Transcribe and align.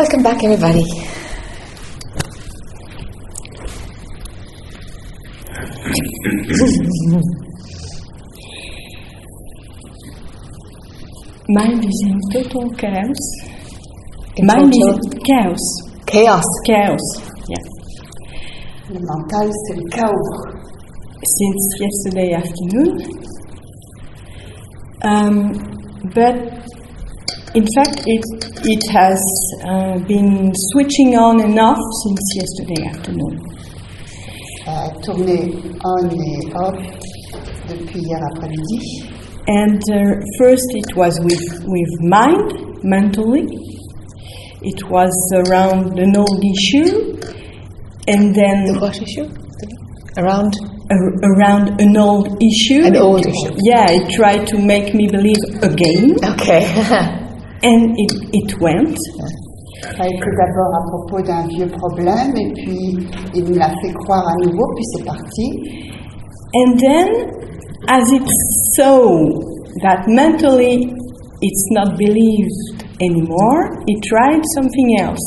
Welcome 0.00 0.22
back, 0.22 0.42
everybody. 0.42 0.82
Mind 11.48 11.84
is 11.84 12.04
in 12.06 12.18
total 12.32 12.70
chaos. 12.76 13.20
In 14.36 14.46
Mind 14.46 14.72
total- 14.72 14.98
is 14.98 15.06
in 15.12 15.20
chaos. 15.28 15.64
Chaos. 16.06 16.44
Chaos. 16.66 17.06
Yeah. 17.48 17.64
Le 18.94 19.00
mental, 19.00 19.50
c'est 19.66 19.76
le 19.76 19.88
chaos. 19.90 20.26
Since 21.22 21.80
yesterday 21.80 22.32
afternoon. 22.34 22.92
Um, 25.02 25.52
but 26.14 26.36
in 27.54 27.66
fact, 27.74 28.02
it 28.06 28.24
it 28.64 28.82
has 28.92 29.20
uh, 29.64 29.98
been 30.06 30.52
switching 30.72 31.16
on 31.16 31.40
and 31.40 31.58
off 31.58 31.78
since 32.04 32.22
yesterday 32.36 32.82
afternoon. 32.88 33.38
Ça 34.64 34.84
a 34.84 34.90
tourné 35.02 35.52
on 35.84 36.10
et 36.10 36.54
off 36.54 36.76
depuis 37.68 38.00
hier 38.02 38.20
après-midi. 38.32 39.02
And 39.48 39.80
uh, 39.90 40.20
first, 40.38 40.66
it 40.74 40.94
was 40.96 41.18
with 41.24 41.42
with 41.66 41.92
mind 42.02 42.52
mentally. 42.84 43.46
It 44.62 44.82
was 44.90 45.10
around 45.34 45.98
an 45.98 46.14
old 46.16 46.44
issue, 46.54 47.16
and 48.06 48.34
then 48.34 48.64
The 48.66 48.78
What 48.80 49.00
issue? 49.00 49.26
Around? 50.18 50.54
a- 50.90 51.18
around 51.32 51.80
an 51.80 51.96
old 51.96 52.28
issue. 52.42 52.84
An 52.84 52.96
old 52.96 53.24
issue. 53.24 53.54
Yeah, 53.64 53.86
it 53.90 54.10
tried 54.12 54.46
to 54.48 54.58
make 54.58 54.92
me 54.94 55.06
believe 55.08 55.38
again, 55.62 56.16
Okay. 56.34 56.66
and 57.62 57.94
it, 57.96 58.12
it 58.32 58.60
went. 58.60 58.96
Ça 59.82 60.02
a 60.02 60.06
été 60.06 60.30
d'abord 60.36 60.72
à 60.74 60.82
propos 60.90 61.22
d'un 61.22 61.46
vieux 61.48 61.68
problème 61.68 62.36
et 62.36 62.52
puis 62.52 62.98
il 63.34 63.44
me 63.44 63.56
l'a 63.56 63.70
fait 63.80 63.92
croire 64.04 64.26
à 64.28 64.34
nouveau, 64.44 64.66
puis 64.74 64.84
c'est 64.94 65.04
parti. 65.04 65.52
And 66.54 66.76
then, 66.78 67.08
as 67.88 68.12
it 68.12 68.28
saw 68.74 69.40
that 69.82 70.04
mentally 70.08 70.92
it's 71.40 71.66
not 71.70 71.96
believed 71.96 72.84
anymore, 73.00 73.70
it 73.86 74.02
tried 74.02 74.42
something 74.54 74.98
else. 75.00 75.24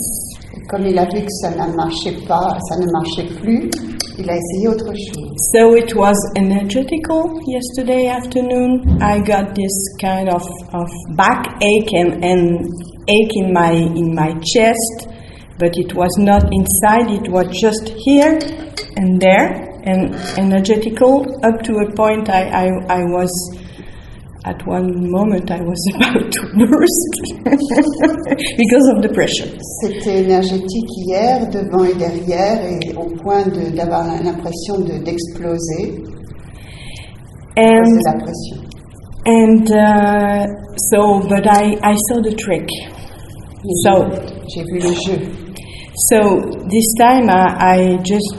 Et 0.55 0.61
comme 0.69 0.85
il 0.85 0.97
a 0.99 1.05
vu 1.05 1.21
que 1.21 1.31
ça 1.41 1.49
ne 1.51 1.75
marchait 1.75 2.17
pas, 2.27 2.57
ça 2.69 2.77
ne 2.77 2.91
marchait 2.91 3.33
plus, 3.41 3.69
il 4.17 4.29
a 4.29 4.35
essayé 4.35 4.67
autre 4.67 4.93
chose. 4.93 5.35
So 5.53 5.75
it 5.75 5.95
was 5.95 6.15
energetical 6.35 7.39
yesterday 7.47 8.07
afternoon. 8.07 9.01
I 9.01 9.19
got 9.19 9.55
this 9.55 9.73
kind 9.99 10.29
of, 10.29 10.43
of 10.73 10.89
backache 11.15 11.93
and, 11.93 12.23
and 12.23 12.67
ache 13.07 13.35
in 13.35 13.53
my 13.53 13.71
in 13.71 14.13
my 14.15 14.33
chest, 14.53 15.07
but 15.59 15.77
it 15.77 15.93
was 15.93 16.15
not 16.17 16.43
inside, 16.51 17.11
it 17.11 17.29
was 17.29 17.47
just 17.59 17.89
here 18.05 18.39
and 18.95 19.19
there 19.19 19.73
and 19.83 20.15
energetical 20.37 21.25
up 21.43 21.61
to 21.63 21.73
a 21.79 21.93
point 21.93 22.29
I, 22.29 22.43
I, 22.47 22.65
I 22.87 23.03
was 23.03 23.29
at 24.45 24.65
one 24.67 25.09
moment 25.09 25.49
I 25.51 25.61
was 25.61 25.79
about 25.95 26.31
to 26.31 26.41
burst 26.57 27.13
because 28.57 28.87
of 28.95 29.01
the 29.01 29.09
pressure. 29.13 29.47
C'était 29.81 30.23
énergétique 30.23 30.89
hier, 31.07 31.49
devant 31.49 31.85
et 31.85 31.95
derrière, 31.95 32.61
et 32.65 32.93
au 32.95 33.05
point 33.23 33.43
de- 33.45 33.75
d'avoir 33.75 34.05
l'impression 34.23 34.79
de- 34.79 35.03
d'exploser 35.03 36.01
And 37.55 38.01
la 38.05 38.13
pression. 38.13 38.57
and 39.25 39.69
uh, 39.71 40.47
so 40.89 41.19
but 41.29 41.45
I, 41.47 41.77
I 41.83 41.95
saw 42.09 42.19
the 42.21 42.33
trick. 42.35 42.67
Mais 43.63 43.73
So 43.83 44.09
J'ai 44.53 44.63
vu 44.63 44.79
le 44.79 44.93
jeu. 44.93 45.19
So 46.09 46.39
this 46.69 46.85
time 46.97 47.29
I, 47.29 47.55
I 47.59 47.97
just 48.03 48.35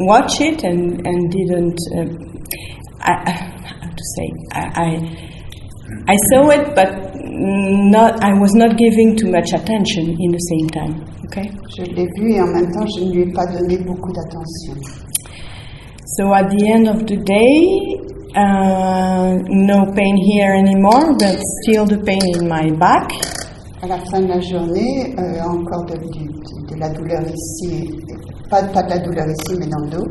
watched 0.00 0.40
it 0.40 0.64
and 0.64 1.06
and 1.06 1.30
didn't. 1.30 1.78
Uh, 1.94 2.06
I, 3.00 3.12
I 3.12 3.30
how 3.30 3.90
to 3.90 4.04
say 4.16 4.32
I, 4.52 4.62
I 4.74 5.27
I 6.08 6.16
saw 6.30 6.50
it, 6.50 6.74
but 6.74 6.90
not. 7.24 8.22
I 8.22 8.32
was 8.38 8.52
not 8.54 8.76
giving 8.76 9.16
too 9.16 9.30
much 9.30 9.52
attention 9.52 10.16
in 10.18 10.30
the 10.32 10.42
same 10.50 10.68
time. 10.70 10.94
Okay. 11.26 11.50
Je 11.76 11.82
l'ai 11.84 12.06
vu 12.18 12.32
et 12.34 12.40
en 12.40 12.46
même 12.48 12.70
temps, 12.72 12.86
je 12.98 13.04
ne 13.04 13.12
lui 13.12 13.22
ai 13.22 13.32
pas 13.32 13.46
donné 13.46 13.76
beaucoup 13.78 14.12
d'attention. 14.12 14.74
So 16.16 16.32
at 16.32 16.48
the 16.50 16.66
end 16.66 16.88
of 16.88 17.04
the 17.06 17.16
day, 17.16 17.68
uh, 18.34 19.36
no 19.48 19.86
pain 19.94 20.16
here 20.16 20.52
anymore, 20.54 21.14
but 21.18 21.38
still 21.62 21.84
the 21.86 21.98
pain 22.04 22.20
in 22.34 22.48
my 22.48 22.70
back. 22.78 23.10
À 23.82 23.86
la 23.86 23.98
fin 24.10 24.20
de 24.20 24.28
la 24.28 24.40
journée, 24.40 25.14
euh, 25.18 25.40
encore 25.44 25.84
de, 25.86 25.96
du- 26.10 26.74
de 26.74 26.80
la 26.80 26.88
douleur 26.90 27.22
ici, 27.22 27.88
pas, 28.50 28.62
pas 28.64 28.82
de 28.82 28.90
la 28.90 28.98
douleur 28.98 29.26
ici, 29.28 29.56
mais 29.60 29.66
dans 29.66 29.84
le 29.84 29.90
dos. 29.90 30.06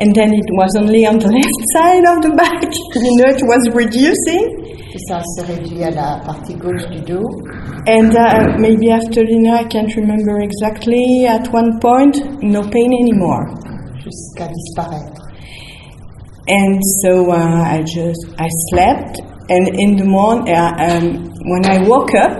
And 0.00 0.12
then 0.14 0.32
it 0.32 0.46
was 0.56 0.74
only 0.76 1.06
on 1.06 1.18
the 1.18 1.28
left 1.30 1.62
side 1.74 2.04
of 2.06 2.22
the 2.22 2.34
back. 2.36 2.62
You 2.96 3.16
know, 3.18 3.28
it 3.30 3.42
was 3.46 3.68
reducing. 3.74 4.67
Et 5.08 5.12
ça 5.12 5.20
s'est 5.24 5.52
réduit 5.52 5.82
à 5.84 5.90
la 5.90 6.20
partie 6.24 6.54
gauche 6.54 6.86
du 6.90 7.00
dos. 7.00 7.24
And 7.86 8.12
uh, 8.14 8.58
maybe 8.58 8.90
after 8.90 9.24
dinner, 9.24 9.54
I 9.54 9.64
can't 9.64 9.94
remember 9.96 10.40
exactly. 10.40 11.26
At 11.26 11.48
one 11.52 11.78
point, 11.80 12.14
no 12.42 12.60
pain 12.62 12.92
anymore. 12.92 13.46
jusqu'à 14.04 14.48
disparaître. 14.48 15.22
And 16.50 16.78
so 17.02 17.30
uh, 17.30 17.62
I 17.62 17.82
just 17.84 18.26
I 18.38 18.48
slept, 18.70 19.20
and 19.50 19.68
in 19.78 19.96
the 19.96 20.04
morning, 20.04 20.48
uh, 20.54 20.72
um, 20.78 21.28
when 21.44 21.64
I 21.66 21.86
woke 21.86 22.14
up, 22.14 22.38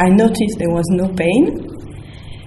I 0.00 0.08
noticed 0.08 0.58
there 0.58 0.70
was 0.74 0.86
no 0.90 1.08
pain. 1.08 1.44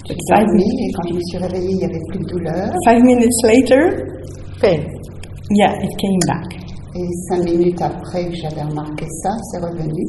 But 0.08 0.18
five, 0.30 0.46
dormi 0.46 0.64
et 0.64 0.92
quand 0.96 1.08
je 1.10 1.14
me 1.16 1.22
suis 1.30 1.38
réveillée, 1.38 1.72
il 1.72 1.78
n'y 1.78 1.86
avait 1.86 2.04
plus 2.10 2.20
de 2.20 2.26
douleur. 2.30 2.72
five 2.86 3.02
minutes 3.04 3.44
later, 3.44 4.06
Pain. 4.62 4.84
yeah, 5.52 5.74
it 5.82 5.92
came 5.98 6.20
back. 6.28 6.67
Et 7.00 7.10
cinq 7.30 7.44
minutes 7.44 7.80
après 7.80 8.26
que 8.26 8.36
j'avais 8.36 8.64
remarqué 8.64 9.06
ça, 9.22 9.30
c'est 9.52 9.60
revenu. 9.60 10.04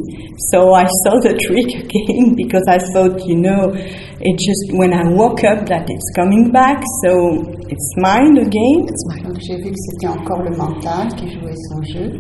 So 0.51 0.75
I 0.75 0.87
saw 1.05 1.21
the 1.21 1.37
trick 1.37 1.75
again 1.75 2.35
because 2.37 2.65
I 2.67 2.79
thought, 2.79 3.21
you 3.27 3.37
know, 3.37 3.75
it 4.21 4.39
just 4.39 4.73
when 4.73 4.95
I 4.95 5.05
woke 5.13 5.45
up 5.45 5.67
that 5.67 5.85
it's 5.87 6.11
coming 6.17 6.51
back. 6.51 6.83
So 7.03 7.45
it's 7.69 7.95
mine 7.99 8.39
again. 8.39 8.87
It's 8.89 9.05
mine. 9.07 9.25
Donc 9.25 9.39
j'ai 9.41 9.57
vu 9.57 9.71
que 9.71 9.77
c'était 9.77 10.09
encore 10.09 10.43
le 10.43 10.57
mental 10.57 11.09
qui 11.17 11.29
jouait 11.29 11.55
son 11.69 11.83
jeu. 11.83 12.19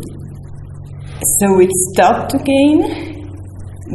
So 1.40 1.60
it 1.60 1.72
stopped 1.72 2.34
again, 2.34 2.84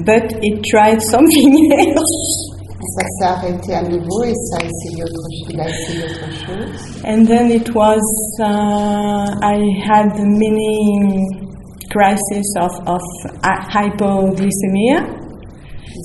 but 0.03 0.33
it 0.41 0.63
tried 0.63 1.01
something 1.03 1.71
else. 1.77 2.52
Ça 2.85 3.07
s'est 3.07 3.25
arrêté 3.25 3.73
à 3.73 3.83
nouveau 3.83 4.23
et 4.23 4.33
ça 4.33 4.57
a 4.57 4.65
essayé 4.65 5.03
autre 5.03 5.29
chose. 5.31 5.59
A 5.59 5.69
essayé 5.69 6.03
autre 6.03 6.31
chose. 6.45 7.01
And 7.05 7.25
then 7.25 7.51
it 7.51 7.73
was, 7.73 8.01
uh, 8.39 9.35
I 9.41 9.57
had 9.85 10.15
the 10.15 10.25
mini 10.25 11.25
crisis 11.89 12.45
of, 12.59 12.71
of 12.87 13.01
hypoglycemia. 13.41 15.23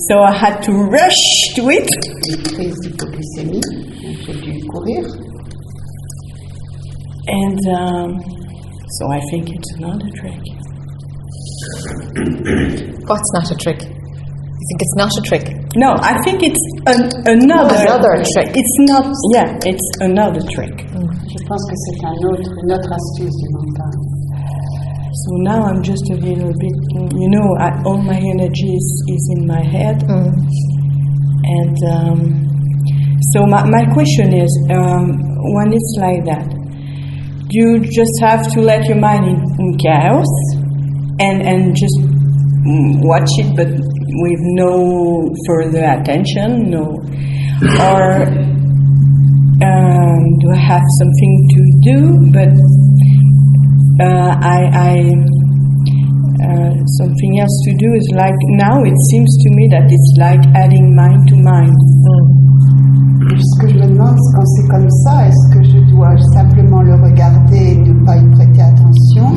So 0.07 0.19
I 0.19 0.31
had 0.31 0.61
to 0.63 0.71
rush 0.71 1.53
to 1.55 1.69
it. 1.69 1.89
Crise 2.53 2.75
d'hypoglycémie. 2.81 3.61
J'ai 4.25 4.33
dû 4.33 4.65
courir. 4.67 5.03
And 7.27 7.59
um, 7.75 8.19
so 8.97 9.11
I 9.11 9.19
think 9.29 9.49
it's 9.49 9.71
another 9.77 10.09
trick. 10.15 10.39
What's 13.07 13.33
not 13.33 13.51
a 13.51 13.55
trick? 13.55 13.98
You 14.59 14.65
think 14.67 14.81
it's 14.83 14.97
not 14.99 15.11
a 15.15 15.21
trick? 15.23 15.45
No, 15.77 15.95
I 16.03 16.19
think 16.27 16.43
it's 16.43 16.59
an, 16.83 17.07
another. 17.23 17.79
Another 17.79 18.19
trick. 18.35 18.51
It's 18.51 18.75
not, 18.91 19.07
yeah, 19.31 19.55
it's 19.63 19.87
another 20.01 20.41
trick. 20.51 20.75
Je 21.31 21.39
pense 21.47 21.63
que 21.63 21.75
c'est 21.75 22.03
un 22.03 22.19
autre, 22.27 22.51
une 22.63 22.73
autre 22.73 22.91
astuce 22.91 23.31
du 23.39 23.47
mental. 23.55 23.95
So 25.13 25.37
now 25.47 25.63
I'm 25.63 25.81
just 25.81 26.03
a 26.11 26.15
little 26.15 26.51
bit, 26.59 26.75
you 27.15 27.29
know, 27.29 27.47
I, 27.57 27.71
all 27.85 28.01
my 28.01 28.19
energy 28.19 28.75
is, 28.75 29.03
is 29.07 29.35
in 29.37 29.47
my 29.47 29.63
head. 29.63 30.03
And 30.03 31.77
um, 31.87 32.49
so 33.31 33.45
my, 33.45 33.63
my 33.63 33.85
question 33.93 34.33
is 34.33 34.51
um, 34.71 35.15
when 35.55 35.71
it's 35.71 35.95
like 35.99 36.25
that, 36.25 36.51
you 37.49 37.79
just 37.79 38.19
have 38.21 38.51
to 38.53 38.61
let 38.61 38.85
your 38.85 38.97
mind 38.97 39.25
in, 39.25 39.39
in 39.59 39.77
chaos 39.77 40.27
and, 41.19 41.41
and 41.47 41.75
just 41.75 41.97
mm, 41.99 42.99
watch 43.01 43.29
it 43.39 43.55
but 43.55 43.67
with 44.23 44.41
no 44.55 45.29
further 45.47 45.83
attention? 45.83 46.69
No. 46.69 46.85
Or 47.79 48.23
um, 49.61 50.21
do 50.39 50.51
I 50.51 50.57
have 50.57 50.85
something 50.99 51.33
to 51.53 51.61
do 51.83 51.99
but 52.31 52.49
uh, 54.01 54.31
I, 54.39 54.59
I 54.71 54.95
uh, 56.39 56.73
something 56.97 57.39
else 57.39 57.61
to 57.65 57.75
do 57.75 57.93
is 57.93 58.07
like 58.15 58.39
now 58.55 58.81
it 58.83 58.95
seems 59.11 59.29
to 59.43 59.49
me 59.51 59.67
that 59.69 59.91
it's 59.91 60.13
like 60.17 60.39
adding 60.55 60.95
mind 60.95 61.27
to 61.27 61.35
mind. 61.35 61.75
Et 61.75 62.38
ce 63.37 63.61
que 63.61 63.67
je 63.69 63.75
me 63.75 63.87
demande, 63.87 64.17
quand 64.35 64.45
c'est 64.45 64.67
comme 64.67 64.89
ça, 64.89 65.27
est-ce 65.27 65.55
que 65.55 65.63
je 65.63 65.93
dois 65.93 66.15
simplement 66.33 66.81
le 66.81 66.95
regarder 66.95 67.73
et 67.73 67.77
ne 67.77 68.05
pas 68.05 68.17
y 68.17 68.31
prêter 68.31 68.61
attention 68.61 69.31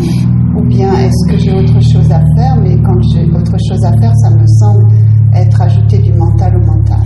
Ou 0.56 0.64
bien 0.66 0.92
est-ce 0.94 1.32
que 1.32 1.38
j'ai 1.38 1.52
autre 1.52 1.80
chose 1.80 2.10
à 2.10 2.20
faire 2.36 2.56
Mais 2.62 2.76
quand 2.82 3.00
j'ai 3.12 3.24
autre 3.30 3.56
chose 3.68 3.84
à 3.84 3.92
faire, 4.00 4.14
ça 4.16 4.30
me 4.30 4.46
semble 4.46 4.92
être 5.34 5.60
ajouté 5.60 5.98
du 5.98 6.12
mental 6.14 6.56
au 6.56 6.66
mental. 6.66 7.00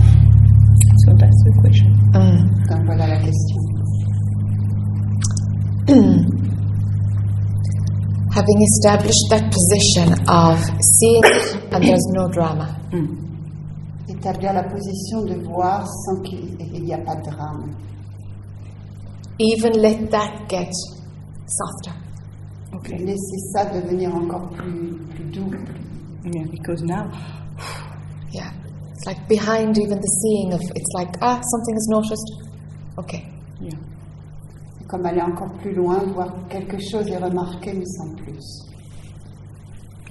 So 1.05 1.13
that's 1.17 1.43
the 1.43 1.61
question. 1.61 1.89
Mm. 2.13 2.69
Donc 2.69 2.85
voilà 2.85 3.07
la 3.07 3.17
question. 3.17 3.57
Having 8.35 8.61
established 8.61 9.29
that 9.31 9.51
position 9.51 10.13
of 10.27 10.59
seeing 10.81 11.23
and 11.71 11.83
there's 11.83 12.05
no 12.13 12.27
drama. 12.29 12.77
Mm. 12.91 13.26
Établir 14.27 14.51
la 14.51 14.63
position 14.63 15.21
de 15.23 15.35
voir 15.45 15.87
sans 15.87 16.21
qu'il 16.21 16.57
n'y 16.83 16.93
a 16.93 16.97
pas 16.97 17.15
de 17.15 17.29
drame. 17.31 17.73
Even 19.39 19.71
let 19.81 20.09
that 20.11 20.49
get 20.49 20.69
softer. 21.45 21.95
Okay. 22.75 22.97
Laisser 22.97 23.37
ça 23.53 23.63
devenir 23.65 24.13
encore 24.13 24.49
plus, 24.49 24.97
plus 25.11 25.23
doux. 25.31 25.49
Yeah, 26.25 26.43
because 26.51 26.81
now, 26.83 27.09
Yeah. 28.33 28.51
It's 28.91 29.05
like 29.05 29.25
behind 29.29 29.77
even 29.77 29.97
the 29.97 30.07
seeing 30.21 30.51
of 30.53 30.61
it's 30.75 30.91
like, 30.93 31.15
ah, 31.21 31.39
something 31.41 31.75
is 31.77 31.87
noticed. 31.89 32.31
Okay. 32.97 33.25
yeah. 33.61 33.77
Comme 34.89 35.05
aller 35.05 35.21
encore 35.21 35.53
plus 35.61 35.73
loin, 35.73 35.99
voir 36.13 36.33
quelque 36.49 36.77
chose 36.79 37.07
est 37.07 37.17
remarqué, 37.17 37.71
mais 37.73 37.85
sans 37.85 38.13
plus. 38.15 38.65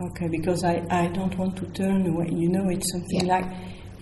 Okay, 0.00 0.28
because 0.30 0.64
I, 0.64 0.80
I 0.90 1.08
don't 1.08 1.36
want 1.38 1.54
to 1.56 1.66
turn 1.74 2.06
away. 2.06 2.28
You 2.30 2.48
know, 2.48 2.66
it's 2.70 2.90
something 2.92 3.26
Yeah. 3.26 3.38
like 3.40 3.46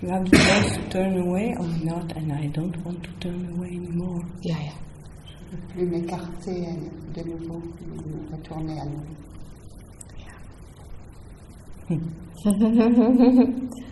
you 0.02 0.08
have 0.08 0.24
the 0.30 0.36
choice 0.36 0.76
to 0.76 0.88
turn 0.90 1.16
away 1.18 1.54
oh 1.58 1.64
or 1.64 1.68
not, 1.84 2.12
and 2.16 2.32
I 2.32 2.46
don't 2.48 2.76
want 2.84 3.02
to 3.04 3.10
turn 3.20 3.54
away 3.56 3.68
anymore. 3.68 4.22
Yeah, 4.42 4.60
yeah. 4.60 4.78
Je 5.16 5.56
ne 5.56 5.60
peux 5.60 5.66
plus 5.68 5.86
m'écarter 5.86 6.66
euh, 6.66 6.74
de 7.14 7.22
nouveau, 7.28 7.60
me 7.60 8.36
retourner 8.36 8.80
à 8.80 8.84
nouveau. 8.86 9.14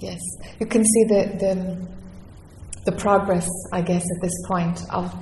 Yes. 0.00 0.20
You 0.60 0.66
can 0.66 0.84
see 0.84 1.04
the, 1.04 1.36
the, 1.40 2.90
the 2.90 2.96
progress, 2.96 3.48
I 3.72 3.82
guess, 3.82 4.02
at 4.02 4.22
this 4.22 4.46
point 4.46 4.80
of, 4.92 5.12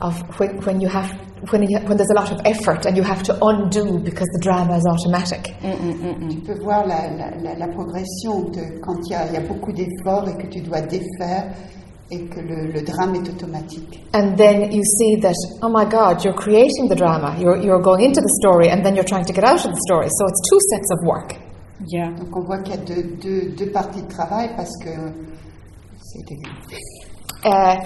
of 0.00 0.14
when, 0.38 0.56
when 0.64 0.80
you 0.80 0.88
have 0.88 1.10
when, 1.50 1.62
you, 1.62 1.78
when 1.86 1.96
there's 1.96 2.10
a 2.10 2.14
lot 2.14 2.32
of 2.32 2.40
effort 2.46 2.86
and 2.86 2.96
you 2.96 3.02
have 3.02 3.22
to 3.22 3.36
undo 3.44 3.98
because 3.98 4.26
the 4.32 4.40
drama 4.40 4.76
is 4.78 4.86
automatic. 4.86 5.54
Mm, 5.62 5.74
mm, 5.74 6.18
mm, 6.22 6.28
tu 6.30 6.40
peux 6.40 6.58
voir 6.62 6.86
la, 6.86 7.06
la- 7.10 7.36
la- 7.42 7.54
la 7.58 7.68
progression 7.68 8.40
de 8.50 8.80
quand 8.80 8.96
il 9.06 9.12
y 9.12 9.14
a, 9.14 9.26
il 9.26 9.34
y 9.34 9.36
a 9.36 9.40
beaucoup 9.40 9.72
d'efforts 9.72 10.26
et 10.28 10.36
que 10.42 10.46
tu 10.48 10.60
dois 10.62 10.80
défaire 10.80 11.52
et 12.10 12.26
que 12.28 12.40
le, 12.40 12.72
le 12.72 12.82
drame 12.82 13.14
est 13.16 13.28
automatique. 13.28 14.00
And 14.14 14.36
then 14.36 14.72
you 14.72 14.82
see 14.84 15.16
that, 15.20 15.34
oh 15.62 15.68
my 15.68 15.84
God, 15.84 16.24
you're 16.24 16.34
creating 16.36 16.88
the 16.88 16.96
drama. 16.96 17.36
You're, 17.38 17.58
you're 17.58 17.80
going 17.82 18.00
into 18.04 18.20
the 18.20 18.32
story 18.40 18.70
and 18.70 18.82
then 18.84 18.94
you're 18.94 19.04
trying 19.08 19.24
to 19.26 19.32
get 19.32 19.44
out 19.44 19.64
of 19.64 19.70
the 19.72 19.80
story. 19.86 20.08
So 20.08 20.26
it's 20.26 20.40
two 20.48 20.58
sets 20.70 20.90
of 20.92 20.98
work. 21.06 21.36
Yeah. 21.88 22.10
Donc 22.16 22.34
on 22.36 22.44
voit 22.46 22.58
qu'il 22.62 22.74
y 22.74 22.78
a 22.78 22.84
deux, 22.84 23.02
deux, 23.20 23.54
deux 23.56 23.70
parties 23.70 24.02
de 24.02 24.08
travail 24.08 24.48
parce 24.56 24.72
que 24.82 24.90
c'est 26.00 26.24
Uh, 27.44 27.76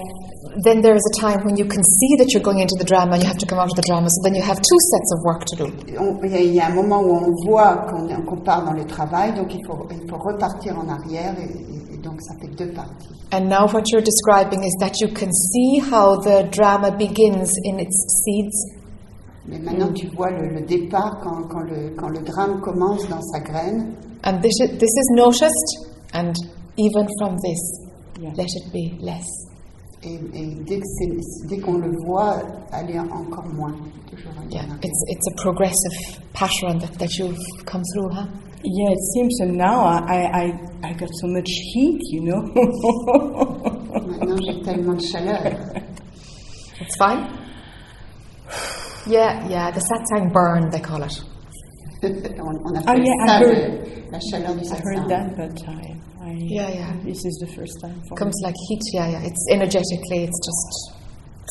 then 0.62 0.80
there 0.82 0.94
is 0.94 1.02
a 1.14 1.20
time 1.20 1.44
when 1.44 1.56
you 1.56 1.64
can 1.66 1.82
see 1.82 2.16
that 2.18 2.32
you're 2.32 2.42
going 2.42 2.58
into 2.60 2.74
the 2.78 2.84
drama 2.84 3.12
and 3.14 3.22
you 3.22 3.28
have 3.28 3.38
to 3.38 3.46
come 3.46 3.58
out 3.58 3.68
of 3.70 3.76
the 3.76 3.82
drama. 3.86 4.08
So 4.08 4.22
then 4.24 4.34
you 4.34 4.42
have 4.42 4.56
two 4.58 4.80
sets 4.90 5.10
of 5.14 5.18
work 5.24 5.44
to 5.50 5.56
do. 5.56 5.66
il 6.24 6.30
y, 6.30 6.36
a- 6.36 6.40
il 6.40 6.54
y 6.54 6.60
a 6.60 6.66
un 6.66 6.74
moment 6.74 7.00
où 7.02 7.10
on 7.14 7.34
voit 7.46 7.86
qu'on 7.88 8.36
part 8.42 8.64
dans 8.64 8.72
le 8.72 8.84
travail, 8.86 9.34
donc 9.34 9.54
il 9.54 9.64
faut, 9.66 9.86
il 9.90 10.08
faut 10.08 10.18
repartir 10.18 10.78
en 10.78 10.88
arrière 10.88 11.34
et, 11.38 11.94
et- 11.94 11.98
donc 11.98 12.20
ça 12.22 12.34
fait 12.40 12.48
deux 12.56 12.72
parties. 12.72 13.08
And 13.32 13.48
now 13.48 13.66
what 13.72 13.82
you're 13.92 14.02
describing 14.02 14.62
is 14.64 14.74
that 14.80 15.00
you 15.00 15.08
can 15.08 15.30
see 15.32 15.78
how 15.80 16.16
the 16.20 16.48
drama 16.50 16.90
begins 16.90 17.50
in 17.64 17.78
its 17.78 17.96
seeds 18.24 18.56
Mais 19.46 19.58
maintenant 19.58 19.92
tu 19.92 20.06
vois 20.16 20.30
le, 20.30 20.48
le 20.54 20.60
départ 20.66 21.18
quand, 21.22 21.42
quand 21.50 21.60
le, 21.62 21.94
quand 21.96 22.08
le 22.08 22.20
drame 22.20 22.60
commence 22.60 23.06
dans 23.08 23.22
sa 23.22 23.40
graine 23.40 23.94
And 24.24 24.40
this 24.42 24.58
is, 24.60 24.70
this 24.78 24.90
is 25.02 25.10
noticed, 25.14 25.88
and 26.14 26.34
even 26.76 27.06
from 27.18 27.36
this, 27.44 27.60
Yeah. 28.20 28.30
let 28.36 28.48
it 28.48 28.72
be 28.72 28.98
less. 29.00 29.24
Et, 30.02 30.20
et 30.34 30.46
dès 30.66 30.78
que 30.80 31.46
dès 31.48 31.58
qu'on 31.58 31.78
le 31.78 31.92
voit 32.06 32.40
aller 32.72 32.98
encore 32.98 33.46
moins. 33.54 33.74
Toujours 34.10 34.32
Yeah, 34.50 34.64
it's, 34.82 35.04
it's 35.08 35.26
a 35.28 35.42
progressive 35.42 36.22
pattern 36.32 36.78
that, 36.78 36.98
that 36.98 37.10
you've 37.18 37.36
come 37.66 37.82
through, 37.92 38.10
huh? 38.10 38.26
Yeah, 38.64 38.90
it 38.90 38.98
seems 39.14 39.38
that 39.38 39.48
now 39.48 39.84
I, 39.84 40.30
I, 40.32 40.88
I 40.88 40.92
got 40.94 41.08
so 41.20 41.28
much 41.28 41.48
heat, 41.48 42.00
you 42.10 42.22
know. 42.22 42.42
Maintenant 44.06 44.38
j'ai 44.44 44.62
tellement 44.64 44.94
de 44.94 45.02
chaleur. 45.04 45.82
It's 46.80 46.96
fine? 46.96 47.28
Yeah, 49.06 49.46
yeah, 49.48 49.70
the 49.70 49.80
satsang 49.80 50.32
burn, 50.32 50.70
they 50.70 50.80
call 50.80 51.02
it. 51.02 51.22
on, 52.40 52.56
on 52.64 52.76
Ah, 52.76 52.80
appelle 52.92 53.04
yeah, 53.04 53.24
I 53.26 53.38
heard- 53.40 54.12
la 54.12 54.18
chaleur 54.30 54.54
du 54.54 54.62
I 54.62 54.78
heard 54.82 55.08
that, 55.08 55.36
but 55.36 55.68
I, 55.68 55.96
I 56.22 56.32
Yeah, 56.48 56.68
yeah. 56.70 56.92
this 57.04 57.24
is 57.24 57.38
the 57.40 57.46
first 57.56 57.80
time 57.82 58.00
for 58.08 58.16
comes 58.16 58.34
like 58.44 58.54
heat, 58.68 58.82
yeah, 58.94 59.08
yeah. 59.10 59.22
It's 59.26 59.44
energetically, 59.50 60.24
it's 60.24 60.40
just 60.44 60.94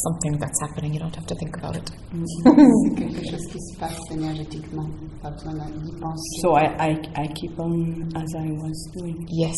something 0.06 0.38
that's 0.40 0.60
happening. 0.62 0.94
You 0.94 1.00
don't 1.00 1.16
have 1.16 1.26
to 1.28 1.36
think 1.36 1.58
about 1.58 1.76
it. 1.76 1.90
C'est 1.90 2.96
quelque 2.96 3.24
chose 3.30 3.46
qui 3.52 3.60
se 3.60 3.80
passe 3.80 4.00
énergétiquement, 4.12 4.88
pas 5.22 5.32
besoin 5.32 5.54
d'y 5.54 5.92
penser. 6.00 6.42
So 6.42 6.56
I, 6.56 6.66
I, 6.80 7.00
I 7.16 7.28
keep 7.34 7.60
on 7.60 8.08
as 8.16 8.34
I 8.36 8.52
was 8.52 8.78
doing. 8.96 9.26
Yes, 9.30 9.56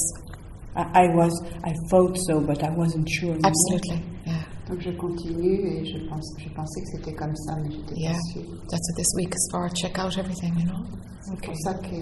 I, 0.75 1.03
I 1.03 1.07
was, 1.15 1.33
I 1.63 1.73
thought 1.91 2.17
so, 2.17 2.39
but 2.39 2.63
I 2.63 2.69
wasn't 2.75 3.07
sure. 3.09 3.35
absolutely. 3.43 4.01
Yeah, 4.25 4.43
Donc 4.69 4.81
je 4.81 4.91
continue 4.91 5.67
et 5.67 5.83
je, 5.83 6.07
pense, 6.07 6.31
je 6.37 6.49
pensais 6.49 6.81
que 6.81 6.87
c'était 6.95 7.13
comme 7.13 7.35
ça, 7.35 7.55
mais 7.55 7.71
j'étais 7.71 7.95
yeah. 7.95 8.11
pas 8.11 8.19
sûre. 8.33 8.43
That's 8.69 8.87
what 8.89 8.97
this 8.97 9.07
week 9.15 9.33
is 9.33 9.47
for. 9.51 9.67
Check 9.73 9.97
out 9.97 10.15
everything, 10.17 10.53
you 10.59 10.65
know? 10.65 10.85
C'est 11.21 11.41
pour 11.43 11.55
ça 11.57 11.73
que 11.73 11.95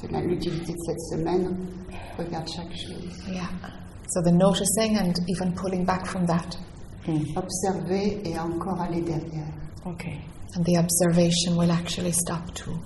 c'est 0.00 0.20
l'utilité 0.20 0.72
de 0.72 0.78
cette 0.84 1.00
semaine. 1.00 1.56
Regarde 2.18 2.46
chaque 2.46 2.74
chose. 2.76 3.32
Yeah. 3.32 3.48
So 4.10 4.20
the 4.22 4.32
noticing 4.32 4.98
and 4.98 5.14
even 5.28 5.54
pulling 5.54 5.84
back 5.86 6.04
from 6.06 6.26
that. 6.26 6.56
Hmm. 7.06 7.22
Observer 7.36 8.20
et 8.24 8.38
encore 8.38 8.78
aller 8.78 9.00
derrière. 9.00 9.54
Okay. 9.86 10.20
And 10.56 10.64
the 10.64 10.76
observation 10.76 11.56
will 11.56 11.70
actually 11.70 12.12
stop 12.12 12.52
too. 12.54 12.76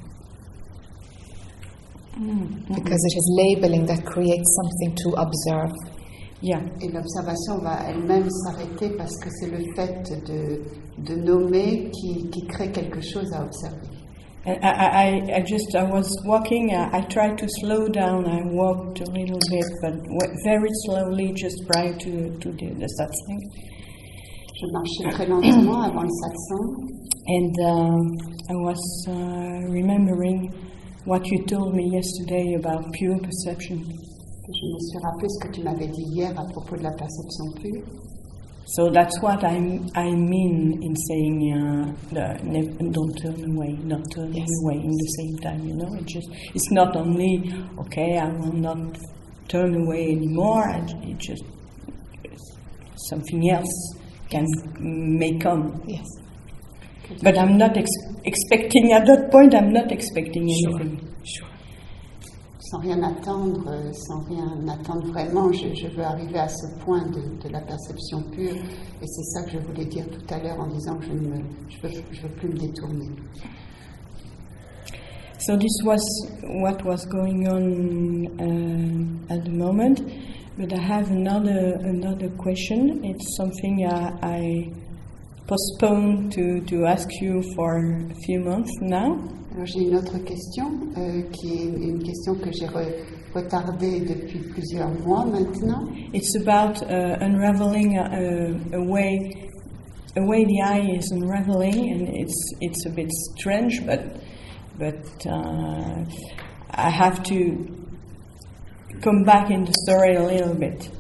Hmm. 2.15 2.63
Because 2.73 3.03
it 3.05 3.17
is 3.17 3.27
labeling 3.37 3.87
that 3.87 4.05
creates 4.05 4.57
something 4.63 4.95
to 5.03 5.21
observe. 5.21 5.73
Yeah. 6.47 6.61
Et 6.83 6.89
l'observation 6.93 7.57
va 7.63 7.79
elle-même 7.89 8.29
s'arrêter 8.29 8.91
parce 8.99 9.17
que 9.19 9.31
c'est 9.31 9.49
le 9.51 9.65
fait 9.75 10.03
de, 10.27 10.61
de 10.99 11.15
nommer 11.23 11.91
qui, 11.91 12.29
qui 12.29 12.47
crée 12.47 12.71
quelque 12.71 13.01
chose 13.01 13.33
à 13.33 13.43
observer. 13.45 13.89
I, 14.47 14.53
I, 14.61 15.23
I- 15.39 15.43
just, 15.47 15.75
I 15.75 15.85
was 15.85 16.05
walking, 16.27 16.71
I, 16.75 16.99
I 16.99 17.01
tried 17.09 17.39
to 17.39 17.47
slow 17.49 17.89
down, 17.89 18.27
I 18.27 18.43
walked 18.53 19.01
a 19.01 19.11
little 19.11 19.39
bit, 19.51 19.65
but 19.81 19.95
very 20.45 20.69
slowly 20.85 21.33
just 21.33 21.57
prior 21.67 21.95
to, 21.97 22.37
to 22.39 22.53
the, 22.53 22.75
the 22.79 22.89
satsang. 22.99 23.41
Je 24.55 24.67
marchais 24.71 25.17
très 25.17 25.27
lentement 25.27 25.81
avant 25.81 26.03
le 26.03 26.11
satsang 26.11 26.89
And 27.27 27.55
um, 27.65 28.19
I 28.51 28.55
was 28.55 29.07
uh, 29.09 29.73
remembering 29.73 30.53
what 31.07 31.25
you 31.31 31.43
told 31.47 31.75
me 31.75 31.89
yesterday 31.91 32.53
about 32.59 32.93
pure 32.93 33.19
perception. 33.19 33.83
Je 34.47 34.67
me 34.67 34.79
suis 34.79 34.99
rappelé 35.03 35.29
ce 35.29 35.47
que 35.47 35.53
tu 35.53 35.63
m'avais 35.63 35.87
dit 35.89 36.03
hier 36.13 36.31
à 36.39 36.45
propos 36.45 36.77
de 36.77 36.83
la 36.83 36.91
perception 36.93 37.51
pure. 37.61 37.83
So 38.67 38.91
that's 38.91 39.21
what 39.23 39.45
I, 39.45 39.57
I 39.95 40.11
mean 40.15 40.79
in 40.83 40.95
saying 40.97 41.53
uh, 41.53 41.93
the, 42.13 42.43
ne- 42.45 42.91
don't 42.91 43.13
turn 43.23 43.57
away, 43.57 43.77
not 43.85 44.01
turn 44.15 44.33
Yes. 44.33 44.47
away 44.63 44.77
in 44.77 44.91
the 44.91 45.09
same 45.19 45.37
time, 45.39 45.67
you 45.69 45.75
know? 45.77 45.95
It 45.99 46.07
just 46.07 46.29
it's 46.55 46.71
not 46.71 46.97
only 46.97 47.53
okay. 47.79 48.19
I 48.19 48.29
will 48.33 48.55
not 48.55 48.97
turn 49.49 49.75
away 49.83 50.13
anymore. 50.13 50.65
It 51.03 51.19
just 51.19 51.45
something 53.11 53.51
else 53.51 53.95
can 54.31 54.47
may 54.81 55.39
come. 55.39 55.83
Yes. 55.87 56.07
But 57.23 57.37
I'm 57.37 57.59
not 57.59 57.77
ex- 57.77 57.91
expecting 58.25 58.93
at 58.93 59.05
that 59.07 59.31
point. 59.31 59.55
I'm 59.55 59.73
not 59.75 59.93
expecting 59.93 60.45
anything. 60.45 60.99
Sure. 60.99 61.14
Sans 62.71 62.79
rien 62.79 63.03
attendre, 63.03 63.63
euh, 63.69 63.93
sans 63.93 64.21
rien 64.21 64.69
attendre 64.69 65.07
vraiment, 65.09 65.53
je, 65.53 65.75
je 65.75 65.87
veux 65.89 66.03
arriver 66.03 66.39
à 66.39 66.49
ce 66.49 66.67
point 66.83 67.05
de, 67.09 67.21
de 67.43 67.53
la 67.53 67.61
perception 67.61 68.23
pure. 68.33 68.55
Et 69.03 69.07
c'est 69.07 69.23
ça 69.33 69.43
que 69.45 69.51
je 69.51 69.59
voulais 69.59 69.85
dire 69.85 70.07
tout 70.09 70.35
à 70.35 70.39
l'heure 70.43 70.59
en 70.59 70.69
disant 70.69 70.97
que 70.97 71.05
je 71.05 71.13
ne 71.13 71.43
je 71.69 71.81
veux, 71.83 72.03
je 72.11 72.23
veux 72.23 72.35
plus 72.37 72.49
me 72.49 72.57
détourner. 72.57 73.11
So 75.41 75.59
this 75.59 75.77
was 75.85 76.01
what 76.43 76.83
was 76.85 77.05
going 77.05 77.47
on 77.47 78.25
uh, 78.41 79.35
at 79.35 79.45
the 79.45 79.51
moment, 79.51 80.01
but 80.57 80.73
I 80.73 80.79
have 80.79 81.11
another 81.11 81.79
another 81.85 82.31
question. 82.39 83.05
It's 83.05 83.37
something 83.37 83.85
uh, 83.85 84.17
I 84.23 84.73
postponed 85.47 86.33
to, 86.33 86.61
to 86.63 86.87
ask 86.87 87.09
you 87.21 87.43
for 87.55 87.77
a 88.11 88.15
few 88.27 88.41
months 88.41 88.71
now. 88.81 89.19
Alors 89.55 89.67
j'ai 89.67 89.83
une 89.83 89.97
autre 89.97 90.19
question, 90.25 90.65
euh, 90.97 91.23
qui 91.31 91.53
est 91.53 91.67
une 91.67 92.03
question 92.03 92.35
que 92.35 92.51
j'ai 92.51 92.67
re- 92.67 93.05
retardée 93.35 94.01
depuis 94.01 94.41
plusieurs 94.41 94.91
mois 95.07 95.25
maintenant. 95.25 95.87
It's 96.13 96.35
about 96.37 96.83
uh, 96.83 97.19
unraveling 97.21 97.97
a, 97.99 98.77
a 98.77 98.83
way 98.83 99.19
a 100.17 100.23
way 100.25 100.45
the 100.45 100.61
eye 100.63 100.97
is 100.99 101.11
unraveling, 101.13 101.93
and 101.93 102.09
it's 102.17 102.35
it's 102.61 102.87
a 102.87 102.91
bit 102.91 103.11
strange, 103.37 103.85
but 103.87 104.01
but 104.79 105.27
uh, 105.27 106.05
I 106.71 106.91
have 106.91 107.23
to 107.25 107.67
come 109.03 109.23
back 109.25 109.51
in 109.51 109.65
the 109.65 109.75
story 109.87 110.17
a 110.17 110.23
little 110.25 110.55
bit 110.55 110.91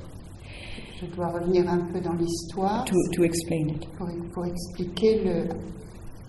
Je 1.11 1.17
dois 1.17 1.29
revenir 1.29 1.69
un 1.69 1.81
peu 1.93 2.01
dans 2.01 2.15
l'histoire 2.15 2.85
to, 2.85 2.95
to 3.17 3.25
explain 3.25 3.69
it. 3.75 3.87
pour, 3.99 4.09
pour 4.33 4.45
expliquer 4.47 5.23
le, 5.25 5.43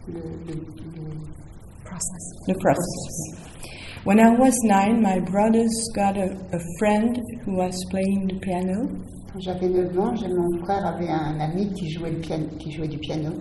le, 0.07 0.19
le- 0.47 0.53
le- 0.53 1.15
process. 1.83 2.23
the 2.47 2.55
process. 2.59 3.45
When 4.05 4.19
I 4.19 4.29
was 4.37 4.53
nine, 4.63 5.01
my 5.01 5.19
brothers 5.19 5.73
got 5.95 6.17
a, 6.17 6.29
a 6.53 6.59
friend 6.79 7.17
who 7.45 7.55
was 7.57 7.75
playing 7.89 8.27
the 8.27 8.39
piano, 8.39 8.87
Quand 9.33 9.39
j'avais 9.41 9.67
9 9.67 9.97
ans, 9.99 10.15
j'ai- 10.15 10.27
mon 10.27 10.63
frère 10.65 10.85
avait 10.85 11.09
un 11.09 11.39
ami 11.39 11.71
qui 11.73 11.89
jouait, 11.91 12.11
le 12.11 12.19
piano, 12.19 12.45
qui 12.59 12.71
jouait 12.71 12.87
du 12.87 12.97
piano. 12.99 13.31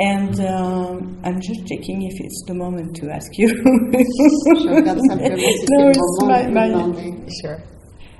and 0.00 0.38
um, 0.40 1.18
I'm 1.24 1.40
just 1.40 1.66
checking 1.66 2.02
if 2.02 2.12
it's 2.20 2.44
the 2.46 2.52
moment 2.54 2.94
to 2.96 3.10
ask 3.10 3.30
you. 3.38 3.48
Je 3.48 4.68
regarde 4.68 4.98
simplement 5.08 5.38
si 5.38 5.66
c'est 5.66 5.78
no, 5.78 5.88
it's 5.90 6.22
my, 6.22 6.46
my. 6.46 7.26
Sure. 7.42 7.58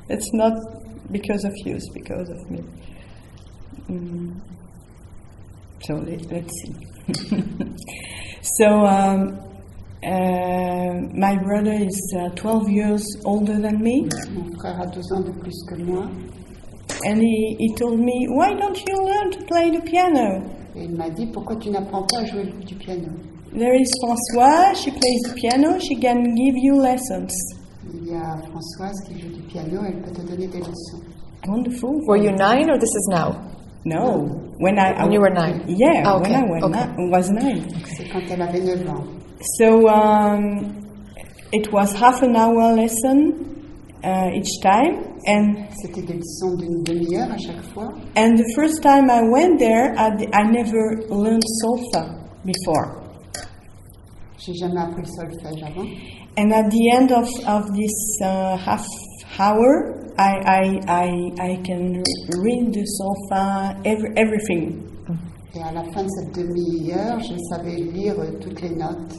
It's 0.08 0.32
not 0.32 0.54
because 1.10 1.44
of 1.44 1.52
you, 1.64 1.78
because 1.94 2.28
of 2.30 2.50
me. 2.50 2.60
Mm. 3.88 4.40
So 5.86 5.94
let, 5.94 6.20
let's 6.30 6.52
see. 6.62 6.74
so 8.42 8.66
um, 8.84 9.38
uh, 10.04 10.92
my 11.14 11.36
brother 11.42 11.72
is 11.72 12.14
uh, 12.20 12.28
12 12.34 12.68
years 12.70 13.04
older 13.24 13.58
than 13.60 13.80
me, 13.82 14.02
Mon 14.32 14.50
frère 14.58 14.80
a 14.80 14.86
12 14.86 15.12
ans 15.12 15.20
de 15.24 15.32
plus 15.40 15.64
que 15.68 15.76
moi. 15.82 16.06
and 17.04 17.20
he, 17.22 17.56
he 17.58 17.74
told 17.74 17.98
me, 17.98 18.26
Why 18.30 18.54
don't 18.54 18.76
you 18.86 18.96
learn 19.04 19.30
to 19.32 19.44
play 19.46 19.70
the 19.70 19.80
piano? 19.82 20.42
Et 20.76 20.84
il 20.84 20.96
m'a 20.96 21.08
dit 21.10 21.26
Pourquoi 21.32 21.56
tu 21.56 21.70
n'apprends 21.70 22.04
pas 22.06 22.18
à 22.20 22.24
jouer 22.26 22.44
du 22.66 22.74
piano 22.74 23.08
There 23.52 23.74
is 23.74 23.88
Françoise, 24.02 24.76
she 24.76 24.90
plays 24.90 25.22
the 25.28 25.34
piano, 25.34 25.78
she 25.78 25.96
can 25.96 26.34
give 26.34 26.54
you 26.56 26.74
lessons. 26.76 27.32
Il 28.10 28.14
y 28.14 28.16
a 28.16 28.38
Françoise 28.50 28.96
qui 29.06 29.20
joue 29.20 29.28
du 29.28 29.42
piano, 29.42 29.82
elle 29.86 30.00
peut 30.00 30.10
te 30.12 30.22
donner 30.22 30.46
des 30.46 30.60
leçons. 30.60 31.02
Wonderful. 31.46 32.00
Were 32.06 32.16
you 32.16 32.30
nine 32.32 32.70
or 32.70 32.78
this 32.78 32.88
is 32.88 33.08
now? 33.10 33.36
No, 33.84 34.24
when 34.60 34.78
I, 34.78 34.92
I 34.96 35.02
When 35.02 35.12
you 35.12 35.20
were 35.20 35.28
nine? 35.30 35.62
Yeah, 35.68 36.04
Ah, 36.06 36.18
when 36.18 36.32
okay, 36.32 36.34
I 36.36 36.42
was, 36.42 36.62
okay. 36.62 36.86
ni- 36.96 37.10
was 37.10 37.30
nine. 37.30 37.66
C'est 37.84 38.08
quand 38.10 38.22
elle 38.30 38.40
avait 38.40 38.60
9 38.60 38.88
ans. 38.88 39.04
So 39.58 39.88
um, 39.88 40.80
it 41.52 41.70
was 41.70 41.92
half 41.94 42.22
an 42.22 42.34
hour 42.34 42.74
lesson 42.74 43.34
uh, 44.02 44.30
each 44.34 44.58
time, 44.62 45.04
and 45.26 45.66
C'était 45.82 46.02
des 46.06 46.14
leçons 46.14 46.56
d'une 46.56 46.82
demi-heure 46.84 47.30
à 47.30 47.36
chaque 47.36 47.62
fois. 47.74 47.88
and 48.16 48.38
the 48.38 48.50
first 48.56 48.82
time 48.82 49.10
I 49.10 49.20
went 49.22 49.58
there, 49.58 49.92
I, 49.98 50.16
d- 50.16 50.28
I 50.32 50.44
never 50.50 50.96
learned 51.10 51.44
solfa 51.62 52.08
before. 52.42 53.02
J'ai 54.38 54.54
jamais 54.54 54.80
appris 54.80 55.02
le 55.02 55.08
solfège 55.08 55.62
avant. 55.62 55.84
And 56.38 56.52
at 56.54 56.70
the 56.70 56.90
end 56.94 57.10
of, 57.10 57.26
of 57.48 57.74
this 57.74 57.90
uh, 58.22 58.56
half 58.58 58.86
hour, 59.40 59.98
I, 60.16 60.32
I, 60.46 60.62
I, 60.86 61.50
I 61.50 61.56
can 61.64 62.04
read 62.38 62.72
the 62.72 62.86
solfa, 62.96 63.74
every, 63.84 64.10
everything. 64.16 64.84
Et 65.52 65.60
à 65.60 65.72
la 65.72 65.82
fin 65.92 66.04
de 66.04 66.08
cette 66.08 66.32
demi-heure, 66.36 67.18
je 67.18 67.34
savais 67.50 67.74
lire 67.92 68.14
toutes 68.40 68.60
les 68.62 68.70
notes. 68.70 69.18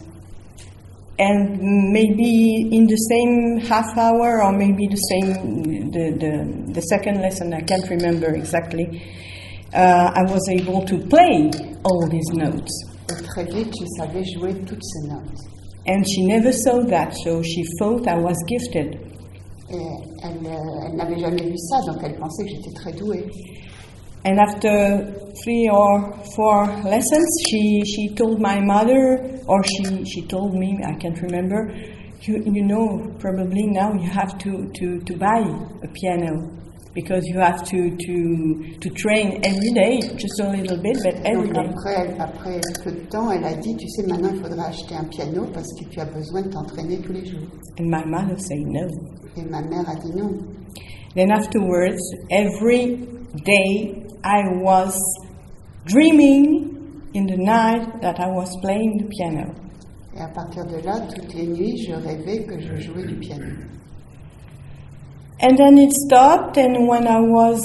and 1.19 1.59
maybe 1.91 2.69
in 2.71 2.87
the 2.87 2.95
same 2.95 3.59
half 3.69 3.97
hour 3.97 4.41
or 4.41 4.53
maybe 4.53 4.87
the 4.87 4.95
same 5.11 5.91
the, 5.91 6.11
the, 6.17 6.71
the 6.71 6.81
second 6.83 7.19
lesson 7.19 7.53
i 7.53 7.59
can't 7.59 7.89
remember 7.89 8.33
exactly 8.33 9.03
uh, 9.73 10.13
i 10.15 10.23
was 10.23 10.47
able 10.49 10.81
to 10.85 10.97
play 11.09 11.51
all 11.83 12.07
these 12.07 12.31
notes 12.31 12.71
Et 13.09 13.21
très 13.23 13.43
vite, 13.43 13.73
je 13.77 13.85
savais 13.97 14.23
jouer 14.23 14.53
toutes 14.65 14.83
ces 14.83 15.09
notes. 15.09 15.58
And 15.85 16.05
she 16.07 16.25
never 16.25 16.51
saw 16.51 16.81
that 16.83 17.13
so 17.23 17.41
she 17.41 17.63
thought 17.79 18.07
i 18.07 18.15
was 18.17 18.35
gifted 18.47 18.97
Et 19.71 19.75
elle, 20.23 20.47
euh, 20.47 20.87
elle 20.87 20.95
n'avait 20.95 21.19
jamais 21.19 21.43
vu 21.43 21.55
ça, 21.57 21.77
donc 21.85 22.01
elle 22.03 22.15
pensait 22.17 22.43
que 22.43 22.49
j'étais 22.49 22.73
très 22.73 22.91
douée. 22.93 23.23
and 24.25 24.37
after 24.39 25.13
three 25.43 25.69
or 25.71 26.11
four 26.35 26.65
lessons 26.83 27.27
she, 27.47 27.81
she 27.85 28.09
told 28.15 28.39
my 28.41 28.59
mother 28.59 29.39
or 29.47 29.63
she, 29.63 30.03
she 30.05 30.21
told 30.27 30.53
me 30.55 30.77
i 30.85 30.93
can't 30.99 31.21
remember 31.21 31.71
you, 32.23 32.43
you 32.51 32.63
know 32.65 32.99
probably 33.19 33.63
now 33.67 33.93
you 33.93 34.09
have 34.09 34.37
to, 34.39 34.69
to, 34.73 34.99
to 35.05 35.15
buy 35.17 35.39
a 35.83 35.87
piano 35.93 36.49
because 36.95 37.23
you 37.27 37.39
have 37.39 37.63
to, 37.65 37.95
to, 37.95 38.77
to 38.81 38.89
train 38.95 39.39
every 39.43 39.71
day 39.71 39.99
just 40.17 40.39
a 40.41 40.49
little 40.49 40.77
bit 40.81 40.97
but 41.03 41.15
every 41.25 41.49
Donc 41.49 41.53
day 41.53 41.69
après, 41.69 42.19
après 42.19 42.61
peu 42.83 42.91
de 42.91 43.05
temps, 43.09 43.31
elle 43.31 43.43
a 43.45 43.53
dit, 43.55 43.75
tu 43.77 43.87
sais, 43.89 44.03
maintenant 44.07 44.29
il 44.33 44.41
faudra 44.41 44.65
acheter 44.67 44.95
un 44.95 45.03
piano 45.05 45.45
parce 45.53 45.67
que 45.79 45.85
tu 45.89 45.99
as 45.99 46.05
besoin 46.05 46.41
de 46.41 46.49
t'entraîner 46.49 46.97
tous 46.99 47.13
les 47.13 47.25
jours. 47.25 47.47
and 47.79 47.85
my 47.89 48.03
mother 48.05 48.37
said 48.39 48.65
no 48.67 48.87
Et 49.37 49.43
ma 49.43 49.61
mère 49.61 49.87
a 49.87 49.95
dit 49.95 50.11
non. 50.15 50.31
then 51.15 51.31
afterwards 51.31 52.01
every 52.31 52.97
day 53.45 54.03
i 54.23 54.41
was 54.61 54.97
dreaming 55.85 56.75
in 57.13 57.25
the 57.25 57.37
night 57.37 58.01
that 58.01 58.19
i 58.19 58.27
was 58.27 58.49
playing 58.61 58.97
the 58.97 59.07
piano 59.09 59.53
Et 60.15 60.21
à 60.21 60.27
partir 60.27 60.65
de 60.65 60.77
là, 60.85 60.99
toutes 61.15 61.33
les 61.35 61.47
nuits, 61.47 61.77
je 61.87 61.93
rêvais 61.93 62.43
que 62.43 62.59
je 62.59 62.75
jouais 62.81 63.05
du 63.05 63.15
piano. 63.15 63.45
And 65.41 65.57
then 65.57 65.77
it 65.77 65.91
stopped, 65.93 66.57
and 66.57 66.85
when 66.87 67.07
I 67.07 67.19
was 67.21 67.61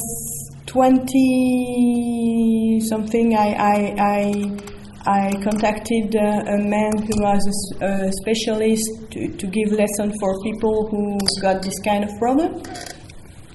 20 0.66 2.80
something, 2.88 3.34
I, 3.34 3.52
I, 3.54 3.94
I, 3.98 4.32
I 5.06 5.32
contacted 5.42 6.14
uh, 6.14 6.44
a 6.46 6.56
man 6.58 6.92
who 6.98 7.20
was 7.20 7.44
a 7.80 7.84
a, 7.84 8.12
specialist 8.22 8.88
to, 9.10 9.26
to 9.36 9.46
give 9.48 9.72
lessons 9.72 10.14
for 10.20 10.40
people 10.44 10.86
who 10.90 11.18
got 11.42 11.62
this 11.62 11.74
kind 11.84 12.04
of 12.04 12.10
problem. 12.18 12.62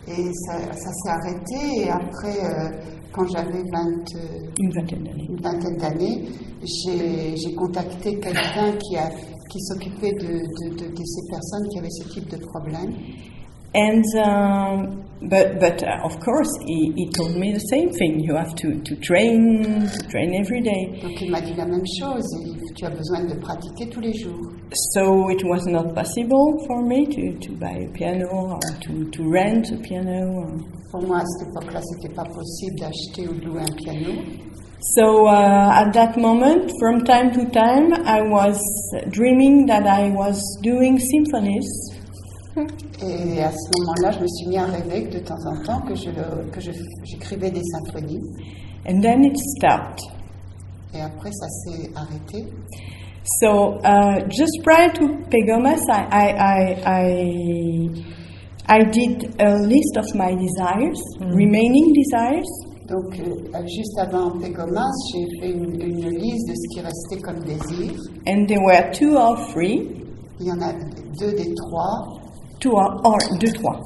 Et 0.07 0.31
ça, 0.33 0.57
ça 0.73 0.91
s'est 0.91 1.09
arrêté. 1.11 1.85
Et 1.85 1.89
après, 1.89 2.43
euh, 2.43 2.69
quand 3.13 3.25
j'avais 3.27 3.63
20, 3.71 4.15
euh, 4.15 4.49
Une 4.59 4.71
vingtaine 4.73 5.03
d'années. 5.77 6.27
j'ai 6.65 7.53
contacté 7.55 8.19
quelqu'un 8.19 8.73
qui, 8.79 8.97
a- 8.97 9.11
qui 9.49 9.59
s'occupait 9.61 10.11
de, 10.13 10.27
de- 10.27 10.75
de- 10.75 10.89
de 10.93 11.03
ces 11.05 11.21
personnes 11.29 11.67
qui 11.71 11.79
avaient 11.79 11.89
ce 11.91 12.03
type 12.09 12.27
de 12.29 12.37
problème. 12.37 12.93
And 13.73 14.03
um, 14.17 15.05
but 15.21 15.59
but 15.59 15.83
uh, 15.83 15.99
of 16.03 16.19
course 16.21 16.49
he, 16.65 16.91
he 16.95 17.09
told 17.11 17.35
me 17.35 17.53
the 17.53 17.59
same 17.59 17.91
thing. 17.91 18.19
You 18.19 18.35
have 18.35 18.55
to, 18.55 18.79
to 18.81 18.95
train 18.95 19.87
to 19.87 20.07
train 20.09 20.33
every 20.33 20.61
day. 20.61 20.99
Donc 21.01 21.21
il 21.21 21.29
m'a 21.29 21.41
dit 21.41 21.53
la 21.55 21.65
même 21.65 21.85
chose. 21.99 22.25
Tu 22.75 22.85
as 22.85 22.89
besoin 22.89 23.25
de 23.25 23.35
pratiquer 23.35 23.89
tous 23.89 23.99
les 23.99 24.13
jours. 24.13 24.53
So 24.93 25.29
it 25.29 25.43
was 25.43 25.65
not 25.67 25.93
possible 25.93 26.63
for 26.67 26.81
me 26.81 27.05
to, 27.05 27.37
to 27.39 27.51
buy 27.57 27.85
a 27.85 27.89
piano 27.93 28.27
or 28.27 28.59
to, 28.59 29.09
to 29.11 29.23
rent 29.29 29.71
a 29.71 29.77
piano. 29.77 30.41
Or 30.41 30.79
Pour 30.91 31.03
moi, 31.03 31.19
à 31.19 31.23
cette 31.25 31.49
époque-là, 31.49 31.81
c'était 31.81 32.13
pas 32.15 32.23
possible 32.23 32.75
d'acheter 32.79 33.27
ou 33.27 33.33
de 33.33 33.45
louer 33.45 33.61
un 33.61 33.75
piano. 33.75 34.21
So 34.95 35.27
uh, 35.27 35.71
at 35.73 35.91
that 35.91 36.17
moment, 36.17 36.71
from 36.79 37.03
time 37.03 37.31
to 37.33 37.45
time, 37.51 37.93
I 38.05 38.21
was 38.21 38.57
dreaming 39.09 39.65
that 39.65 39.85
I 39.85 40.09
was 40.09 40.41
doing 40.63 40.97
symphonies, 40.97 41.67
Et 42.57 43.41
à 43.41 43.51
ce 43.51 43.69
moment-là, 43.79 44.11
je 44.11 44.19
me 44.21 44.27
suis 44.27 44.47
mis 44.47 44.57
à 44.57 44.65
rêver 44.65 45.03
que 45.05 45.13
de 45.13 45.19
temps 45.19 45.39
en 45.45 45.63
temps 45.63 45.81
que 45.87 45.95
je 45.95 46.09
que 46.51 46.59
je- 46.59 46.71
j'écrivais 47.03 47.51
des 47.51 47.61
symphonies. 47.63 48.21
and 48.87 49.01
then 49.01 49.23
it 49.23 49.37
stopped. 49.57 50.01
Et 50.93 51.01
après, 51.01 51.31
ça 51.31 51.47
s'est 51.47 51.89
arrêté. 51.95 52.47
So 53.41 53.77
uh, 53.83 54.25
just 54.29 54.63
prior 54.63 54.91
to 54.93 55.07
Pegomas, 55.29 55.81
I, 55.89 56.07
I, 56.11 56.31
I, 56.41 56.75
I, 56.85 58.79
I 58.79 58.83
did 58.85 59.35
a 59.39 59.55
list 59.59 59.97
of 59.97 60.05
my 60.15 60.33
desires, 60.35 60.99
remaining 61.19 61.93
desires, 61.93 62.47
Donc, 62.87 63.19
euh, 63.19 63.61
juste 63.67 63.99
avant 63.99 64.31
Pégomas, 64.39 64.89
j'ai 65.13 65.27
fait 65.39 65.51
une, 65.51 65.79
une 65.79 66.09
liste 66.17 66.47
de 66.49 66.55
ce 66.55 66.67
qui 66.73 66.81
restait 66.81 67.21
comme 67.21 67.39
désir. 67.43 67.91
and 68.27 68.47
there 68.47 68.61
were 68.63 68.89
two 68.91 69.15
or 69.15 69.37
three, 69.53 69.87
Il 70.39 70.47
y 70.47 70.51
en 70.51 70.61
a 70.61 70.73
deux 71.19 71.33
des 71.33 71.53
trois. 71.53 72.07
Two 72.59 72.71
or, 72.71 72.99
or 73.05 73.17
deux, 73.39 73.51
trois. 73.53 73.79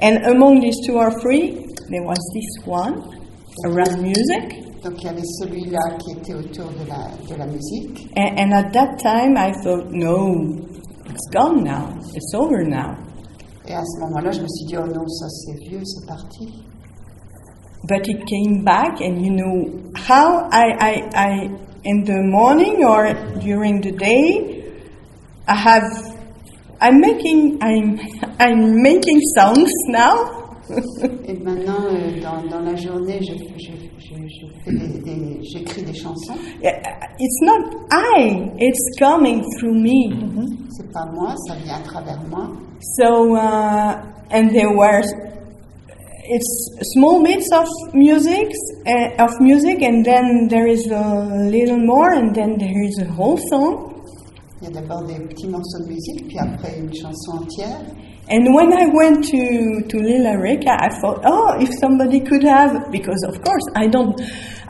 And 0.00 0.24
among 0.26 0.60
these 0.60 0.76
two 0.86 0.96
or 0.96 1.10
three, 1.20 1.66
there 1.90 2.02
was 2.02 2.18
this 2.34 2.66
one 2.66 3.02
around 3.64 4.02
music. 4.02 4.60
Donc, 4.82 5.02
il 5.02 5.06
y 5.06 5.08
avait 5.08 5.24
celui-là 5.40 5.96
qui 5.98 6.12
était 6.12 6.34
autour 6.34 6.70
de 6.72 6.86
la, 6.88 7.08
de 7.26 7.34
la 7.38 7.46
musique. 7.46 8.06
And, 8.16 8.38
and 8.38 8.52
at 8.52 8.72
that 8.72 8.98
time, 8.98 9.36
I 9.38 9.52
thought, 9.62 9.90
no, 9.90 10.58
it's 11.06 11.28
gone 11.32 11.64
now. 11.64 11.98
It's 12.14 12.34
over 12.34 12.64
now. 12.64 12.94
Et 13.66 13.72
à 13.72 13.82
ce 13.82 14.00
moment-là, 14.00 14.30
je 14.30 14.42
me 14.42 14.46
suis 14.48 14.66
dit, 14.66 14.76
oh 14.76 14.86
non, 14.86 15.08
ça 15.08 15.26
c'est 15.28 15.58
vieux, 15.66 15.80
c'est 15.84 16.06
parti. 16.06 16.64
But 17.88 18.06
it 18.08 18.26
came 18.26 18.62
back, 18.62 19.00
and 19.00 19.24
you 19.24 19.30
know 19.30 19.92
how 19.94 20.48
I, 20.50 20.72
I, 20.78 21.02
I 21.14 21.50
in 21.84 22.04
the 22.04 22.22
morning 22.22 22.84
or 22.84 23.12
during 23.40 23.80
the 23.80 23.92
day, 23.92 24.64
I 25.46 25.54
have, 25.54 26.13
I'm 26.84 27.00
making, 27.00 27.58
I'm, 27.62 27.98
I'm 28.38 28.82
making 28.82 29.18
songs 29.36 29.70
now. 29.88 30.16
Et 31.28 31.34
maintenant, 31.42 31.84
euh, 31.90 32.20
dans, 32.22 32.42
dans 32.50 32.60
la 32.64 32.76
journée, 32.76 33.20
je, 33.22 33.32
je, 33.34 33.72
je, 33.98 34.14
je 34.16 34.46
fais 34.64 34.70
des- 34.70 35.00
des- 35.00 35.40
j'écris 35.42 35.82
des 35.82 35.94
chansons. 35.94 36.34
It's 36.62 37.40
not 37.42 37.60
I, 37.90 38.50
it's 38.58 38.98
coming 38.98 39.42
through 39.58 39.74
me. 39.74 40.10
C'est 40.76 40.90
pas 40.92 41.06
moi, 41.12 41.34
ça 41.48 41.54
vient 41.64 41.76
à 41.76 41.80
travers 41.80 42.20
moi. 42.30 42.48
So, 42.98 43.34
uh, 43.36 44.02
and 44.30 44.50
there 44.52 44.72
were 44.74 45.02
it's 46.26 46.70
small 46.94 47.22
bits 47.22 47.50
of 47.52 47.66
music, 47.92 48.48
uh, 48.86 49.22
of 49.22 49.30
music, 49.40 49.82
and 49.82 50.02
then 50.04 50.48
there 50.48 50.66
is 50.66 50.86
a 50.90 51.48
little 51.50 51.78
more, 51.78 52.10
and 52.14 52.34
then 52.34 52.56
there 52.58 52.82
is 52.82 52.98
a 52.98 53.10
whole 53.12 53.36
song. 53.50 53.93
Il 54.66 54.72
y 54.72 54.78
a 54.78 54.80
d'abord 54.80 55.02
des 55.04 55.14
petits 55.26 55.46
morceaux 55.48 55.78
de 55.84 55.88
musique, 55.92 56.26
puis 56.26 56.38
après 56.38 56.78
une 56.78 56.90
chanson 56.94 57.32
entière. 57.42 57.80
And 58.30 58.54
when 58.54 58.72
I 58.72 58.86
went 58.86 59.20
to, 59.30 59.82
to 59.88 59.98
Lila 59.98 60.38
Reka, 60.38 60.70
I 60.80 60.88
thought, 61.00 61.20
oh, 61.26 61.56
if 61.60 61.68
somebody 61.78 62.20
could 62.20 62.42
have, 62.44 62.90
because 62.90 63.22
of 63.28 63.42
course 63.44 63.64
I 63.76 63.86
don't, 63.86 64.18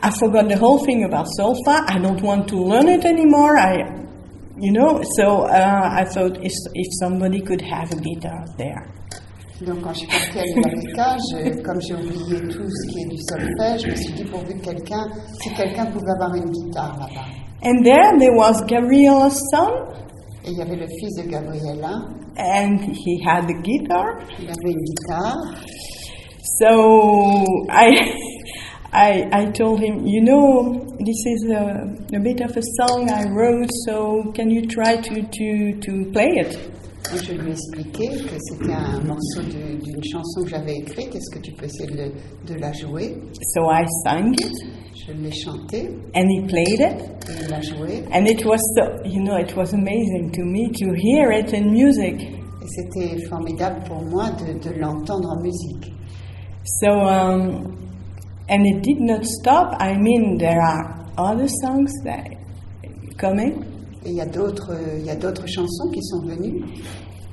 I 0.03 0.11
forgot 0.11 0.49
the 0.49 0.57
whole 0.57 0.79
thing 0.83 1.05
about 1.05 1.27
solfa. 1.39 1.85
I 1.87 1.97
don't 1.99 2.21
want 2.21 2.49
to 2.49 2.57
learn 2.57 2.89
it 2.89 3.05
anymore. 3.05 3.55
I, 3.57 3.77
you 4.59 4.73
know, 4.73 5.01
so 5.15 5.43
uh, 5.47 5.89
I 5.89 6.03
thought 6.03 6.35
if, 6.43 6.51
if 6.73 6.87
somebody 6.99 7.39
could 7.39 7.61
have 7.61 7.89
a 7.93 7.95
guitar 7.95 8.43
there. 8.57 8.91
Donc 9.65 9.81
quand 9.81 9.93
je 9.93 9.99
suis 9.99 10.07
partie 10.07 10.39
à 10.99 11.15
je- 11.15 11.61
comme 11.63 11.79
j'ai 11.79 11.93
oublié 11.93 12.41
tout 12.49 12.67
ce 12.67 12.91
qui 12.91 12.99
est 13.03 13.07
du 13.07 13.17
solfège, 13.23 13.83
je 13.85 13.91
me 13.91 13.95
suis 13.95 14.13
dit 14.15 14.25
pourvu 14.25 14.53
que 14.59 14.65
quelqu'un, 14.65 15.07
si 15.41 15.49
quelqu'un 15.53 15.85
pouvait 15.85 16.11
avoir 16.19 16.35
une 16.35 16.51
guitare 16.51 16.97
là-bas. 16.99 17.44
And 17.65 17.83
there 17.83 18.11
there 18.19 18.33
was 18.35 18.61
Gabriela's 18.67 19.41
son, 19.51 19.71
Et 20.45 20.51
il 20.51 20.57
y 20.57 20.61
avait 20.61 20.75
le 20.75 20.87
fils 20.87 21.15
de 21.17 21.23
Gabriella, 21.27 22.05
and 22.37 22.79
he 22.93 23.19
had 23.25 23.47
the 23.47 23.55
guitar. 23.63 24.19
il 24.39 24.45
avait 24.47 24.71
une 24.71 24.83
guitare. 24.85 25.35
So 26.59 27.43
I, 27.69 27.89
I, 28.93 29.27
I 29.31 29.45
told 29.51 29.79
him, 29.81 30.05
you 30.05 30.21
know, 30.21 30.85
this 31.03 31.25
is 31.25 31.49
a, 31.49 31.89
a 32.13 32.19
bit 32.19 32.39
of 32.41 32.55
a 32.55 32.61
song 32.77 33.09
I 33.09 33.25
wrote, 33.29 33.69
so 33.87 34.31
can 34.35 34.51
you 34.51 34.67
try 34.67 34.97
to, 34.97 35.21
to, 35.23 35.79
to 35.81 36.11
play 36.11 36.29
it? 36.37 36.57
Et 37.13 37.17
je 37.23 37.33
lui 37.33 37.49
ai 37.49 37.51
expliqué 37.51 38.07
que 38.09 38.35
c'était 38.39 38.73
un 38.73 38.99
morceau 39.01 39.41
d'une 39.43 40.03
chanson 40.03 40.41
que 40.43 40.49
j'avais 40.49 40.73
écrite. 40.75 41.15
Est-ce 41.15 41.35
que 41.35 41.39
tu 41.39 41.51
peux 41.51 41.65
essayer 41.65 41.87
de, 41.89 42.11
de 42.53 42.59
la 42.59 42.71
jouer 42.73 43.15
So 43.53 43.69
I 43.71 43.85
sang 44.03 44.33
it, 44.33 44.53
Je 45.07 45.13
l'ai 45.13 45.31
chanté 45.31 45.87
and 46.15 46.27
he 46.29 46.41
played 46.47 46.79
it, 46.79 46.99
et 47.29 47.43
il 47.43 47.49
l'a 47.49 47.61
joué. 47.61 48.03
and 48.11 48.25
it 48.27 48.43
was 48.45 48.59
so, 48.75 49.03
you 49.05 49.21
know, 49.23 49.37
it 49.37 49.55
was 49.55 49.73
amazing 49.73 50.31
to 50.31 50.43
me 50.43 50.69
to 50.71 50.93
hear 50.95 51.31
it 51.31 51.53
in 51.53 51.71
music. 51.71 52.19
Et 52.21 52.67
c'était 52.67 53.23
formidable 53.29 53.81
pour 53.87 54.01
moi 54.03 54.31
de, 54.31 54.53
de 54.57 54.79
l'entendre 54.79 55.29
en 55.37 55.41
musique. 55.43 55.93
So, 56.81 56.89
um, 56.89 57.77
and 58.49 58.65
it 58.65 58.81
did 58.81 58.99
not 58.99 59.23
stop. 59.25 59.75
I 59.79 59.95
mean, 59.95 60.37
there 60.39 60.59
are 60.59 61.05
other 61.17 61.47
songs 61.61 61.91
that 62.03 62.25
coming, 63.19 63.63
Et 64.03 64.09
il 64.09 64.15
y 64.15 64.21
a 64.21 64.25
d'autres, 64.25 64.71
il 64.99 65.05
y 65.05 65.09
a 65.11 65.15
d'autres 65.15 65.45
chansons 65.47 65.89
qui 65.91 66.01
sont 66.01 66.21
venues. 66.25 66.63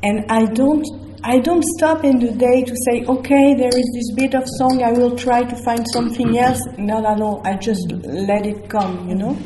and 0.05 0.25
I 0.29 0.45
don't, 0.53 0.85
I 1.25 1.39
don't 1.39 1.63
stop 1.79 2.03
in 2.05 2.19
the 2.19 2.33
day 2.33 2.63
to 2.65 2.75
say, 2.85 3.05
okay, 3.07 3.55
there 3.55 3.69
is 3.69 3.91
this 3.95 4.13
bit 4.17 4.35
of 4.35 4.43
song. 4.59 4.83
I 4.83 4.91
will 4.91 5.17
try 5.17 5.45
to 5.45 5.57
find 5.65 5.87
something 5.93 6.37
else. 6.37 6.61
No, 6.79 7.01
no, 7.01 7.15
no, 7.15 7.41
I 7.45 7.57
just 7.57 7.93
let 8.05 8.45
it 8.45 8.69
come, 8.69 9.09
you 9.09 9.15
know. 9.15 9.37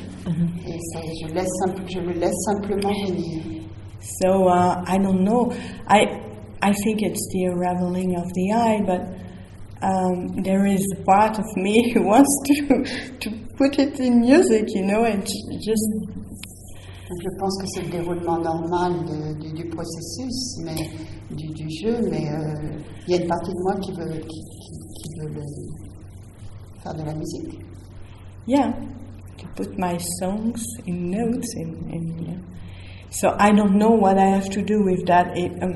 Et 0.67 0.79
ça, 0.93 1.01
je, 1.21 1.35
laisse 1.35 1.51
simple- 1.65 1.85
je 1.87 2.01
le 2.01 2.13
laisse 2.15 2.35
simplement 2.47 2.93
venir. 3.07 3.63
So 4.21 4.49
uh, 4.49 4.83
I 4.87 4.99
don't 4.99 5.23
know. 5.23 5.53
I 5.87 6.07
I 6.63 6.73
think 6.85 7.03
it's 7.03 7.29
the 7.33 7.45
unraveling 7.45 8.17
of 8.17 8.25
the 8.33 8.53
eye, 8.53 8.81
but 8.87 9.03
um, 9.83 10.43
there 10.43 10.65
is 10.67 10.83
a 10.99 11.03
part 11.05 11.39
of 11.39 11.45
me 11.57 11.91
who 11.95 12.03
wants 12.05 12.33
to 12.47 12.85
to 13.21 13.31
put 13.59 13.79
it 13.79 14.01
in 14.01 14.21
music. 14.21 14.65
You 14.75 14.87
know, 14.87 15.05
and 15.05 15.23
just 15.61 15.89
Donc 16.01 16.26
je 17.09 17.39
pense 17.39 17.57
que 17.61 17.67
c'est 17.69 17.83
le 17.83 17.91
déroulement 17.91 18.39
normal 18.39 18.93
de- 19.05 19.41
du, 19.41 19.53
du 19.53 19.69
processus, 19.71 20.59
mais 20.65 20.75
du, 21.31 21.47
du 21.55 21.69
jeu, 21.81 21.99
mais 22.11 22.29
euh, 22.31 22.79
il 23.07 23.15
y 23.15 23.19
a 23.19 23.23
une 23.23 23.29
partie 23.29 23.53
de 23.53 23.63
moi 23.63 23.75
qui 23.81 23.93
veut, 23.93 24.21
qui, 24.21 24.41
qui- 24.41 25.03
qui 25.03 25.21
veut 25.21 25.29
le- 25.35 26.83
faire 26.83 26.95
de 26.95 27.03
la 27.05 27.15
musique. 27.15 27.61
yeah, 28.49 28.73
to 29.39 29.47
put 29.57 29.77
my 29.79 29.99
songs 30.21 30.63
in 30.87 31.11
notes 31.11 31.55
and, 31.57 31.75
and 31.93 32.21
yeah. 32.27 32.35
So 33.11 33.35
I 33.39 33.53
don't 33.53 33.77
know 33.77 33.91
what 33.91 34.19
I 34.19 34.27
have 34.37 34.49
to 34.51 34.63
do 34.63 34.83
with 34.85 35.05
that. 35.07 35.37
It, 35.37 35.53
um, 35.63 35.75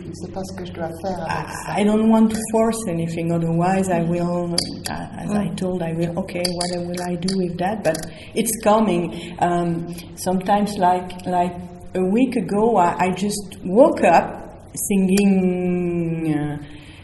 je 0.00 0.08
ne 0.08 0.14
sais 0.14 0.32
pas 0.32 0.42
ce 0.44 0.54
que 0.56 0.64
je 0.64 0.72
dois 0.72 0.90
faire 1.02 1.18
avec 1.20 1.48
ça. 1.48 1.80
I, 1.80 1.84
don't 1.84 2.10
want 2.10 2.28
to 2.28 2.36
force 2.50 2.86
anything, 2.88 3.32
otherwise 3.32 3.88
I 3.88 4.02
will, 4.02 4.54
uh, 4.88 5.22
as 5.24 5.32
I 5.34 5.48
told, 5.56 5.82
I 5.82 5.92
will, 5.92 6.18
okay, 6.18 6.42
what 6.42 6.86
will 6.86 7.02
I 7.02 7.16
do 7.16 7.36
with 7.36 7.58
that? 7.58 7.82
But 7.82 7.96
it's 8.34 8.52
coming. 8.62 9.36
Um, 9.40 9.94
sometimes, 10.16 10.76
like, 10.78 11.26
like 11.26 11.54
a 11.94 12.04
week 12.04 12.36
ago, 12.36 12.76
I, 12.76 13.06
I 13.06 13.10
just 13.12 13.58
woke 13.64 14.02
up 14.04 14.48
singing 14.74 16.34
uh, 16.34 16.58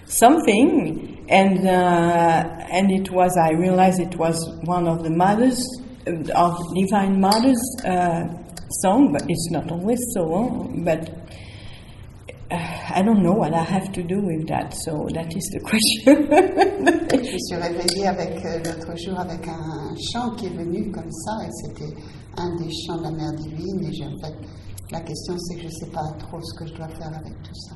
something, 0.07 1.27
and, 1.29 1.67
uh, 1.67 2.67
and 2.71 2.91
it 2.91 3.11
was, 3.11 3.37
I 3.37 3.53
realized 3.53 4.01
it 4.01 4.17
was 4.17 4.39
one 4.65 4.87
of 4.89 5.03
the 5.03 5.11
mothers, 5.11 5.63
of 6.35 6.75
Divine 6.75 7.21
Mother's 7.21 7.61
uh, 7.85 8.25
song, 8.83 9.13
but 9.13 9.23
it's 9.29 9.51
not 9.51 9.71
always 9.71 9.99
so, 10.15 10.71
but 10.85 11.11
I 12.51 13.03
don't 13.03 13.23
know 13.23 13.33
what 13.33 13.53
I 13.53 13.63
have 13.63 13.93
to 13.93 14.03
do 14.03 14.21
with 14.21 14.49
that, 14.49 14.73
so 14.73 15.07
that 15.13 15.35
is 15.37 15.45
the 15.53 15.61
question. 15.65 16.29
Je 17.11 17.33
me 17.33 17.39
suis 17.39 17.57
réveillée 17.57 18.07
avec 18.07 18.45
euh, 18.45 18.59
l'autre 18.65 18.97
jour 18.97 19.19
avec 19.19 19.47
un 19.49 19.95
chant 20.13 20.31
qui 20.37 20.47
est 20.47 20.57
venu 20.57 20.91
comme 20.91 21.11
ça, 21.11 21.33
et 21.45 21.51
c'était 21.53 21.95
un 22.39 22.57
des 22.57 22.71
chants 22.71 22.97
de 22.99 23.03
la 23.03 23.11
Mère 23.11 23.33
divine. 23.33 23.85
Et 23.85 23.93
j'ai 23.93 24.07
en 24.07 24.17
fait, 24.19 24.35
la 24.91 25.01
question 25.01 25.37
c'est 25.39 25.57
que 25.57 25.63
je 25.63 25.67
ne 25.67 25.73
sais 25.73 25.91
pas 25.93 26.11
trop 26.19 26.41
ce 26.41 26.59
que 26.59 26.67
je 26.67 26.75
dois 26.75 26.89
faire 26.89 27.09
avec 27.09 27.35
tout 27.43 27.55
ça. 27.55 27.75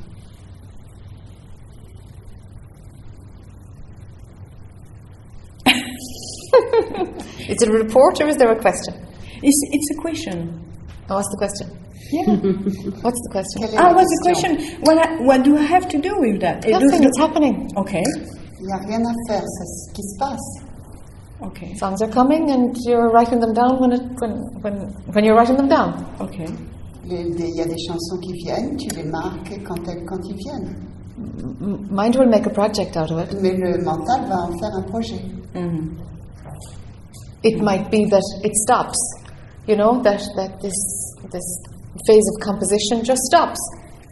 Is 7.49 7.63
it 7.63 7.69
a 7.69 7.73
report 7.73 8.21
or 8.21 8.29
is 8.29 8.37
there 8.37 8.53
a 8.53 8.61
question? 8.61 8.95
it's, 9.43 9.61
it's 9.73 9.91
a 9.91 10.01
question. 10.01 10.63
Oh, 11.13 11.17
what's 11.17 11.29
the 11.29 11.37
question? 11.37 11.69
Yeah. 12.11 12.25
What's 13.05 13.21
the 13.25 13.31
question? 13.31 13.59
Ah, 13.77 13.93
what's 13.93 14.09
the 14.09 14.21
question 14.25 14.57
question? 14.57 14.81
What, 14.83 14.97
I, 14.99 15.21
what 15.29 15.43
do 15.45 15.57
I 15.59 15.63
have 15.63 15.89
to 15.91 15.99
do 15.99 16.13
with 16.21 16.41
that? 16.41 16.65
It 16.65 16.71
Nothing, 16.73 16.89
doesn't- 16.89 17.05
it's 17.07 17.19
happening. 17.19 17.69
Okay, 17.77 18.03
Il 18.61 18.67
n'y 18.67 18.73
a 18.73 18.79
rien 18.89 19.01
à 19.05 19.13
faire, 19.29 19.43
c'est 19.45 19.69
ce 19.77 19.93
qui 19.93 20.03
se 20.03 20.19
passe. 20.19 20.49
okay, 21.43 21.75
Songs 21.77 22.01
are 22.03 22.09
coming 22.11 22.51
and 22.51 22.75
you're 22.87 23.11
writing 23.11 23.41
them 23.41 23.53
down 23.53 23.79
when, 23.81 23.93
it, 23.93 24.03
when, 24.21 24.33
when, 24.63 24.75
when 25.15 25.25
you're 25.25 25.37
writing 25.37 25.57
them 25.57 25.69
down. 25.69 26.05
okay. 26.21 26.47
Il 27.05 27.57
y 27.57 27.61
a 27.61 27.67
des 27.67 27.79
chansons 27.89 28.19
qui 28.23 28.33
viennent, 28.45 28.77
tu 28.79 28.89
les 28.97 29.05
marques 29.05 29.53
quand, 29.67 29.87
elles, 29.89 30.05
quand 30.07 30.21
ils 30.25 30.37
viennent. 30.37 30.77
Mind 31.91 32.17
will 32.17 32.29
make 32.29 32.47
a 32.47 32.51
project 32.51 32.97
out 32.97 33.11
of 33.11 33.19
it. 33.21 33.37
Mais 33.43 33.53
le 33.57 33.83
mental 33.85 34.27
va 34.29 34.37
en 34.49 34.53
faire 34.59 34.75
un 34.77 34.83
projet. 34.83 35.21
Mhm. 35.55 35.97
It 37.45 37.61
might 37.61 37.91
be 37.91 38.09
that 38.09 38.23
it 38.45 38.55
stops, 38.67 38.99
you 39.67 39.77
know, 39.77 40.01
that, 40.03 40.21
that 40.37 40.61
this, 40.61 40.77
this 41.31 41.47
phase 42.07 42.25
of 42.35 42.41
composition 42.45 43.05
just 43.05 43.21
stops 43.31 43.61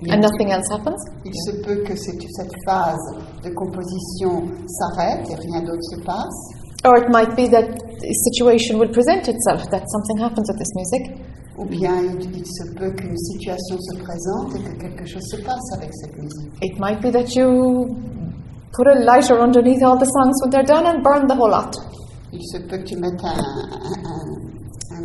and 0.08 0.20
nothing 0.22 0.50
else 0.52 0.66
happens. 0.70 0.98
Il 1.24 1.32
se 1.34 1.52
peut 1.62 1.82
que 1.84 1.94
cette, 1.96 2.22
cette 2.36 2.54
phase 2.66 2.98
de 3.44 3.50
composition 3.50 4.48
s'arrête 4.66 5.28
et 5.30 5.34
rien 5.34 5.60
d'autre 5.62 5.82
se 5.90 6.00
passe. 6.04 6.38
Or 6.84 6.96
it 6.96 7.10
might 7.10 7.36
be 7.36 7.46
that 7.50 7.68
a 7.68 8.14
situation 8.32 8.78
will 8.78 8.88
present 8.90 9.28
itself, 9.28 9.68
that 9.70 9.84
something 9.90 10.16
happens 10.18 10.48
with 10.48 10.58
this 10.58 10.72
music. 10.74 11.20
Ou 11.58 11.66
bien 11.66 11.94
il, 12.00 12.36
il 12.38 12.46
se 12.46 12.64
peut 12.74 12.90
qu'une 12.92 13.16
situation 13.18 13.76
se 13.78 13.96
présente 14.02 14.54
et 14.56 14.62
que 14.62 14.80
quelque 14.80 15.04
chose 15.06 15.22
se 15.30 15.36
passe 15.42 15.72
avec 15.76 15.90
cette 15.92 16.16
musique. 16.16 16.50
It 16.62 16.78
might 16.78 17.02
be 17.02 17.10
that 17.12 17.34
you 17.36 17.94
put 18.72 18.86
a 18.86 18.94
lighter 19.04 19.38
underneath 19.38 19.82
all 19.82 19.98
the 19.98 20.06
songs 20.06 20.40
when 20.42 20.50
they're 20.50 20.64
done 20.64 20.86
and 20.86 21.02
burn 21.02 21.26
the 21.26 21.34
whole 21.36 21.50
lot. 21.50 21.76
Il 22.32 22.40
se 22.46 22.56
peut 22.58 22.78
que 22.78 22.84
tu 22.84 22.96
mettes 22.96 23.22
un- 23.22 23.28
un- 23.28 24.04
un 24.06 24.39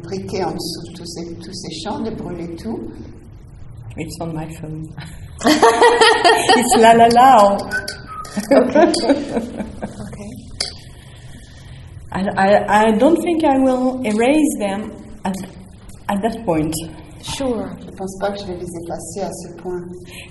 briquet 0.06 0.44
en 0.44 0.52
dessous 0.52 0.92
de 0.92 0.98
tous 0.98 1.06
ces, 1.06 1.36
tous 1.36 1.54
ces 1.54 1.82
chants, 1.82 2.00
de 2.00 2.12
brûler 2.12 2.56
tout. 2.56 2.80
It's 3.98 4.18
on 4.22 4.34
my 4.34 4.48
phone. 4.60 4.88
it's 5.46 6.78
la 6.78 6.94
la 6.94 7.08
la. 7.08 7.58
Okay. 8.38 8.92
I, 12.12 12.22
I, 12.38 12.88
I 12.88 12.92
don't 12.98 13.16
think 13.22 13.44
I 13.46 13.58
will 13.60 14.02
erase 14.06 14.56
them 14.60 14.92
at, 15.24 15.36
at 16.10 16.22
that 16.22 16.46
point. 16.46 16.74
Sure. 17.34 17.66
Je 17.82 17.92
pense 17.98 18.16
pas 18.20 18.30
que 18.32 18.40
je 18.40 18.46
vais 18.46 18.58
les 18.58 18.70
effacer 18.86 19.22
à 19.22 19.32
ce 19.32 19.48
point. 19.62 19.82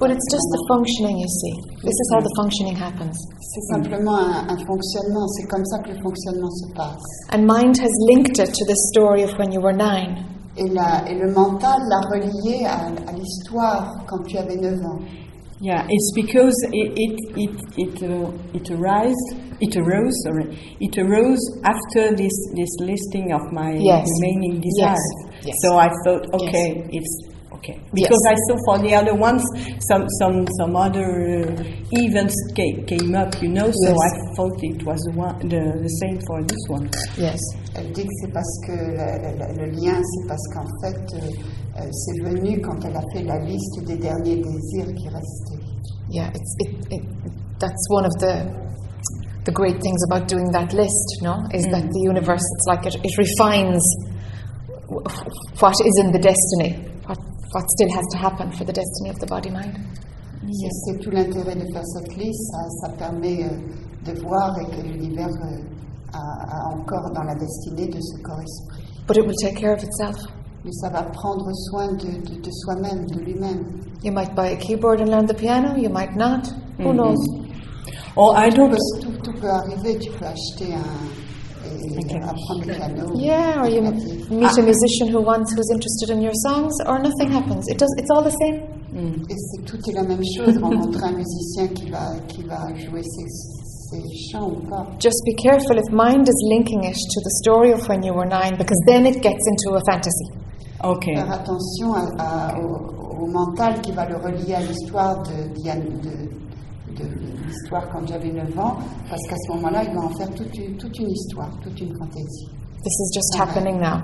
But 0.01 0.11
it's 0.11 0.27
just 0.31 0.47
the 0.55 0.63
functioning, 0.69 1.19
you 1.19 1.27
see. 1.29 1.55
This 1.83 1.91
is 1.93 2.09
how 2.15 2.21
the 2.21 2.31
functioning 2.37 2.77
happens. 2.77 3.17
C'est 3.41 3.75
simplement 3.75 4.17
un, 4.17 4.47
un 4.49 4.59
fonctionnement, 4.65 5.27
c'est 5.35 5.47
comme 5.49 5.65
ça 5.67 5.79
que 5.81 5.91
le 5.91 6.01
fonctionnement 6.03 6.51
se 6.51 6.73
passe. 6.75 7.03
And 7.33 7.43
mind 7.47 7.77
has 7.79 7.91
linked 8.09 8.39
it 8.39 8.53
to 8.55 8.65
the 8.67 8.77
story 8.93 9.25
of 9.25 9.37
when 9.39 9.51
you 9.53 9.61
were 9.61 9.75
nine. 9.77 10.23
Et, 10.57 10.69
la- 10.69 11.03
et 11.11 11.19
le 11.19 11.33
mental 11.33 11.81
l'a 11.89 12.01
relié 12.15 12.65
à, 12.65 12.87
à 13.09 13.13
l'histoire 13.13 13.93
quand 14.07 14.23
tu 14.25 14.39
avais 14.39 14.55
9 14.57 14.75
ans. 14.87 14.99
Yeah, 15.61 15.87
it's 15.89 16.13
because 16.15 16.55
it 16.73 16.93
it 16.97 17.17
it 17.37 17.55
it, 17.79 18.03
uh, 18.03 18.31
it 18.53 18.71
arose 18.71 19.23
it 19.61 19.77
arose 19.77 20.13
sorry 20.25 20.77
it 20.81 20.99
arose 20.99 21.41
after 21.65 22.15
this 22.15 22.33
this 22.55 22.71
listing 22.81 23.33
of 23.33 23.41
my 23.53 23.73
Yes. 23.73 24.07
remaining 24.21 24.61
desires. 24.61 25.15
Yes. 25.43 25.55
So 25.63 25.77
I 25.79 25.89
thought, 26.05 26.27
okay, 26.35 26.85
it's 26.91 27.29
Okay. 27.65 27.81
Yes. 27.97 28.09
Because 28.13 28.25
I 28.29 28.37
saw 28.45 28.57
for 28.69 28.77
the 28.85 28.93
other 28.95 29.15
ones 29.17 29.41
some 29.89 30.05
some 30.21 30.45
some 30.61 30.77
other 30.77 31.49
uh, 31.49 31.65
events 31.97 32.37
came, 32.55 32.85
came 32.85 33.15
up, 33.17 33.33
you 33.41 33.49
know. 33.49 33.73
So 33.73 33.89
Yes. 33.89 33.97
I 34.05 34.11
thought 34.37 34.53
it 34.61 34.85
was 34.85 35.01
the 35.09 35.13
one 35.17 35.39
the, 35.49 35.63
the 35.81 35.93
same 36.05 36.21
for 36.29 36.45
this 36.45 36.61
one. 36.69 36.91
Yes. 37.17 37.41
Elle 37.75 37.91
dit 37.97 38.05
que 38.05 38.13
c'est 38.21 38.33
parce 38.33 38.55
que 38.67 38.77
la- 38.95 39.17
la- 39.17 39.33
la- 39.41 39.53
le 39.57 39.67
lien, 39.81 39.97
c'est 39.97 40.29
parce 40.29 40.47
qu'en 40.53 40.69
fait, 40.85 41.01
euh, 41.17 41.81
euh, 41.81 41.91
c'est 41.91 42.21
venu 42.23 42.61
quand 42.61 42.79
elle 42.85 42.97
a 42.97 43.03
fait 43.15 43.25
la 43.25 43.39
liste 43.41 43.83
des 43.87 43.97
derniers 43.97 44.37
désirs 44.37 44.93
qui 44.95 45.09
restaient. 45.09 45.65
Yeah, 46.11 46.29
it's, 46.35 46.55
it, 46.61 46.71
it, 46.93 47.03
that's 47.59 47.89
one 47.91 48.05
of 48.05 48.13
the 48.21 48.45
the 49.47 49.53
great 49.53 49.81
things 49.81 50.01
about 50.11 50.29
doing 50.29 50.51
that 50.53 50.73
list, 50.75 51.23
no? 51.23 51.43
Is 51.53 51.65
that 51.73 51.83
the 51.91 52.01
universe, 52.01 52.45
it's 52.57 52.67
like 52.69 52.85
it, 52.87 52.95
it 53.03 53.17
refines 53.19 53.83
what 55.61 55.75
is 55.85 55.99
in 56.05 56.13
the 56.13 56.19
destiny, 56.19 56.79
what, 57.55 57.61
what 57.63 57.69
still 57.71 57.89
has 57.95 58.05
to 58.13 58.19
happen 58.19 58.51
for 58.53 58.65
the 58.65 58.73
destiny 58.73 59.11
of 59.11 59.17
the 59.19 59.27
body 59.29 59.51
mind. 59.51 59.77
C'est- 60.47 60.71
C'est 60.85 60.99
tout 61.01 61.11
l'intérêt 61.11 61.55
de 61.57 61.65
faire 61.73 61.85
cette 61.87 62.17
liste, 62.17 62.53
ça, 62.53 62.59
ça 62.83 62.89
permet 62.99 63.45
euh, 63.45 64.13
de 64.13 64.21
voir 64.21 64.53
et 64.61 64.67
que 64.77 64.83
l'univers 64.83 65.29
euh, 65.29 65.63
a, 66.13 66.19
a 66.19 66.75
encore 66.75 67.11
dans 67.15 67.23
la 67.25 67.35
destinée 67.35 67.87
de 67.89 67.99
ce 68.01 68.21
corps-esprit. 68.23 68.85
But 69.07 69.17
it 69.17 69.27
will 69.27 69.37
take 69.41 69.55
care 69.61 69.75
of 69.75 69.83
itself. 69.83 70.17
Mais 70.65 70.73
ça 70.73 70.89
va 70.91 71.03
prendre 71.03 71.51
soin 71.71 71.89
de, 71.93 72.07
de- 72.29 72.41
de 72.41 72.51
soi-même, 72.51 73.07
de 73.07 73.21
lui-même. 73.21 73.65
You 74.03 74.13
might 74.13 74.35
buy 74.35 74.49
a 74.53 74.57
keyboard 74.57 75.01
and 75.01 75.07
learn 75.11 75.27
the 75.27 75.35
piano, 75.35 75.75
you 75.77 75.89
might 75.91 76.15
not. 76.17 76.47
Who 76.79 76.93
mm-hmm. 76.93 76.97
knows? 76.97 77.19
Or 78.17 78.35
I 78.37 78.49
don't. 78.51 78.71
peut, 78.71 78.79
tout- 79.01 79.19
tout 79.23 79.41
peut 79.41 79.49
arriver, 79.51 79.99
tu 79.99 80.11
peux 80.13 80.25
acheter 80.27 80.75
un... 80.75 80.85
et 81.85 81.99
Ok. 81.99 82.23
apprendre 82.23 82.65
le 82.67 82.75
piano. 82.75 83.15
Yeah, 83.17 83.61
or 83.63 83.67
you 83.69 83.81
le 83.81 83.87
m- 83.89 83.93
clavier. 83.95 84.41
meet 84.41 84.59
a 84.59 84.63
musician 84.63 85.09
who 85.15 85.21
wants, 85.23 85.53
who's 85.55 85.71
interested 85.71 86.11
in 86.11 86.21
your 86.23 86.35
songs, 86.47 86.73
or 86.87 86.99
nothing 87.01 87.31
happens. 87.33 87.69
It 87.69 87.79
does. 87.79 87.91
It's 87.99 88.11
all 88.11 88.23
the 88.25 88.35
same. 88.43 88.61
Mm. 88.93 89.23
Et 89.29 89.35
c'est 89.37 89.65
tout 89.65 89.79
est 89.89 89.93
la 89.95 90.03
même 90.05 90.23
chose, 90.37 90.57
rencontrer 90.63 91.05
un 91.09 91.13
musicien 91.17 91.67
qui 91.69 91.91
va, 91.91 92.15
qui 92.29 92.43
va 92.45 92.69
jouer 92.77 93.03
ses, 93.03 93.27
ses 93.27 94.03
chants 94.31 94.49
ou 94.51 94.69
pas. 94.71 94.87
Just 95.01 95.21
be 95.27 95.35
careful 95.43 95.77
if 95.79 95.91
mind 95.93 96.29
is 96.29 96.41
linking 96.49 96.85
it 96.85 96.95
to 96.95 97.21
the 97.21 97.31
story 97.43 97.73
of 97.73 97.89
when 97.89 98.03
you 98.05 98.15
were 98.15 98.27
nine, 98.29 98.57
because 98.57 98.79
then 98.87 99.05
it 99.05 99.21
gets 99.21 99.45
into 99.49 99.77
a 99.77 99.81
fantasy. 99.91 100.31
Okay. 100.85 101.15
Faire 101.17 101.33
attention 101.33 101.93
à- 101.95 102.11
à- 102.19 102.59
au, 102.61 103.25
au 103.25 103.27
mental 103.27 103.81
qui 103.81 103.91
va 103.93 104.07
le 104.09 104.17
relier 104.17 104.55
à 104.55 104.61
l'histoire 104.61 105.23
de, 105.23 105.53
Diane- 105.61 105.99
de, 106.03 106.29
de 106.97 107.05
l'histoire 107.47 107.89
quand 107.91 108.07
j'avais 108.07 108.33
9 108.33 108.59
ans, 108.59 108.77
parce 109.09 109.23
qu'à 109.29 109.37
ce 109.37 109.53
moment-là, 109.55 109.85
il 109.85 109.95
va 109.95 110.01
en 110.03 110.11
faire 110.17 110.31
toute 110.35 110.57
une, 110.59 110.77
toute 110.77 110.99
une 110.99 111.11
histoire, 111.11 111.51
toute 111.63 111.79
une 111.81 111.97
fantaisie. 111.99 112.49
This 112.83 112.93
is 113.01 113.15
just 113.15 113.37
Ah, 113.39 113.43
happening 113.45 113.79
now, 113.81 114.01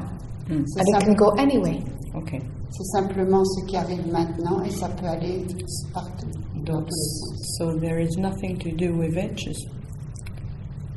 C'est 0.49 0.55
and 0.55 0.63
it 0.63 0.69
simple- 0.91 1.05
can 1.07 1.15
go 1.15 1.31
anyway. 1.39 1.81
Okay. 2.15 2.41
c'est 2.71 2.85
simplement 2.99 3.45
ce 3.45 3.65
qui 3.67 3.77
arrive 3.77 4.11
maintenant 4.13 4.63
et 4.65 4.71
ça 4.71 4.89
peut 4.89 5.07
aller 5.07 5.45
partout, 5.95 6.27
dans 6.65 6.81
tous 6.83 6.89
les 6.89 7.37
sens. 7.37 7.57
So 7.59 7.79
there 7.79 8.01
is 8.01 8.17
nothing 8.19 8.57
to 8.59 8.71
do 8.77 8.97
with 8.97 9.17
it. 9.17 9.37
Just 9.37 9.67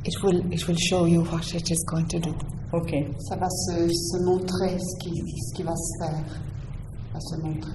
It 0.06 0.12
will. 0.22 0.40
It 0.52 0.66
will 0.68 0.76
show 0.76 1.06
you 1.06 1.22
what 1.22 1.54
it 1.54 1.70
is 1.70 1.82
going 1.86 2.06
to 2.08 2.18
do. 2.18 2.30
okay. 2.74 3.08
Ça 3.20 3.36
va 3.36 3.48
se, 3.48 3.88
se 3.88 4.22
montrer 4.24 4.76
ce 4.78 4.98
qui, 4.98 5.10
ce 5.16 5.54
qui 5.56 5.62
va 5.62 5.72
se 5.74 6.04
faire, 6.04 6.24
va 7.12 7.20
se 7.20 7.36
montrer. 7.40 7.72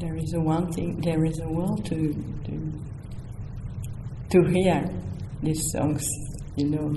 There 0.00 0.16
is 0.16 0.32
a 0.34 0.40
one 0.40 0.70
thing. 0.72 1.00
There 1.02 1.24
is 1.24 1.38
a 1.40 1.48
will 1.48 1.76
to 1.76 1.96
to 2.46 2.52
to 4.30 4.38
hear 4.50 4.88
these 5.42 5.62
songs. 5.72 6.06
You 6.56 6.70
know. 6.70 6.88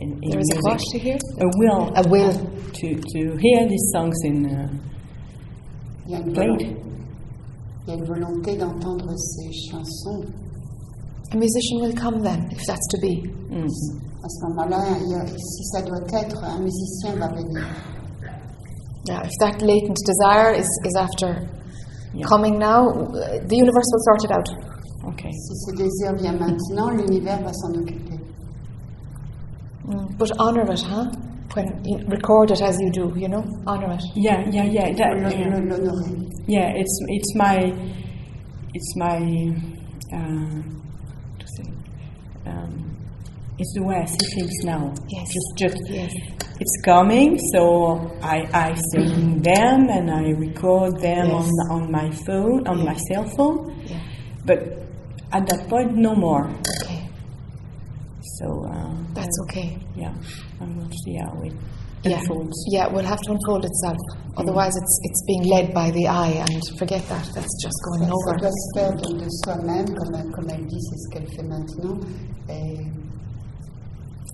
In, 0.00 0.12
in 0.22 0.30
There 0.30 0.40
is 0.40 0.50
a 0.50 0.68
music. 0.68 0.88
to 0.92 0.98
hear. 0.98 1.18
A 1.40 1.48
will. 1.56 1.92
A 1.96 2.08
will. 2.08 2.32
to 2.80 2.94
to 3.12 3.36
hear 3.36 3.68
these 3.68 3.86
songs 3.94 4.16
in 4.24 4.46
uh, 4.46 4.68
Il 6.06 6.12
y 6.12 6.14
a 6.16 6.18
une, 6.20 6.32
played. 6.32 6.60
volonté, 6.60 6.76
il 7.86 7.88
y 7.88 7.92
a 7.92 7.94
une 7.94 8.04
volonté 8.04 8.56
d'entendre 8.56 9.14
ces 9.16 9.52
chansons. 9.70 10.24
A 11.32 11.36
musician 11.36 11.80
will 11.80 11.94
come 11.94 12.20
then, 12.22 12.48
if 12.50 12.64
that's 12.66 12.86
to 12.90 12.98
be. 13.00 13.22
Mm. 13.50 13.66
À 14.22 14.28
ce 14.28 14.46
moment-là, 14.48 14.96
il 15.00 15.10
y 15.10 15.14
a- 15.14 15.26
si 15.26 15.64
ça 15.72 15.82
doit 15.82 16.02
être, 16.12 16.42
un 16.44 16.60
musicien 16.60 17.14
va 17.16 17.28
venir. 17.28 17.64
Yeah, 19.08 19.22
if 19.24 19.32
that 19.40 19.60
latent 19.62 19.96
desire 20.06 20.52
is, 20.54 20.68
is 20.84 20.94
after 20.96 21.48
Yeah. 22.12 22.26
coming 22.26 22.58
now, 22.58 22.88
uh, 22.88 23.38
the 23.46 23.56
universe 23.56 23.88
will 23.92 24.04
sort 24.08 24.24
it 24.24 24.30
out. 24.32 24.48
Okay. 25.12 25.30
Si 25.32 25.54
ce 25.54 25.72
désir 25.76 26.14
vient 26.16 26.32
maintenant, 26.38 26.90
l'univers 26.90 27.40
va 27.42 27.52
s'en 27.52 27.72
occuper. 27.74 28.18
Mm. 29.86 30.16
But 30.18 30.30
honor 30.38 30.70
it, 30.72 30.82
huh? 30.82 31.06
When 31.54 31.66
you 31.84 31.98
record 32.08 32.50
it 32.50 32.60
as 32.62 32.78
you 32.80 32.90
do, 32.90 33.12
you 33.16 33.28
know, 33.28 33.44
honor 33.66 33.92
it. 33.92 34.02
Yeah, 34.14 34.44
yeah, 34.50 34.64
yeah. 34.64 34.92
That, 34.92 35.16
Le- 35.16 35.30
yeah. 35.30 36.66
Yeah, 36.66 36.72
it's 36.76 36.98
it's 37.08 37.34
my 37.34 37.72
it's 38.74 38.96
my 38.96 39.18
uh, 40.12 40.62
to 41.38 41.46
say 41.56 41.64
um, 42.46 42.96
it's 43.58 43.72
the 43.74 43.82
way 43.82 43.96
I 43.96 44.04
see 44.06 44.26
things 44.34 44.52
now. 44.64 44.92
Yes. 45.08 45.28
Just 45.32 45.56
just 45.56 45.90
Yes. 45.90 46.12
It's 46.60 46.76
coming, 46.84 47.38
so 47.52 47.62
I 48.22 48.38
I 48.52 48.74
sing 48.92 49.40
them 49.42 49.88
and 49.96 50.10
I 50.10 50.30
record 50.46 51.00
them 51.00 51.26
Yes. 51.28 51.48
on 51.70 51.82
on 51.82 51.90
my 51.90 52.08
phone 52.26 52.66
on 52.68 52.84
my 52.84 52.96
cell 53.08 53.24
phone. 53.36 53.58
Yeah. 53.86 53.98
But 54.46 54.58
at 55.32 55.46
that 55.48 55.68
point, 55.68 55.96
no 55.96 56.14
more. 56.14 56.46
Okay. 56.84 57.00
So 58.38 58.46
uh, 58.66 58.94
That's 59.14 59.36
okay. 59.44 59.76
yeah, 59.96 60.12
I 60.60 60.64
will 60.76 60.90
see 61.04 61.16
how 61.16 61.32
it 61.42 61.54
Yeah. 62.02 62.16
unfolds. 62.18 62.56
Yeah, 62.72 62.86
it 62.88 62.92
will 62.94 63.04
have 63.12 63.20
to 63.26 63.30
unfold 63.36 63.64
itself. 63.64 63.98
Otherwise, 64.36 64.74
it's 64.82 64.94
it's 65.06 65.22
being 65.30 65.44
led 65.54 65.66
by 65.74 65.90
the 65.90 66.06
eye, 66.08 66.34
and 66.44 66.60
forget 66.78 67.02
that. 67.12 67.24
That's 67.34 67.54
just 67.64 67.78
going 67.86 68.02
Ça, 68.04 68.08
ça 68.08 68.14
over. 68.16 68.32
doit 68.40 68.56
se 68.64 68.68
faire 68.76 68.92
de, 69.02 69.08
de 69.22 69.28
soi-même, 69.44 69.86
comme, 69.98 70.32
comme 70.32 70.48
elle 70.54 70.66
dit, 70.66 70.80
c'est 70.88 70.98
ce 71.02 71.08
qu'elle 71.12 71.28
fait 71.36 71.46
maintenant. 71.54 71.96
Et 72.48 72.78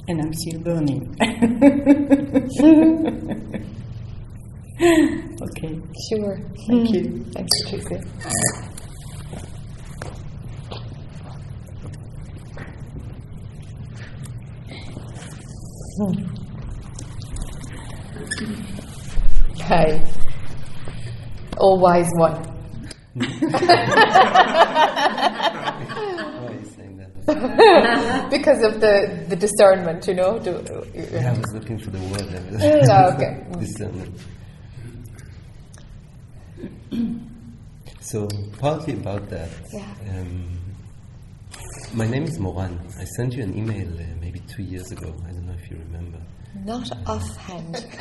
and 0.08 0.20
I'm 0.20 0.32
still 0.32 0.60
burning. 0.60 1.16
okay, 5.42 5.80
Sure. 6.08 6.38
thank 6.68 6.88
hmm. 6.88 6.94
you. 6.94 7.24
Thanks, 7.32 7.50
Patricia. 7.64 7.98
Hi. 19.62 19.96
Hmm. 19.96 21.56
All 21.58 21.80
wise 21.80 22.10
one. 22.16 22.34
Hmm. 23.14 23.22
Why 26.36 26.46
are 26.46 26.52
you 26.52 26.64
saying 26.76 26.96
that? 26.98 27.15
because 28.30 28.62
of 28.62 28.80
the, 28.80 29.24
the 29.28 29.34
discernment, 29.34 30.06
you 30.06 30.14
know. 30.14 30.38
Do, 30.38 30.62
Yeah, 30.94 31.32
I 31.34 31.38
was 31.38 31.52
looking 31.54 31.76
for 31.78 31.90
the 31.90 31.98
word. 31.98 33.14
Okay. 33.14 33.44
Discernment. 33.58 34.20
so, 38.00 38.28
partly 38.60 38.94
about 38.94 39.28
that. 39.30 39.50
Yeah. 39.72 39.92
Um, 40.10 40.56
my 41.94 42.06
name 42.06 42.24
is 42.24 42.38
Moran. 42.38 42.78
I 43.00 43.04
sent 43.16 43.34
you 43.34 43.42
an 43.42 43.58
email 43.58 43.88
uh, 43.88 44.04
maybe 44.20 44.40
two 44.46 44.62
years 44.62 44.92
ago. 44.92 45.12
I 45.26 45.32
don't 45.32 45.45
Not 46.66 46.90
offhand. 47.06 47.76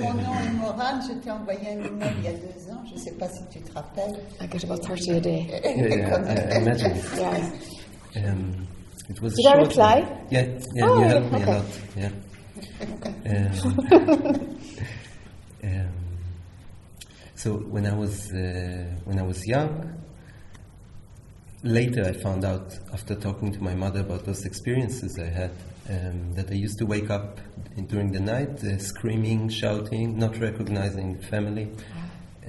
Mon 0.00 0.14
nom 0.14 0.34
est 0.38 0.52
Morane, 0.56 1.02
je 1.08 1.14
t'ai 1.14 1.30
envoyé 1.32 1.68
un 1.70 1.84
email 1.84 2.12
il 2.18 2.24
y 2.24 2.28
a 2.28 2.32
deux 2.32 2.70
ans, 2.70 2.82
je 2.88 2.94
ne 2.94 2.98
sais 3.00 3.10
pas 3.12 3.28
si 3.28 3.42
tu 3.50 3.60
te 3.60 3.72
rappelles. 3.74 4.20
I 4.40 4.46
get 4.48 4.62
about 4.64 4.82
30 4.82 5.08
a 5.16 5.20
day. 5.20 5.46
Yeah, 5.64 5.96
yeah, 5.96 6.16
I, 6.28 6.54
I 6.54 6.60
imagine. 6.60 6.94
Yeah. 7.16 8.30
Um, 8.30 8.68
it 9.08 9.20
was 9.20 9.34
Did 9.34 9.46
I 9.46 9.54
reply? 9.58 10.00
one. 10.02 10.26
Yeah, 10.30 10.46
yeah, 10.76 10.84
Oh, 10.86 10.94
you 10.94 11.00
yeah, 11.00 11.08
helped 11.08 11.32
me 11.32 11.42
a 11.42 11.46
lot. 11.46 11.64
Yeah. 11.96 12.10
Um, 13.28 13.50
um, 15.64 15.88
so 17.34 17.54
when 17.54 17.84
I 17.86 17.94
was 17.94 18.30
uh, 18.32 18.96
when 19.04 19.18
I 19.18 19.22
was 19.22 19.44
young, 19.46 19.92
later 21.62 22.04
I 22.04 22.12
found 22.12 22.44
out 22.44 22.78
after 22.92 23.14
talking 23.14 23.52
to 23.52 23.62
my 23.62 23.74
mother 23.74 24.00
about 24.00 24.24
those 24.24 24.44
experiences 24.44 25.18
I 25.18 25.26
had 25.26 25.50
um, 25.90 26.34
that 26.34 26.50
I 26.50 26.54
used 26.54 26.78
to 26.78 26.86
wake 26.86 27.10
up 27.10 27.40
in, 27.76 27.86
during 27.86 28.12
the 28.12 28.20
night 28.20 28.62
uh, 28.64 28.78
screaming, 28.78 29.48
shouting, 29.48 30.18
not 30.18 30.38
recognizing 30.38 31.18
family. 31.30 31.68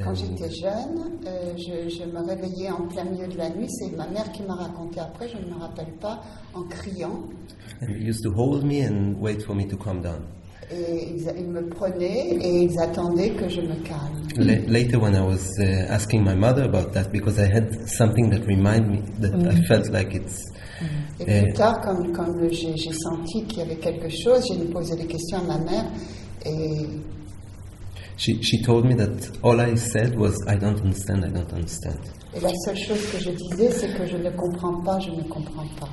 Quand 0.01 0.11
And- 0.11 0.15
j'étais 0.15 0.49
jeune, 0.61 1.19
euh, 1.27 1.53
je, 1.57 1.89
je 1.89 2.03
me 2.05 2.19
réveillais 2.25 2.69
en 2.71 2.87
plein 2.87 3.03
milieu 3.03 3.27
de 3.27 3.37
la 3.37 3.49
nuit, 3.49 3.67
c'est 3.69 3.89
ma 3.97 4.07
mère 4.07 4.31
qui 4.31 4.43
m'a 4.43 4.55
raconté 4.55 4.99
après, 5.01 5.27
je 5.27 5.37
ne 5.37 5.53
me 5.53 5.59
rappelle 5.59 5.91
pas, 5.99 6.23
en 6.53 6.63
criant. 6.63 7.23
and 7.81 7.87
they 7.87 7.99
used 8.09 8.23
to 8.23 8.31
hold 8.31 8.63
me 8.63 8.81
and 8.85 9.15
wait 9.19 9.41
for 9.43 9.53
me 9.55 9.65
to 9.67 9.75
calm 9.77 10.01
down. 10.01 10.25
Et 10.71 11.15
ils, 11.15 11.27
ils 11.39 11.47
me 11.47 11.67
prenaient 11.67 12.37
et 12.39 12.63
ils 12.63 12.79
attendaient 12.79 13.31
que 13.31 13.49
je 13.49 13.61
me 13.61 13.75
calme. 13.83 14.21
La- 14.37 14.59
later, 14.71 14.99
when 14.99 15.15
I 15.15 15.21
was 15.21 15.57
uh, 15.59 15.91
asking 15.91 16.23
my 16.23 16.35
mother 16.35 16.63
about 16.63 16.93
that, 16.93 17.11
because 17.11 17.39
I 17.39 17.45
had 17.51 17.87
something 17.87 18.29
that 18.29 18.45
reminded 18.45 18.87
me 18.87 19.01
that 19.19 19.33
I 19.51 19.61
felt 19.65 19.89
like 19.89 20.13
it's. 20.13 20.43
Et 21.19 21.23
uh, 21.23 21.43
plus 21.45 21.53
tard, 21.53 21.81
comme, 21.81 22.11
comme 22.13 22.47
j'ai 22.51 22.77
senti 22.93 23.43
qu'il 23.45 23.59
y 23.59 23.61
avait 23.63 23.75
quelque 23.77 24.09
chose, 24.09 24.45
j'ai 24.47 24.63
posé 24.71 24.95
des 24.95 25.07
questions 25.07 25.39
à 25.39 25.43
ma 25.43 25.57
mère 25.57 25.85
Et, 26.45 26.85
She, 28.17 28.41
she 28.43 28.61
told 28.61 28.85
me 28.85 28.95
that 28.95 29.29
all 29.43 29.59
I 29.61 29.75
said 29.75 30.15
was, 30.17 30.35
I 30.45 30.55
don't 30.57 30.79
understand, 30.81 31.23
I 31.25 31.29
don't 31.29 31.51
understand. 31.53 31.97
et 32.35 32.39
la 32.41 32.51
seule 32.65 32.77
chose 32.77 33.05
que 33.11 33.17
je 33.19 33.31
disais, 33.31 33.71
c'est 33.71 33.93
que 33.97 34.05
je 34.05 34.17
ne 34.17 34.29
comprends 34.31 34.81
pas, 34.81 34.99
je 34.99 35.09
ne 35.11 35.23
comprends 35.23 35.65
pas. 35.79 35.89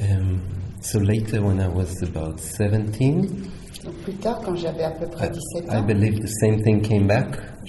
Um, 0.00 0.40
so 0.80 0.98
later, 0.98 1.42
when 1.42 1.60
I 1.60 1.68
was 1.68 2.02
about 2.02 2.38
17, 2.40 3.26
Donc 3.26 3.28
plus 4.04 4.14
tard, 4.14 4.40
quand 4.44 4.54
j'avais 4.56 4.84
à 4.84 4.90
peu 4.90 5.06
I, 5.06 5.10
près 5.10 5.30
17 5.30 5.64
I 5.70 5.80
believe 5.82 6.20
the 6.20 6.28
same 6.40 6.62
thing 6.62 6.80
came 6.82 7.06
back 7.06 7.26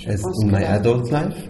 as 0.08 0.22
in 0.44 0.48
my 0.52 0.60
la- 0.62 0.74
adult 0.74 1.10
life. 1.12 1.50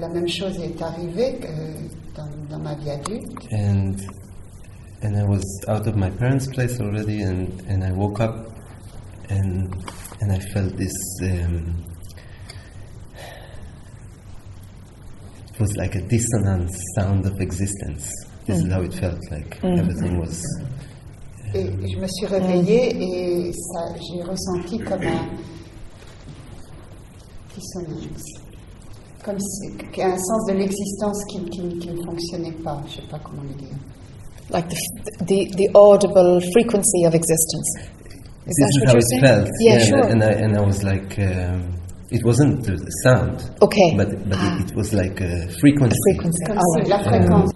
la 0.00 0.08
même 0.08 0.28
chose 0.28 0.58
est 0.60 0.80
arrivée 0.80 1.38
euh, 1.44 1.72
dans, 2.16 2.28
dans 2.50 2.58
ma 2.62 2.74
vie 2.74 2.90
adulte. 2.90 3.48
and 3.52 3.94
and 5.04 5.16
I 5.16 5.24
was 5.24 5.42
out 5.68 5.86
of 5.88 5.96
my 5.96 6.10
parents' 6.10 6.46
place 6.46 6.80
already, 6.80 7.22
and, 7.22 7.48
and 7.68 7.82
I 7.82 7.90
woke 7.92 8.20
up, 8.20 8.48
and 9.30 9.74
and 10.20 10.30
I 10.32 10.38
felt 10.54 10.76
this. 10.76 10.92
Um, 11.22 11.84
it 15.52 15.60
was 15.60 15.76
like 15.76 15.94
a 15.96 16.00
dissonant 16.02 16.70
sound 16.96 17.26
of 17.26 17.40
existence. 17.40 18.08
This 18.46 18.62
is 18.62 18.72
how 18.72 18.82
it 18.82 18.94
felt 18.94 19.18
like 19.30 19.58
everything 19.64 20.18
was. 20.18 20.42
Et 21.54 21.64
je 21.66 21.98
me 21.98 22.06
suis 22.08 22.26
réveillée 22.26 22.96
et 23.48 23.52
ça, 23.52 23.80
j'ai 23.98 24.22
ressenti 24.22 24.78
comme 24.78 25.02
un 25.02 25.28
dissonance, 27.54 28.24
comme 29.24 29.38
si, 29.38 29.68
un 30.02 30.16
sens 30.16 30.46
de 30.48 30.54
l'existence 30.54 31.22
qui, 31.30 31.44
qui- 31.50 31.78
qui 31.78 31.88
ne 31.90 32.02
fonctionnait 32.04 32.56
pas. 32.64 32.80
Je 32.86 32.96
ne 32.96 33.02
sais 33.02 33.08
pas 33.10 33.18
comment 33.22 33.42
le 33.42 33.54
dire. 33.54 33.76
Like 34.50 34.68
the, 34.68 34.74
f- 34.74 35.26
the, 35.26 35.56
the 35.56 35.70
audible 35.74 36.40
frequency 36.52 37.06
of 37.06 37.14
existence. 37.14 37.76
Is 38.46 38.54
this 38.56 38.56
that 38.56 38.68
is 38.68 38.80
what 38.80 38.88
how 38.88 38.98
it 38.98 39.20
felt. 39.20 39.48
Yeah, 39.60 39.74
and, 39.74 39.82
sure. 39.84 40.04
and 40.10 40.22
I 40.24 40.32
and 40.44 40.56
I 40.56 40.60
was 40.66 40.82
like. 40.82 41.18
Um, 41.18 41.78
it 42.10 42.22
wasn't 42.26 42.62
the 42.66 42.76
sound, 43.04 43.40
Okay. 43.62 43.94
but 43.96 44.08
but 44.28 44.36
it, 44.38 44.68
it 44.70 44.76
was 44.76 44.92
like 44.92 45.18
a 45.22 45.48
frequency. 45.60 45.96
frequency. 46.12 46.44
Comme 46.44 46.88
la 46.88 46.98
fréquence. 46.98 47.50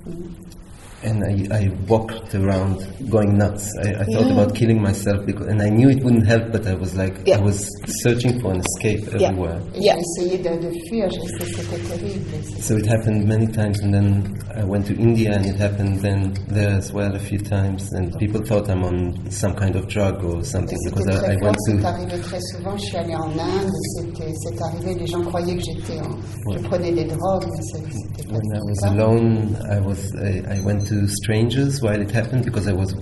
And 1.02 1.22
I, 1.24 1.46
I 1.54 1.68
walked 1.88 2.34
around 2.34 2.86
going 3.10 3.36
nuts. 3.36 3.70
I, 3.84 3.90
I 3.90 4.04
thought 4.04 4.26
Yeah. 4.26 4.32
about 4.32 4.54
killing 4.54 4.80
myself 4.82 5.24
because, 5.26 5.46
and 5.48 5.60
I 5.62 5.68
knew 5.68 5.88
it 5.90 6.02
wouldn't 6.02 6.26
help, 6.26 6.50
but 6.52 6.66
I 6.66 6.74
was 6.74 6.94
like, 6.96 7.14
Yeah. 7.26 7.38
I 7.38 7.42
was 7.42 7.68
searching 8.02 8.40
for 8.40 8.52
an 8.52 8.60
escape 8.60 9.06
everywhere. 9.14 9.60
Yeah. 9.74 9.94
j'ai 9.96 10.24
essayé 10.24 10.38
de, 10.38 10.56
de 10.58 10.70
fuir, 10.88 11.08
j'ai 11.10 11.20
essayé, 11.22 11.54
c'était 11.54 11.88
terrible. 11.88 12.20
Et 12.34 12.42
c'est- 12.42 12.62
So 12.62 12.76
it 12.78 12.86
happened 12.86 13.26
many 13.26 13.46
times, 13.46 13.80
and 13.82 13.92
then 13.92 14.24
I 14.56 14.64
went 14.64 14.86
to 14.86 14.94
India, 14.94 15.32
and 15.36 15.44
it 15.46 15.56
happened 15.60 16.00
then 16.00 16.32
there 16.48 16.70
as 16.76 16.92
well 16.92 17.14
a 17.14 17.18
few 17.20 17.38
times. 17.38 17.92
And 17.92 18.10
people 18.18 18.40
thought 18.42 18.68
I'm 18.68 18.82
on 18.82 19.14
some 19.30 19.54
kind 19.54 19.76
of 19.76 19.86
drug 19.88 20.24
or 20.24 20.42
something 20.42 20.78
because 20.86 21.06
I, 21.08 21.32
I 21.34 21.36
went 21.36 21.56
fort, 21.56 21.56
c'est 21.66 21.78
to. 21.80 21.86
arrivé 21.86 22.18
très 22.22 22.40
souvent. 22.40 22.76
Je 22.76 22.84
suis 22.86 22.96
allée 22.96 23.14
en 23.14 23.28
Inde, 23.30 23.70
c'était, 23.98 24.32
c'est 24.34 24.60
arrivé, 24.62 24.94
les 24.98 25.06
gens 25.06 25.22
croyaient 25.22 25.56
que 25.56 25.62
j'étais 25.62 26.00
en, 26.00 26.52
je 26.52 26.58
prenais 26.60 26.92
des 26.92 27.04
drogues, 27.04 27.44
mais 27.46 27.62
c'est- 27.62 27.78
c'était 27.92 28.28
pas 28.28 28.36
When 28.36 28.56
I 28.56 28.60
was 28.60 28.84
alone, 28.88 29.56
I 29.70 29.78
was 29.80 30.12
I, 30.16 30.42
I 30.56 30.60
went 30.64 30.84
to 30.88 30.95
strangers 31.06 31.80
while 31.82 32.00
it 32.00 32.10
happened 32.10 32.44
because 32.44 32.66
I 32.68 32.72
was 32.72 32.94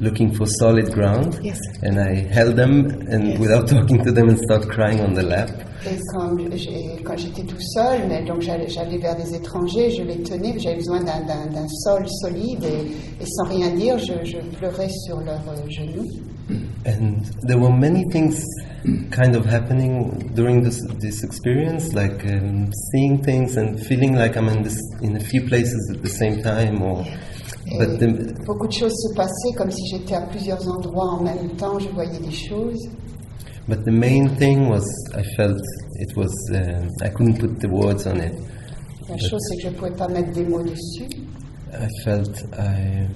looking 0.00 0.32
for 0.34 0.46
solid 0.46 0.90
ground, 0.92 1.38
Yes. 1.42 1.58
and 1.82 1.98
I 2.00 2.14
held 2.32 2.56
them 2.56 2.86
and 3.10 3.38
without 3.38 3.68
talking 3.74 4.02
to 4.04 4.10
them 4.12 4.28
and 4.30 4.38
start 4.38 4.68
crying 4.68 5.00
on 5.00 5.12
the 5.14 5.22
lap. 5.22 5.50
Et 5.86 5.98
quand, 6.12 6.36
quand 7.04 7.16
j'étais 7.18 7.42
tout 7.42 7.60
seul, 7.74 8.00
mais 8.08 8.22
donc 8.24 8.42
j'allais, 8.42 8.66
vers 8.98 9.16
des 9.16 9.34
étrangers, 9.34 9.90
je 9.90 10.02
les 10.02 10.18
tenais, 10.22 10.58
j'avais 10.58 10.76
besoin 10.76 11.00
d'un 11.02 11.68
sol 11.84 12.06
solide 12.20 12.64
et, 12.64 13.22
et 13.22 13.26
sans 13.26 13.44
rien 13.48 13.70
dire, 13.74 13.96
je, 13.98 14.12
je 14.24 14.38
pleurais 14.58 14.90
sur 14.90 15.20
leurs 15.20 15.40
euh, 15.48 15.68
genoux. 15.70 16.06
And 16.86 17.24
there 17.42 17.58
were 17.58 17.72
many 17.72 18.04
things 18.10 18.42
kind 19.10 19.36
of 19.36 19.44
happening 19.44 20.32
during 20.34 20.62
this 20.62 20.82
this 20.98 21.22
experience, 21.22 21.92
like 21.92 22.24
um, 22.26 22.72
seeing 22.90 23.22
things 23.22 23.56
and 23.56 23.78
feeling 23.86 24.14
like 24.14 24.36
I'm 24.36 24.48
in 24.48 24.62
this 24.62 24.80
in 25.02 25.16
a 25.16 25.20
few 25.20 25.46
places 25.46 25.92
at 25.94 26.02
the 26.02 26.08
same 26.08 26.42
time, 26.42 26.80
or 26.82 27.04
but 27.78 27.98
the, 28.00 28.34
beaucoup 28.46 28.66
de 28.66 28.72
choses 28.72 28.94
se 28.94 29.14
passaient 29.14 29.54
comme 29.56 29.70
si 29.70 29.86
j'étais 29.90 30.14
à 30.14 30.22
plusieurs 30.22 30.66
endroits 30.66 31.10
en 31.18 31.22
même 31.22 31.50
temps, 31.56 31.78
je 31.78 31.88
voyais 31.90 32.18
des 32.18 32.32
choses. 32.32 32.88
but 33.68 33.84
the 33.84 33.92
main 33.92 34.34
thing 34.36 34.68
was 34.68 34.84
I 35.14 35.22
felt 35.36 35.62
it 35.94 36.16
was 36.16 36.32
um, 36.54 36.88
I 37.02 37.08
couldn't 37.08 37.38
put 37.38 37.60
the 37.60 37.68
words 37.68 38.06
on 38.06 38.20
it. 38.20 38.34
La 39.08 39.16
chose, 39.16 39.40
c'est 39.48 39.56
que 39.56 39.70
je 39.70 39.76
pouvais 39.76 39.96
pas 39.96 40.08
mettre 40.08 40.32
des 40.32 40.44
mots 40.44 40.62
dessus. 40.62 41.08
I 41.72 41.88
felt 42.04 42.44
I. 42.58 43.08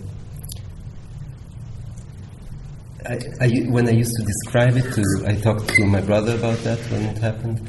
I, 3.06 3.18
I, 3.40 3.48
when 3.70 3.86
I 3.86 3.92
used 3.92 4.14
to 4.16 4.24
describe 4.24 4.76
it 4.76 4.90
to, 4.94 5.02
I 5.26 5.34
talked 5.34 5.68
to 5.74 5.84
my 5.86 6.00
brother 6.00 6.34
about 6.36 6.58
that 6.64 6.78
when 6.90 7.02
it 7.02 7.18
happened. 7.18 7.60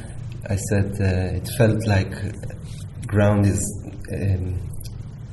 I 0.49 0.55
said 0.55 0.91
uh, 1.01 1.37
it 1.37 1.47
felt 1.57 1.85
like 1.87 2.13
ground 3.07 3.45
is 3.45 3.61
um, 4.13 4.57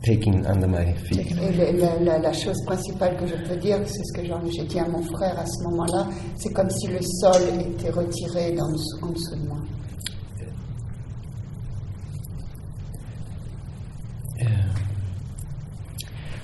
taking 0.03 0.45
under 0.47 0.67
my 0.67 0.93
feet. 1.07 1.31
Et 1.31 1.53
le- 1.53 1.79
la, 1.79 1.95
la- 2.01 2.19
la 2.19 2.33
chose 2.33 2.61
principale 2.67 3.17
que 3.17 3.27
je 3.27 3.37
peux 3.49 3.57
dire, 3.57 3.79
c'est 3.87 4.03
ce 4.05 4.13
que 4.15 4.23
j'ai 4.51 4.65
dit 4.65 4.79
à 4.81 4.89
mon 4.89 5.03
frère 5.03 5.39
à 5.39 5.47
ce 5.47 5.63
moment-là, 5.65 6.09
c'est 6.37 6.53
comme 6.53 6.71
si 6.71 6.89
le 6.89 7.01
sol 7.01 7.43
était 7.61 7.91
retiré 7.91 8.53
dessous- 8.73 8.99
en 9.03 9.11
dessous 9.13 9.37
de 9.37 9.47
moi. 9.49 9.59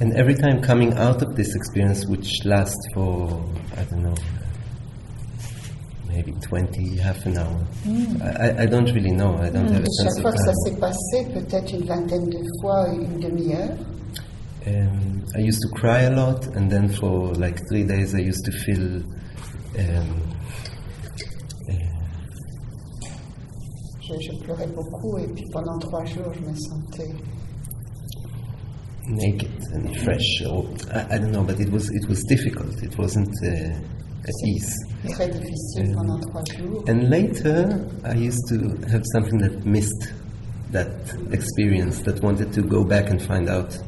And 0.01 0.13
every 0.15 0.35
time 0.35 0.61
coming 0.63 0.93
out 0.95 1.23
of 1.23 1.35
this 1.35 1.55
experience, 1.57 2.07
which 2.07 2.31
lasts 2.45 2.87
for, 2.95 3.29
I 3.77 3.83
don't 3.85 4.03
know, 4.05 4.15
maybe 6.07 6.33
20, 6.43 6.97
half 6.99 7.27
an 7.27 7.37
hour, 7.37 7.67
I, 8.23 8.29
I- 8.51 8.63
I 8.63 8.67
don't 8.67 8.91
really 8.93 9.11
know. 9.13 9.37
I 9.39 9.51
don't 9.51 9.69
have 9.69 9.83
a 9.83 9.87
Et 9.87 9.93
sense 10.03 10.15
chaque 10.15 10.23
fois 10.23 10.31
of 10.31 10.37
que 10.37 10.43
ça 10.45 10.53
s'est 10.65 10.77
passé, 10.79 11.27
peut-être 11.35 11.73
une 11.73 11.85
vingtaine 11.87 12.29
de 12.31 12.39
fois, 12.61 12.89
une 12.95 13.19
demi-heure, 13.21 13.77
Um, 14.67 15.25
I 15.35 15.41
used 15.41 15.61
to 15.63 15.69
cry 15.81 16.01
a 16.03 16.11
lot, 16.11 16.47
and 16.55 16.69
then 16.69 16.89
for 16.91 17.33
like 17.37 17.59
three 17.71 17.85
days, 17.85 18.13
I 18.15 18.19
used 18.19 18.45
to 18.45 18.53
feel 18.53 19.03
um, 19.79 20.23
je, 24.03 24.15
je 24.21 24.39
pleurais 24.43 24.67
beaucoup 24.75 25.17
et 25.19 25.27
puis 25.29 25.45
pendant 25.53 25.79
trois 25.79 26.05
jours, 26.05 26.33
je 26.35 26.41
me 26.41 26.55
sentais 26.55 27.11
naked 29.09 29.51
and 29.75 29.97
fresh. 30.05 30.42
Or 30.47 30.66
I, 30.92 31.14
I 31.14 31.18
don't 31.18 31.33
know, 31.33 31.42
but 31.44 31.59
it 31.61 31.71
was 31.71 31.90
it 31.90 32.09
was 32.09 32.23
difficult. 32.25 32.83
It 32.83 32.97
wasn't 32.99 33.31
uh, 33.44 33.49
at 34.29 34.35
ease. 34.47 34.73
très 35.05 35.29
difficile 35.29 35.94
pendant 35.94 36.21
trois 36.21 36.42
jours. 36.44 36.85
And 36.88 37.09
later, 37.09 37.87
I 38.05 38.14
used 38.14 38.44
to 38.49 38.57
have 38.92 39.03
something 39.14 39.38
that 39.38 39.64
missed 39.64 40.12
that 40.73 40.90
experience, 41.33 42.01
that 42.03 42.23
wanted 42.23 42.53
to 42.53 42.62
go 42.62 42.85
back 42.85 43.09
and 43.11 43.21
find 43.23 43.49
out 43.49 43.79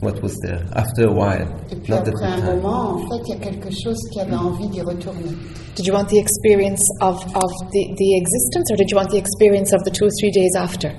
what 0.00 0.20
was 0.22 0.36
there. 0.40 0.64
After 0.74 1.06
a 1.06 1.12
while, 1.12 1.48
Et 1.70 1.76
puis 1.76 1.90
not 1.92 2.00
at 2.00 2.04
the 2.06 2.10
après 2.10 2.26
un 2.26 2.40
time. 2.40 2.56
moment, 2.56 2.94
en 2.94 2.98
fait, 3.08 3.22
il 3.28 3.34
y 3.34 3.36
a 3.36 3.40
quelque 3.40 3.70
chose 3.70 3.98
qui 4.12 4.20
avait 4.20 4.34
envie 4.34 4.68
d'y 4.68 4.80
retourner. 4.82 5.30
Did 5.76 5.86
you 5.86 5.92
want 5.94 6.08
the 6.08 6.18
experience 6.18 6.82
of, 7.00 7.16
of 7.36 7.50
the, 7.72 7.82
the 7.96 8.16
existence, 8.16 8.70
or 8.72 8.76
did 8.76 8.90
you 8.90 8.96
want 8.96 9.10
the 9.10 9.16
experience 9.18 9.72
of 9.72 9.82
the 9.84 9.90
two 9.90 10.06
or 10.06 10.10
three 10.20 10.30
days 10.32 10.54
after? 10.56 10.90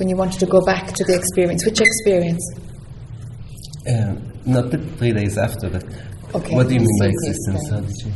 When 0.00 0.08
you 0.08 0.16
wanted 0.16 0.40
to 0.40 0.46
go 0.46 0.64
back 0.64 0.94
to 0.94 1.04
the 1.04 1.14
experience, 1.14 1.66
which 1.66 1.78
experience? 1.78 2.42
Uh, 3.86 4.14
not 4.46 4.70
the 4.70 4.78
three 4.96 5.12
days 5.12 5.36
after, 5.36 5.68
that. 5.68 5.84
Okay. 6.34 6.54
what 6.56 6.68
do 6.68 6.74
you 6.74 6.80
mean 6.80 6.98
by 6.98 7.08
existence? 7.08 7.68
How 7.70 7.80
did 7.80 7.94
you? 8.00 8.12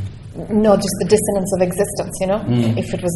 No, 0.49 0.77
just 0.77 0.97
the 1.01 1.09
dissonance 1.13 1.53
of 1.55 1.61
existence, 1.61 2.17
you 2.23 2.27
know? 2.27 2.43
If 2.81 2.95
it 2.95 3.03
was, 3.03 3.15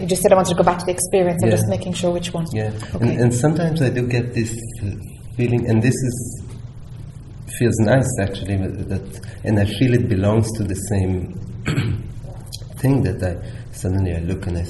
you 0.00 0.06
just 0.06 0.22
said 0.22 0.32
I 0.32 0.36
wanted 0.36 0.50
to 0.50 0.54
go 0.54 0.62
back 0.62 0.78
to 0.78 0.86
the 0.86 0.92
experience, 0.92 1.42
I'm 1.42 1.50
just 1.50 1.66
making 1.66 1.94
sure 1.94 2.12
which 2.12 2.32
one. 2.32 2.46
Yeah, 2.52 2.70
Okay. 2.94 3.08
and, 3.10 3.20
and 3.22 3.34
sometimes 3.34 3.82
I 3.82 3.90
do 3.90 4.06
get 4.06 4.32
this 4.34 4.52
uh, 4.84 4.90
feeling, 5.36 5.68
and 5.68 5.82
this 5.82 5.94
is 5.94 6.44
feels 7.58 7.76
nice 7.80 8.08
actually. 8.20 8.56
That 8.56 9.02
and 9.42 9.58
I 9.58 9.64
feel 9.64 9.94
it 9.94 10.08
belongs 10.08 10.46
to 10.58 10.62
the 10.62 10.76
same 10.92 11.34
thing 12.78 13.02
that 13.02 13.20
I 13.20 13.34
suddenly 13.72 14.14
I 14.14 14.20
look 14.20 14.46
and 14.46 14.58
I 14.58 14.66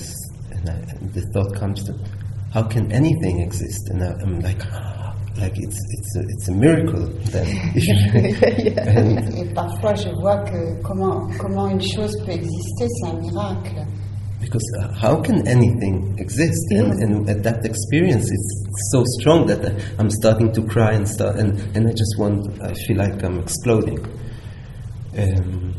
and, 0.53 0.70
I, 0.70 0.72
and 0.96 1.12
the 1.12 1.20
thought 1.33 1.55
comes 1.55 1.85
to, 1.85 1.92
how 2.57 2.62
can 2.62 2.90
anything 2.90 3.40
exist? 3.40 3.90
And 3.90 4.03
I, 4.03 4.12
I'm 4.23 4.40
like, 4.40 4.62
like 5.37 5.53
it's 5.57 5.79
it's 5.97 6.16
a, 6.16 6.23
it's 6.35 6.49
a 6.49 6.53
miracle 6.53 7.05
then. 7.35 7.47
and, 8.79 9.35
Et 9.37 9.53
parfois, 9.55 9.95
je 9.95 10.09
vois 10.23 10.38
que 10.45 10.81
comment, 10.83 11.29
comment 11.38 11.69
une 11.69 11.83
chose 11.83 12.14
peut 12.25 12.33
exister, 12.33 12.87
c'est 12.88 13.09
un 13.11 13.21
miracle. 13.21 13.87
Because 14.40 14.64
uh, 14.81 14.88
how 15.03 15.21
can 15.21 15.47
anything 15.47 16.14
exist? 16.19 16.64
And, 16.73 16.92
and 17.03 17.29
at 17.29 17.42
that 17.42 17.64
experience, 17.66 18.25
it's 18.31 18.90
so 18.92 19.03
strong 19.19 19.47
that 19.49 19.62
I- 19.66 19.75
I'm 19.99 20.09
starting 20.11 20.51
to 20.53 20.62
cry 20.62 20.92
and 20.95 21.07
start, 21.07 21.37
and, 21.37 21.59
and 21.77 21.87
I 21.87 21.92
just 21.92 22.16
want, 22.19 22.47
I 22.62 22.73
feel 22.87 22.97
like 22.97 23.23
I'm 23.23 23.38
exploding. 23.40 23.99
Um, 25.19 25.75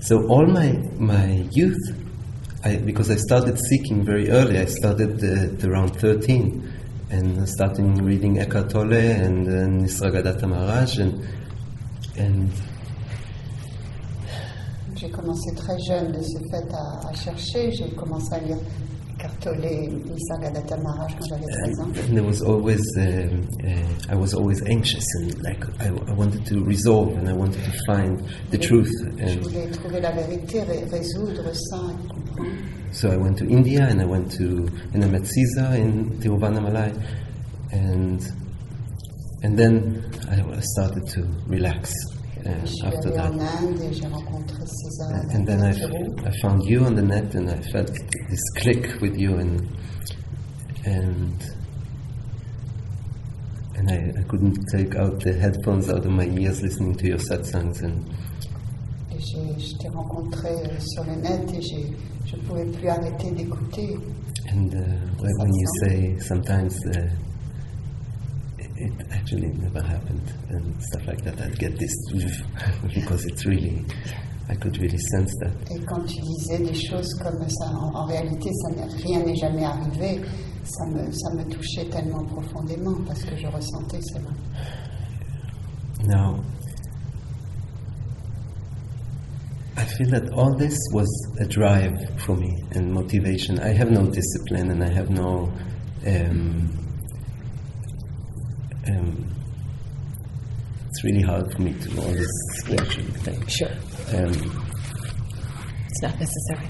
so 0.00 0.26
all 0.28 0.46
my 0.46 0.72
my 0.98 1.44
youth, 1.52 1.84
I, 2.64 2.76
because 2.76 3.10
I 3.10 3.16
started 3.16 3.56
seeking 3.58 4.04
very 4.04 4.30
early. 4.30 4.58
I 4.58 4.64
started 4.64 5.22
at 5.22 5.64
around 5.64 5.96
13, 6.00 6.72
and 7.10 7.40
I 7.40 7.44
started 7.44 7.84
reading 8.02 8.38
Eckhart 8.40 8.70
Tolle 8.70 8.94
and 8.94 9.46
uh, 9.46 9.84
Nisargadatta 9.86 10.48
Maharaj, 10.48 10.98
and 10.98 11.24
and 12.18 12.50
J'ai 14.96 15.10
commencé 15.10 15.54
très 15.54 15.78
jeune 15.86 16.10
de 16.10 16.20
ce 16.20 16.38
fait 16.50 16.74
à, 16.74 17.08
à 17.08 17.14
chercher. 17.14 17.70
J'ai 17.70 17.88
commencé 17.90 18.34
à 18.34 18.40
lire 18.40 18.58
Eckhart 19.18 19.40
Tolle, 19.40 19.88
Nisargadatta 20.14 20.76
Maharaj 20.76 21.12
quand 21.18 21.26
j'avais 21.28 21.46
13 21.64 21.80
ans. 21.80 21.86
And 22.08 22.14
there 22.14 22.22
was 22.24 22.40
always, 22.42 22.80
um, 22.98 23.48
uh, 23.64 24.12
I 24.12 24.14
was 24.16 24.32
always 24.34 24.62
anxious 24.66 25.04
and 25.20 25.42
like 25.42 25.64
I, 25.80 25.88
I 25.88 26.14
wanted 26.14 26.46
to 26.46 26.62
resolve 26.64 27.16
and 27.18 27.28
I 27.28 27.32
wanted 27.32 27.62
to 27.64 27.72
find 27.86 28.22
the 28.50 28.58
truth. 28.58 28.90
Je 29.16 29.24
And 29.24 29.42
voulais 29.42 29.70
trouver 29.72 30.00
la 30.00 30.12
vérité, 30.12 30.62
ré- 30.62 30.84
résoudre 30.90 31.52
ça 31.52 31.78
et 31.90 32.08
comprendre. 32.08 32.50
so 32.92 33.10
I 33.10 33.16
went 33.16 33.34
to 33.38 33.44
India 33.48 33.88
and 33.90 34.00
I 34.00 34.04
went 34.06 34.30
to, 34.38 34.66
and 34.94 35.02
I 35.04 35.08
met 35.08 35.26
Caesar 35.26 35.74
in 35.74 36.18
Tiruvannamalai. 36.20 36.92
And, 37.72 38.20
and 39.42 39.56
then 39.58 40.02
I 40.30 40.60
started 40.60 41.06
to 41.08 41.26
relax 41.48 41.92
uh, 42.46 42.86
after 42.86 43.10
that. 43.12 43.30
en 43.30 43.38
Inde 43.38 43.80
et 43.82 43.92
j'ai 43.92 44.06
rencontré 44.06 44.64
César 44.66 45.08
Uh, 45.10 45.34
and 45.36 45.44
then 45.46 45.60
I, 45.62 45.72
found 46.42 46.62
you 46.64 46.84
on 46.84 46.94
the 46.94 47.02
net 47.02 47.34
and 47.34 47.48
I 47.50 47.60
felt 47.72 47.90
this 48.28 48.42
click 48.56 49.00
with 49.00 49.16
you 49.16 49.36
and 49.38 49.60
and 50.84 51.32
and 53.76 53.90
I, 53.90 54.20
I 54.20 54.22
couldn't 54.24 54.58
take 54.72 54.94
out 54.96 55.20
the 55.20 55.32
headphones 55.32 55.88
out 55.88 56.04
of 56.04 56.10
my 56.10 56.26
ears 56.26 56.62
listening 56.62 56.94
to 56.96 57.06
your 57.06 57.18
satsangs 57.18 57.82
and 57.82 58.04
j'ai- 59.18 59.58
je 59.58 59.76
t'ai 59.78 59.88
rencontré 59.88 60.48
euh, 60.50 60.78
sur 60.80 61.04
le 61.04 61.16
net 61.20 61.52
et 61.52 61.60
j'ai- 61.62 61.92
je 62.26 62.36
ne 62.36 62.42
pouvais 62.42 62.64
plus 62.66 62.88
arrêter 62.88 63.30
d'écouter. 63.32 63.96
and 64.52 64.72
uh, 64.74 64.78
when 65.20 65.32
when 65.38 65.52
you 65.54 65.66
say 65.82 66.16
sometimes 66.20 66.74
uh, 66.86 67.08
it, 68.80 68.92
actually 69.10 69.48
never 69.48 69.82
happened 69.82 70.32
and 70.50 70.82
stuff 70.82 71.06
like 71.06 71.22
that 71.22 71.40
I'd 71.40 71.58
get 71.58 71.78
this 71.78 71.94
because 72.94 73.24
it's 73.26 73.44
really 73.46 73.84
I 74.50 74.54
could 74.54 74.78
really 74.78 74.98
sense 74.98 75.32
that 75.40 75.52
Et 75.70 75.80
quand 75.84 76.02
tu 76.06 76.20
disais 76.22 76.58
des 76.58 76.74
choses 76.74 77.12
comme 77.22 77.46
ça, 77.48 77.66
en, 77.66 77.94
en 77.94 78.06
réalité, 78.06 78.50
ça 78.54 78.70
rien 79.04 79.22
n'est 79.22 79.36
jamais 79.36 79.64
arrivé, 79.64 80.22
ça 80.64 80.86
me, 80.86 81.12
ça 81.12 81.34
me 81.34 81.44
touchait 81.50 81.84
tellement 81.90 82.24
profondément 82.24 82.94
parce 83.06 83.22
que 83.24 83.36
je 83.36 83.46
ressentais 83.46 84.00
cela. 84.00 84.30
Now, 86.04 86.42
I 89.76 89.84
feel 89.84 90.08
that 90.10 90.32
all 90.32 90.54
this 90.56 90.78
was 90.92 91.08
a 91.40 91.44
drive 91.44 91.94
for 92.24 92.34
me 92.34 92.54
and 92.74 92.92
motivation. 92.92 93.58
I 93.58 93.74
have 93.74 93.90
no 93.90 94.06
discipline 94.06 94.70
and 94.70 94.82
I 94.82 94.88
have 94.88 95.10
no. 95.10 95.52
Um, 96.06 96.87
um, 98.90 99.26
it's 100.88 101.04
really 101.04 101.22
hard 101.22 101.52
for 101.52 101.62
me 101.62 101.72
to 101.74 101.88
do 101.88 102.00
all 102.00 102.12
this 102.12 102.30
spiritual 102.58 103.04
thing. 103.24 103.46
Sure. 103.46 103.68
Um, 104.14 104.64
It's 105.90 106.02
not 106.02 106.18
necessary. 106.20 106.68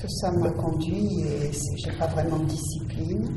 Tout 0.00 0.08
ça 0.08 0.30
m'a 0.32 0.50
conduit 0.50 1.22
et 1.22 1.52
je 1.52 1.88
n'ai 1.90 1.96
pas 1.96 2.06
vraiment 2.06 2.38
de 2.38 2.46
discipline. 2.46 3.28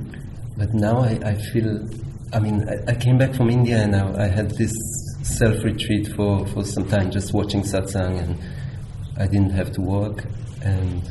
But 0.58 0.74
now 0.74 1.04
I, 1.04 1.20
I 1.24 1.36
feel, 1.52 1.86
I 2.32 2.40
mean, 2.40 2.64
I, 2.70 2.92
I 2.92 2.96
came 2.96 3.18
back 3.18 3.34
from 3.36 3.50
India 3.50 3.84
and 3.84 3.96
I, 3.96 4.26
I 4.26 4.28
had 4.28 4.52
this 4.58 4.72
self 5.24 5.64
retreat 5.64 6.08
for, 6.16 6.46
for 6.48 6.64
some 6.64 6.86
time, 6.88 7.12
just 7.12 7.34
watching 7.34 7.64
satsang, 7.64 8.18
and 8.20 8.38
I 9.18 9.28
didn't 9.28 9.52
have 9.52 9.72
to 9.74 9.82
work. 9.82 10.24
And, 10.64 11.02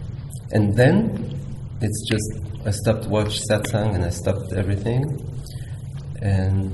and 0.53 0.75
then 0.75 1.37
it's 1.81 2.09
just, 2.11 2.33
I 2.65 2.71
stopped 2.71 3.09
watch 3.09 3.41
satsang 3.49 3.95
and 3.95 4.05
I 4.05 4.11
stopped 4.11 4.53
everything. 4.53 5.05
And, 6.23 6.71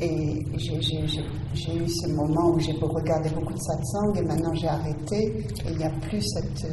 Et 0.00 0.44
j'ai- 0.58 0.74
eu 0.76 1.88
ce 1.88 2.08
moment 2.08 2.50
où 2.50 2.58
j'ai 2.60 2.72
regardé 2.72 3.30
beaucoup 3.30 3.52
de 3.54 3.58
satsang 3.60 4.12
et 4.16 4.22
maintenant 4.22 4.52
j'ai 4.54 4.66
arrêté 4.68 5.16
et 5.16 5.70
il 5.70 5.76
n'y 5.78 5.84
a 5.84 5.90
plus 6.08 6.20
cette. 6.20 6.66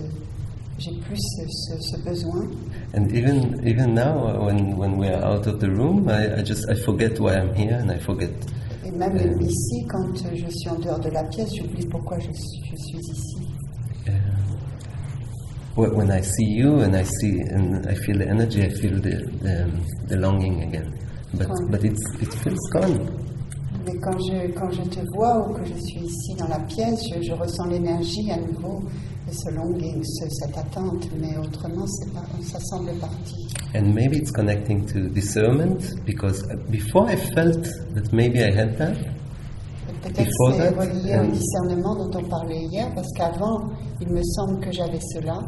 J'ai 0.80 0.92
plus 1.00 1.18
ce, 1.18 1.44
ce- 1.48 1.80
ce 1.80 1.98
besoin. 2.04 2.48
and 2.96 3.06
even, 3.14 3.62
even 3.66 3.94
now, 3.94 4.28
uh, 4.28 4.44
when, 4.46 4.76
when 4.76 4.98
we 4.98 5.08
are 5.08 5.24
out 5.24 5.46
of 5.48 5.60
the 5.60 5.70
room, 5.70 6.10
I, 6.10 6.40
I 6.40 6.44
just, 6.44 6.68
I 6.70 6.74
forget 6.76 7.20
why 7.20 7.36
I'm 7.36 7.54
here 7.54 7.76
and 7.80 7.90
I 7.92 8.00
forget. 8.00 8.32
Et 8.84 8.92
même 8.92 9.16
Euh. 9.16 9.40
ici, 9.46 9.86
quand 9.88 10.14
je 10.18 10.50
suis 10.50 10.70
en 10.70 10.80
dehors 10.80 11.00
de 11.00 11.10
la 11.12 11.24
pièce, 11.26 11.54
j'oublie 11.56 11.86
pourquoi 11.86 12.18
je 12.20 12.32
je 12.32 12.76
suis 12.76 12.98
ici. 12.98 13.38
Wh- 15.82 15.96
when 15.98 16.12
I 16.12 16.22
see 16.22 16.46
you 16.60 16.80
and 16.82 16.96
I 16.96 17.04
see 17.04 17.40
and 17.56 17.86
I 17.88 17.96
feel 17.96 18.18
the 18.18 18.28
energy, 18.30 18.62
I 18.64 18.70
feel 18.70 18.96
the 19.02 19.16
the, 19.42 19.66
the 20.10 20.18
longing 20.18 20.62
again. 20.64 20.88
But 21.34 21.48
Fine. 21.48 21.72
but 21.72 21.84
it's 21.84 22.04
it 22.22 22.34
feels 22.44 22.70
gone. 22.74 23.00
Mais 23.86 23.98
quand 24.00 24.20
je, 24.20 24.52
quand 24.54 24.70
je 24.72 24.84
te 24.84 25.00
vois 25.16 25.40
ou 25.50 25.54
que 25.54 25.66
je 25.66 25.74
suis 25.82 26.02
ici 26.02 26.36
dans 26.38 26.48
la 26.50 26.60
pièce, 26.60 27.02
je, 27.10 27.20
je 27.24 27.34
ressens 27.34 27.66
l'énergie 27.66 28.30
à 28.30 28.38
nouveau, 28.38 28.84
et 29.28 29.34
ce 29.34 29.50
longing, 29.56 30.04
ce- 30.04 30.30
cette 30.30 30.56
attente, 30.56 31.08
mais 31.20 31.36
autrement, 31.38 31.86
pas, 32.14 32.22
ça 32.44 32.60
semble 32.60 32.92
parti. 33.00 33.48
And 33.74 33.92
maybe 33.96 34.18
it's 34.18 34.32
connecting 34.32 34.86
to 34.86 35.10
discernment 35.10 35.82
because 36.06 36.44
uh, 36.44 36.58
before 36.70 37.10
I 37.10 37.16
felt 37.16 37.64
that 37.96 38.12
maybe 38.14 38.40
I 38.44 38.52
had 38.52 38.78
that, 38.78 38.94
Peut-être 40.04 40.30
c'est 40.58 40.70
relié 40.70 41.16
au 41.18 41.22
um, 41.22 41.32
discernement 41.32 41.96
dont 41.96 42.20
on 42.20 42.24
parlait 42.28 42.64
hier, 42.72 42.88
parce 42.96 43.08
qu'avant, 43.16 43.62
il 44.00 44.10
me 44.10 44.22
semble 44.24 44.60
que 44.60 44.72
j'avais 44.72 45.00
cela, 45.14 45.40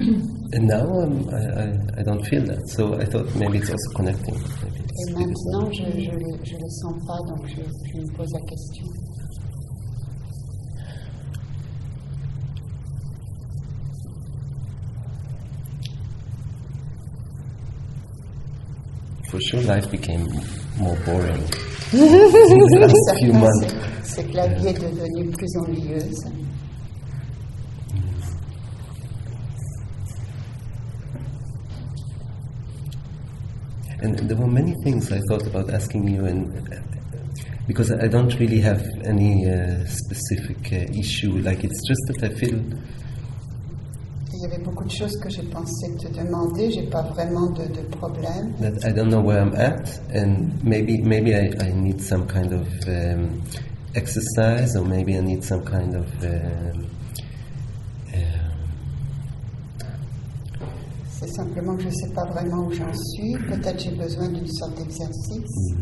and 0.00 0.66
now 0.66 0.86
I, 1.30 1.62
I 1.62 2.00
I 2.00 2.02
don't 2.02 2.24
feel 2.26 2.44
that. 2.46 2.62
So 2.68 2.94
I 3.00 3.04
thought 3.04 3.26
maybe 3.36 3.58
it's 3.58 3.70
also 3.70 3.90
connecting. 3.96 4.34
Maybe 4.34 4.78
et 4.78 4.84
it's, 4.84 5.00
it 5.00 5.10
is 5.10 5.16
maintenant, 5.16 5.70
je 5.72 5.82
ne 5.82 6.10
le, 6.18 6.44
je 6.44 6.56
le 6.56 6.68
sens 6.80 6.94
pas, 7.06 7.18
donc 7.28 7.46
je, 7.48 7.62
je 7.62 7.98
me 8.00 8.16
pose 8.16 8.30
la 8.32 8.40
question. 8.40 8.86
For 19.30 19.40
sure, 19.40 19.60
life 19.62 19.90
became 19.90 20.26
more 20.78 20.96
boring 21.06 21.42
in 21.92 22.58
the 22.58 22.78
last 22.80 23.18
few 23.18 23.32
Certain, 23.32 23.40
months. 23.40 23.74
c'est- 24.02 24.22
c'est 24.22 24.24
que 24.30 24.36
la 24.36 24.48
vie 24.48 24.66
est 24.68 24.72
devenue 24.74 25.30
plus 25.30 25.56
ennuyeuse. 25.56 26.24
And 34.02 34.18
there 34.28 34.36
were 34.36 34.48
many 34.48 34.74
things 34.82 35.12
I 35.12 35.20
thought 35.28 35.46
about 35.46 35.70
asking 35.72 36.08
you, 36.08 36.24
and 36.24 36.50
because 37.66 37.92
I 37.92 38.08
don't 38.08 38.34
really 38.40 38.60
have 38.60 38.82
any 39.04 39.48
uh, 39.48 39.84
specific 39.86 40.72
uh, 40.72 40.98
issue, 40.98 41.38
like 41.38 41.62
it's 41.64 41.80
just 41.86 42.00
that 42.08 42.30
I 42.30 42.34
feel 42.34 42.60
Il 44.34 44.48
y 44.48 44.54
avait 44.54 44.64
beaucoup 44.64 44.84
de 44.84 44.90
choses 44.90 45.16
que 45.18 45.30
j'ai 45.30 45.44
pensé 45.44 45.86
te 45.98 46.08
demander, 46.08 46.68
j'ai 46.72 46.88
pas 46.88 47.02
vraiment 47.02 47.48
de, 47.50 47.62
de 47.62 47.82
problème. 47.96 48.52
that 48.58 48.84
I 48.84 48.90
don't 48.92 49.08
know 49.08 49.20
where 49.20 49.40
I'm 49.40 49.54
at, 49.54 50.00
and 50.12 50.50
maybe 50.64 50.98
maybe 51.00 51.36
I, 51.36 51.52
I 51.60 51.70
need 51.72 52.00
some 52.00 52.26
kind 52.26 52.52
of 52.52 52.66
um, 52.88 53.40
exercise, 53.94 54.74
or 54.74 54.84
maybe 54.84 55.16
I 55.16 55.20
need 55.20 55.44
some 55.44 55.64
kind 55.64 55.94
of 55.94 56.06
um, 56.24 56.30
um, 56.74 56.86
C'est 61.22 61.28
simplement 61.34 61.76
que 61.76 61.84
je 61.84 61.90
sais 61.90 62.12
pas 62.14 62.24
vraiment 62.24 62.66
où 62.66 62.72
j'en 62.72 62.92
suis. 62.92 63.36
Peut-être 63.48 63.78
j'ai 63.80 63.92
besoin 63.92 64.28
d'une 64.28 64.48
sorte 64.48 64.74
d'exercice. 64.76 65.74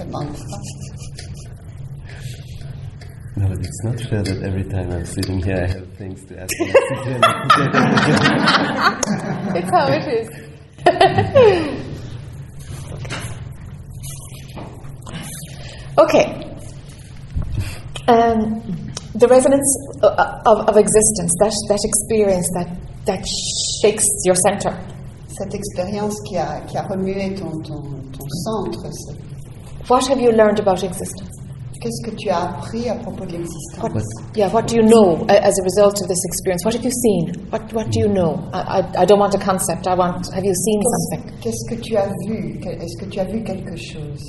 Un 0.00 0.04
mantra. 0.06 0.58
no, 3.36 3.48
but 3.48 3.58
it's 3.58 3.84
not 3.84 4.00
fair 4.08 4.22
that 4.22 4.42
every 4.42 4.64
time 4.64 4.90
I'm 4.90 5.04
sitting 5.04 5.42
here 5.42 5.56
I 5.56 5.66
have 5.66 5.86
things 5.98 6.24
to 6.28 6.40
ask. 6.40 6.50
you. 6.60 6.66
It's 9.54 9.70
how 9.70 9.86
it 9.92 10.08
is. 10.08 10.28
okay. 15.98 16.41
Um, 18.08 18.62
the 19.14 19.28
resonance 19.28 19.68
uh, 20.02 20.42
of, 20.46 20.68
of 20.68 20.76
existence, 20.76 21.32
that, 21.38 21.54
that 21.68 21.80
experience 21.84 22.48
that, 22.54 22.68
that 23.06 23.24
shakes 23.80 24.04
your 24.24 24.34
center. 24.34 24.76
Cette 25.28 25.54
expérience 25.54 26.14
qui 26.28 26.36
a, 26.36 26.60
qui 26.66 26.76
a 26.76 26.82
remué 26.82 27.34
ton, 27.34 27.50
ton, 27.62 27.82
ton 28.12 28.28
centre, 28.44 28.90
What 29.88 30.06
have 30.08 30.20
you 30.20 30.30
learned 30.32 30.60
about 30.60 30.84
existence? 30.84 31.42
qu'est-ce 31.82 32.10
que 32.10 32.14
tu 32.16 32.30
as 32.30 32.42
appris 32.42 32.88
à 32.88 32.94
propos 32.94 33.26
de 33.26 33.32
l'existence 33.32 33.82
What, 33.82 34.36
yeah, 34.36 34.48
what 34.48 34.62
do 34.68 34.76
you 34.76 34.82
know 34.82 35.26
as 35.28 35.58
a 35.58 35.64
result 35.64 36.00
of 36.00 36.08
this 36.08 36.22
experience? 36.24 36.64
What 36.64 36.74
have 36.74 36.84
you 36.84 36.92
seen? 36.92 37.34
What, 37.50 37.72
what 37.72 37.90
do 37.90 37.98
you 37.98 38.08
know? 38.08 38.48
I, 38.52 38.78
I, 38.78 39.02
I 39.02 39.04
don't 39.04 39.18
want 39.18 39.34
a 39.34 39.38
concept. 39.38 39.86
I 39.88 39.94
want, 39.94 40.32
have 40.32 40.44
you 40.44 40.54
seen 40.54 40.80
something? 40.94 41.40
Qu'est-ce 41.40 41.64
que 41.68 41.80
tu 41.82 41.96
as 41.96 42.08
vu 42.26 42.60
Est-ce 42.62 42.96
que 43.04 43.10
tu 43.10 43.18
as 43.18 43.24
vu 43.24 43.42
quelque 43.42 43.76
chose 43.76 44.22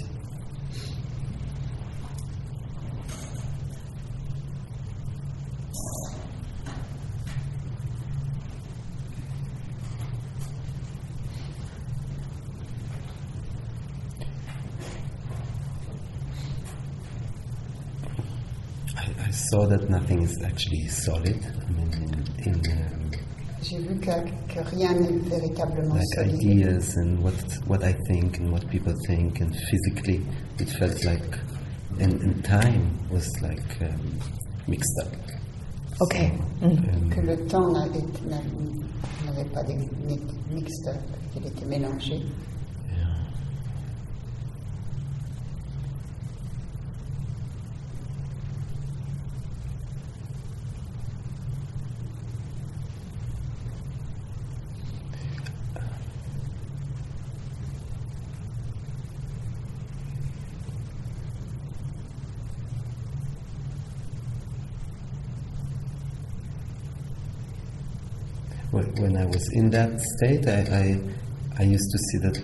saw 19.54 19.68
that 19.68 19.88
nothing 19.90 20.24
is 20.24 20.36
actually 20.44 20.88
solid. 20.88 21.38
I 21.46 21.72
mean, 21.72 21.92
in, 22.46 22.54
in 22.54 22.72
um, 22.72 23.12
J'ai 23.62 23.78
vu 23.78 23.96
que, 24.00 24.16
que 24.52 24.60
rien 24.76 24.94
n'est 25.00 25.20
véritablement 25.30 25.94
like 25.96 26.14
solide. 26.16 26.36
ideas 26.42 26.98
and 26.98 27.20
what 27.24 27.38
what 27.68 27.84
I 27.84 27.94
think 28.08 28.40
and 28.40 28.52
what 28.52 28.68
people 28.70 28.94
think, 29.08 29.40
and 29.42 29.52
physically, 29.70 30.20
it 30.60 30.70
felt 30.80 31.00
like, 31.06 31.38
and, 32.00 32.14
and 32.26 32.44
time 32.44 32.84
was 33.12 33.28
like 33.42 33.70
um, 33.82 34.20
mixed 34.68 34.98
up. 35.04 35.14
Okay. 36.02 36.32
Mm. 36.62 36.72
Um, 36.72 37.10
Que 37.12 37.22
le 37.22 37.38
temps 37.48 37.72
n'avait 37.72 39.50
pas 39.54 39.64
de 39.64 39.74
mi- 40.08 40.20
mixte, 40.52 40.90
il 41.38 41.46
était 41.46 41.66
mélangé. 41.66 42.16
yeah. 42.90 43.08
When 69.04 69.12
when 69.16 69.22
I 69.22 69.26
was 69.26 69.50
in 69.52 69.70
that 69.72 70.00
state, 70.00 70.48
I, 70.48 70.62
I, 70.62 71.00
I 71.60 71.64
used 71.64 71.92
to 71.92 71.98
see 72.08 72.18
that, 72.20 72.38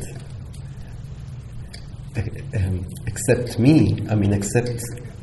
uh, 2.17 2.57
um, 2.57 2.85
except 3.07 3.57
me, 3.57 4.05
I 4.09 4.15
mean, 4.15 4.33
except 4.33 4.81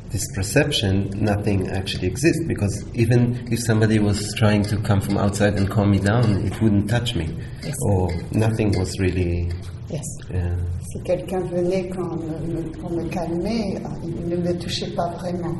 this 0.09 0.25
perception, 0.33 1.11
nothing 1.15 1.69
actually 1.69 2.07
exists. 2.07 2.43
Because 2.47 2.83
even 2.95 3.47
if 3.51 3.59
somebody 3.59 3.99
was 3.99 4.33
trying 4.35 4.63
to 4.63 4.77
come 4.77 4.99
from 4.99 5.17
outside 5.19 5.53
and 5.57 5.69
calm 5.69 5.91
me 5.91 5.99
down, 5.99 6.43
it 6.47 6.59
wouldn't 6.59 6.89
touch 6.89 7.13
me, 7.15 7.29
Yes. 7.63 7.75
or 7.85 8.09
nothing 8.31 8.75
was 8.77 8.97
really. 8.99 9.51
Yes. 9.91 10.03
Uh, 10.33 10.55
Si 10.91 10.99
quelqu'un 11.03 11.41
venait 11.51 11.87
quand 11.89 12.15
me- 12.17 12.47
me- 12.47 12.71
pour 12.79 12.89
me 12.91 13.07
calmer, 13.09 13.77
il 14.03 14.27
ne 14.27 14.37
me 14.37 14.53
touchait 14.57 14.91
pas 14.95 15.09
vraiment 15.19 15.55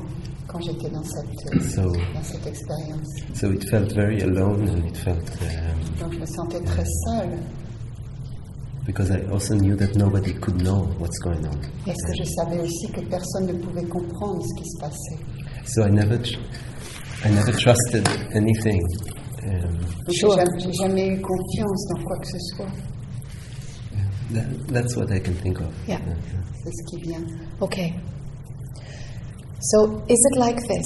quand 0.48 0.60
j'étais 0.62 0.90
dans 0.90 1.04
cette, 1.04 1.62
So- 1.72 1.92
dans 1.92 2.24
cette 2.24 2.48
expérience. 2.48 3.08
so 3.34 3.52
it 3.52 3.64
felt 3.70 3.92
very 3.94 4.22
alone, 4.22 4.68
and 4.70 4.88
it 4.88 4.98
felt 4.98 5.18
um, 5.42 6.00
Donc 6.00 6.14
je 6.14 6.20
me 6.20 6.26
sentais 6.26 6.62
très 6.62 6.86
seule, 7.06 7.38
because 8.86 9.10
I 9.12 9.22
also 9.32 9.56
knew 9.56 9.76
that 9.76 9.96
nobody 9.96 10.34
could 10.34 10.62
know 10.62 10.88
what's 11.00 11.20
going 11.20 11.44
on. 11.46 11.58
parce 11.86 12.02
que 12.02 12.14
je 12.18 12.24
savais 12.24 12.60
aussi 12.62 12.88
que 12.92 13.02
personne 13.02 13.48
ne 13.48 13.54
pouvait 13.54 13.86
comprendre 13.86 14.42
ce 14.42 14.62
qui 14.62 14.70
se 14.70 14.80
passait? 14.80 15.20
So 15.66 15.84
I 15.86 15.92
never, 15.92 16.18
I 17.26 17.30
never 17.30 17.52
trusted 17.52 18.08
anything. 18.34 18.82
Um, 19.44 19.78
Donc, 20.06 20.16
Sure. 20.16 20.38
J'ai 20.60 20.72
jamais, 20.74 21.08
eu 21.10 21.22
confiance 21.22 21.88
dans 21.94 22.04
quoi 22.04 22.18
que 22.20 22.28
ce 22.28 22.40
soit. 22.56 22.66
that, 24.34 24.46
that's 24.74 24.96
what 24.96 25.12
I 25.14 25.20
can 25.20 25.34
think 25.44 25.60
of. 25.60 25.68
Yeah. 25.88 26.00
C'est 26.64 26.72
ce 26.72 26.84
qui 26.90 27.02
vient. 27.02 27.24
Okay. 27.62 27.94
So, 29.60 30.06
is 30.08 30.20
it 30.32 30.38
like 30.38 30.58
this 30.68 30.86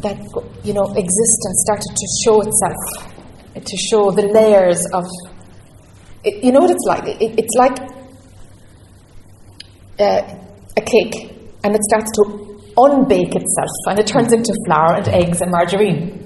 that 0.00 0.16
you 0.62 0.72
know 0.72 0.86
existence 0.94 1.64
started 1.66 1.90
to 1.90 2.06
show 2.24 2.40
itself, 2.40 3.64
to 3.64 3.76
show 3.76 4.10
the 4.12 4.22
layers 4.22 4.86
of? 4.92 5.04
It, 6.22 6.44
you 6.44 6.52
know 6.52 6.60
what 6.60 6.70
it's 6.70 6.86
like? 6.86 7.20
It, 7.20 7.34
it's 7.36 7.54
like 7.56 7.78
uh, 9.98 10.22
a 10.76 10.80
cake, 10.80 11.34
and 11.64 11.74
it 11.74 11.82
starts 11.82 12.12
to 12.12 12.62
unbake 12.76 13.34
itself, 13.34 13.74
and 13.88 13.98
it 13.98 14.06
turns 14.06 14.32
into 14.32 14.54
flour 14.66 14.94
and 14.98 15.08
eggs 15.08 15.40
and 15.40 15.50
margarine. 15.50 16.18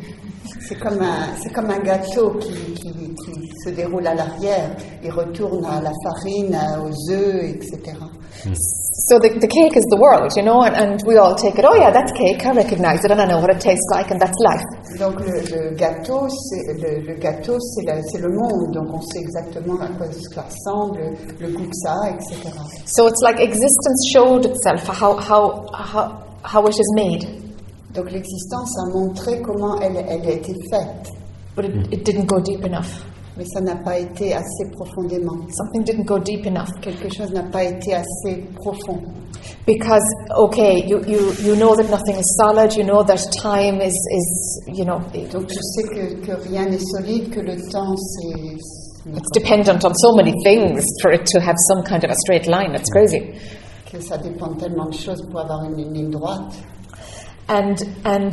C'est 0.61 0.79
comme 0.79 1.01
un, 1.01 1.35
c'est 1.37 1.53
comme 1.53 1.71
un 1.71 1.79
gâteau 1.79 2.31
qui, 2.39 2.53
qui, 2.75 2.93
qui 2.93 3.49
se 3.65 3.71
déroule 3.71 4.07
à 4.07 4.15
l'arrière, 4.15 4.77
il 5.03 5.11
retourne 5.13 5.65
à 5.65 5.81
la 5.81 5.93
farine, 6.05 6.59
aux 6.83 7.13
œufs, 7.13 7.45
etc. 7.55 7.95
So 9.09 9.19
the, 9.21 9.39
the 9.39 9.47
cake 9.47 9.77
is 9.77 9.85
the 9.91 9.97
world, 10.01 10.33
you 10.37 10.43
know, 10.43 10.63
and, 10.63 10.75
and 10.75 11.01
we 11.07 11.17
all 11.17 11.35
take 11.37 11.59
it. 11.59 11.65
Oh 11.65 11.75
yeah, 11.77 11.91
that's 11.93 12.11
cake. 12.13 12.45
I 12.45 12.53
recognise 12.53 13.05
it, 13.05 13.11
and 13.11 13.21
I 13.21 13.27
know 13.27 13.39
what 13.41 13.51
it 13.51 13.61
tastes 13.61 13.87
like, 13.93 14.11
and 14.11 14.21
that's 14.21 14.37
life. 14.43 14.65
Donc 14.99 15.21
le, 15.21 15.75
gâteau, 15.77 16.27
c'est 16.29 16.75
le, 16.81 17.07
le 17.07 17.15
gâteau, 17.21 17.57
c'est 17.61 17.85
la- 17.87 18.03
c'est 18.03 18.19
le 18.21 18.31
monde. 18.33 18.73
Donc 18.73 18.89
on 18.95 19.01
sait 19.03 19.21
exactement 19.21 19.79
à 19.81 19.89
quoi 19.97 20.07
ça 20.11 20.43
ressemble, 20.43 21.15
le 21.39 21.49
goût 21.53 21.65
que 21.65 21.77
ça 21.85 21.93
a, 22.05 22.11
etc. 22.11 22.51
So 22.87 23.07
it's 23.07 23.23
like 23.23 23.39
existence 23.41 24.11
showed 24.13 24.47
itself 24.47 24.89
how, 24.89 25.17
how, 25.19 25.67
how, 25.73 26.23
how 26.43 26.67
it 26.67 26.75
is 26.79 26.93
made, 26.97 27.27
Donc 27.95 28.11
l'existence 28.11 28.77
a 28.79 28.91
montré 28.93 29.41
comment 29.41 29.81
elle, 29.81 29.97
elle 29.97 30.27
a 30.29 30.33
été 30.33 30.53
faite, 30.71 31.11
but 31.55 31.65
it, 31.65 31.93
it 31.93 32.05
didn't 32.05 32.27
go 32.27 32.41
deep 32.41 32.65
enough. 32.65 33.05
Mais 33.37 33.45
ça 33.45 33.61
n'a 33.61 33.77
pas 33.77 33.99
été 33.99 34.35
assez 34.35 34.71
profondément. 34.73 35.37
Something 35.51 35.85
didn't 35.85 36.05
go 36.05 36.19
deep 36.19 36.47
enough. 36.47 36.69
Quelque 36.81 37.09
chose 37.13 37.33
n'a 37.33 37.43
pas 37.43 37.65
été 37.65 37.95
assez 37.95 38.45
profond. 38.57 39.01
Because, 39.67 40.05
okay, 40.37 40.85
you, 40.87 41.01
you, 41.07 41.33
you 41.43 41.57
know 41.57 41.75
that 41.77 41.91
nothing 41.91 42.17
is 42.17 42.37
solid, 42.39 42.75
you 42.75 42.85
know 42.85 43.03
that 43.03 43.21
time 43.43 43.81
is, 43.81 43.93
is 43.93 44.63
you 44.69 44.85
know, 44.85 45.01
Donc 45.33 45.47
tu 45.49 45.59
sais 45.61 45.83
que, 45.83 46.27
que 46.27 46.49
rien 46.49 46.67
n'est 46.67 46.79
solide, 46.79 47.31
que 47.31 47.41
le 47.41 47.57
temps 47.71 47.95
c'est 47.97 48.57
it's 49.15 49.31
dependent 49.33 49.85
on 49.85 49.95
so 49.95 50.15
many 50.17 50.33
things 50.43 50.85
for 51.01 51.13
it 51.13 51.25
to 51.27 51.41
have 51.41 51.55
some 51.69 51.85
kind 51.85 52.03
of 52.05 52.11
a 52.11 52.15
straight 52.25 52.47
line. 52.47 52.75
It's 52.75 52.91
crazy. 52.91 53.35
que 53.91 54.01
ça 54.01 54.19
dépend 54.19 54.55
tellement 54.55 54.87
de 54.87 54.95
choses 54.95 55.23
pour 55.31 55.41
avoir 55.41 55.65
une 55.65 55.77
ligne 55.77 56.11
droite. 56.11 56.53
And, 57.49 57.77
and 58.05 58.33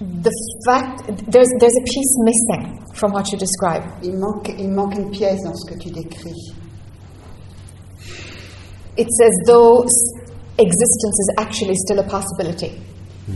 the 0.00 0.30
fact, 0.64 1.02
there's, 1.26 1.48
there's 1.58 1.74
a 1.74 1.84
piece 1.84 2.14
missing 2.22 2.84
from 2.94 3.12
what 3.12 3.32
you 3.32 3.38
describe. 3.38 3.82
Il 4.02 4.16
manque, 4.16 4.48
il 4.56 4.70
manque 4.70 4.94
une 4.96 5.10
pièce 5.10 5.42
dans 5.42 5.54
ce 5.54 5.72
que 5.72 5.78
tu 5.78 5.90
décris. 5.90 6.54
It's 8.96 9.20
as 9.20 9.46
though 9.46 9.84
existence 10.58 11.18
is 11.20 11.34
actually 11.38 11.74
still 11.76 11.98
a 11.98 12.04
possibility. 12.04 12.72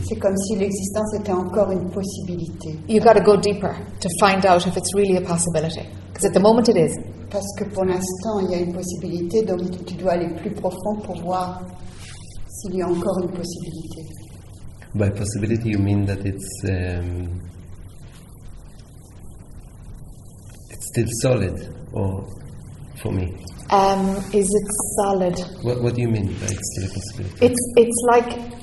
C'est 0.03 0.15
comme 0.15 0.35
si 0.37 0.55
l'existence 0.55 1.13
était 1.19 1.31
encore 1.31 1.71
une 1.71 1.89
possibilité. 1.91 2.79
You 2.87 2.99
got 2.99 3.13
to 3.13 3.21
go 3.21 3.37
deeper 3.37 3.75
to 3.99 4.09
find 4.19 4.45
out 4.45 4.65
if 4.65 4.75
it's 4.75 4.93
really 4.95 5.17
a 5.17 5.21
possibility. 5.21 5.87
Because 6.07 6.25
at 6.25 6.33
the 6.33 6.41
moment 6.41 6.67
it 6.67 6.77
is. 6.77 6.97
Parce 7.29 7.45
que 7.57 7.65
pour 7.65 7.85
l'instant, 7.85 8.39
il 8.41 8.51
y 8.51 8.55
a 8.55 8.59
une 8.59 8.73
possibilité, 8.73 9.43
donc 9.43 9.59
tu 9.85 9.95
dois 9.95 10.13
aller 10.13 10.33
plus 10.35 10.51
profond 10.51 10.95
pour 11.03 11.21
voir 11.21 11.61
s'il 12.47 12.75
y 12.75 12.81
a 12.81 12.87
encore 12.87 13.19
une 13.21 13.31
possibilité. 13.31 14.01
By 14.95 15.09
possibility, 15.09 15.69
you 15.69 15.79
mean 15.79 16.05
that 16.05 16.23
it's 16.25 16.49
um, 16.69 17.41
it's 20.69 20.87
still 20.93 21.07
solid, 21.21 21.57
or 21.93 22.27
for 23.01 23.11
me? 23.11 23.35
Um, 23.69 24.17
is 24.33 24.45
it 24.45 24.67
solid? 25.01 25.39
What, 25.63 25.81
what 25.81 25.95
do 25.95 26.01
you 26.01 26.09
mean 26.09 26.27
by 26.27 26.45
it's 26.45 26.69
still 26.73 26.85
a 26.85 26.93
possibility? 26.93 27.45
It's, 27.45 27.73
it's 27.75 28.03
like 28.07 28.53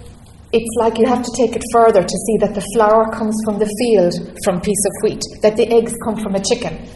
it's 0.53 0.74
like 0.78 0.99
you 0.99 1.07
have 1.07 1.22
to 1.22 1.33
take 1.37 1.55
it 1.55 1.62
further 1.72 2.03
to 2.03 2.16
see 2.26 2.37
that 2.41 2.55
the 2.55 2.64
flour 2.74 3.11
comes 3.12 3.37
from 3.45 3.59
the 3.59 3.70
field 3.78 4.14
from 4.45 4.61
piece 4.61 4.85
of 4.87 4.93
wheat, 5.03 5.22
that 5.43 5.57
the 5.57 5.68
eggs 5.68 5.95
come 6.05 6.16
from 6.16 6.35
a 6.35 6.43
chicken. 6.43 6.87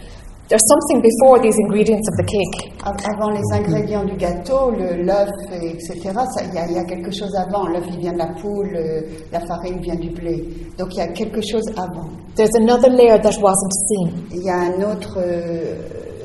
There's 0.54 0.70
something 0.70 1.02
before 1.02 1.40
these 1.42 1.58
ingredients 1.58 2.06
of 2.10 2.14
the 2.14 2.26
cake. 2.30 2.70
Avant 2.86 3.30
les 3.30 3.42
ingrédients 3.58 4.04
du 4.04 4.14
gâteau, 4.14 4.70
l'œuf, 4.70 5.28
etc., 5.50 6.12
ça- 6.14 6.44
il 6.46 6.54
y, 6.54 6.58
a- 6.58 6.66
il 6.68 6.74
y 6.74 6.78
a 6.78 6.84
quelque 6.84 7.10
chose 7.10 7.34
avant. 7.34 7.66
L'œuf, 7.66 7.82
il 7.90 7.98
vient 7.98 8.12
de 8.12 8.18
la 8.18 8.28
poule, 8.40 8.70
euh, 8.76 9.00
la 9.32 9.40
farine 9.40 9.80
vient 9.80 9.96
du 9.96 10.10
blé. 10.10 10.44
Donc 10.78 10.94
il 10.94 10.98
y 10.98 11.00
a 11.00 11.08
quelque 11.08 11.40
chose 11.40 11.64
avant. 11.76 12.06
There's 12.36 12.54
another 12.54 12.88
layer 12.88 13.18
that 13.20 13.36
wasn't 13.42 13.72
seen. 13.88 14.12
Il 14.30 14.44
y 14.44 14.48
a 14.48 14.60
un 14.70 14.92
autre 14.92 15.18
euh, 15.18 15.74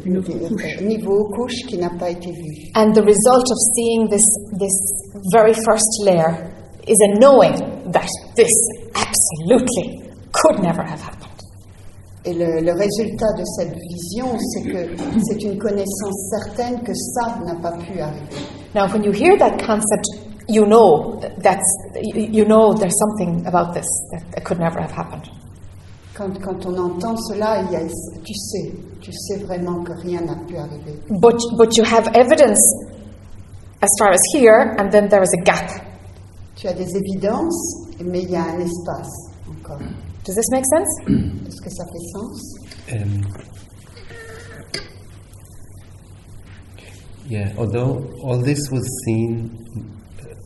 euh, 0.06 0.86
niveau, 0.86 1.24
couche 1.36 1.66
qui 1.68 1.80
n'a 1.80 1.90
pas 2.00 2.12
été 2.12 2.30
vu. 2.30 2.70
And 2.76 2.92
the 2.94 3.02
result 3.02 3.50
of 3.50 3.58
seeing 3.76 4.10
this, 4.10 4.22
this 4.60 4.76
very 5.34 5.56
first 5.56 5.90
layer 6.06 6.52
is 6.88 6.98
a 7.02 7.18
knowing 7.18 7.56
that 7.94 8.06
this 8.36 8.52
absolutely 8.94 10.04
could 10.34 10.60
never 10.62 10.84
have 10.84 11.02
happened. 11.02 11.19
Et 12.30 12.34
le, 12.34 12.62
le 12.62 12.74
résultat 12.74 13.34
de 13.40 13.44
cette 13.58 13.74
vision, 13.74 14.28
c'est 14.38 14.62
que 14.62 14.96
c'est 15.24 15.42
une 15.42 15.58
connaissance 15.58 16.30
certaine 16.30 16.80
que 16.84 16.94
ça 16.94 17.40
n'a 17.44 17.56
pas 17.56 17.72
pu 17.72 18.00
arriver. 18.00 18.28
Now, 18.76 18.88
when 18.88 19.04
you 19.04 19.12
hear 19.12 19.36
that 19.40 19.58
concept, 19.58 20.06
you 20.48 20.64
know 20.64 21.20
that's 21.42 21.66
you 22.04 22.46
know 22.46 22.72
there's 22.76 22.96
something 23.00 23.48
about 23.48 23.74
this 23.74 23.88
that, 24.12 24.22
that 24.36 24.44
could 24.44 24.60
never 24.60 24.80
have 24.80 24.92
happened. 24.92 25.28
Quand, 26.14 26.40
quand 26.40 26.64
on 26.68 26.78
entend 26.78 27.18
cela, 27.30 27.64
il 27.64 27.72
y 27.72 27.76
a, 27.78 27.88
tu 28.24 28.34
sais, 28.36 28.74
tu 29.02 29.12
sais 29.12 29.38
vraiment 29.44 29.84
que 29.84 29.94
rien 29.94 30.22
n'a 30.22 30.36
pu 30.48 30.56
arriver. 30.58 31.00
But 31.10 31.42
but 31.58 31.76
you 31.78 31.84
have 31.84 32.12
evidence 32.14 32.62
as 33.82 33.90
far 33.98 34.12
as 34.12 34.22
here, 34.36 34.76
and 34.78 34.92
then 34.92 35.10
there 35.10 35.24
is 35.24 35.34
a 35.34 35.44
gap. 35.44 35.68
Tu 36.56 36.68
as 36.68 36.74
des 36.74 36.96
évidences, 36.96 37.88
mais 38.06 38.22
il 38.22 38.30
y 38.30 38.36
a 38.36 38.44
un 38.44 38.60
espace 38.60 39.32
encore. 39.50 39.80
Does 40.30 40.36
this 40.36 40.52
make 40.52 40.64
sense? 40.66 40.92
Est-ce 41.48 41.60
que 41.60 41.70
ça 41.72 41.84
fait 41.86 42.06
sens 42.14 42.56
Um, 42.92 43.22
yeah, 47.28 47.52
although 47.58 48.06
all 48.22 48.38
this 48.40 48.60
was 48.72 48.86
seen 49.06 49.50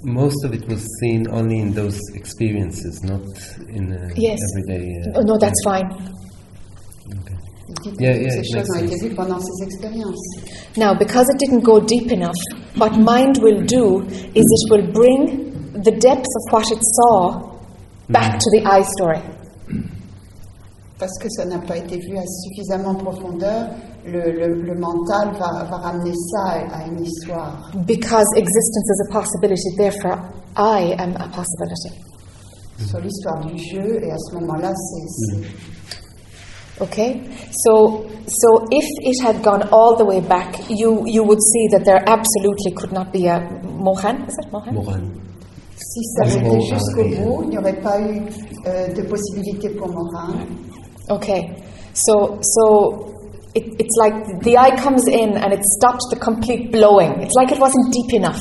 most 0.03 0.45
of 0.45 0.53
it 0.53 0.65
was 0.69 0.85
seen 1.01 1.27
only 1.31 1.59
in 1.59 1.73
those 1.73 1.99
experiences, 2.13 3.03
not 3.03 3.23
in 3.67 3.91
a 3.91 4.09
Yes. 4.15 4.39
everyday. 4.51 4.87
Oh, 5.15 5.19
Uh, 5.19 5.23
no, 5.23 5.37
that's 5.37 5.61
fine. 5.65 5.89
okay. 5.91 7.35
Il 7.67 7.75
dit 7.83 7.91
que 7.97 8.03
Yeah, 8.03 8.15
yeah, 8.15 8.29
ces 8.29 8.43
choses 8.53 8.69
ont 8.75 8.85
été 8.85 8.95
vues 9.01 9.15
pendant 9.15 9.39
ces 9.41 9.65
expériences. 9.65 10.77
Now, 10.77 10.93
because 10.97 11.27
it 11.29 11.39
didn't 11.39 11.63
go 11.65 11.81
deep 11.81 12.09
enough, 12.09 12.39
what 12.77 12.91
mind 12.97 13.37
will 13.41 13.61
do 13.65 14.01
is 14.33 14.45
it 14.45 14.71
will 14.71 14.87
bring 14.93 15.51
the 15.83 15.91
depth 15.91 16.27
of 16.39 16.53
what 16.53 16.71
it 16.71 16.79
saw 16.81 17.51
back 18.09 18.39
to 18.39 18.49
the 18.51 18.61
I 18.65 18.81
story. 18.97 19.19
Parce 20.99 21.17
que 21.19 21.27
ça 21.29 21.45
n'a 21.45 21.59
pas 21.59 21.77
été 21.77 21.97
vu 21.97 22.17
à 22.17 22.23
suffisamment 22.25 22.95
profondeur, 22.95 23.67
le, 24.05 24.31
le- 24.31 24.61
le 24.61 24.75
mental 24.79 25.31
va, 25.39 25.63
va 25.65 25.77
ramener 25.77 26.13
ça 26.13 26.61
à, 26.71 26.87
une 26.87 27.03
histoire. 27.03 27.71
Because 27.85 28.25
existence 28.35 28.89
is 28.89 29.07
a 29.09 29.11
possibility, 29.11 29.75
therefore 29.77 30.17
I 30.55 30.93
am 30.99 31.15
a 31.17 31.27
possibility. 31.29 31.91
Sur 32.87 32.99
l'histoire 32.99 33.39
du 33.45 33.57
jeu, 33.57 33.99
et 34.03 34.11
à 34.11 34.17
ce 34.17 34.35
moment-là, 34.35 34.71
c'est. 34.73 35.07
c'est- 35.07 35.47
Okay? 36.81 37.21
So, 37.51 38.03
so 38.27 38.65
if 38.71 38.83
it 39.03 39.21
had 39.23 39.41
gone 39.43 39.63
all 39.71 39.95
the 39.95 40.03
way 40.05 40.19
back, 40.21 40.57
you, 40.69 41.03
you 41.05 41.23
would 41.23 41.39
see 41.39 41.67
that 41.69 41.85
there 41.85 42.01
absolutely 42.07 42.71
could 42.75 42.91
not 42.91 43.11
be 43.11 43.27
a 43.27 43.39
Mohan? 43.63 44.25
Is 44.27 44.35
it 44.39 44.51
Mohan? 44.51 44.73
Moran. 44.73 45.11
Si 45.93 46.01
ça 46.15 46.23
avait 46.23 46.59
jusqu'au 46.61 47.03
bout, 47.03 47.43
il 47.43 47.49
n'y 47.49 47.57
aurait 47.57 47.79
pas 47.81 47.99
eu 48.01 48.21
euh, 48.65 48.87
de 48.93 49.01
possibilité 49.03 49.69
pour 49.69 49.89
Morin. 49.89 50.33
Okay. 51.09 51.41
So, 51.93 52.39
so 52.41 53.13
it, 53.53 53.63
it's 53.79 53.95
like 53.97 54.15
the 54.41 54.57
I 54.57 54.71
comes 54.81 55.07
in 55.07 55.37
and 55.37 55.53
it 55.53 55.61
stops 55.77 56.09
the 56.09 56.17
complete 56.19 56.71
blowing. 56.71 57.21
It's 57.21 57.35
like 57.35 57.51
it 57.51 57.59
wasn't 57.59 57.91
deep 57.91 58.13
enough. 58.13 58.39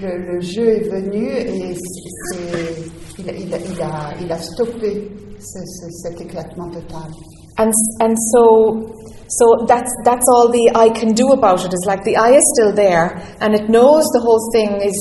Le, 0.00 0.16
le 0.16 0.40
jeu 0.40 0.66
est 0.66 0.88
venu 0.88 1.28
et 1.28 1.74
c'est- 1.74 2.32
c'est- 2.32 2.90
il, 3.18 3.28
a- 3.28 3.32
il 3.34 3.52
a- 3.54 3.58
il 3.58 3.82
a, 3.82 4.14
il 4.22 4.32
a 4.32 4.38
stoppé 4.38 5.10
ce- 5.38 5.66
ce- 5.66 5.90
cet 6.08 6.20
éclatement 6.22 6.70
total. 6.70 7.10
And, 7.58 7.70
and 8.00 8.14
so, 8.32 8.86
so 9.28 9.66
that's, 9.66 9.90
that's 10.04 10.24
all 10.32 10.48
the 10.48 10.70
I 10.74 10.88
can 10.88 11.12
do 11.12 11.32
about 11.32 11.60
it. 11.60 11.66
it. 11.66 11.74
Is 11.74 11.84
like 11.86 12.02
the 12.04 12.16
I 12.16 12.36
is 12.38 12.44
still 12.56 12.72
there 12.72 13.20
and 13.40 13.54
it 13.54 13.68
knows 13.68 14.04
the 14.14 14.20
whole 14.24 14.40
thing 14.54 14.80
is 14.80 14.96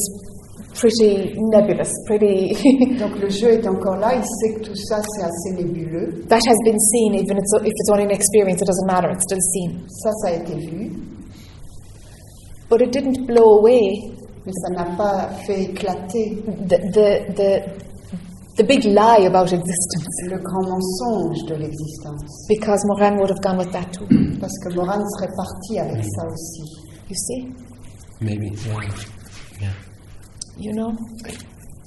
pretty 0.80 1.36
nebulous, 1.38 1.92
pretty. 2.08 2.54
Donc 3.00 3.20
le 3.22 3.30
jeu 3.30 3.50
est 3.50 3.68
encore 3.68 3.98
là, 3.98 4.16
il 4.16 4.24
sait 4.24 4.56
que 4.56 4.70
tout 4.70 4.76
ça 4.76 5.02
c'est 5.02 5.24
assez 5.24 5.64
nébuleux. 5.64 6.24
that 6.30 6.40
has 6.48 6.58
been 6.64 6.80
seen, 6.80 7.16
even 7.16 7.38
if 7.38 7.44
it's 7.66 7.90
only 7.92 8.06
an 8.06 8.12
experience, 8.12 8.62
it 8.62 8.68
doesn't 8.68 8.88
matter, 8.88 9.10
it's 9.12 9.24
still 9.24 9.42
seen. 9.54 9.86
Ça, 9.90 10.12
ça 10.24 10.30
a 10.30 10.34
été 10.34 10.56
vu, 10.56 10.92
But 12.70 12.82
it 12.82 12.92
didn't 12.92 13.26
blow 13.26 13.60
away 13.60 14.20
mais 14.46 14.54
ça 14.54 14.70
n'a 14.70 14.96
pas 14.96 15.30
fait 15.46 15.64
éclater 15.64 16.42
the, 16.68 16.78
the, 16.94 17.36
the, 17.36 17.62
the 18.58 18.64
big 18.64 18.84
lie 18.86 19.26
about 19.26 19.52
existence. 19.52 20.06
le 20.24 20.38
grand 20.38 20.64
mensonge 20.64 21.46
de 21.46 21.56
l'existence. 21.56 22.48
Because 22.48 22.82
Moran 22.86 23.18
would 23.18 23.30
have 23.30 23.42
gone 23.42 23.58
with 23.58 23.72
that 23.72 23.92
too. 23.92 24.08
Parce 24.40 24.58
que 24.60 24.74
Moran 24.76 25.04
serait 25.18 25.32
parti 25.36 25.80
avec 25.80 26.04
ça 26.16 26.26
aussi. 26.26 26.64
You 27.10 27.16
see? 27.16 27.48
Maybe. 28.22 28.52
Yeah. 28.66 28.82
yeah. 29.62 29.89
You 30.60 30.74
know? 30.74 30.98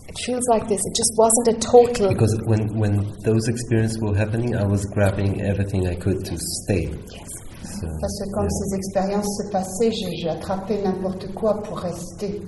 It 0.09 0.19
feels 0.25 0.47
like 0.49 0.67
this. 0.67 0.81
It 0.85 0.95
just 0.97 1.13
wasn't 1.17 1.57
a 1.57 1.61
total. 1.61 2.09
Because 2.09 2.41
when, 2.45 2.79
when 2.79 3.13
those 3.25 3.49
experiences 3.49 3.99
were 4.01 4.17
happening, 4.17 4.57
I 4.57 4.65
was 4.65 4.87
grabbing 4.87 5.43
everything 5.43 5.89
I 5.89 5.95
could 5.95 6.25
to 6.25 6.37
stay. 6.39 6.87
So, 6.87 7.87
Parce 8.01 8.19
que 8.21 8.31
quand 8.35 8.43
yeah. 8.43 8.49
ces 8.49 8.77
expériences 8.77 9.29
se 9.39 9.51
passaient, 9.51 9.93
j'ai 9.93 10.17
j'ai 10.17 10.29
attrapé 10.31 10.83
n'importe 10.83 11.33
quoi 11.35 11.63
pour 11.63 11.79
rester. 11.79 12.41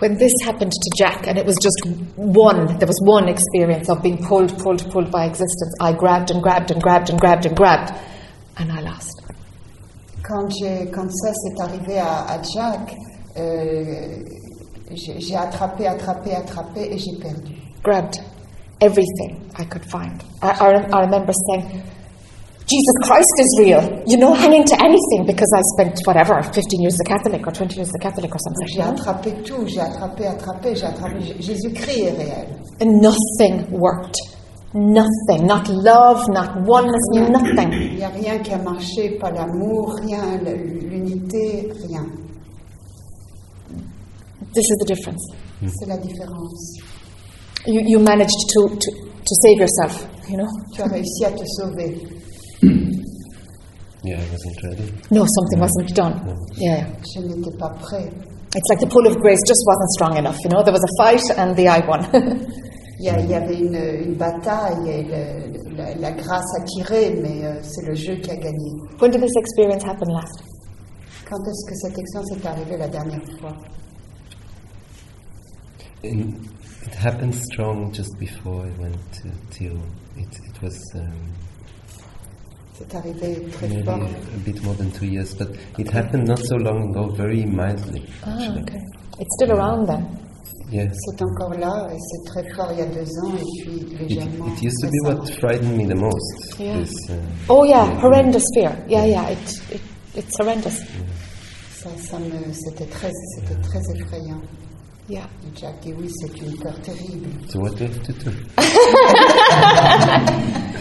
When 0.00 0.16
this 0.16 0.32
happened 0.44 0.72
to 0.72 0.90
Jack, 0.98 1.26
and 1.28 1.38
it 1.38 1.46
was 1.46 1.56
just 1.62 1.80
one, 2.16 2.76
there 2.78 2.88
was 2.88 3.00
one 3.04 3.28
experience 3.28 3.88
of 3.88 4.02
being 4.02 4.18
pulled, 4.18 4.58
pulled, 4.58 4.90
pulled 4.90 5.10
by 5.10 5.26
existence, 5.26 5.74
I 5.80 5.92
grabbed 5.92 6.30
and 6.30 6.42
grabbed 6.42 6.70
and 6.70 6.82
grabbed 6.82 7.10
and 7.10 7.20
grabbed 7.20 7.46
and 7.46 7.56
grabbed, 7.56 7.92
and 8.58 8.72
I 8.72 8.80
lost. 8.80 9.22
Quand, 10.22 10.50
quand 10.92 11.10
ça 11.10 11.32
s'est 11.32 11.60
arrivé 11.60 11.98
à, 11.98 12.22
à 12.26 12.42
Jack, 12.42 12.96
euh, 13.36 14.24
j'ai 14.94 15.36
attrapé, 15.36 15.86
attrapé, 15.86 16.34
attrapé 16.34 16.92
et 16.92 16.98
j'ai 16.98 17.16
perdu. 17.20 17.54
grabbed 17.82 18.18
everything 18.80 19.40
I 19.58 19.64
could 19.64 19.84
find. 19.90 20.22
I, 20.42 20.50
I, 20.50 20.68
I 20.92 21.00
remember 21.04 21.32
saying, 21.50 21.82
Jesus 22.66 22.96
Christ 23.02 23.34
is 23.40 23.56
real, 23.58 24.02
you 24.06 24.16
know, 24.16 24.32
hanging 24.32 24.64
to 24.64 24.76
anything 24.80 25.26
because 25.26 25.50
I 25.56 25.60
spent 25.74 25.98
whatever, 26.06 26.40
15 26.42 26.80
years 26.80 26.94
as 26.94 27.00
a 27.00 27.04
Catholic 27.04 27.46
or 27.46 27.50
20 27.50 27.74
years 27.74 27.88
as 27.88 27.94
a 27.94 27.98
Catholic 27.98 28.30
or 28.32 28.38
something. 28.38 28.66
J'ai 28.68 28.82
attrapé 28.82 29.32
tout, 29.44 29.66
j'ai 29.66 29.80
attrapé, 29.80 30.26
attrapé, 30.26 30.76
j'ai 30.76 30.86
attrapé. 30.86 31.20
Jésus-Christ 31.40 31.98
est 32.04 32.10
réel. 32.16 32.46
And 32.80 33.00
nothing 33.02 33.66
worked. 33.72 34.16
Nothing. 34.72 35.46
Not 35.48 35.68
love, 35.68 36.22
not 36.28 36.50
oneness, 36.64 37.02
Il 37.14 37.32
nothing. 37.32 37.96
n'y 37.96 38.04
a 38.04 38.08
rien 38.08 38.38
qui 38.38 38.52
a 38.52 38.58
marché, 38.58 39.18
pas 39.20 39.32
l'amour, 39.32 39.96
rien, 40.06 40.38
l'unité, 40.44 41.72
rien. 41.88 42.06
This 44.54 44.64
is 44.64 44.76
the 44.80 44.86
difference. 44.86 45.22
Hmm. 45.60 45.68
C'est 45.68 45.86
la 45.86 45.98
différence. 45.98 46.78
You, 47.66 47.80
you 47.86 47.98
managed 48.00 48.40
to, 48.54 48.68
to, 48.68 48.90
to 48.90 49.34
save 49.44 49.58
yourself, 49.60 50.06
you 50.28 50.36
know? 50.38 50.48
Tu 50.74 50.82
as 50.82 50.86
réussi 50.88 51.24
à 51.26 51.30
te 51.32 51.44
sauver. 51.44 51.94
yeah, 54.04 54.16
I 54.16 54.24
wasn't 54.32 54.62
ready. 54.64 54.92
No, 55.10 55.24
something 55.26 55.60
wasn't 55.60 55.94
done. 55.94 56.14
Yeah. 56.56 56.86
Je 57.14 57.20
n'étais 57.20 57.56
pas 57.58 57.70
prêt. 57.80 58.10
It's 58.56 58.68
like 58.70 58.80
the 58.80 58.86
pull 58.88 59.06
of 59.06 59.16
grace 59.20 59.38
just 59.46 59.62
wasn't 59.66 59.90
strong 59.90 60.16
enough, 60.16 60.36
you 60.42 60.48
know? 60.50 60.62
There 60.64 60.72
was 60.72 60.82
a 60.82 60.92
fight 61.02 61.22
and 61.38 61.54
the 61.54 61.68
I 61.68 61.80
won. 61.86 62.02
Il 63.02 63.06
y, 63.06 63.08
a- 63.08 63.18
il 63.18 63.30
y 63.30 63.34
avait 63.34 63.56
une, 63.58 63.74
une 64.10 64.14
bataille 64.14 64.86
et 64.90 65.02
le- 65.04 65.74
la, 65.74 65.94
la 65.94 66.10
grâce 66.12 66.44
a 66.58 66.62
tiré, 66.64 67.18
mais 67.22 67.46
euh, 67.46 67.58
c'est 67.62 67.86
le 67.86 67.94
jeu 67.94 68.16
qui 68.16 68.30
a 68.30 68.36
gagné. 68.36 68.72
when 69.00 69.10
did 69.10 69.22
this 69.22 69.34
experience 69.38 69.82
happen 69.84 70.06
last? 70.12 70.42
Quand 71.26 71.38
est-ce 71.48 71.64
que 71.66 71.74
cette 71.76 71.98
expérience 71.98 72.30
est 72.36 72.46
arrivée 72.46 72.76
la 72.76 72.88
dernière 72.88 73.22
fois 73.40 73.52
And 76.02 76.48
it 76.86 76.94
happened 76.94 77.34
strong 77.34 77.92
just 77.92 78.18
before 78.18 78.64
I 78.64 78.70
went 78.80 78.96
to 79.22 79.28
till 79.50 79.76
it, 80.16 80.28
it 80.48 80.62
was 80.62 80.78
um, 80.94 81.32
C'est 82.78 82.94
arrivé 82.94 83.46
très 83.52 83.68
maybe 83.68 83.84
fort. 83.84 84.00
a, 84.00 84.04
a 84.06 84.38
bit 84.44 84.62
more 84.62 84.74
than 84.74 84.90
two 84.92 85.04
years, 85.06 85.34
but 85.34 85.48
it 85.78 85.90
happened 85.90 86.26
not 86.26 86.38
so 86.38 86.56
long 86.56 86.90
ago, 86.90 87.08
very 87.14 87.44
mildly. 87.44 88.06
Ah, 88.24 88.30
actually. 88.38 88.62
okay. 88.62 88.80
It's 89.18 89.34
still 89.36 89.52
around 89.52 89.86
then. 89.86 90.06
Yes. 90.70 90.94
C'est 91.10 91.20
encore 91.22 91.52
là 91.58 91.88
et 91.92 91.98
c'est 91.98 92.24
très 92.32 92.54
fort 92.54 92.68
il 92.72 92.78
y 92.78 92.82
a 92.82 92.86
deux 92.86 93.18
ans 93.20 93.34
et 93.36 93.62
puis 93.62 93.76
It, 93.80 93.98
légèrement. 94.00 94.46
it 94.46 94.62
used 94.62 94.80
to 94.80 94.86
be 94.88 95.00
what 95.04 95.26
frightened 95.40 95.76
me 95.76 95.84
the 95.84 95.96
most. 95.96 96.58
Yeah. 96.58 96.78
This, 96.78 96.94
uh, 97.10 97.14
Oh 97.50 97.64
yeah, 97.64 97.84
yeah, 97.86 98.00
horrendous 98.00 98.44
fear. 98.54 98.72
Yeah, 98.88 99.04
yeah, 99.04 99.28
it, 99.30 99.62
it, 99.72 99.80
it's 100.14 100.38
horrendous. 100.40 100.80
Ça, 101.74 101.90
ça 101.98 102.18
me, 102.18 102.52
c'était 102.52 102.86
très, 102.86 103.10
c'était 103.36 103.60
très 103.60 103.80
effrayant. 103.96 104.40
Yeah. 105.10 105.26
Et 105.42 105.50
Jack 105.60 105.74
dit 105.82 105.92
oui, 105.98 106.08
c'est 106.08 106.40
une 106.40 106.56
peur 106.58 106.72
terrible. 106.82 107.28
So 107.48 107.58
what 107.58 107.70
do 107.70 107.84
I 107.84 107.88
have 107.88 108.00
to 108.06 108.12
do? 108.12 108.30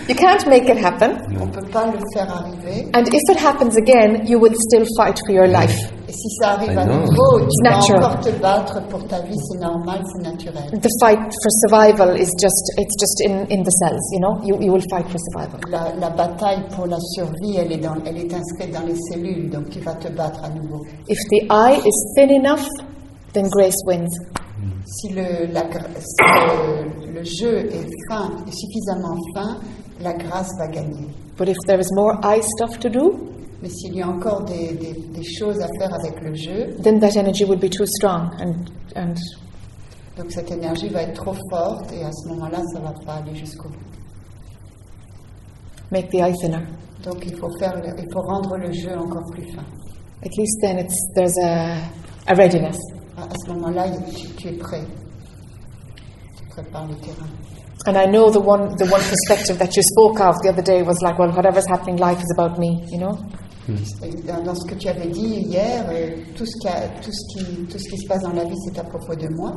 You 0.07 0.15
can't 0.15 0.45
make 0.47 0.69
it 0.69 0.77
happen. 0.77 1.17
On 1.39 1.47
peut 1.47 1.65
pas 1.71 1.85
le 1.87 1.99
faire 2.13 2.29
arriver. 2.31 2.85
And 2.93 3.07
if 3.07 3.21
it 3.29 3.37
happens 3.39 3.75
again, 3.77 4.25
you 4.27 4.39
will 4.39 4.53
still 4.69 4.85
fight 4.97 5.17
for 5.25 5.33
your 5.33 5.47
life. 5.47 5.75
Et 6.07 6.11
si 6.11 6.29
ça 6.39 6.53
arrive 6.53 6.73
I 6.73 6.77
à 6.77 6.85
know. 6.85 6.99
nouveau, 7.01 7.39
tu 7.47 7.63
vas 7.63 7.77
encore 7.77 8.19
te 8.19 8.29
battre 8.41 8.81
pour 8.89 9.03
ta 9.07 9.19
vie, 9.21 9.37
c'est 9.37 9.59
normal, 9.59 10.01
c'est 10.13 10.23
naturel. 10.23 10.79
The 10.79 10.89
fight 10.99 11.19
for 11.19 11.51
survival 11.67 12.15
is 12.17 12.29
just, 12.39 12.73
it's 12.77 12.95
just 12.99 13.21
in, 13.25 13.45
in 13.51 13.63
the 13.63 13.71
cells, 13.81 14.01
you 14.13 14.19
know? 14.19 14.39
You, 14.43 14.57
you 14.59 14.71
will 14.71 14.85
fight 14.91 15.07
for 15.09 15.19
survival. 15.31 15.59
La, 15.69 15.93
la 15.99 16.09
bataille 16.09 16.63
pour 16.75 16.85
la 16.87 16.97
survie, 17.15 17.57
elle 17.57 17.71
est, 17.71 17.77
dans, 17.77 17.95
elle 18.05 18.17
est 18.17 18.33
inscrite 18.33 18.73
dans 18.73 18.85
les 18.85 18.95
cellules, 19.11 19.49
donc 19.51 19.69
tu 19.69 19.79
vas 19.79 19.93
te 19.95 20.07
battre 20.07 20.43
à 20.43 20.49
nouveau. 20.49 20.83
If 21.07 21.17
the 21.29 21.45
I 21.51 21.79
is 21.85 22.13
thin 22.15 22.29
enough, 22.31 22.65
then 23.33 23.47
grace 23.49 23.75
wins. 23.85 24.09
Si 24.85 25.09
le, 25.13 25.45
la 25.53 25.61
si 25.61 26.23
le, 26.25 27.13
le 27.13 27.23
jeu 27.23 27.57
est 27.71 27.87
fin, 28.09 28.29
est 28.47 28.51
suffisamment 28.51 29.15
fin, 29.35 29.57
la 30.01 30.13
grâce 30.13 30.49
va 30.57 30.67
gagner. 30.67 31.07
But 31.37 31.47
if 31.49 31.57
there 31.67 31.79
is 31.79 31.87
more 31.93 32.17
eye 32.23 32.41
stuff 32.57 32.77
to 32.79 32.89
do, 32.89 33.25
Mais 33.61 33.69
s'il 33.69 33.93
y 33.95 34.01
a 34.01 34.07
encore 34.07 34.43
des, 34.45 34.73
des, 34.73 34.93
des 34.93 35.23
choses 35.23 35.59
à 35.61 35.67
faire 35.79 35.93
avec 35.93 36.21
le 36.21 36.33
jeu, 36.33 36.75
then 36.81 36.99
that 36.99 37.15
energy 37.17 37.43
would 37.45 37.59
be 37.59 37.69
too 37.69 37.85
strong 37.85 38.29
and, 38.39 38.55
and 38.95 39.15
donc 40.17 40.31
cette 40.31 40.49
énergie 40.51 40.87
va 40.89 41.03
être 41.03 41.13
trop 41.23 41.35
forte 41.49 41.91
et 41.93 42.03
à 42.03 42.11
ce 42.11 42.27
moment-là, 42.29 42.59
ça 42.73 42.79
ne 42.79 42.85
va 42.85 42.93
pas 43.05 43.13
aller 43.15 43.35
jusqu'au 43.35 43.69
bout. 43.69 43.75
make 45.91 46.09
the 46.11 46.15
eye 46.21 46.33
thinner. 46.41 46.61
Donc 47.03 47.25
il 47.25 47.35
faut, 47.37 47.49
faire 47.59 47.75
le- 47.75 47.93
il 47.97 48.05
faut 48.13 48.21
rendre 48.21 48.57
le 48.57 48.71
jeu 48.73 48.97
encore 48.97 49.23
plus 49.31 49.43
fin. 49.53 49.63
At 50.23 50.31
least 50.37 50.59
then 50.61 50.79
it's, 50.79 50.95
there's 51.15 51.37
a, 51.41 51.77
a 52.27 52.35
readiness. 52.35 52.77
À, 53.19 53.23
à 53.23 53.35
ce 53.45 53.51
moment-là, 53.51 53.85
tu, 54.15 54.27
tu 54.35 54.47
es 54.47 54.53
prêt. 54.57 54.83
Tu 56.37 56.45
prépares 56.49 56.87
le 56.87 56.95
terrain. 56.95 57.27
And 57.87 57.95
I 57.97 58.05
know 58.07 58.29
the 58.29 58.39
one, 58.39 58.75
the 58.77 58.85
one 58.91 59.01
perspective 59.01 59.57
that 59.57 59.75
you 59.75 59.81
spoke 59.83 60.19
of 60.19 60.35
the 60.43 60.49
other 60.49 60.61
day 60.61 60.83
was 60.83 61.01
like, 61.01 61.17
well, 61.17 61.31
whatever's 61.31 61.65
happening, 61.69 61.97
life 61.97 62.19
is 62.21 62.31
about 62.37 62.59
me, 62.59 62.83
you 62.91 62.99
know? 62.99 63.17
Et 64.03 64.11
Dans, 64.27 64.41
dans 64.43 64.55
ce 64.55 64.65
que 64.67 64.75
tu 64.75 64.87
avais 64.89 65.07
dit 65.07 65.45
hier, 65.47 65.85
euh, 65.89 66.09
tout, 66.35 66.45
ce 66.45 66.57
qui 66.59 66.67
a- 66.67 66.89
tout, 67.01 67.11
ce 67.11 67.23
qui, 67.37 67.45
tout 67.67 67.77
ce 67.77 67.89
qui 67.89 67.97
se 67.97 68.07
passe 68.07 68.21
dans 68.23 68.33
la 68.33 68.43
vie, 68.43 68.57
c'est 68.65 68.77
à 68.79 68.83
propos 68.83 69.15
de 69.15 69.27
moi. 69.35 69.53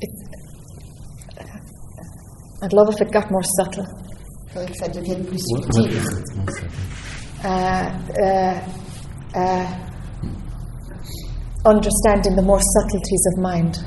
It's, 0.00 0.22
I'd 2.62 2.72
love 2.72 2.88
if 2.90 3.00
it 3.00 3.10
got 3.12 3.30
more 3.30 3.42
subtle. 3.42 3.84
Que 4.54 4.74
ça 4.78 4.88
devienne 4.88 5.24
plus 5.24 5.42
What, 5.50 5.60
what 5.60 5.72
subtil. 5.74 5.96
is 5.96 6.06
it? 6.06 6.36
One 6.36 6.48
second. 6.52 6.70
Uh, 7.44 7.90
uh, 8.20 9.38
uh, 9.38 9.66
understanding 11.64 12.36
the 12.36 12.42
more 12.42 12.60
subtleties 12.60 13.24
of 13.34 13.42
mind. 13.42 13.78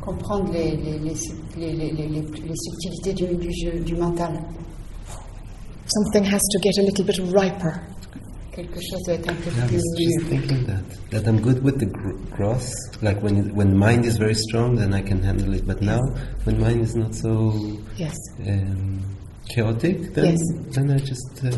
Comprendre 0.00 0.52
les, 0.52 0.76
les, 0.76 0.98
les, 0.98 1.14
les, 1.56 1.72
les, 1.72 1.92
les- 1.92 2.08
les- 2.08 2.20
les 2.42 2.54
subtilités 2.56 3.12
du, 3.14 3.36
du 3.36 3.50
jeu, 3.52 3.80
du 3.84 3.94
mental. 3.96 4.32
Something 5.86 6.24
has 6.24 6.40
to 6.52 6.58
get 6.62 6.78
a 6.78 6.82
little 6.82 7.04
bit 7.04 7.18
riper. 7.34 7.72
Quelque 8.52 8.80
chose 8.80 9.02
doit 9.04 9.14
être 9.14 9.30
un 9.30 9.34
peu 9.34 9.50
I 9.50 9.66
plus 9.66 9.74
was 9.74 9.98
just 9.98 10.28
thinking 10.28 10.64
that 10.66 10.82
that 11.10 11.26
I'm 11.28 11.40
good 11.40 11.62
with 11.64 11.78
the 11.78 11.86
gr- 11.86 12.16
gross. 12.36 12.70
Like 13.02 13.20
when 13.22 13.36
it, 13.38 13.52
when 13.54 13.76
mind 13.76 14.04
is 14.04 14.16
very 14.16 14.34
strong, 14.34 14.76
then 14.76 14.94
I 14.94 15.02
can 15.02 15.22
handle 15.22 15.52
it. 15.54 15.66
But 15.66 15.82
now, 15.82 16.00
when 16.44 16.60
mind 16.60 16.80
is 16.82 16.94
not 16.94 17.14
so 17.14 17.52
Yes. 17.98 18.14
um, 18.46 19.00
chaotic, 19.48 20.14
then 20.14 20.24
Yes. 20.24 20.40
then 20.74 20.90
I 20.90 20.98
just 20.98 21.44
uh, 21.44 21.50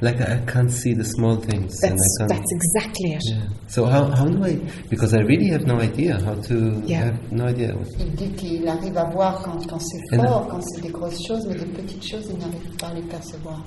like 0.00 0.20
I, 0.20 0.36
I 0.36 0.38
can't 0.52 0.70
see 0.70 0.92
the 0.94 1.04
small 1.04 1.36
things, 1.36 1.82
and 1.82 1.92
That's, 1.98 2.18
I 2.20 2.26
that's 2.26 2.52
exactly 2.52 3.12
it. 3.14 3.22
yeah. 3.24 3.48
So 3.68 3.86
how 3.86 4.04
how 4.10 4.26
do 4.28 4.44
I? 4.44 4.56
Because 4.90 5.14
I 5.14 5.20
really 5.22 5.48
have 5.48 5.66
no 5.66 5.80
idea 5.80 6.20
how 6.20 6.34
to. 6.48 6.82
Yeah. 6.86 7.00
I 7.00 7.04
have 7.06 7.32
no 7.32 7.46
idea. 7.46 7.74
What, 7.74 7.88
Il 7.98 8.14
dit 8.14 8.30
qu'il 8.36 8.68
arrive 8.68 8.96
à 8.98 9.04
voir 9.10 9.42
quand, 9.42 9.66
quand 9.68 9.80
c'est 9.80 9.98
Et 10.12 10.16
non. 10.18 10.24
fort, 10.24 10.48
quand 10.48 10.60
c'est 10.62 10.82
des 10.82 10.90
grosses 10.92 11.22
choses, 11.26 11.46
mais 11.46 11.54
des 11.54 11.66
petites 11.66 12.06
choses, 12.06 12.26
il 12.30 12.38
n'arrive 12.38 12.76
pas 12.78 12.88
à 12.88 12.94
les 12.94 13.02
percevoir. 13.02 13.64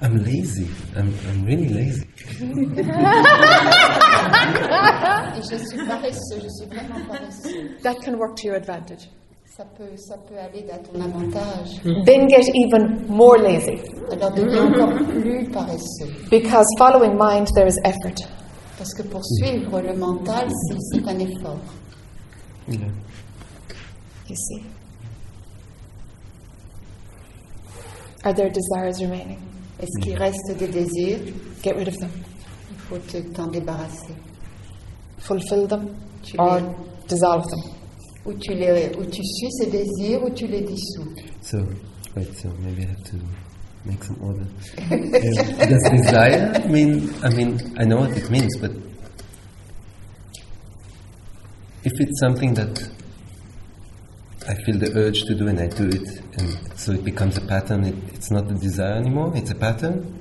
I'm 0.00 0.16
lazy. 0.24 0.66
I'm 0.96 1.12
I'm 1.30 1.44
really 1.46 1.68
lazy. 1.68 2.02
Et 5.36 5.42
je 5.42 5.56
suis 5.64 5.86
paresseux, 5.86 6.40
je 6.42 6.48
suis 6.48 6.66
vraiment 6.66 7.00
paresseux. 7.08 7.70
That 7.82 7.94
can 8.04 8.14
work 8.18 8.36
to 8.36 8.46
your 8.48 8.56
advantage. 8.56 9.08
Ça 9.56 9.64
peut, 9.76 9.96
ça 9.96 10.16
peut 10.16 10.38
aller 10.38 10.64
à 10.70 10.78
ton 10.78 10.98
avantage. 11.00 11.82
Then 12.06 12.26
get 12.28 12.48
even 12.54 13.04
more 13.06 13.36
lazy. 13.36 13.78
Alors 14.10 14.32
deviens 14.32 14.66
encore 14.66 14.94
plus 15.08 15.46
paresseux. 15.50 16.08
Because 16.30 16.66
following 16.78 17.16
mind, 17.18 17.48
there 17.54 17.66
is 17.68 17.76
effort. 17.84 18.14
Parce 18.78 18.94
que 18.94 19.02
pour 19.02 19.22
suivre 19.24 19.80
le 19.82 19.94
mental, 19.94 20.48
c'est 20.90 21.06
un 21.06 21.18
effort. 21.18 21.58
Yeah. 22.66 22.78
You 24.28 24.36
see? 24.36 24.62
Are 28.24 28.32
there 28.32 28.50
desires 28.50 28.98
remaining? 29.00 29.38
Est-ce 29.80 29.98
qu'il 30.00 30.16
reste 30.16 30.56
des 30.58 30.68
désirs? 30.68 31.18
Get 31.62 31.72
rid 31.76 31.88
of 31.88 31.98
them. 31.98 32.10
Il 32.70 32.78
faut 32.88 32.98
te- 32.98 33.18
t'en 33.34 33.48
débarrasser. 33.48 34.14
Fulfill 35.18 35.66
them 35.68 35.88
or 36.38 36.60
dissolve 37.06 37.44
them. 37.50 37.60
Ou 38.24 38.32
tu, 38.34 38.54
les, 38.54 38.90
ou 38.98 39.04
tu 39.04 39.22
suis 39.24 39.50
ces 39.50 39.66
désirs 39.66 40.22
ou 40.24 40.30
tu 40.30 40.46
les 40.46 40.60
dissous. 40.60 41.08
So 41.42 41.58
wait. 42.16 42.28
So 42.40 42.48
maybe 42.62 42.82
I 42.82 42.86
have 42.90 43.02
to 43.10 43.16
make 43.84 44.04
some 44.04 44.16
order. 44.22 44.46
Um, 44.92 45.10
does 45.10 45.90
desire 45.90 46.68
mean? 46.68 47.10
I 47.24 47.30
mean, 47.30 47.58
I 47.78 47.84
know 47.84 47.98
what 48.00 48.16
it 48.16 48.30
means, 48.30 48.56
but 48.60 48.70
if 51.84 51.92
it's 52.00 52.20
something 52.20 52.54
that 52.54 52.78
I 54.48 54.54
feel 54.64 54.78
the 54.78 54.92
urge 54.96 55.22
to 55.24 55.34
do 55.34 55.48
and 55.48 55.58
I 55.60 55.66
do 55.66 55.88
it, 55.88 56.08
and 56.38 56.78
so 56.78 56.92
it 56.92 57.04
becomes 57.04 57.36
a 57.36 57.40
pattern, 57.46 57.84
it, 57.84 57.94
it's 58.14 58.30
not 58.30 58.50
a 58.50 58.54
desire 58.54 58.94
anymore. 58.94 59.32
It's 59.34 59.50
a 59.50 59.54
pattern. 59.56 60.18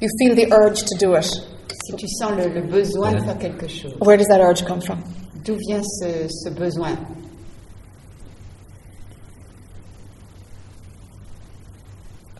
You 0.00 0.08
feel 0.20 0.34
the 0.34 0.52
urge 0.52 0.82
to 0.82 0.96
do 0.98 1.14
it. 1.14 1.24
Si 1.24 1.92
tu 1.96 2.06
sens 2.18 2.32
le, 2.36 2.48
le 2.48 2.62
besoin 2.62 3.12
de 3.12 3.20
faire 3.24 3.38
quelque 3.38 3.68
chose, 3.68 3.94
Where 4.00 4.16
does 4.16 4.26
that 4.28 4.40
urge 4.40 4.64
come 4.64 4.80
from? 4.80 5.02
d'où 5.44 5.56
vient 5.68 5.82
ce, 5.82 6.26
ce 6.28 6.48
besoin 6.50 6.96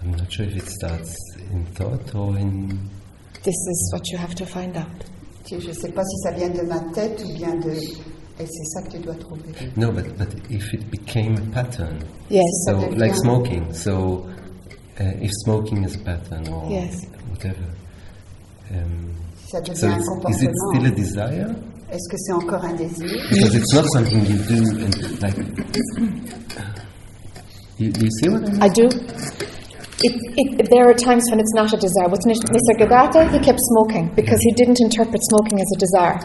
I'm 0.04 0.10
not 0.12 0.30
sure 0.32 0.44
if 0.46 0.56
it 0.56 0.68
starts 0.68 1.16
in 1.50 1.64
thought 1.74 2.14
or 2.14 2.36
in. 2.38 2.68
This 3.42 3.54
is 3.54 3.90
what 3.92 4.06
you 4.10 4.18
have 4.18 4.34
to 4.34 4.46
find 4.46 4.76
out. 4.76 5.04
Je 5.46 5.56
ne 5.56 5.72
sais 5.72 5.92
pas 5.92 6.02
si 6.04 6.16
ça 6.22 6.30
vient 6.32 6.48
de 6.48 6.62
ma 6.62 6.80
tête 6.94 7.22
ou 7.24 7.32
bien 7.34 7.54
de... 7.56 7.70
Et 8.40 8.46
c'est 8.46 8.64
ça 8.64 8.82
que 8.82 8.92
tu 8.92 8.98
dois 8.98 9.14
trouver. 9.14 9.42
No, 9.76 9.92
but 9.92 10.16
but 10.18 10.28
if 10.50 10.72
it 10.74 10.90
became 10.90 11.36
a 11.36 11.52
pattern, 11.52 11.98
Yes. 12.30 12.42
so 12.66 12.78
like 12.96 13.14
smoking. 13.14 13.72
So 13.72 14.26
uh, 14.98 15.04
if 15.22 15.30
smoking 15.44 15.84
is 15.84 15.94
a 15.94 16.00
pattern 16.00 16.48
or 16.48 16.68
Yes. 16.70 17.06
whatever. 17.30 17.64
Um, 18.72 19.14
ça 19.46 19.60
devient 19.60 19.76
so 19.76 19.86
un 19.86 19.98
it's, 20.30 20.36
is 20.38 20.42
it 20.42 20.50
still 20.72 20.86
a 20.86 20.90
desire? 20.90 21.54
est-ce 21.90 22.08
que 22.10 22.16
c'est 22.18 22.32
encore 22.32 22.64
un 22.64 22.74
désir 22.74 23.06
Because 23.30 23.54
it's 23.54 23.72
not 23.72 23.84
something 23.92 24.24
you 24.26 24.38
do 24.48 24.84
and 24.84 25.22
like. 25.22 25.36
You, 27.78 27.92
you 28.00 28.08
see 28.20 28.28
what 28.30 28.42
I 28.48 28.50
mean? 28.50 28.62
I 28.62 28.68
do. 28.68 28.88
It, 30.02 30.12
it, 30.36 30.70
there 30.70 30.88
are 30.88 30.94
times 30.94 31.24
when 31.30 31.40
it's 31.40 31.54
not 31.54 31.72
a 31.72 31.76
desire. 31.76 32.08
With 32.08 32.20
Nis- 32.26 32.40
Nisargadatta, 32.40 33.30
he 33.30 33.38
kept 33.38 33.60
smoking 33.60 34.12
because 34.14 34.40
he 34.40 34.52
didn't 34.52 34.80
interpret 34.80 35.20
smoking 35.30 35.60
as 35.60 35.66
a 35.76 35.78
desire. 35.78 36.18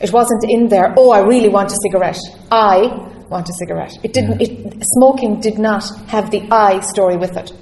It 0.00 0.12
wasn't 0.12 0.44
in 0.48 0.68
there, 0.68 0.94
oh, 0.96 1.10
I 1.10 1.20
really 1.20 1.48
want 1.48 1.70
a 1.70 1.76
cigarette. 1.82 2.18
I 2.50 2.86
want 3.28 3.48
a 3.48 3.52
cigarette. 3.58 3.92
It 4.02 4.12
didn't, 4.12 4.40
it, 4.40 4.82
smoking 4.82 5.40
did 5.40 5.58
not 5.58 5.84
have 6.08 6.30
the 6.30 6.42
I 6.50 6.80
story 6.80 7.16
with 7.16 7.36
it. 7.36 7.52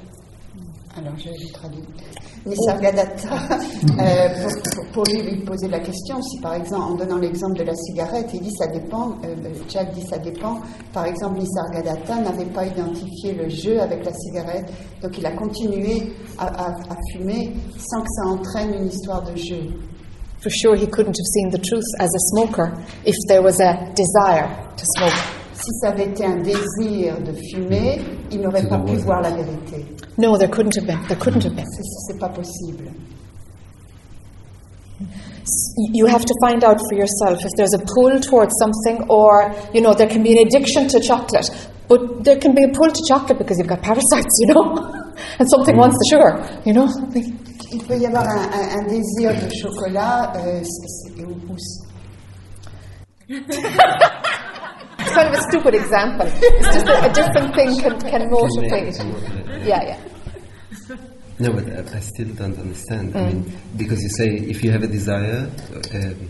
Alors 0.96 1.16
je 1.18 1.30
traduis. 1.53 2.10
Nisargadatta, 2.47 3.28
euh, 4.01 4.28
pour, 4.43 4.51
pour- 4.74 4.86
pour 4.93 5.05
lui, 5.05 5.22
lui 5.22 5.36
poser 5.45 5.68
la 5.68 5.78
question, 5.80 6.20
si 6.22 6.41
par 6.41 6.55
exemple, 6.55 6.82
en 6.82 6.95
donnant 6.95 7.18
l'exemple 7.18 7.59
de 7.59 7.64
la 7.64 7.74
cigarette, 7.74 8.28
il 8.34 8.41
dit 8.41 8.53
ça 8.59 8.66
dépend, 8.68 9.11
euh, 9.24 9.34
Jack 9.68 9.93
dit 9.93 10.03
ça 10.09 10.18
dépend, 10.18 10.61
par 10.93 11.05
exemple, 11.07 11.38
Nisargadatta 11.38 12.16
n'avait 12.16 12.47
pas 12.51 12.64
identifié 12.66 13.34
le 13.34 13.49
jeu 13.49 13.80
avec 13.80 14.05
la 14.05 14.12
cigarette, 14.12 14.72
donc 15.03 15.16
il 15.18 15.26
a 15.26 15.32
continué 15.32 16.12
à, 16.38 16.47
à- 16.47 16.70
à 16.70 16.97
fumer 17.12 17.53
sans 17.78 18.01
que 18.01 18.09
ça 18.16 18.26
entraîne 18.26 18.74
une 18.74 18.86
histoire 18.88 19.22
de 19.22 19.36
jeu. 19.36 19.62
For 20.43 20.51
sure, 20.51 20.74
he 20.74 20.86
couldn't 20.88 21.14
have 21.18 21.26
seen 21.34 21.51
the 21.51 21.61
truth 21.61 21.84
as 21.99 22.09
a 22.09 22.18
smoker 22.32 22.72
if 23.05 23.14
there 23.28 23.43
was 23.43 23.61
a 23.61 23.74
desire 23.95 24.49
to 24.76 24.84
smoke. 24.97 25.12
Si 25.53 25.70
ça 25.82 25.88
avait 25.91 26.07
été 26.07 26.24
un 26.24 26.36
désir 26.38 27.18
de 27.20 27.32
fumer, 27.53 28.01
il 28.31 28.41
n'aurait 28.41 28.66
pas 28.68 28.78
pu 28.78 28.97
voir 28.97 29.20
la 29.22 29.31
vérité. 29.31 29.87
No, 30.18 30.37
there 30.37 30.49
couldn't 30.49 30.76
have 30.76 30.87
been. 30.87 30.99
There 31.09 31.18
couldn't 31.18 31.45
have 31.45 31.55
been. 31.55 31.66
C'est, 31.66 31.83
c'est 32.12 32.18
pas 32.18 32.28
possible. 32.28 32.91
you 35.95 36.05
have 36.07 36.24
to 36.26 36.35
find 36.43 36.62
out 36.62 36.78
for 36.91 36.95
yourself 36.95 37.43
if 37.43 37.51
there's 37.57 37.72
a 37.72 37.78
pull 37.95 38.20
towards 38.20 38.53
something 38.61 39.03
or 39.09 39.51
you 39.72 39.81
know 39.81 39.95
there 39.95 40.07
can 40.07 40.22
be 40.22 40.33
an 40.33 40.47
addiction 40.47 40.87
to 40.87 41.01
chocolate 41.01 41.49
but 41.89 42.22
there 42.22 42.37
can 42.39 42.55
be 42.55 42.62
a 42.64 42.68
pull 42.68 42.91
to 42.93 43.03
chocolate 43.09 43.39
because 43.39 43.57
you've 43.59 43.66
got 43.66 43.81
parasites 43.81 44.37
you 44.41 44.49
know 44.53 44.76
and 45.39 45.49
something 45.49 45.76
wants 45.78 45.97
the 45.97 46.07
sugar 46.11 46.61
you 46.66 46.74
know 46.74 46.87
Il 47.72 47.83
peut 47.85 47.97
y 47.99 48.05
avoir 48.05 48.28
un, 48.28 48.43
un- 48.53 48.78
un 48.78 48.83
désir 48.89 49.33
de 49.33 49.49
chocolat 49.55 50.33
euh, 50.37 50.61
c'est- 50.64 51.14
c'est- 51.16 51.24
ou- 51.24 51.41
ou- 51.49 51.57
it's 55.11 55.19
kind 55.19 55.29
of 55.29 55.35
a 55.35 55.43
stupid 55.51 55.75
example 55.75 56.27
it's 56.27 56.69
just 56.75 56.87
that 56.87 57.11
a 57.11 57.13
different 57.13 57.55
thing 57.55 57.71
can, 57.83 58.01
can 58.11 58.31
motivate 58.31 58.97
yeah 59.67 59.83
yeah 59.91 59.99
No, 61.43 61.53
but 61.53 61.65
I, 61.73 61.97
I 61.97 62.01
still 62.01 62.29
don't 62.41 62.59
understand. 62.59 63.17
I 63.17 63.23
mean, 63.33 63.51
because 63.79 64.03
you 64.03 64.11
say 64.11 64.29
if 64.53 64.63
you 64.63 64.71
have 64.73 64.83
a 64.83 64.87
desire, 64.99 65.49
um, 65.95 66.29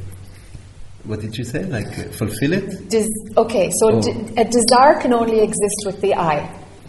what 1.04 1.18
did 1.20 1.36
you 1.36 1.42
say? 1.42 1.64
Like 1.64 1.88
uh, 1.98 2.04
fulfill 2.20 2.52
it? 2.52 2.88
Des- 2.88 3.10
okay 3.36 3.70
so 3.80 3.84
Oh. 3.90 4.00
de- 4.00 4.40
a 4.40 4.44
desire 4.44 4.94
can 5.02 5.12
only 5.12 5.40
exist 5.40 5.80
with 5.84 6.00
the 6.00 6.14
I 6.14 6.36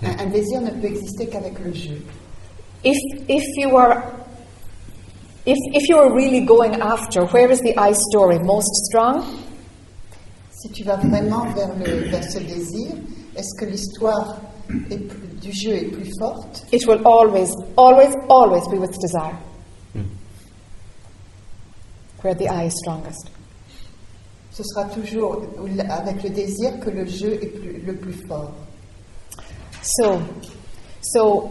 un, 0.04 0.20
un 0.20 0.30
désir 0.30 0.62
ne 0.62 0.70
peut 0.70 0.86
exister 0.94 1.26
qu'avec 1.32 1.58
le 1.66 1.74
jeu. 1.74 1.98
if 2.84 3.00
if 3.28 3.44
you 3.58 3.76
are 3.76 3.96
if, 5.48 5.58
if 5.80 5.90
you 5.90 5.98
are 5.98 6.14
really 6.14 6.42
going 6.46 6.76
after 6.80 7.26
where 7.34 7.50
is 7.50 7.60
the 7.62 7.74
I 7.76 7.92
story 8.10 8.38
most 8.54 8.72
strong 8.88 9.16
Si 10.62 10.70
tu 10.70 10.84
vas 10.84 10.98
vraiment 10.98 11.46
vers, 11.54 11.76
le, 11.76 12.10
vers 12.10 12.24
ce 12.24 12.38
désir, 12.40 12.92
est-ce 13.36 13.50
que 13.60 13.66
l'histoire 13.66 14.38
est 14.92 14.98
plus- 14.98 15.28
du 15.42 15.52
jeu 15.52 15.72
est 15.74 15.86
plus 15.92 16.12
forte? 16.20 16.66
It 16.72 16.86
will 16.88 17.02
always, 17.06 17.50
always, 17.78 18.14
always 18.30 18.62
be 18.70 18.78
with 18.80 18.92
desire. 19.02 19.38
Where 22.24 22.36
the 22.36 22.48
I 22.48 22.68
is 22.68 22.74
strongest. 22.84 23.32
Ce 24.52 24.64
sera 24.64 24.86
toujours 24.86 25.42
avec 25.90 26.22
le 26.24 26.30
désir 26.30 26.80
que 26.80 26.90
le 26.92 27.06
jeu 27.08 27.34
est 27.42 27.48
plus- 27.48 27.82
le 27.82 27.96
plus 27.96 28.14
fort. 28.28 28.52
So, 29.82 30.20
so, 31.02 31.50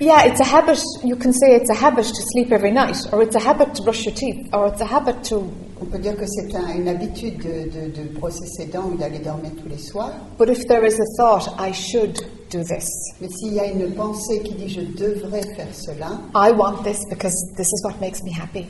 yeah, 0.00 0.24
it's 0.24 0.40
a 0.40 0.44
habit. 0.44 0.80
You 1.04 1.16
can 1.16 1.32
say 1.32 1.54
it's 1.56 1.70
a 1.70 1.74
habit 1.74 2.04
to 2.06 2.22
sleep 2.32 2.52
every 2.52 2.70
night, 2.72 2.96
or 3.12 3.22
it's 3.22 3.36
a 3.36 3.40
habit 3.40 3.74
to 3.74 3.82
brush 3.82 4.04
your 4.04 4.14
teeth, 4.14 4.48
or 4.52 4.66
it's 4.68 4.80
a 4.80 4.86
habit 4.86 5.22
to. 5.24 5.36
On 5.80 5.84
peut 5.86 5.98
dire 5.98 6.16
que 6.16 6.24
c'est 6.26 6.54
un- 6.56 6.74
une 6.74 6.88
habitude 6.88 7.36
de, 7.38 7.68
de- 7.68 7.90
de 7.90 8.08
brosser 8.18 8.46
ses 8.46 8.66
dents 8.66 8.86
ou 8.92 8.96
d'aller 8.96 9.18
dormir 9.18 9.50
tous 9.62 9.68
les 9.68 9.78
soirs. 9.78 10.12
But 10.38 10.48
if 10.48 10.66
there 10.66 10.84
is 10.86 10.98
a 10.98 11.04
thought, 11.18 11.48
I 11.58 11.72
should 11.72 12.14
do 12.50 12.62
this. 12.64 12.88
Mais 13.20 13.28
s'il 13.28 13.52
y 13.54 13.60
a 13.60 13.66
une 13.66 13.92
pensée 13.94 14.40
qui 14.42 14.54
dit 14.54 14.68
je 14.68 14.80
devrais 14.80 15.42
faire 15.54 15.68
cela, 15.74 16.18
I 16.34 16.50
want 16.52 16.82
this 16.82 16.98
because 17.10 17.34
this 17.56 17.66
is 17.68 17.84
what 17.84 18.00
makes 18.00 18.22
me 18.22 18.30
happy. 18.32 18.66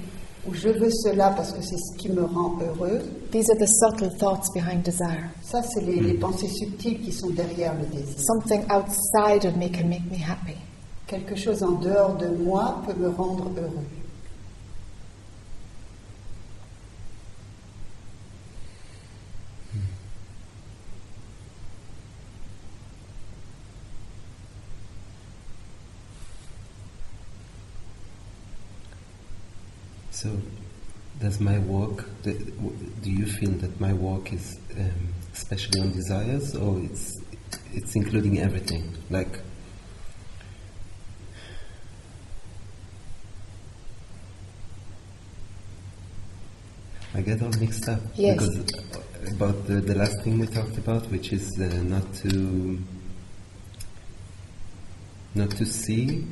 ou 0.49 0.55
je 0.55 0.69
veux 0.69 0.91
cela 0.91 1.31
parce 1.31 1.53
que 1.53 1.61
c'est 1.63 1.77
ce 1.77 1.97
qui 1.97 2.09
me 2.09 2.25
rend 2.25 2.57
heureux, 2.61 3.01
These 3.33 3.51
are 3.51 3.57
the 3.59 3.67
subtle 3.69 4.11
thoughts 4.19 4.49
behind 4.55 4.83
desire. 4.83 5.29
ça 5.43 5.61
c'est 5.63 5.83
les, 5.85 6.01
les 6.01 6.15
pensées 6.15 6.49
subtiles 6.49 7.01
qui 7.03 7.13
sont 7.13 7.31
derrière 7.31 7.75
le 7.75 7.87
désir. 7.87 8.17
Something 8.19 8.63
outside 8.71 9.45
of 9.45 9.57
me 9.57 9.69
can 9.69 9.87
make 9.89 10.05
me 10.11 10.19
happy. 10.19 10.57
Quelque 11.07 11.37
chose 11.37 11.63
en 11.63 11.73
dehors 11.73 12.17
de 12.17 12.27
moi 12.27 12.83
peut 12.85 12.95
me 12.95 13.09
rendre 13.09 13.49
heureux. 13.57 13.87
So, 30.11 30.31
does 31.21 31.41
my 31.41 31.59
work, 31.59 32.07
do 32.25 33.11
you 33.11 33.27
feel 33.27 33.51
that 33.61 33.79
my 33.79 33.93
work 33.93 34.33
is 34.33 34.59
um, 34.77 35.13
especially 35.35 35.81
on 35.83 35.93
desires, 35.93 36.57
or 36.57 36.81
it's 36.81 37.21
it's 37.75 37.95
including 37.95 38.41
everything? 38.41 38.95
Like, 39.11 39.41
I 47.15 47.21
get 47.23 47.43
all 47.43 47.51
mixed 47.61 47.89
up 47.89 48.01
Yes. 48.15 48.35
because 48.35 49.33
about 49.33 49.67
the, 49.67 49.75
the 49.81 49.95
last 49.95 50.23
thing 50.23 50.39
we 50.39 50.47
talked 50.47 50.77
about, 50.79 51.07
which 51.11 51.33
is 51.33 51.59
uh, 51.59 51.65
not 51.83 52.13
to 52.15 52.79
not 55.35 55.51
to 55.51 55.67
see. 55.67 56.25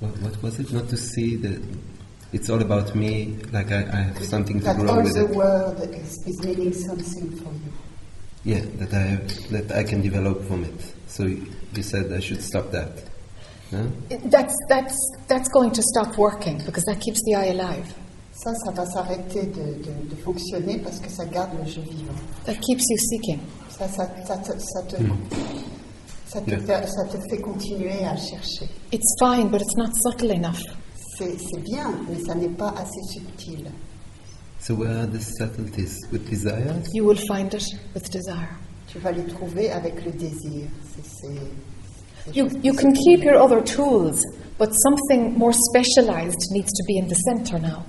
What, 0.00 0.16
what 0.18 0.42
was 0.42 0.60
it? 0.60 0.72
Not 0.72 0.88
to 0.88 0.96
see 0.96 1.36
that 1.36 1.60
it's 2.32 2.50
all 2.50 2.60
about 2.60 2.94
me. 2.94 3.36
Like 3.52 3.70
I, 3.72 3.84
I 3.92 3.96
have 4.02 4.24
something 4.24 4.58
to 4.60 4.64
That 4.64 4.76
grow 4.76 4.90
all 4.90 5.02
with 5.02 5.14
the 5.14 5.26
world 5.26 5.80
is, 5.94 6.26
is 6.26 6.42
meaning 6.44 6.72
something 6.72 7.30
for 7.36 7.52
you. 7.52 7.72
Yeah, 8.44 8.64
that 8.76 8.92
I 8.92 8.98
have, 8.98 9.50
that 9.50 9.72
I 9.72 9.84
can 9.84 10.02
develop 10.02 10.42
from 10.46 10.64
it. 10.64 10.94
So 11.06 11.24
you 11.24 11.46
you 11.74 11.82
said 11.82 12.12
I 12.12 12.20
should 12.20 12.42
stop 12.42 12.70
that. 12.70 13.04
No? 13.72 13.90
That's, 14.26 14.54
that's, 14.68 14.96
that's 15.26 15.48
going 15.48 15.72
to 15.72 15.82
stop 15.82 16.16
working 16.16 16.62
because 16.64 16.84
that 16.84 17.00
keeps 17.00 17.20
the 17.24 17.34
I 17.34 17.46
alive. 17.46 17.92
Ça, 18.36 18.52
ça 18.64 18.70
va 18.72 18.84
s'arrêter 18.86 19.42
de, 19.46 19.82
de- 19.84 20.10
de 20.10 20.16
fonctionner 20.22 20.78
parce 20.78 20.98
que 20.98 21.08
ça 21.10 21.24
garde 21.24 21.50
le 21.62 21.70
jeu 21.70 21.80
vivant. 21.82 22.12
That 22.46 22.54
keeps 22.56 22.84
you 22.90 22.98
seeking. 22.98 23.38
Ça, 23.70 23.86
ça, 23.88 24.08
ça 24.26 24.36
te, 24.38 24.52
ça, 24.58 24.82
te, 24.88 25.02
hmm. 25.02 25.16
ça, 26.26 26.40
te, 26.40 26.50
Yeah. 26.50 26.58
fait- 26.60 26.86
ça 26.88 27.04
te 27.04 27.16
fait 27.30 27.40
continuer 27.40 28.04
à 28.04 28.16
chercher. 28.16 28.66
It's 28.92 29.14
fine, 29.20 29.48
but 29.50 29.60
it's 29.62 29.76
not 29.76 29.90
subtle 30.02 30.32
enough. 30.32 30.60
C'est 31.16 31.36
c'est 31.38 31.60
bien, 31.62 31.92
mais 32.08 32.18
ça 32.26 32.34
n'est 32.34 32.48
pas 32.56 32.74
assez 32.76 33.00
subtil. 33.12 33.70
So 34.60 34.74
where 34.74 34.90
are 35.02 35.06
the 35.06 35.20
subtleties 35.20 36.00
with 36.12 36.28
desire? 36.28 36.74
You 36.92 37.04
will 37.06 37.18
find 37.18 37.52
it 37.54 37.64
with 37.94 38.10
desire. 38.10 38.48
Tu 38.88 38.98
vas 38.98 39.12
les 39.12 39.24
trouver 39.24 39.70
avec 39.70 40.04
le 40.04 40.10
désir. 40.10 40.68
C'est- 40.96 41.02
c'est- 41.04 41.40
c'est 42.26 42.36
You, 42.36 42.48
you 42.64 42.72
can 42.74 42.92
keep 42.92 43.22
your 43.22 43.36
other 43.40 43.62
tools, 43.62 44.18
but 44.58 44.70
something 44.72 45.36
more 45.38 45.52
specialized 45.70 46.40
needs 46.50 46.72
to 46.72 46.84
be 46.88 46.98
in 46.98 47.06
the 47.06 47.16
center 47.28 47.60
now. 47.60 47.82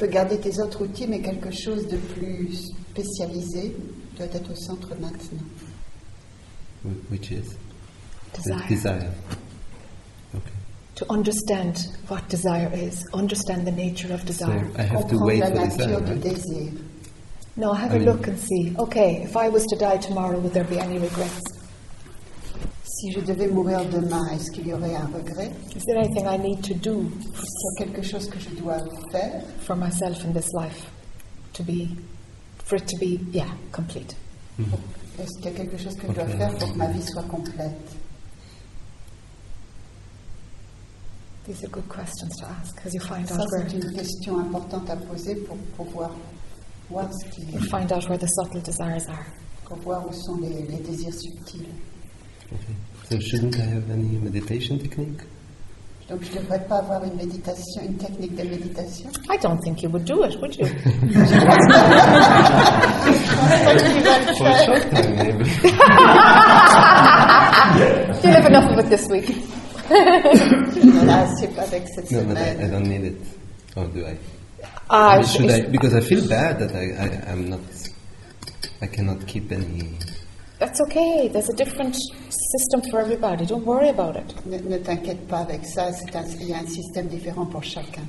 Tu 0.00 0.06
peux 0.06 0.12
garder 0.12 0.38
tes 0.38 0.58
autres 0.62 0.82
outils, 0.82 1.06
mais 1.06 1.20
quelque 1.20 1.50
chose 1.50 1.86
de 1.86 1.98
plus 1.98 2.70
spécialisé 2.90 3.76
doit 4.16 4.28
être 4.32 4.50
au 4.50 4.54
centre 4.54 4.88
maintenant. 4.98 5.44
Wh- 6.86 7.12
Which 7.12 7.30
is? 7.30 7.54
Desire. 8.34 8.66
desire. 8.66 9.10
Okay. 10.34 10.52
To 10.94 11.04
understand 11.10 11.74
what 12.08 12.22
desire 12.30 12.70
is, 12.74 13.04
understand 13.12 13.66
the 13.66 13.72
nature 13.72 14.10
of 14.14 14.20
So 14.20 14.26
desire. 14.26 14.70
I 14.78 14.82
have 14.84 15.06
to 15.08 15.16
Comprendre 15.18 15.26
wait 15.26 15.40
la 15.40 15.46
for 15.48 15.66
desire. 15.66 15.86
nature 15.88 16.00
du 16.00 16.12
Right? 16.12 16.22
désir. 16.22 16.72
No, 17.58 17.72
have 17.74 17.92
I 17.92 17.96
a 17.96 17.98
mean- 17.98 18.08
look 18.08 18.26
and 18.26 18.38
see. 18.38 18.74
Okay, 18.78 19.22
if 19.24 19.36
I 19.36 19.50
was 19.50 19.66
to 19.66 19.76
die 19.76 19.98
tomorrow, 19.98 20.38
would 20.40 20.54
there 20.54 20.64
be 20.64 20.78
any 20.78 20.98
regrets? 20.98 21.42
Si 23.00 23.10
je 23.12 23.20
devais 23.20 23.48
mourir 23.48 23.80
demain, 23.88 24.28
est-ce 24.34 24.50
qu'il 24.50 24.66
y 24.66 24.74
aurait 24.74 24.94
un 24.94 25.06
regret 25.06 25.50
Is 25.74 25.84
there 25.86 25.96
anything 25.98 26.26
I 26.26 26.36
need 26.36 26.60
to 26.62 26.74
do 26.74 27.00
Est-ce 27.00 27.78
qu'il 27.78 27.86
y 27.86 27.90
a 27.90 27.92
quelque 27.94 28.02
chose 28.02 28.28
que 28.28 28.38
je 28.38 28.50
dois 28.60 28.78
faire 29.10 29.42
for 29.60 29.74
myself 29.74 30.22
in 30.26 30.32
this 30.32 30.52
life 30.52 30.90
to 31.54 31.62
be, 31.62 31.88
for 32.62 32.76
it 32.76 32.86
to 32.88 32.98
be, 32.98 33.18
yeah, 33.32 33.46
complete? 33.72 34.14
Est-ce 35.18 35.34
qu'il 35.38 35.44
y 35.46 35.48
a 35.48 35.52
quelque 35.52 35.78
chose 35.78 35.94
que 35.96 36.08
je 36.08 36.12
dois 36.12 36.26
faire 36.26 36.54
pour 36.58 36.72
que 36.72 36.76
ma 36.76 36.88
vie 36.88 37.02
soit 37.02 37.22
complète 37.22 37.96
These 41.46 41.64
are 41.64 41.70
good 41.70 41.88
questions 41.88 42.28
to 42.38 42.44
ask 42.46 42.84
as 42.84 42.92
you 42.92 43.00
find 43.00 43.26
Ça, 43.26 43.40
out 43.40 43.48
where 43.50 43.66
c'est 43.66 43.76
une 43.78 43.92
question 43.94 44.38
importante 44.40 44.90
à 44.90 44.96
poser 44.96 45.36
pour 45.36 45.56
pouvoir 45.56 46.10
voir, 46.90 47.08
ce 47.10 47.30
qui, 47.30 47.42
you 47.50 47.60
find 47.60 47.90
out 47.90 48.06
where 48.10 48.18
the 48.18 48.28
subtle 48.28 48.60
desires 48.60 49.08
are. 49.08 49.24
pour 49.64 49.78
voir 49.78 50.06
où 50.06 50.12
sont 50.12 50.36
les, 50.42 50.66
les 50.68 50.80
désirs 50.80 51.14
subtils. 51.14 51.66
Okay. 52.52 52.74
So 53.10 53.18
shouldn't 53.18 53.56
I 53.58 53.62
have 53.64 53.90
any 53.90 54.06
meditation 54.22 54.78
technique? 54.78 55.18
Donc, 56.08 56.22
je 56.22 56.30
ne 56.32 56.38
devrais 56.42 56.64
pas 56.68 56.76
avoir 56.78 57.02
une 57.02 57.16
méditation, 57.16 57.82
une 57.84 57.96
technique 57.96 58.36
de 58.36 58.44
méditation. 58.44 59.10
I 59.28 59.36
don't 59.36 59.58
think 59.64 59.82
you 59.82 59.90
would 59.90 60.04
do 60.04 60.22
it, 60.22 60.36
would 60.40 60.56
you? 60.56 60.66
For 64.38 64.46
a 64.46 64.64
short 64.64 64.90
time, 64.92 65.16
maybe. 65.16 65.44
You'll 68.22 68.32
have 68.32 68.46
enough 68.46 68.70
of 68.70 68.78
it 68.78 68.88
this 68.90 69.08
week. 69.08 69.34
Voilà, 69.88 71.26
c'est 71.36 71.48
pas 71.48 71.62
avec 71.62 71.88
cette 71.92 72.12
no, 72.12 72.22
but 72.22 72.38
I, 72.38 72.64
I 72.64 72.68
don't 72.68 72.86
need 72.86 73.04
it. 73.06 73.16
Or 73.74 73.86
do 73.86 74.06
I? 74.06 74.16
Ah, 74.88 75.20
should 75.22 75.50
I? 75.50 75.62
Because 75.62 75.94
I 75.94 76.00
feel 76.00 76.24
bad 76.28 76.60
that 76.60 76.76
I, 76.76 76.92
I 76.92 77.32
I'm 77.32 77.48
not. 77.50 77.58
I 78.80 78.86
cannot 78.86 79.26
keep 79.26 79.50
any. 79.50 79.96
That's 80.60 80.78
okay. 80.82 81.28
There's 81.28 81.48
a 81.48 81.54
different 81.56 81.96
system 82.28 82.82
for 82.90 83.00
everybody. 83.00 83.46
Don't 83.46 83.64
worry 83.64 83.88
about 83.88 84.14
it. 84.16 84.34
Ne, 84.46 84.58
ne 84.58 84.76
t'inquiète 84.78 85.26
pas 85.26 85.38
avec 85.38 85.64
ça, 85.64 85.90
c'est 85.92 86.14
un- 86.14 86.24
il 86.38 86.48
y 86.48 86.52
a 86.54 86.58
un 86.58 86.66
système 86.66 87.06
différent 87.08 87.46
pour 87.46 87.64
chacun. 87.64 88.04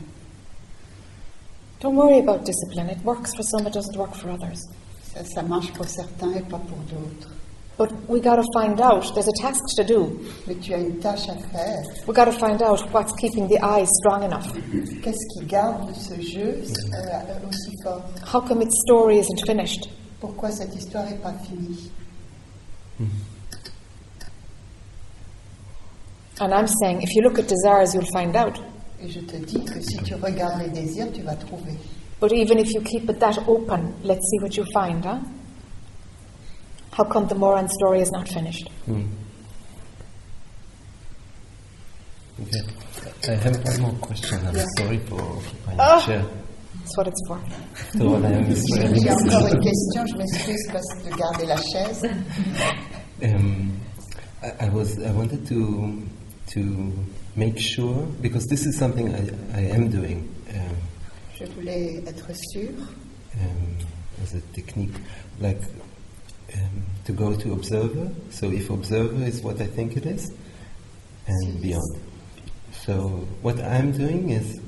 Don't 1.79 1.95
worry 1.95 2.19
about 2.19 2.43
discipline. 2.43 2.89
It 2.89 3.03
works 3.05 3.33
for 3.35 3.43
some, 3.43 3.65
it 3.65 3.73
doesn't 3.73 3.95
work 3.97 4.13
for 4.15 4.29
others. 4.29 4.59
Ça, 5.13 5.21
ça 5.33 5.41
marche 5.41 5.71
pour 5.73 5.85
certains 5.87 6.31
et 6.35 6.41
pas 6.41 6.59
pour 6.59 6.77
d'autres. 6.89 7.29
But 7.77 7.89
we 8.09 8.21
got 8.21 8.35
to 8.35 8.43
find 8.53 8.79
out. 8.81 9.11
There's 9.15 9.27
a 9.29 9.41
task 9.41 9.61
to 9.77 9.83
do. 9.83 10.19
Mais 10.45 10.55
tu 10.55 10.73
as 10.73 10.77
une 10.79 10.99
tâche 10.99 11.29
à 11.29 11.35
faire. 11.51 11.79
We 12.07 12.13
got 12.13 12.25
to 12.25 12.31
find 12.33 12.61
out 12.61 12.83
what's 12.93 13.13
keeping 13.13 13.47
the 13.47 13.57
I 13.63 13.85
strong 13.87 14.23
enough. 14.23 14.51
Qu'est-ce 15.01 15.39
qui 15.39 15.45
garde 15.47 15.89
ce 15.95 16.19
jeu 16.21 16.61
euh, 16.93 17.49
aussi 17.49 17.71
fort 17.81 18.03
How 18.31 18.41
come 18.41 18.61
its 18.61 18.75
story 18.85 19.19
isn't 19.19 19.41
finished? 19.47 19.89
Pourquoi 20.19 20.51
cette 20.51 20.75
histoire 20.75 21.05
n'est 21.05 21.15
pas 21.17 21.33
finie 21.47 21.89
And 26.39 26.53
I'm 26.53 26.67
saying, 26.67 27.01
if 27.03 27.13
you 27.15 27.21
look 27.21 27.37
at 27.39 27.47
desires, 27.47 27.93
you'll 27.93 28.11
find 28.11 28.35
out. 28.35 28.57
Et 29.03 29.09
je 29.09 29.19
te 29.21 29.37
dis 29.37 29.63
que 29.65 29.81
si 29.81 29.97
tu 30.03 30.15
regardes 30.15 30.61
les 30.61 30.69
désirs, 30.69 31.11
tu 31.13 31.21
vas 31.21 31.35
trouver. 31.35 31.75
But 32.19 32.31
even 32.31 32.59
if 32.59 32.73
you 32.73 32.81
keep 32.81 33.09
it 33.09 33.19
that 33.19 33.37
open, 33.47 33.93
let's 34.03 34.21
see 34.29 34.39
what 34.41 34.55
you 34.55 34.65
find, 34.73 35.03
huh? 35.03 35.19
How 36.91 37.03
come 37.05 37.27
the 37.27 37.35
Moran 37.35 37.67
story 37.69 38.01
is 38.01 38.11
not 38.11 38.27
finished? 38.27 38.67
Hmm. 38.85 39.03
Okay. 42.41 42.61
I 43.29 43.35
have 43.35 43.63
one 43.63 43.81
more 43.81 43.93
question. 44.01 44.39
I'm 44.47 44.55
Yeah. 44.55 44.65
sorry 44.77 44.97
for 44.99 45.21
occupying 45.21 45.79
Ah. 45.79 45.99
the 45.99 46.05
chair. 46.05 46.25
That's 46.79 46.97
what 46.97 47.07
it's 47.07 47.21
for. 47.27 47.37
I 47.37 48.03
am 48.03 48.45
is 48.51 48.63
J'ai 48.75 49.11
encore 49.11 49.47
une 49.47 49.59
question, 49.59 50.05
je 50.07 50.17
m'excuse 50.17 50.67
parce 50.71 51.03
de 51.05 51.09
garder 51.15 51.45
la 51.45 51.57
chaise. 51.57 52.01
Um, 53.23 53.79
I, 54.41 54.65
I 54.65 54.69
was 54.69 55.01
I 55.03 55.11
wanted 55.11 55.45
to 55.47 56.01
to 56.53 56.93
make 57.35 57.59
sure 57.59 58.05
because 58.21 58.47
this 58.47 58.65
is 58.65 58.77
something 58.77 59.13
I, 59.13 59.29
I 59.57 59.61
am 59.75 59.89
doing 59.89 60.27
um, 60.53 60.75
Je 61.37 61.45
voulais 61.45 62.03
être 62.07 62.31
sûre 62.35 62.87
um, 63.39 63.77
as 64.21 64.35
a 64.35 64.41
technique, 64.53 64.93
like 65.39 65.61
um, 66.53 66.83
to 67.05 67.13
go 67.13 67.33
to 67.35 67.53
observer. 67.53 68.11
So 68.29 68.51
if 68.51 68.69
observer 68.69 69.23
is 69.25 69.41
what 69.41 69.61
I 69.61 69.67
think 69.67 69.97
it 69.97 70.05
is, 70.05 70.31
and 71.27 71.61
beyond. 71.61 71.99
So 72.85 73.27
what 73.41 73.59
I'm 73.59 73.91
doing 73.91 74.29
is 74.29 74.59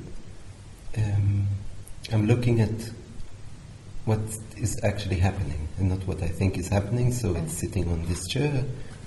um, 0.96 1.46
I'm 2.12 2.26
looking 2.26 2.60
at 2.60 2.90
what 4.04 4.20
is 4.56 4.78
actually 4.82 5.16
happening 5.16 5.63
and 5.78 5.88
not 5.90 6.06
what 6.06 6.22
I 6.22 6.28
think 6.28 6.58
is 6.58 6.68
happening. 6.68 7.12
So 7.12 7.34
it's 7.34 7.54
sitting 7.58 7.88
on 7.90 8.04
this 8.06 8.26
chair, 8.28 8.64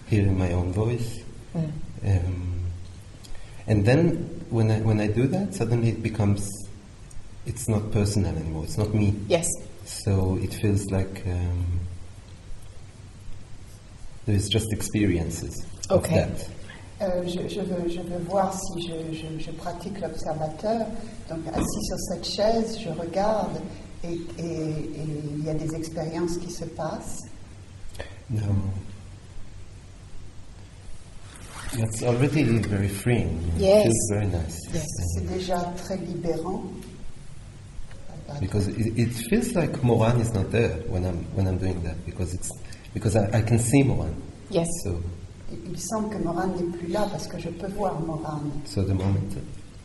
hearing 0.07 0.38
my 0.38 0.51
own 0.53 0.72
voice. 0.74 1.20
Mm. 1.55 1.72
Um, 2.05 2.63
and 3.68 3.86
then 3.86 4.43
when 4.49 4.72
I, 4.72 4.80
when 4.82 4.99
I 4.99 5.07
do 5.07 5.28
that, 5.28 5.53
suddenly 5.53 5.89
it 5.89 6.01
becomes, 6.03 6.49
it's 7.45 7.68
not 7.68 7.91
personal 7.91 8.36
anymore, 8.36 8.63
it's 8.65 8.78
not 8.78 8.93
me. 8.93 9.13
Yes. 9.28 9.47
So 9.86 10.38
it 10.41 10.53
feels 10.53 10.86
like, 10.91 11.24
um, 11.28 11.80
There's 14.26 14.49
just 14.49 14.68
experiences 14.74 15.65
Okay. 15.89 16.20
of 16.24 16.38
that. 16.38 16.49
Euh, 16.99 17.24
je, 17.28 17.47
je 17.47 17.61
veux, 17.61 17.88
je 17.89 18.01
veux 18.01 18.20
voir 18.26 18.51
si 18.53 18.88
je, 18.88 19.13
je- 19.13 19.39
je 19.39 19.51
pratique 19.51 19.99
l'observateur. 20.01 20.86
Donc, 21.30 21.47
assis 21.53 21.82
sur 21.86 21.97
cette 22.09 22.26
chaise, 22.26 22.78
je 22.80 22.89
regarde 22.89 23.61
et, 24.04 24.20
il 25.38 25.43
y 25.45 25.50
a 25.50 25.54
des 25.54 25.76
expériences 25.76 26.38
qui 26.38 26.52
se 26.52 26.66
passent. 26.66 27.24
No. 28.30 28.41
That's 31.74 32.04
already 32.04 32.43
very 32.60 32.88
freeing. 32.88 33.39
Yes. 33.58 33.88
It 33.88 33.93
very 34.10 34.28
nice. 34.28 34.60
Yes. 34.74 34.86
C'est 35.16 35.28
déjà 35.28 35.60
très 35.78 35.98
libérant. 35.98 36.64
Because 38.41 38.68
it, 38.68 38.98
it 38.98 39.14
feels 39.30 39.54
like 39.56 39.82
Moran 39.84 40.20
is 40.20 40.34
not 40.34 40.52
there 40.52 40.76
when 40.89 41.06
I'm 41.06 41.24
when 41.34 41.48
I'm 41.48 41.58
doing 41.58 41.82
that 41.84 41.95
because 42.06 42.34
it's 42.34 42.52
because 42.93 43.16
I, 43.16 43.30
I 43.38 43.41
can 43.41 43.58
see 43.58 43.84
Moran. 43.84 44.14
Yes. 44.50 44.68
So 44.84 45.02
Il 45.50 45.80
semble 45.80 46.10
que 46.10 46.22
Moran 46.24 46.48
n'est 46.48 46.78
plus 46.78 46.88
là 46.88 47.08
parce 47.10 47.28
que 47.28 47.39
je 47.39 47.50
peux 47.50 47.68
voir 47.68 48.00
Moran. 48.02 48.41
so 48.66 48.84
the 48.84 48.93
moment 48.93 49.34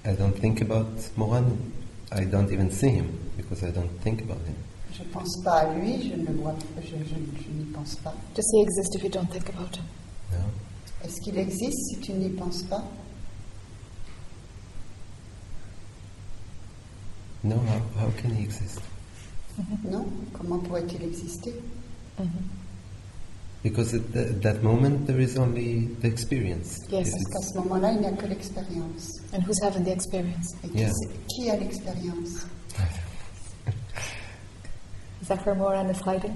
I 0.04 0.12
don't 0.14 0.36
think 0.36 0.60
about 0.60 0.88
Moran, 1.16 1.56
I 2.14 2.24
don't 2.26 2.50
even 2.52 2.70
see 2.70 2.90
him 2.90 3.06
because 3.36 3.62
I 3.64 3.70
don't 3.70 3.90
think 4.02 4.20
about 4.22 4.38
him. 4.46 4.54
Je 4.92 5.02
ne 5.02 5.08
pense 5.08 5.40
pas 5.42 5.60
à 5.60 5.74
lui, 5.74 6.10
je 6.10 6.16
ne 6.16 6.26
le 6.26 6.34
vois, 6.34 6.54
je, 6.80 6.88
je- 6.88 7.42
je 7.42 7.50
n'y 7.50 7.64
pense 7.72 7.94
pas. 7.96 8.14
Does 8.34 8.44
he 8.52 8.60
exist 8.62 8.94
if 8.96 9.02
you 9.02 9.08
don't 9.10 9.30
think 9.30 9.48
about 9.48 9.74
him? 9.76 9.84
No. 10.30 10.38
Est-ce 11.04 11.20
qu'il 11.24 11.38
existe 11.38 11.78
si 11.88 11.98
tu 12.00 12.12
n'y 12.12 12.28
penses 12.28 12.62
pas? 12.64 12.84
No. 17.44 17.56
How, 17.56 17.80
how 18.04 18.10
can 18.20 18.30
he 18.30 18.44
exist? 18.44 18.80
Non? 19.84 20.06
Comment 20.32 20.58
pourrait-il 20.58 21.02
exister? 21.02 21.54
Because 23.62 23.94
at 23.94 24.12
th- 24.12 24.40
that 24.42 24.62
moment 24.62 25.06
there 25.06 25.20
is 25.20 25.36
only 25.38 25.88
the 26.00 26.08
experience. 26.08 26.78
Yes. 26.90 27.06
If 27.08 27.12
Parce 27.12 27.24
qu'à 27.24 27.38
it's- 27.38 27.52
ce 27.52 27.58
moment-là, 27.58 27.92
il 27.92 28.00
n'y 28.00 28.06
a 28.06 28.10
que 28.12 28.26
l'expérience. 28.26 29.20
And 29.32 29.42
who's 29.46 29.60
having 29.62 29.84
the 29.84 29.92
experience? 29.92 30.52
Et 30.64 30.68
qui, 30.68 30.78
Yeah. 30.80 30.90
c'est- 30.90 31.10
qui 31.28 31.48
a 31.50 31.56
l'expérience 31.56 32.46
Is 35.22 35.28
that 35.28 35.46
where 35.46 35.54
Moran 35.54 35.88
is 35.88 36.00
hiding? 36.00 36.34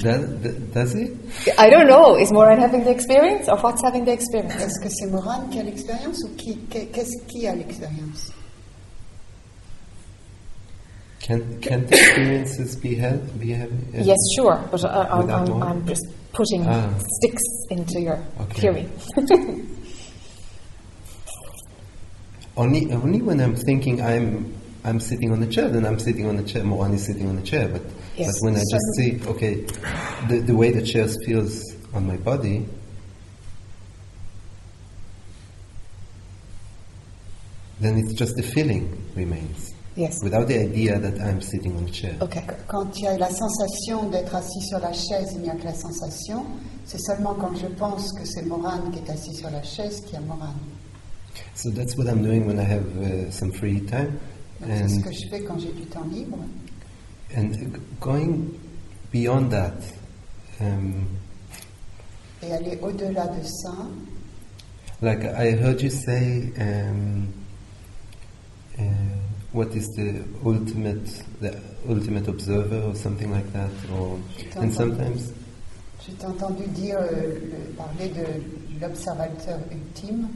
does, 0.00 0.24
does 0.74 0.92
he? 0.92 1.12
I 1.56 1.70
don't 1.70 1.86
know. 1.86 2.16
Is 2.16 2.32
Moran 2.32 2.58
having 2.58 2.82
the 2.82 2.90
experience 2.90 3.48
or 3.48 3.56
what's 3.58 3.80
having 3.80 4.04
the 4.04 4.10
experience? 4.12 4.60
Est-ce 4.60 4.80
que 4.82 4.88
c'est 4.88 5.06
Moran 5.06 5.46
qui 5.48 5.60
a 5.60 5.62
l'expérience 5.62 6.18
ou 6.24 6.34
qui, 6.36 6.56
qu'est- 6.68 6.86
qu'est-ce 6.86 7.24
qui 7.28 7.46
a 7.46 7.54
l'expérience 7.54 8.32
Can 11.22 11.60
can 11.60 11.86
the 11.86 11.94
experiences 11.96 12.74
be 12.76 12.94
held? 12.96 13.38
Be 13.40 13.50
held? 13.52 13.72
uh, 13.94 14.02
Yes, 14.02 14.18
sure, 14.36 14.56
but 14.70 14.84
I, 14.84 15.06
I'm, 15.08 15.30
I'm. 15.30 15.62
I'm 15.62 15.86
just 15.86 16.04
putting 16.32 16.64
Ah. 16.66 16.92
sticks 16.98 17.42
into 17.70 18.00
your 18.00 18.18
Okay. 18.40 18.60
theory. 18.60 18.88
Only, 22.54 22.92
only 22.92 23.22
when 23.22 23.40
I'm 23.40 23.56
thinking 23.56 24.02
I'm, 24.02 24.54
I'm 24.84 25.00
sitting 25.00 25.32
on 25.32 25.40
the 25.40 25.46
chair, 25.46 25.70
then 25.70 25.86
I'm 25.86 25.98
sitting 25.98 26.26
on 26.28 26.36
the 26.36 26.42
chair. 26.42 26.62
Moran 26.62 26.92
is 26.92 27.06
sitting 27.06 27.26
on 27.26 27.36
the 27.36 27.42
chair. 27.42 27.66
But, 27.66 27.80
Yes. 28.14 28.26
but 28.38 28.44
when 28.44 28.56
I 28.56 28.62
just 28.70 28.84
see, 28.98 29.18
okay, 29.26 29.54
the, 30.28 30.42
the 30.44 30.54
way 30.54 30.70
the 30.70 30.82
chair 30.82 31.08
feels 31.24 31.62
on 31.94 32.06
my 32.06 32.18
body, 32.18 32.66
then 37.80 37.96
it's 37.96 38.12
just 38.12 38.36
the 38.36 38.42
feeling 38.42 39.02
remains, 39.16 39.71
Yes. 39.96 40.22
without 40.22 40.48
the 40.48 40.58
idea 40.58 40.98
that 40.98 41.20
I'm 41.20 41.40
sitting 41.40 41.76
on 41.76 41.84
a 41.84 41.90
chair. 41.90 42.14
Okay. 42.22 42.42
Quand 42.66 42.86
il 42.96 43.04
y 43.04 43.08
a 43.08 43.18
la 43.18 43.28
sensation 43.30 44.08
d'être 44.08 44.34
assis 44.34 44.62
sur 44.62 44.78
la 44.78 44.92
chaise, 44.92 45.32
il 45.34 45.42
n'y 45.42 45.50
a 45.50 45.54
que 45.54 45.64
la 45.64 45.74
sensation. 45.74 46.44
C'est 46.86 47.00
seulement 47.00 47.34
quand 47.34 47.54
je 47.56 47.66
pense 47.66 48.10
que 48.12 48.24
c'est 48.24 48.42
Moran 48.46 48.90
qui 48.90 48.98
est 49.00 49.10
assis 49.10 49.34
sur 49.34 49.50
la 49.50 49.62
chaise 49.62 50.00
qu'il 50.00 50.14
y 50.14 50.16
a 50.16 50.20
Moran. 50.20 50.54
So 51.54 51.70
that's 51.70 51.96
what 51.96 52.06
I'm 52.06 52.22
doing 52.22 52.46
when 52.46 52.58
I 52.58 52.64
have 52.64 52.86
uh, 53.02 53.30
some 53.30 53.52
free 53.52 53.80
time. 53.82 54.18
C'est 54.64 54.88
ce 54.88 55.00
que 55.00 55.12
je 55.12 55.28
fais 55.28 55.42
quand 55.44 55.58
j'ai 55.58 55.72
du 55.72 55.84
temps 55.86 56.04
libre. 56.10 56.38
and 57.34 57.50
going 58.00 58.58
beyond 59.10 59.50
that, 59.50 59.74
um, 60.60 61.06
Et 62.42 62.52
aller 62.52 62.78
au-delà 62.82 63.26
de 63.28 63.42
ça, 63.44 63.72
Like 65.00 65.24
I 65.24 65.50
heard 65.52 65.80
you 65.82 65.90
say, 65.90 66.52
um, 66.58 67.26
uh, 68.78 68.82
what 69.52 69.68
is 69.76 69.86
the 69.96 70.24
ultimate, 70.44 71.04
the 71.40 71.60
ultimate 71.88 72.26
observer, 72.28 72.80
or 72.82 72.94
something 72.94 73.30
like 73.30 73.52
that, 73.52 73.70
or 73.94 74.18
and 74.56 74.72
sometimes, 74.72 75.32
je 76.04 76.12
t'ai 76.12 76.26
entendu 76.26 76.66
dire, 76.74 76.96
euh, 76.98 77.38
le- 77.38 77.74
parler 77.76 78.08
de 78.08 78.24
l'observateur 78.80 79.58
ultime. 79.70 80.28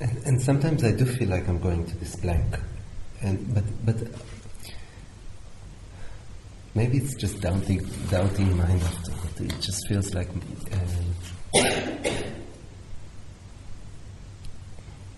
and, 0.00 0.16
and 0.26 0.40
sometimes 0.42 0.84
I 0.84 0.92
do 0.92 1.04
feel 1.04 1.28
like 1.28 1.48
I'm 1.48 1.58
going 1.60 1.84
to 1.86 1.96
this 1.98 2.16
blank, 2.16 2.58
and 3.22 3.54
but 3.54 3.64
but 3.84 3.96
maybe 6.74 6.98
it's 6.98 7.14
just 7.14 7.40
doubting, 7.40 7.84
doubting 8.10 8.56
mind 8.56 8.82
after 8.82 9.44
it 9.44 9.60
just 9.60 9.86
feels 9.88 10.14
like. 10.14 10.28
Um, 10.72 12.34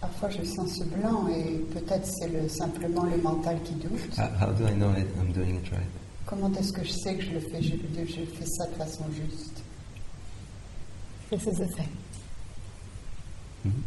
Parfois, 0.01 0.30
je 0.30 0.42
sens 0.44 0.76
ce 0.78 0.84
blanc 0.84 1.28
et 1.28 1.59
peut-être 1.74 2.07
c'est 2.07 2.28
le, 2.28 2.48
simplement 2.48 3.05
le 3.05 3.18
mental 3.18 3.61
qui 3.62 3.74
doute. 3.74 4.18
how, 4.18 4.28
how 4.40 4.53
do 4.53 4.66
I 4.66 4.72
know 4.74 4.88
I'm 5.20 5.32
doing 5.32 5.57
it 5.57 5.68
right? 5.70 5.86
Comment 6.26 6.51
est-ce 6.55 6.72
que 6.72 6.82
je 6.84 6.90
sais 6.92 7.16
que 7.16 7.22
je 7.22 7.30
le 7.32 7.40
fais, 7.40 7.61
je, 7.61 7.72
je 8.07 8.24
fais 8.24 8.46
ça 8.46 8.66
de 8.66 8.74
façon 8.74 9.05
juste 9.12 9.62
This 11.30 11.42
is 11.46 11.57
the 11.59 11.68
thing. 11.76 11.88
Mhm. 13.64 13.82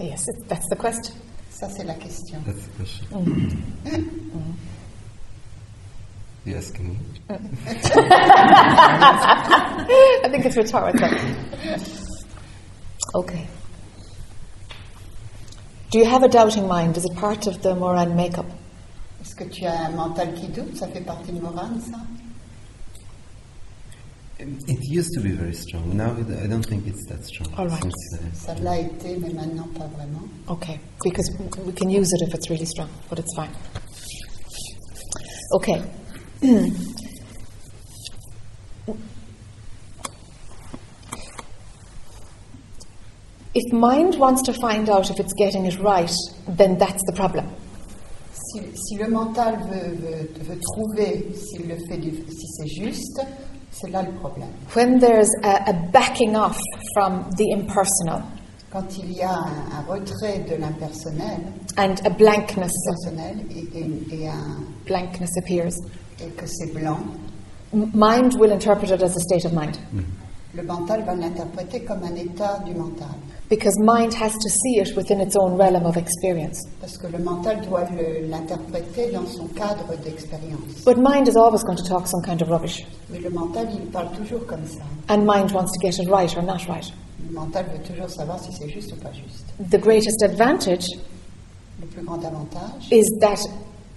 Yes, 0.00 0.26
it, 0.28 0.48
that's 0.48 0.68
the 0.68 0.76
question. 0.76 1.14
Ça, 1.50 1.68
c'est 1.70 1.84
la 1.84 1.94
question. 1.94 2.40
That's 2.44 2.66
the 2.66 2.70
question. 2.78 3.06
You 6.44 6.56
asking 6.56 6.88
me? 6.88 6.96
I 10.24 10.28
think 10.30 10.44
it's 10.46 10.56
rhetorical. 10.56 11.08
Okay. 13.14 13.46
Do 15.92 15.98
you 15.98 16.06
have 16.06 16.22
a 16.22 16.28
doubting 16.28 16.66
mind? 16.66 16.96
Is 16.96 17.04
it 17.04 17.14
part 17.16 17.46
of 17.46 17.60
the 17.60 17.74
Moran 17.74 18.16
makeup? 18.16 18.46
Est-ce 19.20 19.34
que 19.34 19.44
tu 19.44 19.66
as 19.66 19.88
un 19.88 19.90
mental 19.90 20.32
qui 20.32 20.46
doute 20.48 20.74
Ça 20.74 20.88
fait 20.88 21.02
partie 21.02 21.32
de 21.32 21.40
Moran, 21.40 21.78
ça 21.80 21.98
It 24.40 24.78
used 24.90 25.12
to 25.14 25.20
be 25.20 25.32
very 25.32 25.52
strong. 25.54 25.94
Now 25.94 26.16
it, 26.18 26.26
I 26.42 26.46
don't 26.48 26.64
think 26.66 26.86
it's 26.86 27.06
that 27.08 27.22
strong. 27.26 27.52
All 27.58 27.68
right. 27.68 27.82
Since, 27.82 28.14
uh, 28.14 28.34
Ça 28.34 28.54
l'a 28.54 28.78
été, 28.78 29.18
mais 29.18 29.34
maintenant 29.34 29.68
pas 29.78 29.86
vraiment. 29.88 30.26
Okay, 30.48 30.80
because 31.04 31.30
we 31.66 31.72
can 31.74 31.90
use 31.90 32.10
it 32.10 32.22
if 32.26 32.34
it's 32.34 32.48
really 32.48 32.64
strong, 32.64 32.88
but 33.10 33.18
it's 33.18 33.34
fine. 33.36 33.50
Okay. 35.52 35.82
if 43.54 43.72
mind 43.72 44.16
wants 44.18 44.42
to 44.42 44.52
find 44.52 44.88
out 44.88 45.10
if 45.10 45.18
it's 45.20 45.34
getting 45.34 45.66
it 45.66 45.78
right, 45.80 46.12
then 46.48 46.76
that's 46.78 47.02
the 47.06 47.12
problem. 47.14 47.46
Si, 48.32 48.60
si 48.74 48.96
le 48.98 49.08
mental 49.08 49.56
veut, 49.68 49.94
veut, 49.96 50.28
veut 50.44 50.58
trouver 50.60 51.32
s'il 51.34 51.68
le 51.68 51.76
fait, 51.88 51.98
du- 51.98 52.24
si 52.30 52.46
c'est 52.56 52.66
juste, 52.84 53.20
c'est 53.70 53.90
là 53.90 54.02
le 54.02 54.12
problème. 54.20 54.48
When 54.74 54.98
there's 54.98 55.28
a, 55.42 55.68
a 55.70 55.72
backing 55.92 56.34
off 56.36 56.58
from 56.94 57.24
the 57.36 57.52
impersonal 57.52 58.22
Quand 58.70 58.96
il 58.98 59.12
y 59.12 59.22
a 59.22 59.30
un, 59.34 59.70
un 59.70 59.84
retrait 59.86 60.38
de 60.48 60.56
l'impersonnel 60.56 61.42
and 61.76 61.96
a 62.06 62.10
blankness, 62.10 62.72
personnel 62.86 63.44
et, 63.50 63.78
et- 63.78 64.14
et 64.22 64.28
un- 64.28 64.64
blankness 64.86 65.30
appears, 65.38 65.74
et 66.20 66.28
que 66.30 66.46
c'est 66.46 66.72
blanc, 66.72 67.00
mind 67.72 68.34
will 68.38 68.50
interpret 68.52 68.90
it 68.90 69.02
as 69.02 69.14
a 69.16 69.20
state 69.20 69.44
of 69.44 69.52
mind. 69.52 69.78
Mm-hmm. 69.94 70.21
Le 70.54 70.62
mental 70.62 71.02
va 71.04 71.14
l'interpréter 71.14 71.80
comme 71.84 72.02
un 72.04 72.14
état 72.14 72.58
du 72.64 72.74
mental. 72.74 73.08
Because 73.48 73.74
mind 73.80 74.14
has 74.14 74.32
to 74.32 74.48
see 74.48 74.80
it 74.80 74.94
within 74.96 75.20
its 75.20 75.34
own 75.36 75.56
realm 75.56 75.84
of 75.86 75.96
experience. 75.96 76.66
Parce 76.80 76.96
que 76.98 77.06
le 77.06 77.18
mental 77.18 77.60
doit 77.66 77.86
l'interpréter 78.28 79.10
dans 79.12 79.26
son 79.26 79.46
cadre 79.48 79.94
d'expérience. 80.04 80.84
But 80.84 80.98
mind 80.98 81.28
is 81.28 81.36
always 81.36 81.62
going 81.64 81.76
to 81.76 81.84
talk 81.84 82.06
some 82.06 82.22
kind 82.22 82.40
of 82.42 82.48
rubbish. 82.48 82.84
Mais 83.10 83.20
le 83.20 83.30
mental, 83.30 83.66
il 83.72 83.90
parle 83.90 84.10
toujours 84.12 84.46
comme 84.46 84.64
ça. 84.66 84.82
And 85.08 85.24
mind 85.26 85.52
wants 85.52 85.72
to 85.72 85.78
get 85.80 85.98
it 85.98 86.08
right 86.08 86.34
or 86.36 86.42
not 86.42 86.66
right. 86.68 86.90
Le 87.26 87.32
mental 87.34 87.66
veut 87.66 87.82
toujours 87.82 88.10
savoir 88.10 88.38
si 88.42 88.52
c'est 88.52 88.68
juste 88.68 88.92
ou 88.92 88.96
pas 88.96 89.12
juste. 89.12 89.44
The 89.70 89.80
greatest 89.80 90.22
advantage 90.22 90.86
Le 91.80 91.86
plus 91.88 92.04
grand 92.04 92.24
avantage, 92.24 92.90
is 92.90 93.04
that 93.20 93.40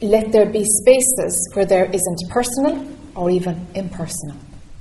let 0.01 0.31
there 0.31 0.49
be 0.49 0.63
spaces 0.63 1.49
where 1.53 1.65
there 1.65 1.85
isn't 1.91 2.29
personal 2.29 2.85
or 3.15 3.29
even 3.29 3.55
impersonal. 3.75 4.37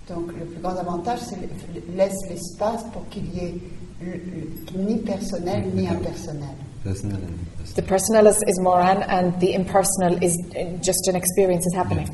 Donc 0.08 0.26
le 0.38 0.44
plus 0.44 0.60
grand 0.60 0.76
avantage, 0.76 1.20
c'est 1.20 1.36
le- 1.36 1.96
laisse 1.96 2.18
l'espace 2.28 2.84
pour 2.92 3.08
qu'il 3.08 3.34
y 3.34 3.38
ait 3.38 3.54
le- 4.02 4.12
le- 4.12 4.84
ni 4.86 4.96
personnel 4.98 5.64
ni 5.74 5.88
impersonnel. 5.88 6.48
personal 6.82 7.16
and 7.16 7.38
personal. 7.56 7.74
The 7.76 7.82
personal 7.88 8.26
is, 8.26 8.42
is 8.46 8.60
Moran 8.60 9.02
and 9.08 9.32
the 9.40 9.54
impersonal 9.54 10.22
is 10.22 10.36
uh, 10.54 10.76
just 10.82 11.08
an 11.08 11.16
experience 11.16 11.64
is 11.66 11.74
happening. 11.74 12.08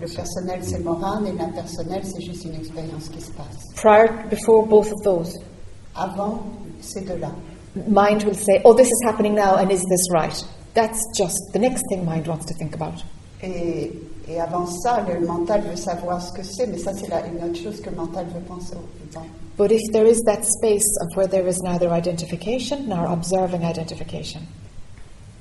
Le 0.00 0.06
personnel, 0.08 0.60
c'est 0.62 0.78
Moran, 0.82 1.24
et 1.26 1.32
l'impersonnel, 1.32 2.02
c'est 2.04 2.22
juste 2.22 2.44
une 2.46 2.54
expérience 2.54 3.08
qui 3.10 3.20
se 3.20 3.30
passe. 3.32 3.72
Prior, 3.76 4.08
before 4.30 4.66
both 4.66 4.92
of 4.92 5.02
those, 5.02 5.38
Avant 5.94 6.40
ces 6.80 7.00
deux-là, 7.02 7.30
mind 7.88 8.22
will 8.24 8.34
say, 8.36 8.60
"Oh, 8.64 8.74
this 8.74 8.88
is 8.88 9.00
happening 9.06 9.34
now, 9.34 9.56
and 9.56 9.70
is 9.70 9.82
this 9.88 10.10
right?" 10.12 10.44
That's 10.74 11.00
just 11.14 11.38
the 11.54 11.58
next 11.58 11.82
thing 11.90 12.04
mind 12.04 12.26
wants 12.26 12.44
to 12.46 12.54
think 12.54 12.74
about. 12.74 13.02
et, 13.42 13.90
et 14.28 14.40
avant 14.40 14.66
ça, 14.66 15.04
le 15.08 15.24
mental 15.26 15.62
veut 15.62 15.76
savoir 15.76 16.20
ce 16.20 16.32
que 16.32 16.42
c'est, 16.42 16.66
mais 16.66 16.78
ça, 16.78 16.92
c'est 16.94 17.06
une 17.06 17.44
autre 17.44 17.56
chose 17.62 17.80
que 17.80 17.90
le 17.90 17.96
mental 17.96 18.26
veut 18.26 18.40
penser 18.40 18.74
au. 18.74 19.20
But 19.56 19.70
if 19.72 19.80
there 19.92 20.06
is 20.06 20.20
that 20.26 20.42
space 20.44 20.84
of 21.00 21.16
where 21.16 21.26
there 21.28 21.46
is 21.48 21.62
neither 21.62 21.90
identification 21.92 22.86
nor 22.88 23.06
observing 23.10 23.62
identification, 23.62 24.40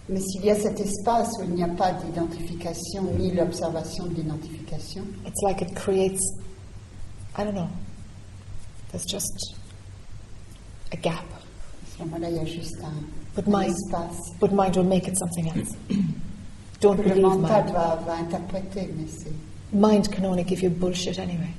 Mais 0.07 0.19
s'il 0.21 0.45
y 0.45 0.51
a 0.51 0.55
cet 0.55 0.79
espace 0.79 1.29
où 1.39 1.43
il 1.45 1.55
n'y 1.55 1.63
a 1.63 1.67
pas 1.67 1.91
d'identification 1.93 3.03
ni 3.17 3.31
l'observation 3.31 4.05
de 4.05 4.13
l'identification, 4.13 5.03
it's 5.25 5.41
like 5.41 5.61
it 5.63 5.73
creates, 5.75 6.21
I 7.35 7.43
don't 7.43 7.55
know, 7.55 7.67
there's 8.91 9.05
just 9.05 9.55
a 10.93 10.97
gap. 10.97 11.25
à 11.25 11.97
ce 11.97 12.03
moment-là, 12.03 12.29
il 12.29 12.35
y 12.35 12.39
a 12.39 12.45
juste 12.45 12.77
un, 12.83 12.93
But 13.35 13.47
un 13.47 13.51
mind, 13.59 13.73
espace. 13.73 14.31
but 14.39 14.51
mind 14.53 14.75
will 14.77 14.85
make 14.87 15.07
it 15.07 15.17
something 15.17 15.47
else. 15.49 15.75
Don't 16.81 16.97
believe 16.97 17.23
mind. 17.23 17.41
va, 17.71 17.95
va 18.05 18.13
interpréter, 18.17 18.93
mais 18.97 19.07
c'est, 19.07 19.31
Mind 19.71 20.09
can 20.09 20.25
only 20.25 20.43
give 20.43 20.61
you 20.61 20.69
bullshit 20.69 21.19
anyway. 21.19 21.49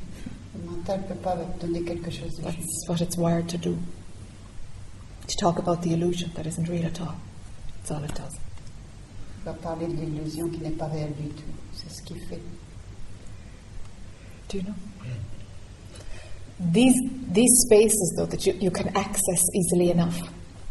le 0.55 0.71
mental 0.71 1.03
peut 1.07 1.15
pas 1.15 1.37
donner 1.61 1.83
quelque 1.83 2.11
chose 2.11 2.35
de 2.37 2.51
juste. 2.51 2.59
That's 2.59 2.89
what 2.89 3.01
it's 3.01 3.17
wired 3.17 3.49
to 3.49 3.59
do. 3.59 3.77
To 5.29 5.37
talk 5.37 5.59
about 5.59 5.83
the 5.83 5.93
illusion 5.93 6.31
that 6.35 6.47
isn't 6.47 6.69
real 6.69 6.87
at 6.87 7.01
all. 7.01 7.15
That's 7.79 7.91
all 7.91 8.05
it 8.05 8.15
does. 8.15 8.39
Va 9.45 9.53
parler 9.55 9.87
de 9.87 9.95
l'illusion 9.95 10.49
qui 10.51 10.61
n'est 10.61 10.77
pas 10.77 10.87
réelle 10.87 11.15
du 11.21 11.29
tout. 11.29 11.43
C'est 11.73 11.91
ce 11.91 12.03
qu'il 12.03 12.19
fait. 12.29 12.41
Do 14.49 14.59
you 14.59 14.65
know? 14.65 14.75
These, 16.59 16.95
these 17.33 17.65
spaces, 17.67 18.15
though, 18.17 18.27
that 18.27 18.47
you, 18.47 18.55
you 18.61 18.71
can 18.71 18.89
access 18.97 19.43
easily 19.55 19.91
enough, 19.91 20.17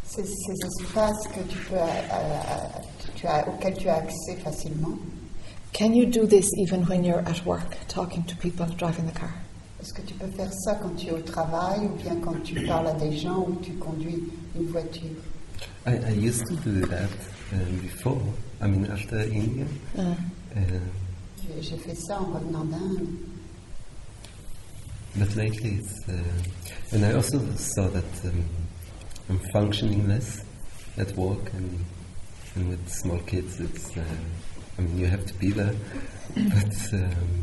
Ces, 0.04 0.24
ces 0.24 0.82
espaces 0.82 1.28
que 1.28 1.40
tu 1.48 1.58
peux, 1.68 1.74
euh, 1.74 1.84
euh 2.10 2.95
tu 3.16 3.26
as, 3.26 3.48
auxquels 3.48 3.76
tu 3.76 3.88
as 3.88 3.96
accès 3.96 4.36
facilement, 4.44 4.96
can 5.72 5.92
you 5.92 6.06
do 6.06 6.26
this 6.26 6.48
even 6.58 6.84
when 6.86 7.02
you're 7.04 7.24
at 7.28 7.44
work, 7.44 7.76
talking 7.88 8.22
to 8.24 8.36
people, 8.36 8.66
driving 8.78 9.06
the 9.06 9.18
car? 9.18 9.32
est-ce 9.80 9.92
que 9.92 10.02
tu 10.02 10.14
peux 10.14 10.26
faire 10.36 10.52
ça 10.52 10.74
quand 10.82 10.96
tu 10.96 11.06
es 11.08 11.12
au 11.12 11.20
travail 11.20 11.80
ou 11.86 11.96
bien 12.02 12.16
quand 12.24 12.42
tu 12.42 12.54
parles 12.66 12.88
à 12.88 12.94
des 12.94 13.16
gens 13.16 13.46
ou 13.48 13.56
tu 13.62 13.72
conduis 13.74 14.20
une 14.58 14.66
voiture? 14.68 15.16
I, 15.86 15.92
I 16.10 16.12
used 16.12 16.44
to 16.48 16.56
do 16.68 16.84
that 16.86 17.08
um, 17.52 17.78
before. 17.82 18.20
I 18.60 18.66
mean, 18.68 18.86
after 18.90 19.18
India. 19.20 19.66
Uh, 19.98 20.14
Uh, 20.56 20.60
J'ai- 21.42 21.62
J'ai 21.62 21.76
fait 21.76 21.94
ça 21.94 22.18
en 22.20 22.32
revenant 22.32 22.64
d'Inde. 22.64 23.06
but 25.16 25.34
lately 25.36 25.78
it's. 25.80 26.08
Uh, 26.08 26.94
and 26.94 27.04
I 27.04 27.12
also 27.12 27.38
saw 27.56 27.88
that 27.88 28.04
um, 28.24 28.44
I'm 29.28 29.38
functioning 29.52 30.08
less 30.08 30.42
at 30.98 31.14
work 31.16 31.52
and, 31.54 31.84
and 32.56 32.68
with 32.70 32.88
small 32.88 33.18
kids. 33.20 33.60
It's. 33.60 33.96
Uh, 33.96 34.02
I 34.78 34.82
mean, 34.82 34.98
you 34.98 35.06
have 35.06 35.24
to 35.26 35.34
be 35.34 35.50
there. 35.50 35.74
but. 36.34 36.92
Um, 36.92 37.42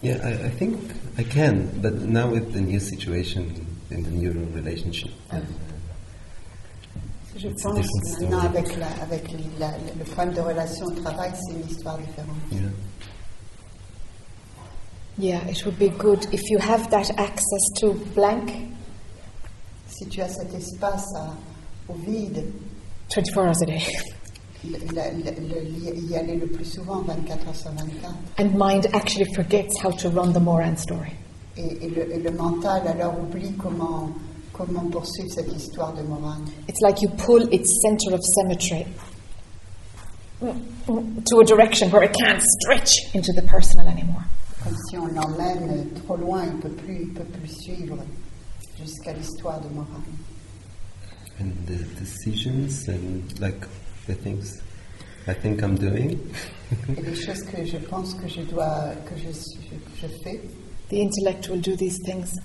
yeah, 0.00 0.18
I, 0.24 0.46
I 0.46 0.50
think 0.50 0.78
I 1.16 1.22
can, 1.22 1.80
but 1.80 1.94
now 1.94 2.28
with 2.28 2.52
the 2.52 2.60
new 2.60 2.80
situation 2.80 3.64
in 3.90 4.02
the 4.02 4.10
new 4.10 4.32
relationship, 4.52 5.12
uh, 5.30 5.40
Je 7.36 7.48
pense 7.48 7.74
different 7.76 8.06
story. 8.06 8.26
maintenant 8.30 8.40
avec, 8.40 8.76
la, 8.76 8.88
avec 9.02 9.24
la- 9.60 9.78
le 9.98 10.04
problème 10.04 10.34
de 10.34 10.40
relation 10.40 10.86
au 10.86 10.90
travail, 10.90 11.30
c'est 11.34 11.54
une 11.54 11.66
histoire 11.68 11.98
différente. 11.98 12.36
yeah. 12.50 12.60
yeah, 15.18 15.48
it 15.48 15.64
would 15.64 15.78
be 15.78 15.88
good 15.88 16.26
if 16.32 16.42
you 16.50 16.58
have 16.58 16.90
that 16.90 17.08
access 17.18 17.64
to 17.80 17.94
blank 18.14 18.50
Si 20.02 20.08
tu 20.08 20.20
as 20.20 20.28
cet 20.28 20.52
espace 20.54 21.14
à- 21.14 21.32
au 21.88 21.94
vide, 21.94 22.44
24 23.14 23.36
hours 23.38 23.62
a 23.62 23.66
day, 23.66 23.78
le- 24.64 24.78
le- 24.78 25.94
le- 25.94 26.10
y 26.10 26.16
aller 26.16 26.36
le 26.36 26.46
plus 26.48 26.64
souvent, 26.64 27.02
24 27.02 27.46
heures 27.48 27.54
sur 27.54 27.70
24. 27.70 28.12
and 28.38 28.50
mind 28.54 28.86
actually 28.94 29.26
forgets 29.34 29.68
how 29.80 29.92
to 29.92 30.08
run 30.10 30.32
the 30.32 30.40
Moran 30.40 30.76
story. 30.76 31.12
Et, 31.56 31.84
et 31.84 31.90
le, 31.90 32.14
et 32.14 32.18
le 32.18 32.30
mental 32.32 32.82
alors 32.88 33.14
oublie 33.20 33.52
comment, 33.52 34.08
comment 34.52 34.90
poursuivre 34.90 35.30
cette 35.32 35.52
histoire 35.52 35.92
de 35.94 36.02
Morane. 36.02 36.46
It's 36.68 36.80
like 36.82 37.00
you 37.00 37.08
pull 37.10 37.42
its 37.52 37.68
center 37.82 38.12
of 38.14 38.20
symmetry 38.34 38.84
to 40.40 41.38
a 41.40 41.44
direction 41.44 41.88
where 41.90 42.02
it 42.02 42.12
can't 42.12 42.42
stretch 42.42 43.14
into 43.14 43.32
the 43.32 43.42
personal 43.42 43.86
anymore. 43.86 44.24
Comme 44.64 44.76
si 44.90 44.96
on 44.98 45.06
l'emmène 45.06 45.86
trop 46.04 46.16
loin, 46.16 46.44
il 46.44 46.56
ne 46.56 46.60
peut, 46.62 46.70
plus- 46.70 47.02
il 47.02 47.12
peut 47.14 47.24
plus 47.24 47.48
suivre 47.48 47.96
jusqu'à 48.84 49.12
l'histoire 49.12 49.60
de 49.60 49.68
Morane. 49.68 50.02
and 51.40 51.50
the 51.66 51.82
decisions 51.98 52.88
and 52.88 53.22
like 53.40 53.66
the 54.06 54.14
things 54.14 54.60
I 55.26 55.32
think 55.34 55.62
I'm 55.62 55.76
doing. 55.76 56.18
Et 56.96 57.00
les 57.02 57.14
choses 57.14 57.42
que 57.42 57.64
je 57.64 57.78
pense 57.78 58.14
que 58.14 58.28
je 58.28 58.42
dois, 58.42 58.92
que 59.06 59.16
je, 59.16 59.30
je, 59.32 59.76
je 60.00 60.06
fais, 60.22 60.40
The 60.90 61.00
intellect 61.00 61.48
will 61.48 61.60
do 61.60 61.74
these 61.76 61.98
things. 62.04 62.38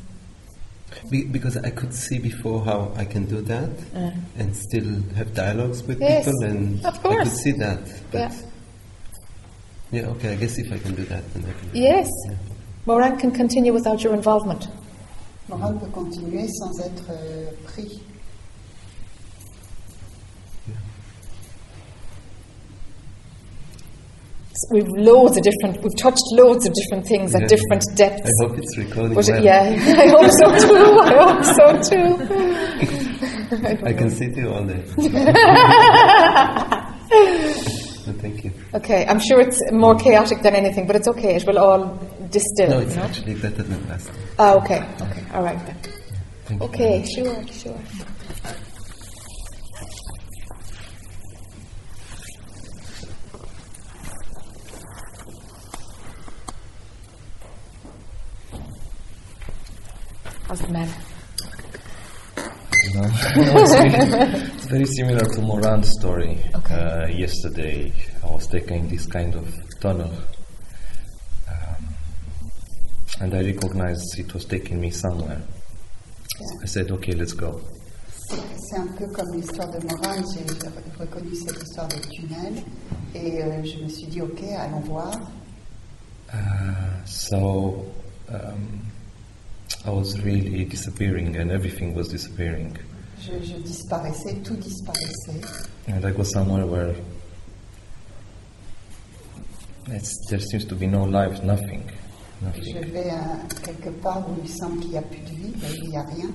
Be- 1.12 1.26
because 1.30 1.58
I 1.58 1.70
could 1.70 1.94
see 1.94 2.18
before 2.18 2.64
how 2.64 2.94
I 2.98 3.04
can 3.06 3.26
do 3.26 3.42
that 3.42 3.70
Uh. 3.94 4.12
and 4.40 4.56
still 4.56 5.02
have 5.16 5.34
dialogues 5.34 5.84
with 5.86 6.00
Yes, 6.00 6.26
people, 6.26 6.44
and 6.46 6.86
of 6.86 6.98
I 7.06 7.24
could 7.24 7.32
see 7.34 7.52
that. 7.54 7.80
But 8.12 8.20
Yeah. 8.20 8.32
yeah, 9.92 10.10
okay. 10.12 10.32
I 10.34 10.36
guess 10.36 10.58
if 10.58 10.72
I 10.72 10.78
can 10.80 10.96
do 10.96 11.04
that, 11.06 11.24
then 11.34 11.44
I 11.46 11.54
can. 11.60 11.70
Yes. 11.76 12.08
yeah. 12.30 12.36
Moran 12.86 13.18
can 13.18 13.32
continue 13.32 13.74
without 13.74 14.02
your 14.04 14.14
involvement. 14.16 14.68
Morane 15.50 15.80
peut 15.80 15.90
continuer 15.92 16.48
sans 16.50 16.80
être 16.82 17.06
euh, 17.10 17.52
pris. 17.64 18.02
We've 24.72 24.88
loads 24.88 25.38
of 25.38 25.44
different, 25.44 25.84
we've 25.84 25.96
touched 25.96 26.24
loads 26.32 26.66
of 26.66 26.74
different 26.74 27.06
things 27.06 27.32
Yeah. 27.34 27.42
at 27.44 27.50
different 27.50 27.84
depths. 27.96 28.26
I 28.42 28.48
hope 28.48 28.58
it's 28.58 28.76
recording 28.78 29.14
But 29.14 29.28
well. 29.28 29.44
yeah, 29.44 29.70
I 30.04 30.08
hope 30.10 30.32
so 30.32 30.48
too. 30.68 31.00
I 31.00 31.14
hope 31.24 31.44
so 31.46 31.66
too. 31.90 32.10
I 33.86 33.94
can 33.94 34.10
sit 34.10 34.34
here 34.34 34.50
all 34.50 34.64
day. 34.64 34.84
No, 38.08 38.14
thank 38.24 38.44
you. 38.46 38.52
Okay, 38.74 39.06
I'm 39.08 39.20
sure 39.20 39.40
it's 39.42 39.62
more 39.72 39.96
chaotic 39.96 40.42
than 40.42 40.56
anything, 40.56 40.88
but 40.88 40.96
it's 40.96 41.08
okay. 41.08 41.36
It 41.36 41.46
will 41.46 41.60
all 41.60 42.00
distill. 42.32 42.70
No, 42.70 42.80
it's 42.80 42.96
no? 42.96 43.04
actually 43.04 43.36
better 43.36 43.64
than 43.64 43.88
last. 43.90 44.08
time. 44.08 44.16
Ah, 44.40 44.54
okay, 44.56 44.86
okay, 45.02 45.24
all 45.34 45.44
right 45.44 45.66
then. 45.66 45.78
Thank 46.46 46.62
you. 46.62 46.68
Okay, 46.68 47.06
sure, 47.06 47.48
sure. 47.48 47.80
How's 60.48 60.62
the 60.62 60.70
man? 60.70 60.88
No. 62.96 63.04
it's, 63.04 63.74
very, 63.74 63.90
it's 64.56 64.66
very 64.66 64.86
similar 64.86 65.26
to 65.26 65.42
Moran's 65.42 65.90
story. 66.00 66.40
Okay. 66.56 66.74
Uh, 66.74 67.08
yesterday, 67.08 67.92
I 68.24 68.28
was 68.28 68.48
taking 68.48 68.88
this 68.88 69.06
kind 69.08 69.36
of 69.36 69.54
tunnel, 69.82 70.10
and 73.20 73.34
I 73.34 73.42
recognized 73.44 74.20
it 74.20 74.34
was 74.34 74.46
taking 74.46 74.80
me 74.80 74.92
somewhere. 74.92 75.42
I 76.64 76.66
said, 76.66 76.92
"Okay, 76.92 77.14
let's 77.14 77.34
go." 77.34 77.62
C'est 78.30 78.78
un 78.78 78.88
peu 78.88 79.08
comme 79.08 79.34
l'histoire 79.34 79.70
de 79.72 79.80
Morane, 79.88 80.24
j'ai 80.34 80.44
reconnu 81.00 81.34
cette 81.34 81.64
histoire 81.64 81.88
de 81.88 81.96
tunnel 82.10 82.54
et 83.16 83.42
euh, 83.42 83.64
je 83.64 83.84
me 83.84 83.88
suis 83.88 84.08
dit 84.08 84.22
ok, 84.22 84.44
allons 84.58 84.82
voir. 84.82 85.14
Uh, 86.34 87.06
so 87.06 87.86
um, 88.30 88.82
I 89.86 89.90
was 89.90 90.20
really 90.24 90.66
disappearing, 90.66 91.38
and 91.38 91.50
everything 91.52 91.96
was 91.96 92.10
disappearing. 92.10 92.78
Je, 93.22 93.32
je 93.42 93.58
disparaissais, 93.62 94.36
tout 94.44 94.58
disparaissait. 94.58 95.42
And 95.88 96.06
I 96.06 96.12
go 96.12 96.24
somewhere 96.24 96.66
where 96.66 96.94
it's, 99.88 100.14
there 100.30 100.40
seems 100.42 100.66
to 100.66 100.76
be 100.76 100.88
no 100.88 101.06
life, 101.06 101.42
nothing, 101.44 101.90
Je 102.56 102.80
vais 102.92 103.10
à 103.10 103.38
quelque 103.64 103.90
part 104.02 104.28
où 104.30 104.34
il 104.44 104.50
semble 104.50 104.80
qu'il 104.80 104.92
n'y 104.92 104.98
a 104.98 105.02
plus 105.02 105.20
de 105.22 105.30
vie, 105.30 105.54
où 105.56 105.84
il 105.84 105.90
n'y 105.90 105.98
a 105.98 106.04
rien. 106.04 106.30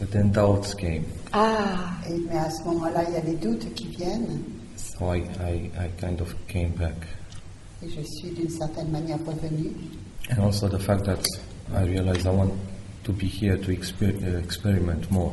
But 0.00 0.10
then 0.10 0.30
doubts 0.30 0.74
came. 0.76 1.04
Ah, 1.32 1.90
Et, 2.08 2.14
mais 2.28 2.36
à 2.38 2.50
ce 2.50 2.62
moment-là, 2.64 3.04
il 3.08 3.14
y 3.14 3.16
a 3.16 3.20
les 3.22 3.34
doutes 3.36 3.72
qui 3.74 3.88
viennent 3.88 4.42
So 4.76 5.12
I, 5.14 5.22
I, 5.40 5.70
I 5.76 5.88
kind 6.00 6.20
of 6.20 6.34
came 6.46 6.70
back. 6.78 6.94
et 7.82 7.88
je 7.88 8.00
suis 8.02 8.30
d'une 8.30 8.50
certaine 8.50 8.90
manière 8.90 9.18
revenue. 9.26 9.72
And 10.30 10.42
also 10.44 10.68
the 10.68 10.78
fact 10.78 11.04
that 11.06 11.22
I 11.74 11.84
realized 11.84 12.26
I 12.26 12.30
want 12.30 12.52
to 13.04 13.12
be 13.12 13.26
here 13.26 13.56
to 13.56 13.70
exper- 13.72 14.20
uh, 14.22 14.38
experiment 14.38 15.10
more, 15.10 15.32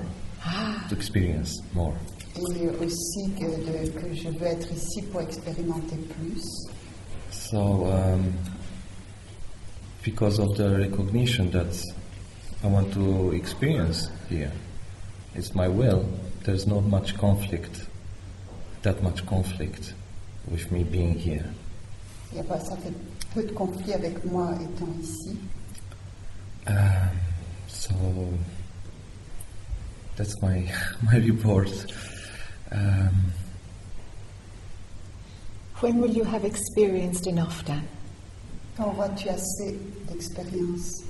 to 0.89 0.95
experience 0.95 1.61
more. 1.73 1.93
et 2.37 2.67
aussi 2.83 3.31
que, 3.39 3.45
de- 3.45 3.89
que 3.91 4.13
je 4.15 4.29
veux 4.29 4.47
être 4.47 4.71
ici 4.71 5.01
pour 5.11 5.21
expérimenter 5.21 5.97
plus. 6.17 6.67
So, 7.31 7.85
um, 7.85 8.31
because 10.05 10.37
of 10.39 10.55
the 10.55 10.69
recognition 10.77 11.49
that 11.49 11.83
I 12.63 12.67
want 12.67 12.93
to 12.93 13.31
experience 13.31 14.09
here, 14.29 14.51
it's 15.33 15.53
my 15.55 15.67
will, 15.67 16.07
there's 16.43 16.67
not 16.67 16.83
much 16.83 17.17
conflict, 17.17 17.87
that 18.83 19.01
much 19.01 19.25
conflict 19.25 19.93
with 20.49 20.71
me 20.71 20.83
being 20.83 21.15
here. 21.17 21.43
Il 22.31 22.37
y 22.37 22.39
a 22.41 22.43
pas- 22.43 22.59
ça 22.59 22.77
fait 22.77 22.93
peu 23.33 23.43
de 23.43 23.51
conflit 23.53 23.93
avec 23.93 24.23
moi 24.25 24.51
étant 24.61 24.87
ici. 25.01 25.37
Um, 26.67 27.09
so, 27.67 27.93
that's 30.15 30.39
my, 30.41 30.71
my 31.11 31.17
report. 31.17 31.69
Um, 32.71 33.33
When 35.81 35.99
will 35.99 36.11
you 36.11 36.23
have 36.23 36.45
experienced 36.45 37.27
enough, 37.27 37.65
Dan? 37.65 37.87
Quand 38.75 38.87
auras-tu 38.87 39.29
assez 39.29 39.79
d'expérience? 40.09 41.03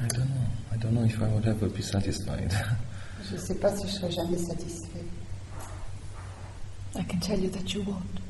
I 0.00 0.08
don't 0.08 0.28
know. 0.28 0.34
I 0.72 0.76
don't 0.76 0.94
know 0.94 1.04
if 1.04 1.22
I 1.22 1.28
would 1.28 1.46
ever 1.46 1.68
be 1.68 1.82
satisfied. 1.82 2.52
Je 3.30 3.34
ne 3.36 3.40
sais 3.40 3.54
pas 3.54 3.74
si 3.76 3.86
je 3.86 3.92
serai 3.92 4.10
jamais 4.10 4.38
satisfait. 4.38 5.04
I 6.96 7.02
can 7.04 7.20
tell 7.20 7.38
you 7.38 7.48
that 7.50 7.72
you 7.72 7.82
won't. 7.82 8.20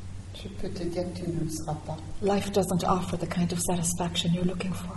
Je 0.42 0.48
peux 0.48 0.68
te 0.68 0.82
dire 0.82 1.04
que 1.12 1.20
tu 1.20 1.30
ne 1.30 1.40
le 1.40 1.50
seras 1.50 1.76
pas. 1.86 1.96
Life 2.22 2.52
doesn't 2.52 2.84
offer 2.84 3.16
the 3.16 3.26
kind 3.26 3.52
of 3.52 3.60
satisfaction 3.60 4.32
you're 4.32 4.44
looking 4.44 4.72
for. 4.72 4.96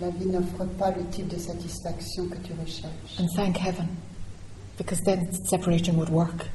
La 0.00 0.10
vie 0.10 0.26
n'offre 0.26 0.64
pas 0.78 0.90
le 0.90 1.04
type 1.10 1.28
de 1.28 1.38
satisfaction 1.38 2.28
que 2.28 2.36
tu 2.38 2.52
recherches. 2.54 3.18
And 3.18 3.28
thank 3.36 3.56
heaven, 3.56 3.88
because 4.76 5.00
then 5.04 5.32
separation 5.46 5.96
would 5.96 6.10
work. 6.10 6.48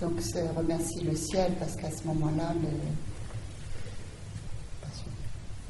Donc 0.00 0.20
c'est 0.20 0.48
remercie 0.56 1.04
le 1.04 1.14
ciel 1.16 1.52
parce 1.58 1.76
qu'à 1.76 1.90
ce 1.90 2.06
moment-là, 2.06 2.52
le... 2.54 2.68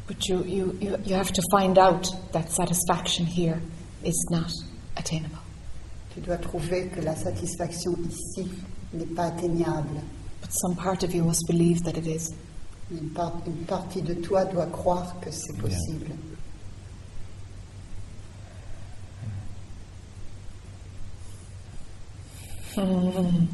But 0.07 0.29
you, 0.29 0.45
you, 0.45 0.79
you, 0.81 0.97
you 1.05 1.17
have 1.17 1.33
to 1.33 1.43
find 1.51 1.79
out 1.79 2.07
that 2.33 2.49
satisfaction 2.51 3.27
here 3.27 3.61
is 4.05 4.15
not 4.31 4.53
attainable. 4.97 5.41
tu 6.17 6.23
dois 6.23 6.39
trouver 6.39 6.87
que 6.87 7.03
la 7.03 7.15
satisfaction 7.15 7.95
ici 8.09 8.49
n'est 8.95 9.05
pas 9.15 9.25
atteignable. 9.25 10.01
But 10.47 10.53
some 10.53 10.77
part 10.77 11.03
of 11.03 11.13
you 11.13 11.25
must 11.25 11.45
believe 11.49 11.83
that 11.83 11.99
it 11.99 12.07
is. 12.07 12.33
Une, 12.93 13.11
part- 13.11 13.43
une 13.49 13.65
partie 13.67 14.01
de 14.01 14.15
toi 14.15 14.45
doit 14.45 14.67
croire 14.67 15.19
que 15.21 15.29
c'est 15.33 15.59
possible. 15.59 16.13
Hmm. 22.75 23.47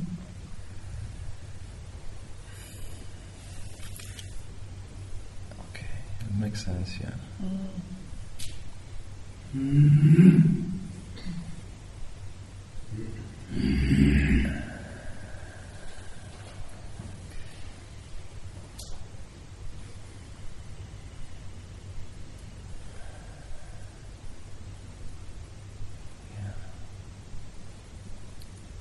okay, 5.70 5.86
it 6.20 6.34
makes 6.38 6.64
sense, 6.64 6.99
yeah. 7.01 7.11
Hmm. 7.40 7.66
Hmm. 9.53 10.38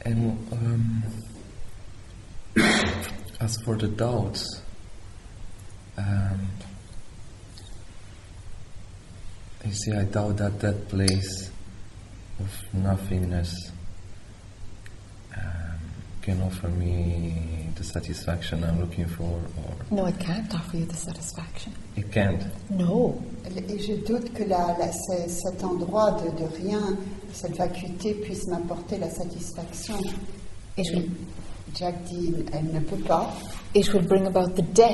And 0.04 0.48
um, 0.52 1.04
as 3.40 3.58
for 3.64 3.76
the 3.78 3.88
doubts, 3.88 4.62
um, 5.98 6.48
you 9.66 9.74
see, 9.74 9.92
I 9.94 10.04
doubt 10.06 10.38
that 10.38 10.60
that 10.60 10.90
place 10.90 11.52
of 12.40 12.74
nothingness 12.74 13.72
can 16.22 16.42
offer 16.44 16.68
me 16.70 17.34
the 17.76 17.84
satisfaction 17.84 18.64
I'm 18.64 18.80
looking 18.80 19.08
for, 19.08 19.24
or? 19.24 19.74
No, 19.90 20.06
it 20.06 20.20
can't 20.20 20.54
offer 20.54 20.78
you 20.78 20.86
the 20.86 20.96
satisfaction. 20.96 21.74
it 21.96 22.12
can't? 22.12 22.44
No. 22.70 23.20
Et 23.46 23.80
je 23.80 23.94
doute 24.06 24.32
que 24.34 24.44
la- 24.44 24.76
la- 24.78 24.92
ce- 24.92 25.28
cet 25.30 25.64
endroit 25.64 26.12
de, 26.22 26.30
de 26.38 26.46
rien, 26.64 26.98
cette 27.34 27.58
vacuité 27.58 28.14
puisse 28.16 28.48
m'apporter 28.48 28.98
la 28.98 29.10
satisfaction. 29.10 29.98
It 30.78 30.90
will, 30.94 31.10
Jack 31.76 32.04
dit, 32.06 32.34
elle 32.54 32.72
ne 32.74 32.80
peut 32.82 33.04
pas. 33.08 33.32
it 33.74 33.92
will 33.94 34.06
bring 34.06 34.26
about 34.28 34.54
the 34.56 34.64
death 34.74 34.94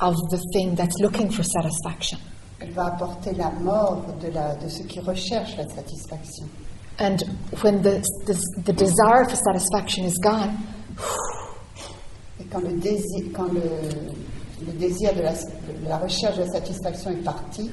of 0.00 0.14
the 0.30 0.38
thing 0.52 0.74
that's 0.74 0.98
looking 1.00 1.30
for 1.30 1.44
satisfaction. 1.44 2.18
Elle 2.60 2.72
va 2.72 2.86
apporter 2.86 3.32
la 3.34 3.50
mort 3.50 4.02
de, 4.20 4.28
la, 4.32 4.56
de 4.56 4.68
ce 4.68 4.82
qui 4.82 4.98
recherche 5.00 5.56
la 5.56 5.68
satisfaction. 5.68 6.46
And 6.98 7.22
when 7.60 7.82
the, 7.82 8.00
the, 8.24 8.62
the 8.64 8.72
desire 8.72 9.24
for 9.24 9.36
satisfaction 9.36 10.04
is 10.04 10.18
gone, 10.22 10.56
Et 12.40 12.44
quand 12.44 12.60
le 12.60 12.72
désir, 12.72 13.24
quand 13.34 13.52
le, 13.52 13.60
le 14.66 14.72
désir 14.72 15.14
de 15.14 15.22
la, 15.22 15.32
de 15.32 15.88
la 15.88 15.98
recherche 15.98 16.36
de 16.36 16.42
la 16.42 16.48
satisfaction 16.48 17.10
est 17.10 17.24
parti, 17.24 17.70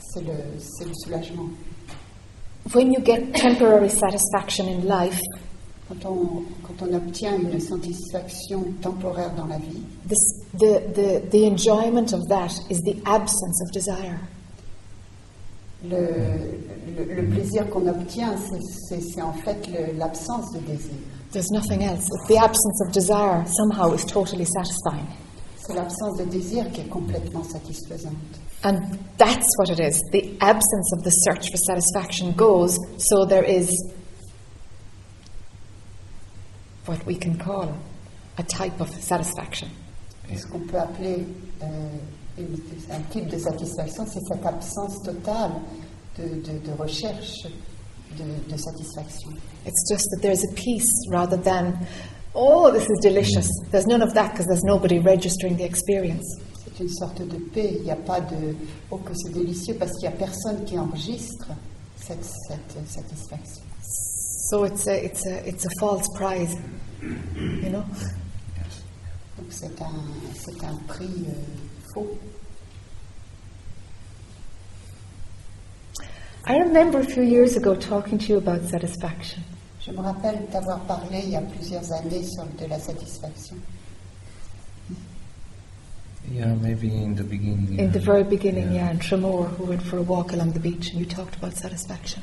c'est 0.00 0.22
le, 0.22 0.32
c'est 0.58 0.86
le 0.86 0.94
soulagement. 0.94 1.48
when 2.74 2.92
you 2.92 3.00
get 3.00 3.32
temporary 3.34 3.88
satisfaction 3.88 4.66
in 4.68 4.86
life, 4.86 5.20
Quand 5.88 6.04
on, 6.04 6.42
quand 6.64 6.82
on 6.82 6.94
obtient 6.94 7.38
une 7.38 7.60
satisfaction 7.60 8.64
temporaire 8.82 9.32
dans 9.36 9.46
la 9.46 9.56
vie, 9.58 9.84
this, 10.08 10.18
the, 10.54 10.80
the, 10.94 11.30
the 11.30 11.46
enjoyment 11.46 12.12
of 12.12 12.26
that 12.28 12.50
is 12.68 12.80
the 12.82 13.00
absence 13.06 13.62
of 13.62 13.70
desire. 13.72 14.18
Le, 15.90 17.04
le, 17.04 17.14
le 17.22 17.28
plaisir 17.28 17.68
qu'on 17.70 17.86
obtient, 17.86 18.34
c'est- 18.36 19.20
en 19.22 19.32
fait 19.32 19.68
l'absence 19.96 20.52
de 20.52 20.58
désir. 20.60 20.92
There's 21.32 21.50
nothing 21.50 21.82
else. 21.82 22.06
It's 22.06 22.26
the 22.28 22.38
absence 22.38 22.80
of 22.86 22.92
desire 22.92 23.44
somehow 23.46 23.92
is 23.94 24.04
totally 24.04 24.44
satisfying. 24.46 25.06
C'est 25.58 25.74
l'absence 25.74 26.16
de 26.18 26.24
désir 26.24 26.70
qui 26.72 26.82
est 26.82 26.88
complètement 26.88 27.42
satisfaisante. 27.42 28.12
And 28.62 28.78
that's 29.18 29.46
what 29.58 29.68
it 29.70 29.80
is. 29.80 30.00
The 30.12 30.36
absence 30.40 30.92
of 30.96 31.02
the 31.02 31.10
search 31.10 31.50
for 31.50 31.58
satisfaction 31.58 32.32
goes, 32.36 32.78
so 32.98 33.24
there 33.26 33.44
is 33.44 33.68
what 36.86 37.04
we 37.06 37.16
can 37.16 37.36
call 37.36 37.74
a 38.38 38.42
type 38.42 38.80
of 38.80 38.88
satisfaction. 39.00 39.68
Ce 40.34 40.46
qu'on 40.46 40.60
peut 40.60 40.78
appeler 40.78 41.26
euh, 41.62 41.66
un 42.38 43.00
type 43.10 43.28
de 43.28 43.38
satisfaction, 43.38 44.04
c'est 44.06 44.20
cette 44.28 44.44
absence 44.44 45.02
totale 45.02 45.52
de, 46.18 46.24
de- 46.40 46.58
de 46.58 46.72
recherche 46.78 47.44
de, 48.16 48.52
de 48.52 48.56
satisfaction. 48.58 49.30
It's 49.66 49.88
just 49.90 50.04
that 50.12 50.20
there's 50.22 50.44
a 50.44 50.52
peace 50.54 50.90
rather 51.10 51.36
than, 51.36 51.74
oh, 52.34 52.70
this 52.72 52.84
is 52.88 52.98
delicious. 53.02 53.48
There's 53.70 53.86
none 53.86 54.02
of 54.02 54.14
that 54.14 54.32
because 54.32 54.46
there's 54.46 54.64
nobody 54.64 54.98
registering 54.98 55.56
the 55.56 55.64
experience. 55.64 56.24
C'est 56.64 56.82
une 56.84 56.88
sorte 56.90 57.20
de 57.22 57.38
paix. 57.52 57.74
Il 57.78 57.82
n'y 57.84 57.90
a 57.90 57.96
pas 57.96 58.20
de 58.20 58.54
oh 58.90 58.98
que 58.98 59.12
c'est 59.14 59.32
délicieux 59.32 59.74
parce 59.78 59.92
qu'il 59.92 60.08
n'y 60.08 60.14
a 60.14 60.18
personne 60.18 60.64
qui 60.64 60.78
enregistre 60.78 61.48
cette, 61.96 62.24
cette 62.24 62.88
satisfaction. 62.88 63.62
So 64.50 64.64
it's 64.64 64.86
a, 64.86 65.04
it's 65.04 65.26
a, 65.26 65.48
it's 65.48 65.64
a 65.66 65.70
false 65.80 66.06
prize, 66.14 66.54
you 67.02 67.70
know? 67.70 67.82
Donc 69.36 69.48
c'est 69.50 69.82
un, 69.82 70.04
c'est 70.34 70.64
un 70.64 70.76
prix 70.86 71.24
euh, 71.28 71.32
faux. 71.96 72.18
I 76.48 76.58
remember 76.58 77.00
a 77.00 77.04
few 77.04 77.22
years 77.22 77.56
ago 77.56 77.74
talking 77.74 78.18
to 78.18 78.26
you 78.26 78.36
about 78.38 78.62
satisfaction. 78.68 79.42
Je 79.80 79.92
me 79.92 80.00
rappelle 80.00 80.46
t'avoir 80.52 80.80
parlé 80.86 81.20
il 81.24 81.30
y 81.30 81.36
a 81.36 81.40
plusieurs 81.40 81.90
années 81.92 82.22
sur 82.24 82.44
de 82.58 82.66
la 82.66 82.78
satisfaction. 82.78 83.56
Yeah, 86.32 86.54
maybe 86.60 86.88
in 86.88 87.14
the 87.14 87.22
beginning. 87.22 87.78
In 87.78 87.92
the 87.92 88.00
very 88.00 88.24
beginning, 88.24 88.72
yeah, 88.72 88.90
in 88.90 88.98
Tramore, 88.98 89.48
who 89.56 89.64
went 89.66 89.82
for 89.82 89.98
a 89.98 90.02
walk 90.02 90.32
along 90.32 90.52
the 90.52 90.60
beach 90.60 90.90
and 90.90 90.98
you 90.98 91.06
talked 91.06 91.36
about 91.36 91.56
satisfaction. 91.56 92.20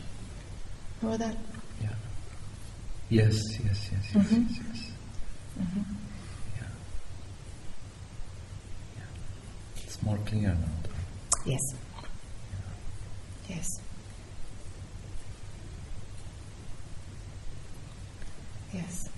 Remember 1.01 1.25
that? 1.25 1.35
Yeah. 1.81 1.89
Yes, 3.09 3.35
yes, 3.63 3.89
yes, 3.91 4.03
yes, 4.13 4.25
Mhm. 4.25 4.47
yes, 4.49 4.59
yes. 4.73 4.91
Yeah. 6.59 6.67
Yeah. 8.97 9.83
It's 9.85 9.92
more 10.03 10.17
clear 10.25 10.49
now. 10.53 10.67
Yes. 11.45 11.61
Yes. 13.49 13.67
Yes. 18.73 19.09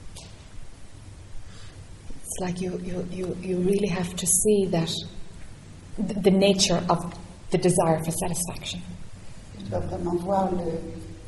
It's 2.10 2.40
like 2.42 2.60
you, 2.62 2.80
you, 2.84 3.08
you, 3.12 3.38
you 3.42 3.58
really 3.60 3.88
have 3.88 4.16
to 4.16 4.26
see 4.28 4.66
that 4.72 4.92
th- 5.98 6.22
the 6.22 6.32
nature 6.32 6.84
of 6.90 7.14
the 7.52 7.58
desire 7.58 8.04
for 8.04 8.12
satisfaction. 8.12 8.82
Tu 9.58 9.64
dois 9.70 9.80
vraiment 9.80 10.16
voir 10.20 10.52
le, 10.52 10.82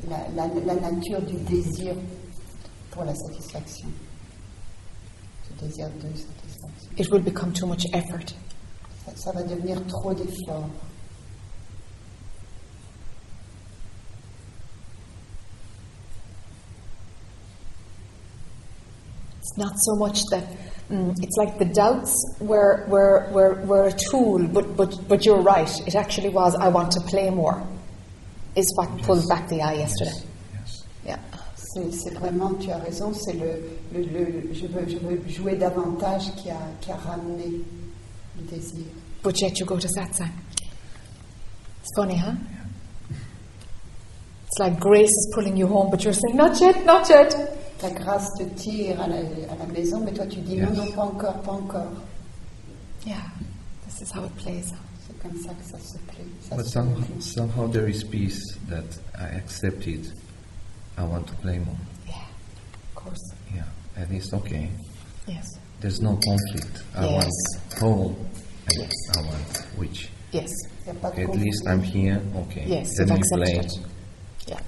la, 0.08 0.26
la, 0.34 0.46
la 0.46 0.90
nature 0.90 1.22
du 1.22 1.36
désir 1.44 1.94
pour 2.90 3.04
la 3.04 3.14
satisfaction. 3.14 3.88
Ce 5.48 5.64
désir 5.64 5.88
de 5.90 6.02
satisfaction. 6.16 6.90
It 6.98 7.10
will 7.10 7.20
become 7.22 7.52
too 7.52 7.66
much 7.66 7.84
effort. 7.94 8.34
Ça, 9.16 9.16
ça 9.16 9.32
va 9.32 9.42
devenir 9.42 9.84
trop 9.86 10.12
d'efforts. 10.14 10.68
It's 19.38 19.56
not 19.56 19.72
so 19.78 19.96
much 19.96 20.20
that 20.30 20.44
mm, 20.90 21.14
it's 21.22 21.36
like 21.36 21.58
the 21.58 21.64
doubts 21.64 22.14
were, 22.40 22.84
were, 22.88 23.28
were, 23.32 23.54
were 23.64 23.84
a 23.86 23.92
tool, 24.10 24.46
but, 24.48 24.76
but, 24.76 25.08
but 25.08 25.24
you're 25.24 25.40
right. 25.40 25.70
It 25.86 25.94
actually 25.94 26.28
was, 26.28 26.54
I 26.56 26.68
want 26.68 26.92
to 26.92 27.00
play 27.02 27.30
more, 27.30 27.62
is 28.56 28.72
what 28.76 28.88
pulled 29.02 29.26
back 29.28 29.48
the 29.48 29.62
eye 29.62 29.74
yesterday. 29.74 30.20
Yes. 30.54 30.84
Yeah. 31.04 31.18
C'est 31.56 31.92
c'est 31.92 32.14
vraiment, 32.14 32.54
tu 32.58 32.70
as 32.70 32.78
raison, 32.78 33.12
c'est 33.12 33.34
le, 33.34 33.62
le, 33.92 34.02
le- 34.02 34.54
je, 34.54 34.66
veux, 34.66 34.88
je 34.88 34.96
veux 34.98 35.28
jouer 35.28 35.54
davantage 35.56 36.34
qui 36.36 36.50
a, 36.50 36.56
qui 36.80 36.90
a 36.90 36.96
ramené 36.96 37.60
le 38.38 38.42
désir. 38.50 38.86
But 39.22 39.40
yet 39.40 39.58
you 39.58 39.66
go 39.66 39.78
to 39.78 39.88
satsang. 39.88 40.30
It's 41.80 41.90
funny, 41.96 42.16
huh? 42.16 42.34
It's 44.46 44.58
like 44.58 44.78
grace 44.80 45.10
is 45.10 45.30
pulling 45.34 45.56
you 45.56 45.66
home, 45.66 45.90
but 45.90 46.02
you're 46.04 46.12
saying, 46.12 46.36
not 46.36 46.60
yet, 46.60 46.84
not 46.84 47.08
yet. 47.08 47.34
Ta 47.78 47.90
grâce 47.90 48.28
te 48.38 48.44
tire 48.56 49.00
à 49.00 49.06
la, 49.06 49.16
à 49.52 49.56
la 49.58 49.66
maison, 49.66 50.00
mais 50.00 50.12
toi 50.12 50.26
tu 50.26 50.40
dis 50.40 50.56
non, 50.56 50.68
Yes. 50.74 50.78
non, 50.78 50.92
pas 50.92 51.02
encore, 51.02 51.42
pas 51.42 51.52
encore. 51.52 51.92
Yeah, 53.06 53.22
this 53.86 54.02
is 54.02 54.10
how 54.10 54.24
it 54.24 54.34
plays 54.36 54.72
out. 54.72 54.78
C'est 55.06 55.18
comme 55.22 55.38
ça 55.40 55.50
que 55.54 55.62
ça 55.64 55.78
se 55.78 55.98
plaît. 55.98 56.24
Ça 56.48 56.56
But 56.56 56.66
somehow, 56.66 57.04
somehow 57.20 57.68
there 57.68 57.88
is 57.88 58.02
peace 58.02 58.40
that 58.68 58.84
I 59.16 59.36
accepted. 59.36 60.12
I 60.96 61.04
want 61.04 61.26
to 61.28 61.34
play 61.36 61.58
more. 61.60 61.76
Yeah, 62.08 62.14
of 62.16 62.94
course. 62.96 63.32
Yeah, 63.54 63.62
and 63.96 64.10
it's 64.12 64.32
okay. 64.32 64.68
Yes, 65.28 65.46
There's 65.80 66.00
no 66.00 66.18
conflict. 66.26 66.82
I 66.96 67.04
Yes. 67.06 67.12
want 67.12 67.78
home 67.80 68.16
and 68.16 68.37
Yes. 68.76 68.92
I 69.16 69.20
want 69.22 69.66
which. 69.78 70.08
yes, 70.32 70.50
Il 70.86 70.92
y 70.92 71.24
a 71.24 71.28
At 71.28 71.36
least 71.36 71.66
I'm 71.66 71.82
here. 71.82 72.20
Okay. 72.36 72.64
yes, 72.66 72.88
Let 72.98 73.08
you've 73.08 73.18
me 73.18 73.36
play. 73.36 73.56
it. 73.58 73.72
Yeah, 74.46 74.58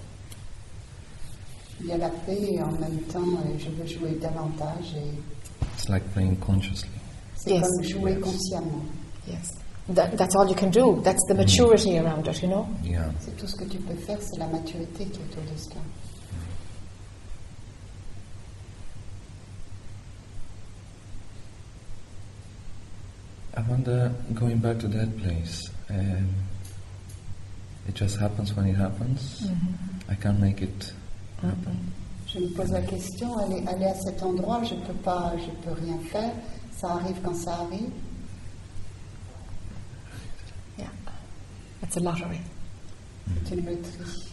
Il 1.81 1.87
y 1.87 1.93
a 1.93 1.99
la 1.99 2.09
paix 2.11 2.39
et 2.41 2.63
en 2.63 2.73
même 2.73 3.01
temps, 3.13 3.21
euh, 3.21 3.59
je 3.59 3.69
veux 3.71 3.87
jouer 3.87 4.19
davantage. 4.21 4.95
et 4.97 5.65
It's 5.75 5.89
like 5.89 6.05
playing 6.13 6.37
consciously. 6.37 6.89
C'est 7.37 7.51
Yes. 7.53 7.63
comme 7.63 7.85
jouer 7.85 8.21
consciemment. 8.21 8.85
yes. 9.29 9.51
That, 9.95 10.17
that's 10.17 10.37
all 10.37 10.47
you 10.49 10.55
can 10.55 10.71
do. 10.71 11.01
That's 11.03 11.25
the 11.27 11.35
mm. 11.35 11.39
maturity 11.39 11.99
around 11.99 12.27
it, 12.29 12.41
you 12.43 12.49
know? 12.49 12.69
Yeah. 12.85 13.11
C'est 13.19 13.37
tout 13.37 13.47
ce 13.49 13.57
que 13.57 13.65
tu 13.65 13.79
peux 13.79 13.97
faire, 13.97 14.19
c'est 14.21 14.39
la 14.39 14.47
maturité 14.47 15.05
qui 15.07 15.19
est 15.19 15.25
autour 15.25 15.43
de 15.43 15.59
cela. 15.59 15.81
I 23.57 23.63
wonder, 23.63 24.15
going 24.35 24.59
back 24.59 24.79
to 24.79 24.89
that 24.89 25.19
place, 25.19 25.71
um, 25.91 26.29
it 27.89 27.95
just 27.95 28.19
happens 28.19 28.55
when 28.55 28.67
it 28.67 28.77
happens. 28.77 29.41
Mm-hmm. 29.43 30.11
I 30.11 30.15
can't 30.15 30.39
make 30.39 30.63
it 30.63 30.93
happen. 31.43 31.75
Mm-hmm. 31.75 32.27
Je 32.27 32.39
me 32.39 32.49
pose 32.55 32.71
la 32.71 32.83
question, 32.83 33.37
aller, 33.39 33.67
aller 33.67 33.87
à 33.87 33.95
cet 33.95 34.23
endroit, 34.23 34.63
je 34.63 34.77
peux 34.77 34.95
pas, 35.03 35.35
je 35.37 35.51
peux 35.65 35.73
rien 35.73 35.99
faire. 36.11 36.33
Ça 36.71 36.93
arrive 36.93 37.21
quand 37.25 37.35
ça 37.35 37.55
arrive. 37.55 37.91
Yeah. 40.79 40.87
It's 41.83 41.97
a 41.97 42.01
lottery. 42.01 42.41
Mm-hmm. 43.29 43.47
C'est 43.47 43.55
une 43.57 43.67
loterie. 43.67 44.27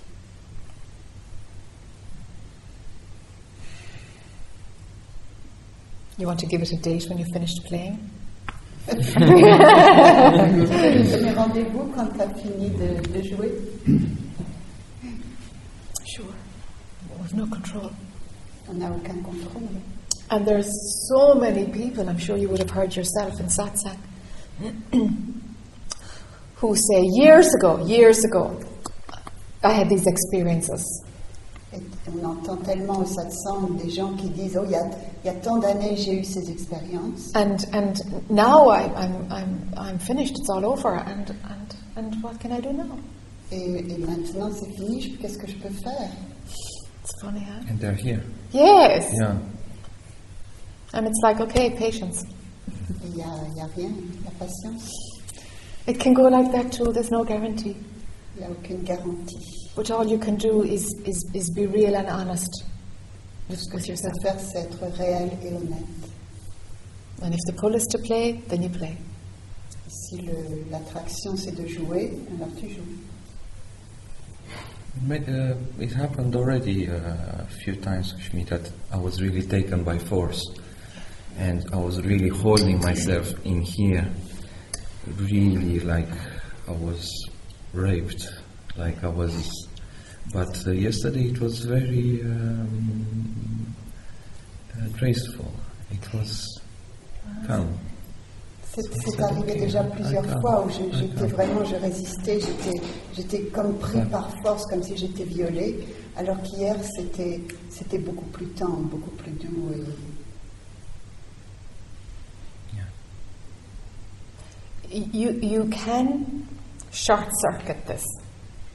You 6.19 6.27
want 6.27 6.39
to 6.39 6.47
give 6.47 6.61
it 6.61 6.71
a 6.71 6.77
date 6.77 7.07
when 7.09 7.17
you 7.17 7.25
finished 7.33 7.63
playing? 7.65 7.97
Premier 9.13 9.43
rendez-vous 11.35 11.91
quand 11.93 12.07
tu 12.07 12.21
as 12.21 12.29
fini 12.41 12.69
de, 12.69 13.01
de 13.11 13.21
jouer. 13.21 13.51
Sure. 16.05 16.33
With 17.21 17.33
no 17.33 17.45
control. 17.47 17.91
On 18.69 18.73
n'a 18.75 18.89
aucun 18.89 19.21
contrôle. 19.23 19.67
And 20.29 20.45
there's 20.45 20.69
so 21.09 21.35
many 21.35 21.65
people, 21.71 22.07
I'm 22.07 22.17
sure 22.17 22.37
you 22.37 22.49
would 22.49 22.59
have 22.59 22.69
heard 22.69 22.95
yourself 22.95 23.39
in 23.39 23.47
satsang, 23.47 23.97
who 26.55 26.75
say, 26.75 27.01
years 27.13 27.53
ago, 27.55 27.85
years 27.85 28.23
ago, 28.23 28.59
I 29.63 29.71
had 29.71 29.89
these 29.89 30.05
experiences. 30.07 31.03
Et 31.73 31.79
on 32.09 32.23
entend 32.25 32.55
tellement 32.57 32.99
au 32.99 33.05
satsang 33.05 33.75
des 33.83 33.89
gens 33.89 34.13
qui 34.15 34.29
disent 34.29 34.57
Oh, 34.57 34.63
il 34.65 34.71
y 34.71 34.75
a, 34.75 34.85
il 35.23 35.27
y 35.27 35.29
a 35.29 35.33
tant 35.33 35.57
d'années 35.57 35.97
j'ai 35.97 36.19
eu 36.19 36.23
ces 36.23 36.49
expériences. 36.49 37.31
And, 37.35 37.57
and 37.73 37.93
now 38.29 38.69
I, 38.69 38.85
I'm, 38.95 39.27
I'm, 39.29 39.73
I'm 39.77 39.99
finished, 39.99 40.37
it's 40.39 40.49
all 40.49 40.65
over, 40.65 40.95
and, 40.95 41.29
and, 41.49 41.75
and 41.97 42.23
what 42.23 42.39
can 42.39 42.53
I 42.53 42.61
do 42.61 42.71
now? 42.71 42.97
Et, 43.51 43.79
et 43.79 43.97
maintenant 43.97 44.49
c'est 44.53 44.71
fini, 44.75 45.17
qu'est-ce 45.17 45.37
que 45.37 45.47
je 45.47 45.55
peux 45.57 45.69
faire 45.69 46.09
It's 46.45 47.21
funny, 47.21 47.41
huh? 47.41 47.63
And 47.69 47.77
they're 47.79 47.93
here. 47.93 48.21
Yes! 48.53 49.09
Yeah. 49.19 49.37
And 50.93 51.05
it's 51.07 51.19
like, 51.21 51.41
okay, 51.41 51.69
patience. 51.71 52.23
Il 53.03 53.11
n'y 53.11 53.21
a, 53.23 53.27
il 53.49 53.57
y 53.57 53.61
a 53.61 53.67
rien, 53.75 53.91
la 54.23 54.31
patience, 54.39 54.89
It 55.85 55.99
can 55.99 56.13
go 56.13 56.23
like 56.29 56.51
that 56.53 56.71
too, 56.71 56.91
there's 56.93 57.11
no 57.11 57.23
guarantee. 57.25 57.75
il 58.35 58.41
n'y 58.41 58.45
a 58.45 58.51
aucune 58.51 58.83
garantie. 58.83 59.56
But 59.77 59.91
all 59.91 60.07
you 60.07 60.17
can 60.17 60.37
do 60.37 60.63
is, 60.63 60.91
is, 61.05 61.23
is 61.35 61.51
be 61.51 61.67
real 61.67 61.95
and 61.95 62.07
honest 62.07 62.63
with, 63.47 63.61
with 63.71 63.87
yourself. 63.87 64.11
faire, 64.23 64.39
c'est 64.39 64.61
être 64.61 64.97
réel 64.97 65.29
et 65.43 65.53
honnête. 65.53 65.85
And 67.21 67.31
if 67.31 67.39
the 67.45 67.53
pull 67.53 67.75
is 67.75 67.85
to 67.91 67.99
play, 67.99 68.41
then 68.47 68.63
you 68.63 68.69
play. 68.69 68.97
Si 69.87 70.27
l'attraction 70.71 71.37
c'est 71.37 71.51
de 71.51 71.67
jouer, 71.67 72.11
alors 72.35 72.49
tu 72.59 72.69
joues. 72.69 72.97
It, 74.95 75.03
made, 75.03 75.29
uh, 75.29 75.53
it 75.79 75.93
happened 75.93 76.35
already 76.35 76.89
uh, 76.89 77.43
a 77.43 77.47
few 77.63 77.75
times 77.75 78.15
with 78.15 78.33
me 78.33 78.45
that 78.45 78.71
I 78.91 78.97
was 78.97 79.21
really 79.21 79.43
taken 79.43 79.83
by 79.83 79.99
force. 79.99 80.41
And 81.37 81.63
I 81.71 81.77
was 81.77 82.01
really 82.01 82.29
holding 82.29 82.79
myself 82.79 83.31
in 83.45 83.61
here, 83.61 84.09
really 85.19 85.81
like 85.81 86.09
I 86.67 86.71
was 86.71 87.29
raped, 87.73 88.27
like 88.75 89.03
I 89.03 89.09
was. 89.09 89.66
But 90.33 90.67
uh, 90.67 90.71
yesterday 90.71 91.29
it 91.29 91.39
was 91.39 91.59
very 91.65 92.21
um, 92.21 93.73
uh, 94.75 94.87
graceful. 94.97 95.51
It 95.91 96.13
was 96.13 96.59
calm. 97.47 97.67
C'est 98.75 99.19
arrivé 99.23 99.55
déjà 99.55 99.83
plusieurs 99.85 100.25
fois 100.39 100.63
où 100.63 100.69
j'ai- 100.69 100.91
j'étais 100.93 101.25
vraiment, 101.27 101.63
je 101.65 101.75
résistais, 101.77 102.39
j'étais, 103.15 103.41
comme 103.45 103.75
pris 103.79 104.01
par 104.11 104.29
force, 104.43 104.65
comme 104.65 104.83
si 104.83 104.95
j'étais 104.95 105.23
violée, 105.23 105.79
alors 106.15 106.39
qu'hier 106.43 106.75
c'était, 106.95 107.41
c'était 107.71 107.97
beaucoup 107.97 108.25
plus 108.25 108.45
tendre, 108.49 108.83
beaucoup 108.89 109.09
plus 109.11 109.31
doux. 109.31 109.71
Et 114.91 114.99
You, 115.11 115.31
you 115.41 115.67
can 115.69 116.25
short 116.91 117.29
circuit 117.41 117.83
this. 117.87 118.03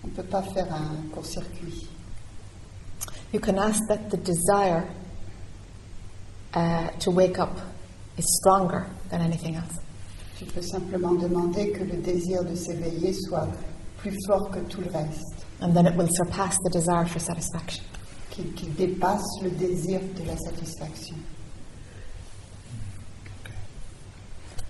On 0.04 0.08
ne 0.08 0.12
peut 0.12 0.22
pas 0.22 0.42
faire 0.42 0.72
un 0.72 1.08
court-circuit. 1.12 1.88
You 3.32 3.40
can 3.40 3.58
ask 3.58 3.80
that 3.88 4.10
the 4.10 4.18
desire 4.18 4.84
uh, 6.54 6.88
to 7.00 7.10
wake 7.10 7.38
up 7.38 7.56
is 8.18 8.24
stronger 8.40 8.86
than 9.10 9.20
anything 9.20 9.56
else. 9.56 9.78
Tu 10.38 10.44
peux 10.44 10.62
simplement 10.62 11.14
demander 11.14 11.70
que 11.72 11.84
le 11.84 11.96
désir 12.02 12.44
de 12.44 12.54
s'éveiller 12.54 13.14
soit 13.14 13.48
plus 13.98 14.16
fort 14.26 14.50
que 14.50 14.58
tout 14.68 14.80
le 14.80 14.90
reste, 14.90 15.46
And 15.60 15.72
then 15.74 15.86
it 15.86 15.94
will 15.96 16.08
surpass 16.10 16.56
the 16.64 16.70
desire 16.70 17.06
for 17.06 17.20
satisfaction. 17.20 17.84
qu'il, 18.30 18.52
qu'il 18.54 18.74
dépasse 18.74 19.40
le 19.42 19.50
désir 19.50 20.00
de 20.00 20.26
la 20.26 20.36
satisfaction. 20.36 21.16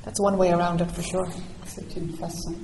That's 0.04 0.20
one 0.20 0.36
way 0.36 0.50
around 0.50 0.80
it 0.80 0.90
for 0.90 1.02
sure. 1.02 1.30
C'est 1.66 1.96
une 1.96 2.12
façon. 2.16 2.54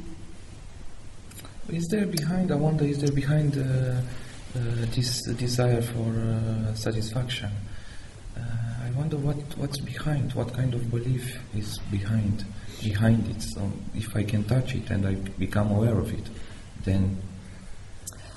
Is 1.70 1.86
there 1.88 2.06
behind, 2.06 2.50
I 2.50 2.54
wonder, 2.54 2.84
is 2.84 2.98
there 2.98 3.12
behind 3.12 3.56
uh, 3.58 3.60
uh, 3.60 4.60
this 4.94 5.22
desire 5.36 5.82
for 5.82 6.08
uh, 6.08 6.74
satisfaction? 6.74 7.50
Uh, 8.36 8.40
I 8.86 8.90
wonder 8.96 9.16
what, 9.18 9.36
what's 9.58 9.78
behind, 9.80 10.32
what 10.32 10.52
kind 10.54 10.72
of 10.74 10.90
belief 10.90 11.38
is 11.54 11.78
behind 11.90 12.44
behind 12.82 13.28
it? 13.28 13.42
So 13.42 13.70
if 13.94 14.14
I 14.16 14.22
can 14.22 14.44
touch 14.44 14.74
it 14.76 14.88
and 14.90 15.04
I 15.06 15.14
become 15.38 15.70
aware 15.72 15.98
of 15.98 16.10
it, 16.12 16.26
then 16.84 17.20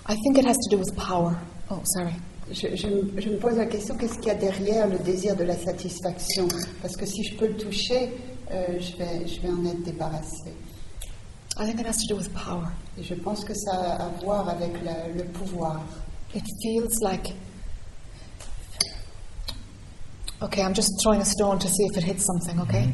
I 0.07 0.15
think 0.15 0.37
it 0.39 0.45
has 0.45 0.57
to 0.57 0.69
do 0.71 0.77
with 0.79 0.93
power. 0.97 1.39
Oh, 1.69 1.81
sorry. 1.95 2.15
Je, 2.51 2.75
je 2.75 2.87
me- 2.87 3.21
je 3.21 3.29
me 3.29 3.37
pose 3.37 3.55
la 3.55 3.65
question 3.67 3.95
qu'est-ce 3.97 4.15
qu'il 4.17 4.27
y 4.27 4.31
a 4.31 4.35
derrière 4.35 4.87
le 4.87 4.97
désir 4.99 5.35
de 5.37 5.43
la 5.45 5.55
satisfaction? 5.55 6.47
Parce 6.81 6.97
que 6.97 7.05
si 7.05 7.23
je 7.23 7.37
peux 7.37 7.47
le 7.47 7.55
toucher, 7.55 8.09
euh, 8.51 8.77
je, 8.79 8.97
vais, 8.97 9.25
je 9.27 9.39
vais 9.39 9.49
en 9.49 9.63
être 9.65 9.83
débarrassée. 9.83 10.53
I 11.57 11.65
think 11.65 11.79
it 11.79 11.85
has 11.85 11.97
to 11.97 12.07
do 12.07 12.15
with 12.15 12.33
power. 12.33 12.71
Et 12.97 13.03
je 13.03 13.13
pense 13.15 13.43
que 13.43 13.53
ça 13.53 13.71
a 13.73 14.05
à 14.05 14.09
voir 14.23 14.47
avec 14.49 14.71
la- 14.83 15.07
le 15.09 15.23
pouvoir. 15.25 15.81
It 16.33 16.43
feels 16.63 16.99
like. 17.01 17.33
Okay, 20.41 20.61
I'm 20.63 20.73
just 20.73 20.89
throwing 21.03 21.21
a 21.21 21.25
stone 21.25 21.59
to 21.59 21.67
see 21.67 21.83
if 21.91 21.97
it 21.97 22.03
hits 22.03 22.25
something, 22.25 22.59
okay? 22.61 22.91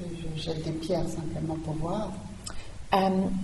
Je, 0.00 0.04
je 0.36 0.42
jette 0.42 0.64
des 0.64 0.72
pierres 0.72 1.08
simplement 1.08 1.56
pour 1.64 1.74
voir. 1.74 2.12
Um, 2.92 3.38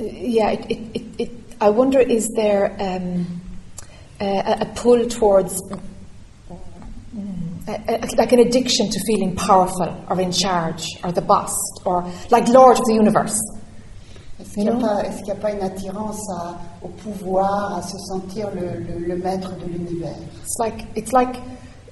yeah, 0.00 0.52
it, 0.52 0.70
it, 0.70 0.78
it, 0.94 1.20
it, 1.20 1.30
I 1.60 1.68
wonder 1.70 2.00
is 2.00 2.28
there 2.34 2.74
um, 2.80 3.40
a, 4.20 4.58
a 4.62 4.66
pull 4.74 5.06
towards 5.06 5.60
like 7.66 8.32
an 8.32 8.40
addiction 8.40 8.88
to 8.90 9.00
feeling 9.06 9.34
powerful 9.34 10.04
or 10.08 10.20
in 10.20 10.30
charge 10.32 10.86
or 11.02 11.12
the 11.12 11.20
boss 11.22 11.52
or 11.84 12.04
like 12.30 12.48
Lord 12.48 12.78
of 12.78 12.84
the 12.86 12.94
universe? 12.94 13.38
Est-ce 14.38 14.54
qu'il 14.54 14.64
n'y 14.76 14.84
a, 14.84 15.04
est-ce 15.06 15.26
y 15.26 15.30
a 15.30 15.34
pas 15.34 15.50
une 15.50 15.62
attirance 15.62 16.20
à- 16.38 16.58
au 16.82 16.88
pouvoir, 16.88 17.78
à 17.78 17.82
se 17.82 17.96
sentir 17.98 18.48
le, 18.54 18.78
le- 18.80 19.06
le 19.06 19.16
maître 19.16 19.50
de 19.56 19.66
l'univers 19.66 20.14
It's 20.42 20.58
like 20.58 20.84
it's 20.94 21.12
like 21.12 21.36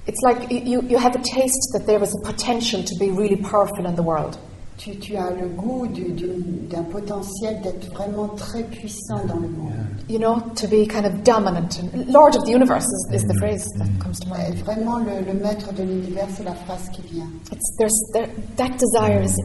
it's 0.07 0.21
like 0.23 0.51
you, 0.51 0.81
you 0.87 0.97
have 0.97 1.15
a 1.15 1.21
taste 1.23 1.71
that 1.73 1.85
there 1.87 2.01
is 2.03 2.13
a 2.15 2.21
potential 2.23 2.83
to 2.83 2.95
be 2.99 3.09
really 3.09 3.35
powerful 3.37 3.85
in 3.87 3.95
the 3.95 4.03
world. 4.03 4.37
Tu, 4.77 4.95
tu 4.99 5.15
as 5.15 5.31
le 5.31 5.47
goût 5.47 5.87
d'un 5.87 6.83
potentiel 6.83 7.61
d'être 7.61 7.93
vraiment 7.93 8.27
très 8.29 8.63
puissant 8.63 9.25
dans 9.25 9.39
le 9.39 9.47
monde. 9.47 9.71
You 10.09 10.19
know, 10.19 10.39
to 10.55 10.67
be 10.67 10.85
kind 10.87 11.05
of 11.05 11.23
dominant 11.23 11.79
and 11.79 12.07
Lord 12.11 12.35
of 12.35 12.43
the 12.43 12.51
universe 12.51 12.85
is, 12.85 13.21
is 13.21 13.23
the 13.23 13.33
phrase 13.39 13.65
that 13.77 13.87
comes 13.99 14.19
to 14.19 14.27
mind. 14.29 14.55
Vraiment, 14.63 14.99
le, 14.99 15.21
le 15.25 15.33
maître 15.33 15.73
de 15.73 15.83
l'univers, 15.83 16.27
c'est 16.35 16.43
la 16.43 16.53
phrase 16.53 16.89
qui 16.93 17.01
vient. 17.13 17.29
It's, 17.51 17.75
there's, 17.77 18.11
there, 18.13 18.27
that 18.57 18.77
desire 18.77 19.21
is, 19.21 19.35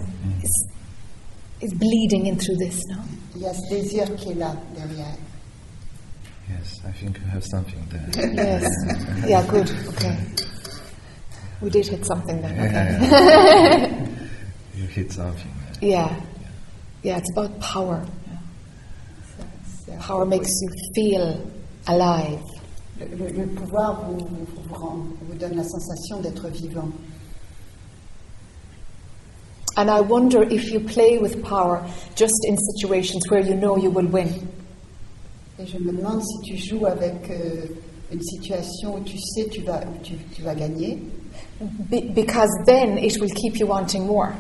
is, 0.43 0.69
is 1.63 1.73
bleeding 1.75 2.27
in 2.27 2.37
through 2.37 2.59
this 2.59 2.83
now. 2.89 3.03
Il 3.37 3.43
y 3.43 3.47
a 3.47 3.55
ce 3.55 3.71
désir 3.71 4.15
qui 4.17 4.33
est 4.33 4.35
là 4.35 4.55
derrière. 4.75 5.17
Yes, 6.51 6.81
I 6.85 6.93
think 6.93 7.17
I 7.25 7.31
have 7.35 7.45
something 7.45 7.79
there. 7.91 8.35
Yes. 8.35 8.69
Yeah, 9.27 9.43
good. 9.47 9.71
Okay. 9.91 10.17
We 11.63 11.71
did 11.71 11.87
hit 11.87 12.05
something 12.05 12.43
then. 12.43 12.53
Okay. 12.53 13.09
Yeah. 13.09 14.07
you 14.81 14.87
hit 14.89 15.13
something. 15.13 15.51
there. 15.81 15.89
Yeah. 15.91 16.21
Yeah, 17.03 17.19
it's 17.19 17.31
about 17.37 17.59
power. 17.61 18.03
C'est- 19.87 19.99
Power 19.99 20.25
makes 20.27 20.51
you 20.63 20.69
feel 20.95 21.41
alive. 21.87 22.41
Le, 22.99 23.07
le- 23.17 23.33
le 23.33 23.47
pouvoir 23.49 24.05
vous, 24.05 24.19
vous, 24.19 24.47
vous 24.69 24.75
rend- 24.75 25.07
vous 25.23 25.35
donne 25.39 25.57
la 25.57 25.65
sensation 25.65 26.21
d'être 26.21 26.49
vivant. 26.49 26.89
And 29.77 29.89
I 29.89 30.01
wonder 30.01 30.43
if 30.43 30.71
you 30.73 30.81
play 30.81 31.19
with 31.19 31.43
power 31.43 31.83
just 32.17 32.35
in 32.47 32.57
situations 32.77 33.23
where 33.31 33.41
you 33.41 33.55
know 33.55 33.77
you 33.79 33.91
will 33.91 34.07
win. 34.09 34.29
Et 35.59 35.67
je 35.67 35.79
me 35.79 35.93
demande 35.93 36.23
si 36.23 36.41
tu 36.43 36.57
joues 36.59 36.87
avec 36.87 37.31
euh, 37.31 37.67
une 38.13 38.21
situation 38.23 38.97
où 38.97 39.01
tu 39.01 39.17
sais 39.19 39.47
tu 39.51 39.63
vas, 39.63 39.81
où 39.87 40.03
tu, 40.03 40.15
tu 40.35 40.43
vas 40.43 40.55
gagner, 40.55 40.99
Be- 41.91 42.13
because 42.15 42.51
then 42.67 42.99
it 42.99 43.19
will 43.21 43.31
keep 43.35 43.59
you 43.59 43.67
wanting 43.67 44.07
more. 44.07 44.33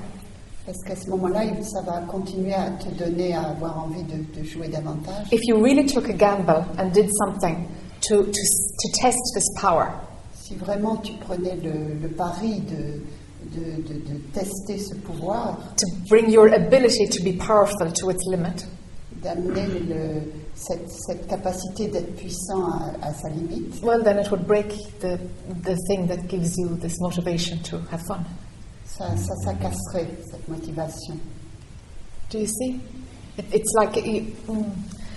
If 5.32 5.40
you 5.48 5.62
really 5.62 5.84
took 5.86 6.08
a 6.08 6.12
gamble 6.12 6.64
and 6.78 6.92
did 6.92 7.08
something 7.24 7.66
to, 8.08 8.24
to, 8.24 8.32
to 8.32 8.88
test 9.00 9.18
this 9.34 9.46
power, 9.60 9.90
Si 10.34 10.54
vraiment 10.56 10.96
tu 11.02 11.12
prenais 11.14 11.56
le, 11.62 11.94
le 12.02 12.08
pari 12.08 12.60
de, 12.60 13.00
de, 13.54 13.82
de- 13.82 14.00
de 14.00 14.18
tester 14.32 14.78
ce 14.78 14.94
pouvoir, 14.96 15.58
to 15.76 15.86
bring 16.08 16.28
your 16.30 16.52
ability 16.52 17.06
to 17.08 17.22
be 17.22 17.32
powerful 17.38 17.90
to 17.92 18.10
its 18.10 18.24
limit, 18.30 18.66
d'amener 19.22 19.66
le- 19.88 20.22
cette, 20.54 20.90
cette 20.90 21.26
capacité 21.28 21.86
d'être 21.88 22.16
puissant 22.16 22.66
à, 22.66 23.06
à 23.08 23.12
sa 23.14 23.28
limite, 23.28 23.80
well, 23.82 24.02
then 24.02 24.18
it 24.18 24.30
would 24.30 24.44
break 24.46 24.68
the, 25.00 25.18
the 25.64 25.76
thing 25.86 26.06
that 26.08 26.26
gives 26.28 26.56
you 26.58 26.76
this 26.80 26.98
motivation 27.00 27.58
to 27.62 27.78
have 27.90 28.00
fun. 28.08 28.24
Ça, 29.00 29.16
ça, 29.16 29.34
ça 29.44 29.54
casserait 29.54 30.08
cette 30.30 30.46
motivation. 30.48 31.14
Do 32.30 32.38
you 32.38 32.46
see? 32.46 32.80
It, 33.38 33.46
it's 33.52 33.72
like 33.74 33.96
you, 33.96 34.26
mm, 34.46 34.64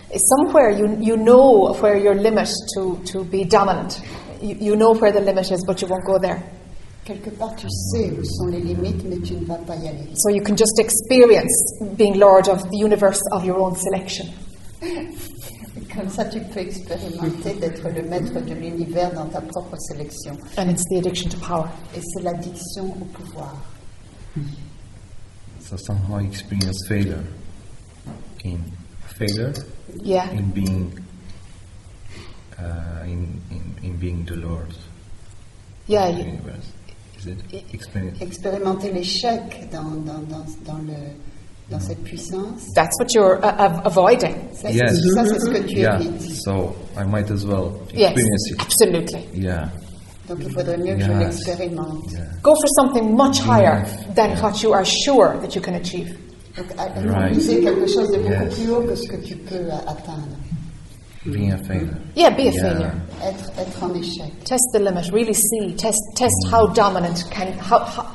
it's 0.10 0.24
somewhere 0.38 0.72
you, 0.72 0.98
you 1.02 1.18
know 1.18 1.74
where 1.82 1.98
your 1.98 2.16
limit 2.16 2.50
to, 2.76 2.98
to 3.12 3.26
be 3.26 3.44
dominant. 3.44 4.02
You, 4.42 4.56
you 4.60 4.76
know 4.76 4.94
where 4.94 5.12
the 5.12 5.20
limit 5.20 5.52
is, 5.52 5.64
but 5.66 5.82
you 5.82 5.88
won't 5.88 6.06
go 6.06 6.18
there. 6.18 6.42
Quelque 7.06 7.32
part, 7.32 7.54
tu 7.58 7.68
sais 7.70 8.12
où 8.12 8.24
sont 8.24 8.48
les 8.48 8.62
limites, 8.62 9.04
mais 9.04 9.18
tu 9.22 9.34
ne 9.34 9.46
vas 9.46 9.58
pas 9.58 9.76
y 9.76 9.90
aller. 9.90 10.08
So 10.16 10.30
you 10.30 10.42
can 10.42 10.56
just 10.56 10.80
experience 10.80 11.52
being 11.98 12.18
Lord 12.18 12.48
of 12.48 12.64
the 12.70 12.78
universe 12.78 13.20
of 13.34 13.44
your 13.44 13.60
own 13.60 13.76
selection. 13.76 14.28
Comme 15.94 16.10
ça, 16.10 16.26
tu 16.26 16.40
peux 16.40 16.62
expérimenter 16.62 17.54
d'être 17.60 17.88
le 17.90 18.02
maître 18.04 18.40
de 18.40 18.54
l'univers 18.54 19.14
dans 19.14 19.26
ta 19.26 19.42
propre 19.42 19.76
sélection. 19.78 20.38
And 20.58 20.70
it's 20.70 20.86
the 20.90 20.98
addiction 20.98 21.30
to 21.30 21.38
power. 21.40 21.68
Et 21.96 22.00
c'est 22.02 22.24
l'addiction 22.24 22.86
au 22.86 23.06
pouvoir. 23.06 23.73
So 25.60 25.78
somehow 25.78 26.18
I 26.18 26.24
experience 26.24 26.78
failure 26.88 27.24
in 28.44 28.60
failure 29.18 29.54
Yeah. 30.02 30.30
in 30.32 30.52
being 30.52 30.92
uh, 32.60 33.04
in, 33.06 33.42
in 33.52 33.64
in 33.84 33.98
being 33.98 34.26
the 34.26 34.36
Lord 34.36 34.74
Yeah. 35.88 36.08
of 36.10 36.16
the 36.18 36.24
universe. 36.24 36.68
Is 37.20 37.26
it 37.28 37.40
experience? 37.74 38.20
Expérimenter 38.22 38.92
l'échec 38.92 39.70
dans, 39.72 39.84
dans, 40.04 40.20
dans, 40.28 40.46
dans, 40.66 40.78
le, 40.80 41.14
dans 41.70 41.80
cette 41.80 42.04
puissance, 42.04 42.64
that's 42.76 42.98
what 43.00 43.14
you're 43.14 43.40
uh, 43.44 43.82
avoiding. 43.86 44.36
ça, 44.54 44.70
Yes. 44.72 44.92
ça, 45.16 45.26
c'est 45.26 45.40
ce 45.40 45.50
que 45.50 45.64
tu 45.68 45.78
Yeah. 45.80 46.00
évites. 46.02 46.36
So 46.44 46.76
I 46.98 47.04
might 47.06 47.32
as 47.32 47.46
well 47.46 47.80
Yes, 47.94 48.12
experience 48.12 48.52
it. 48.52 48.62
absolutely. 48.62 49.42
Yeah. 49.42 49.70
Donc 50.30 50.38
il 50.42 50.52
faudrait 50.54 50.78
mieux 50.78 50.96
que 50.96 51.02
je 51.02 51.12
Yes. 51.12 51.20
l'expérimente. 51.20 52.12
Yeah. 52.12 52.22
Go 52.42 52.54
for 52.56 52.70
something 52.80 53.16
much 53.16 53.40
higher 53.42 53.84
than 54.16 54.30
what 54.42 54.62
you 54.64 54.72
are 54.74 54.86
sure 54.86 55.38
that 55.42 55.54
you 55.56 55.62
can 55.62 55.74
achieve. 55.76 56.16
Donc 56.58 56.68
à- 56.78 56.84
à 56.84 57.02
Right. 57.02 57.34
viser 57.34 57.62
quelque 57.62 57.88
chose 57.88 58.10
de 58.12 58.18
beaucoup 58.20 58.32
Yes. 58.46 58.56
plus 58.56 58.70
haut 58.72 58.82
que 58.88 58.96
ce 58.96 59.08
que 59.08 59.18
tu 59.26 59.36
peux 59.36 59.56
euh, 59.56 59.76
atteindre. 59.88 60.38
Being 61.26 61.52
a 61.52 61.58
failure. 61.58 61.96
Yeah, 62.16 62.30
be 62.32 62.40
a 62.40 62.44
Yeah. 62.44 62.52
failure. 62.52 62.92
Être, 63.22 63.52
être 63.60 63.84
en 63.84 63.94
échec. 63.96 64.32
Test 64.46 64.64
the 64.74 64.80
limit. 64.80 65.10
Really 65.12 65.34
see. 65.34 65.74
Test 65.76 66.00
test 66.16 66.36
how 66.52 66.68
dominant 66.68 67.26
can 67.32 67.48
how, 67.60 67.80
how 67.80 68.06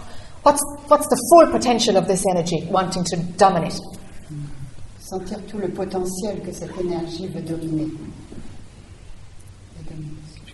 what's 0.44 0.60
what's 0.88 1.08
the 1.08 1.16
full 1.30 1.50
potential 1.50 1.96
of 1.96 2.06
this 2.06 2.22
energy 2.30 2.66
wanting 2.70 3.04
to 3.04 3.16
dominate. 3.38 3.78
Sentir 5.00 5.38
tout 5.50 5.58
le 5.58 5.68
potentiel 5.68 6.40
que 6.44 6.52
cette 6.52 6.78
énergie 6.78 7.26
veut 7.28 7.40
dominer. 7.42 7.86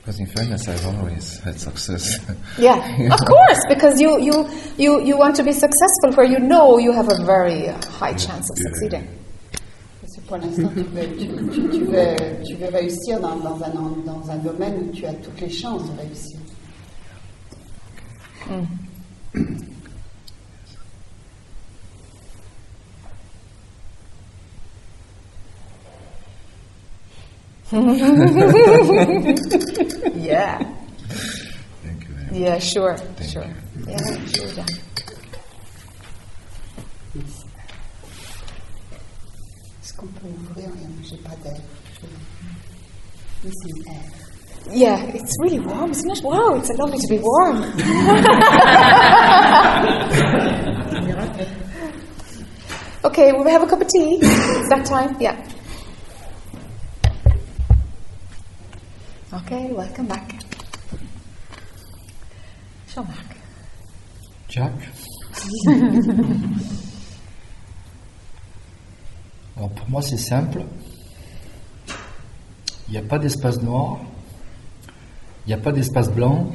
Et 0.06 0.10
dominer. 0.12 0.16
Because 0.16 0.20
in 0.20 0.26
fairness, 0.26 0.68
I've 0.68 0.86
always 0.86 1.40
had 1.44 1.58
success. 1.58 2.18
Yeah, 2.58 2.76
of 3.12 3.20
course, 3.24 3.60
because 3.68 4.00
you 4.00 4.20
you 4.20 4.46
you 4.76 5.00
you 5.02 5.16
want 5.16 5.34
to 5.36 5.42
be 5.42 5.52
successful 5.52 6.12
where 6.14 6.26
you 6.26 6.38
know 6.38 6.78
you 6.78 6.92
have 6.92 7.08
a 7.08 7.24
very 7.24 7.68
uh, 7.68 7.76
high 7.98 8.14
chance 8.14 8.50
of 8.50 8.56
Yeah. 8.58 8.64
succeeding. 8.68 9.06
Parce 10.00 10.16
que 10.16 10.20
pour 10.28 10.36
l'instant, 10.38 10.70
tu 10.74 10.82
veux, 10.82 11.16
tu, 11.16 11.26
tu- 11.50 11.68
tu 11.70 11.84
veux, 11.86 12.16
tu 12.46 12.54
veux 12.56 12.68
réussir 12.70 13.18
dans, 13.20 13.36
dans 13.36 13.56
un, 13.64 13.70
dans 14.04 14.30
un 14.30 14.36
domaine 14.36 14.74
où 14.88 14.92
tu 14.92 15.06
as 15.06 15.14
toutes 15.14 15.40
les 15.40 15.50
chances 15.50 15.82
de 15.90 15.98
réussir. 15.98 16.38
Yeah, 30.14 30.58
Thank 31.82 32.06
you 32.06 32.14
very 32.14 32.26
much. 32.30 32.32
yeah, 32.32 32.58
sure, 32.60 32.96
Thank 32.96 33.28
sure. 33.30 33.44
you. 33.44 33.50
Yeah, 33.88 33.98
sure, 34.26 34.46
John. 34.54 34.66
Est-ce 39.82 39.92
qu'on 39.96 40.06
peut 40.06 40.28
ouvrir 40.28 40.68
J'ai 41.02 41.16
pas 41.16 41.34
d'air. 41.42 41.56
Oui, 43.44 43.50
air. 43.88 43.94
Yeah, 44.72 45.02
it's 45.14 45.36
really 45.42 45.58
warm, 45.58 45.90
isn't 45.90 46.08
it? 46.10 46.22
Wow, 46.22 46.54
it's 46.54 46.70
lovely 46.78 46.98
to 46.98 47.08
be 47.08 47.18
warm. 47.18 47.64
okay, 53.04 53.32
will 53.32 53.44
we 53.44 53.50
have 53.50 53.62
a 53.62 53.66
cup 53.66 53.80
of 53.82 53.88
tea? 53.88 54.18
Is 54.22 54.68
that 54.70 54.84
time? 54.86 55.16
Yeah. 55.20 55.36
Okay, 59.34 59.72
welcome 59.72 60.06
back. 60.06 60.32
Jean-Marc. 62.86 63.36
Jack? 64.48 64.72
Alors 69.56 69.70
pour 69.70 69.90
moi 69.90 70.02
c'est 70.02 70.18
simple. 70.18 70.62
Il 72.86 72.92
n'y 72.92 72.98
a 72.98 73.02
pas 73.02 73.18
d'espace 73.18 73.60
noir, 73.60 73.98
il 75.46 75.48
n'y 75.48 75.54
a 75.54 75.58
pas 75.58 75.72
d'espace 75.72 76.12
blanc, 76.12 76.52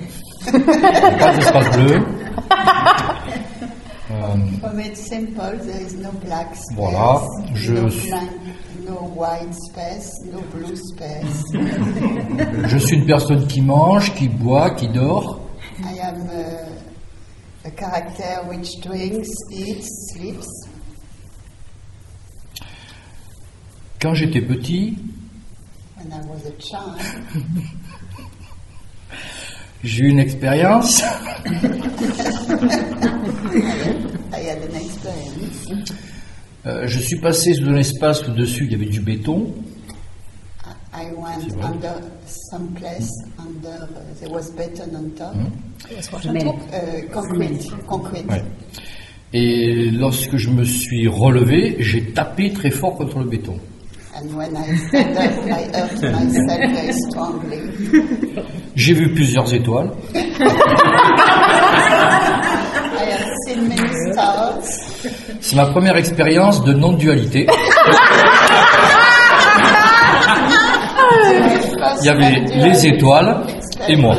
il 0.47 0.59
n'y 0.59 0.65
a 0.65 1.17
pas 1.17 1.35
d'espace 1.35 1.77
bleu. 1.77 1.99
Euh, 4.11 4.35
For 4.59 4.79
it's 4.79 5.07
simple, 5.07 5.55
there 5.59 5.81
is 5.85 5.93
no 5.93 6.11
black 6.25 6.55
space, 6.55 6.75
Voilà, 6.75 7.21
je 7.53 7.73
no, 7.73 7.89
no 8.89 8.95
white 9.15 9.53
space, 9.69 10.09
no 10.25 10.41
blue 10.53 10.75
space. 10.75 11.43
je 12.67 12.77
suis 12.77 12.95
une 12.97 13.05
personne 13.05 13.45
qui 13.47 13.61
mange, 13.61 14.13
qui 14.15 14.27
boit, 14.27 14.71
qui 14.71 14.87
dort. 14.87 15.39
I 15.83 15.99
am 15.99 16.27
a 17.65 17.71
character 17.71 18.41
which 18.49 18.81
drinks, 18.81 19.29
eats, 19.51 19.87
sleeps. 20.11 20.47
Quand 24.01 24.13
j'étais 24.13 24.41
petit, 24.41 24.97
When 25.97 26.13
I 26.13 26.21
was 26.27 26.45
a 26.45 26.53
child, 26.59 26.97
j'ai 29.83 30.05
eu 30.05 30.09
une 30.09 30.19
expérience. 30.19 31.01
I 34.31 34.39
had 34.39 34.63
an 34.63 34.75
experience. 34.75 35.67
Euh, 36.65 36.87
je 36.87 36.99
suis 36.99 37.17
passé 37.19 37.53
sous 37.53 37.69
un 37.69 37.77
espace 37.77 38.27
où 38.27 38.31
dessus 38.31 38.65
il 38.65 38.71
y 38.71 38.75
avait 38.75 38.85
du 38.85 38.99
béton. 38.99 39.53
I 40.91 41.05
went 41.15 41.63
under 41.63 42.01
some 42.25 42.73
place 42.73 43.09
under 43.37 43.87
uh, 43.95 44.13
there 44.19 44.29
was 44.31 44.49
beton 44.51 44.93
on 44.95 45.11
top, 45.15 45.33
uh, 45.33 47.13
concrete, 47.13 47.69
concrete. 47.87 48.27
Ouais. 48.27 48.43
Et 49.31 49.91
lorsque 49.91 50.35
je 50.35 50.49
me 50.49 50.65
suis 50.65 51.07
relevé, 51.07 51.77
j'ai 51.79 52.11
tapé 52.11 52.51
très 52.51 52.71
fort 52.71 52.97
contre 52.97 53.19
le 53.19 53.25
béton. 53.25 53.57
And 54.15 54.35
when 54.35 54.57
I 54.57 54.75
stand 54.75 55.17
up, 55.17 55.31
I 55.45 55.69
hurt 55.71 56.01
myself 56.01 56.59
very 56.73 56.93
strongly. 57.07 57.61
J'ai 58.75 58.93
vu 58.93 59.13
plusieurs 59.13 59.53
étoiles. 59.53 59.91
I 60.15 60.27
have 63.05 63.25
seen 63.45 63.69
many 63.69 63.77
stars. 63.77 63.98
C'est 65.41 65.55
ma 65.55 65.67
première 65.67 65.95
expérience 65.97 66.63
de 66.63 66.73
non-dualité. 66.73 67.47
Il 72.01 72.05
y 72.05 72.09
avait 72.09 72.45
les 72.55 72.87
étoiles 72.87 73.41
et 73.87 73.95
moi. 73.95 74.15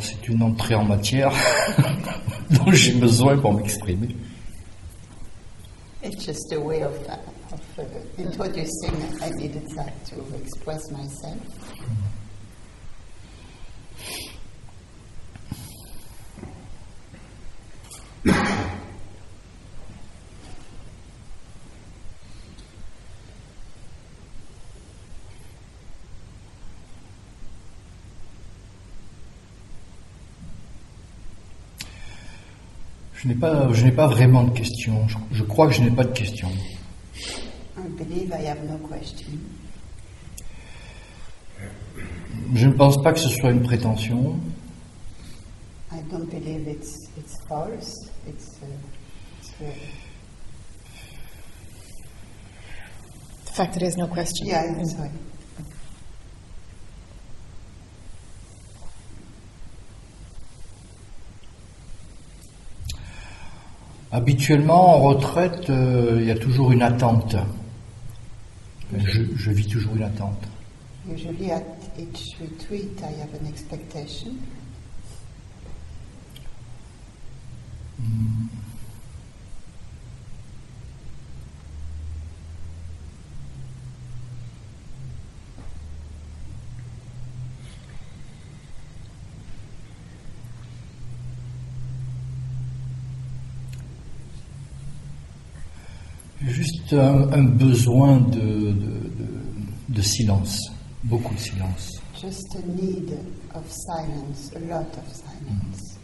C'est 0.00 0.28
une 0.28 0.42
entrée 0.42 0.74
en 0.74 0.84
matière 0.84 1.32
dont 2.50 2.70
j'ai 2.70 2.92
besoin 2.92 3.36
pour 3.36 3.52
m'exprimer. 3.52 4.08
It's 6.10 6.24
just 6.24 6.50
a 6.54 6.58
way 6.58 6.80
of, 6.80 6.94
of 7.52 7.78
uh, 7.78 7.84
introducing. 8.16 8.94
I 9.20 9.28
needed 9.28 9.68
that 9.76 10.06
to 10.06 10.34
express 10.36 10.90
myself. 10.90 11.38
Je 33.18 33.26
n'ai 33.26 33.34
pas, 33.34 33.72
je 33.72 33.84
n'ai 33.84 33.90
pas 33.90 34.06
vraiment 34.06 34.44
de 34.44 34.50
questions. 34.56 35.08
Je, 35.08 35.16
je 35.32 35.42
crois 35.42 35.66
que 35.66 35.74
je 35.74 35.82
n'ai 35.82 35.90
pas 35.90 36.04
de 36.04 36.12
questions. 36.12 36.50
I 37.76 37.88
believe 37.98 38.32
I 38.32 38.46
have 38.46 38.62
no 38.64 38.78
question. 38.86 39.38
Je 42.54 42.66
ne 42.66 42.72
pense 42.72 43.02
pas 43.02 43.12
que 43.12 43.18
ce 43.18 43.28
soit 43.28 43.50
une 43.50 43.62
prétention. 43.62 44.36
I 45.90 46.00
don't 46.10 46.30
believe 46.30 46.68
it's 46.68 47.08
it's 47.16 47.36
false. 47.48 48.08
It's, 48.28 48.60
uh, 48.62 48.66
it's 49.40 49.52
real. 49.60 49.72
The 53.46 53.52
fact 53.52 53.72
that 53.72 53.80
there's 53.80 53.96
no 53.96 54.06
question. 54.06 54.46
Yeah, 54.46 54.62
I'm 54.62 54.84
sorry. 54.84 55.10
Habituellement, 64.10 64.96
en 64.96 65.00
retraite, 65.00 65.68
euh, 65.68 66.18
il 66.20 66.26
y 66.26 66.30
a 66.30 66.38
toujours 66.38 66.72
une 66.72 66.82
attente. 66.82 67.36
Je, 68.96 69.22
je 69.36 69.50
vis 69.50 69.66
toujours 69.66 69.94
une 69.96 70.04
attente. 70.04 70.42
Usually 71.10 71.50
at 71.50 71.62
each 71.98 72.36
retreat, 72.40 73.00
I 73.02 73.20
have 73.20 73.34
an 73.34 73.46
expectation. 73.48 74.32
Juste 96.48 96.92
un, 96.94 97.30
un 97.32 97.42
besoin 97.44 98.20
de, 98.20 98.40
de- 98.40 98.72
de- 98.72 99.94
de 99.94 100.02
silence, 100.02 100.72
beaucoup 101.04 101.34
de 101.34 101.38
silence. 101.40 102.00
Just 102.20 102.56
a 102.56 102.66
need 102.66 103.12
of 103.54 103.64
silence, 103.70 104.50
a 104.56 104.58
lot 104.60 104.88
of 104.96 105.06
silence. 105.14 105.98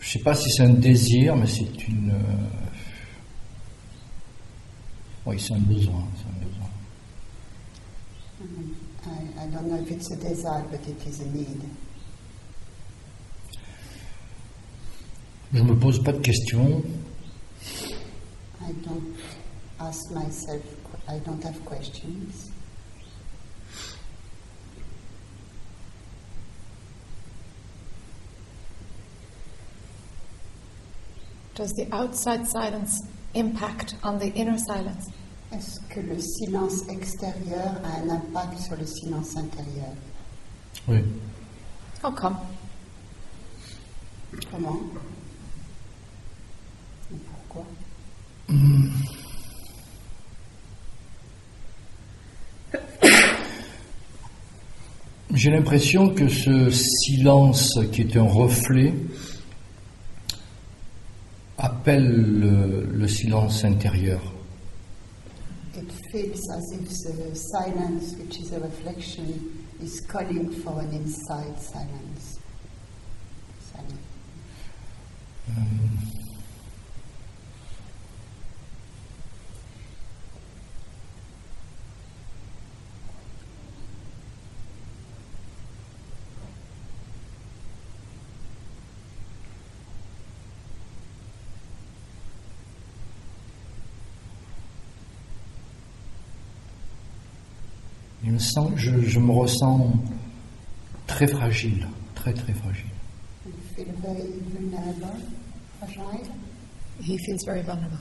Je 0.00 0.06
ne 0.06 0.12
sais 0.12 0.18
pas 0.20 0.34
si 0.34 0.50
c'est 0.50 0.62
un 0.62 0.70
désir, 0.74 1.36
mais 1.36 1.46
c'est 1.46 1.88
une. 1.88 2.10
euh, 2.10 2.46
Oui, 5.26 5.40
c'est 5.40 5.54
un 5.54 5.58
besoin. 5.58 6.04
c'est 6.16 6.28
un 6.28 6.46
besoin. 6.46 6.66
I, 9.06 9.44
I 9.44 9.48
don't 9.52 9.68
know 9.68 9.76
if 9.82 9.90
it's 9.90 10.10
a 10.12 10.16
desire, 10.16 10.64
but 10.70 10.80
it 10.86 11.04
is 11.06 11.20
a 11.20 11.26
need. 11.36 11.60
Je 15.56 15.62
ne 15.62 15.68
me 15.70 15.74
pose 15.74 16.02
pas 16.02 16.12
de 16.12 16.18
questions. 16.20 16.82
I 18.60 18.72
don't 18.84 19.16
ask 19.80 20.10
myself, 20.10 20.62
I 21.08 21.18
don't 21.20 21.42
have 21.42 21.64
questions. 21.64 22.50
Does 31.54 31.72
the 31.72 31.88
outside 31.90 32.46
silence 32.46 33.00
impact 33.32 33.94
on 34.02 34.18
the 34.18 34.30
inner 34.34 34.58
silence? 34.58 35.08
Est-ce 35.52 35.80
que 35.88 36.00
le 36.00 36.18
silence 36.18 36.86
extérieur 36.90 37.80
a 37.82 38.02
un 38.02 38.10
impact 38.10 38.58
sur 38.58 38.76
le 38.76 38.84
silence 38.84 39.34
intérieur? 39.38 39.94
Oui. 40.86 41.02
How 42.02 42.10
come? 42.10 42.36
Comment? 44.50 45.15
Pourquoi 47.56 47.66
J'ai 55.34 55.50
l'impression 55.50 56.14
que 56.14 56.28
ce 56.28 56.70
silence 56.70 57.78
qui 57.92 58.00
est 58.02 58.16
un 58.16 58.22
reflet 58.22 58.94
appelle 61.58 62.06
le, 62.06 62.86
le 62.90 63.08
silence 63.08 63.64
intérieur. 63.64 64.20
It 65.76 65.92
feels 66.10 66.50
as 66.50 66.72
if 66.72 66.88
the 66.88 67.34
silence, 67.34 68.14
which 68.18 68.38
is 68.40 68.52
a 68.52 68.60
reflection, 68.60 69.26
is 69.82 70.00
calling 70.08 70.50
for 70.50 70.80
an 70.80 70.90
inside 70.92 71.60
silence. 71.60 72.38
Silence. 73.60 74.00
Il 75.48 76.25
je, 98.76 99.18
me 99.18 99.32
ressens 99.32 99.92
très 101.06 101.26
fragile, 101.26 101.86
très 102.14 102.32
très 102.32 102.52
fragile. 102.52 102.86
Feel 103.76 103.86
very 104.02 104.22
vulnerable. 104.52 105.16
He 107.02 107.18
feels 107.18 107.44
very 107.44 107.62
vulnerable. 107.62 107.98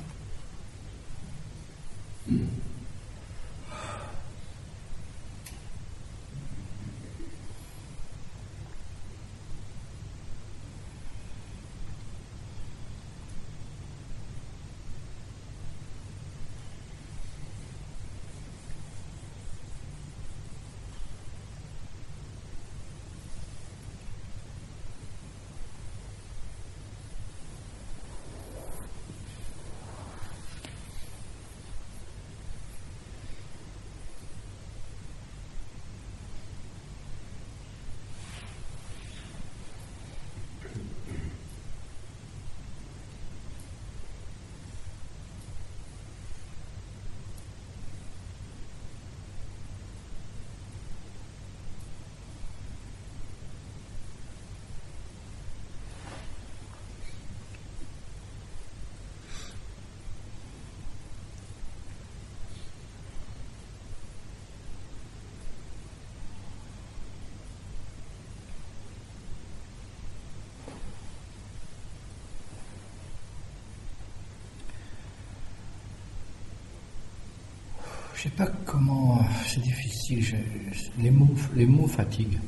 Je 78.15 78.23
sais 78.23 78.29
pas 78.29 78.47
comment, 78.65 79.19
c'est 79.47 79.61
difficile. 79.61 80.23
je- 80.23 81.01
les 81.01 81.11
mots, 81.11 81.27
les 81.55 81.65
mots 81.65 81.87
fatiguent. 81.87 82.39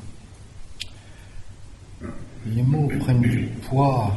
Les 2.46 2.64
mots 2.64 2.88
prennent 3.00 3.22
du 3.22 3.48
poids. 3.70 4.16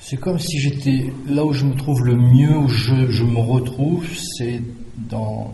C'est 0.00 0.16
comme 0.18 0.38
si 0.38 0.58
j'étais 0.58 1.12
là 1.26 1.44
où 1.44 1.52
je 1.52 1.64
me 1.64 1.74
trouve 1.76 2.04
le 2.04 2.16
mieux, 2.16 2.56
où 2.56 2.68
je, 2.68 3.10
je 3.10 3.24
me 3.24 3.38
retrouve, 3.40 4.06
c'est 4.16 4.62
dans, 4.96 5.52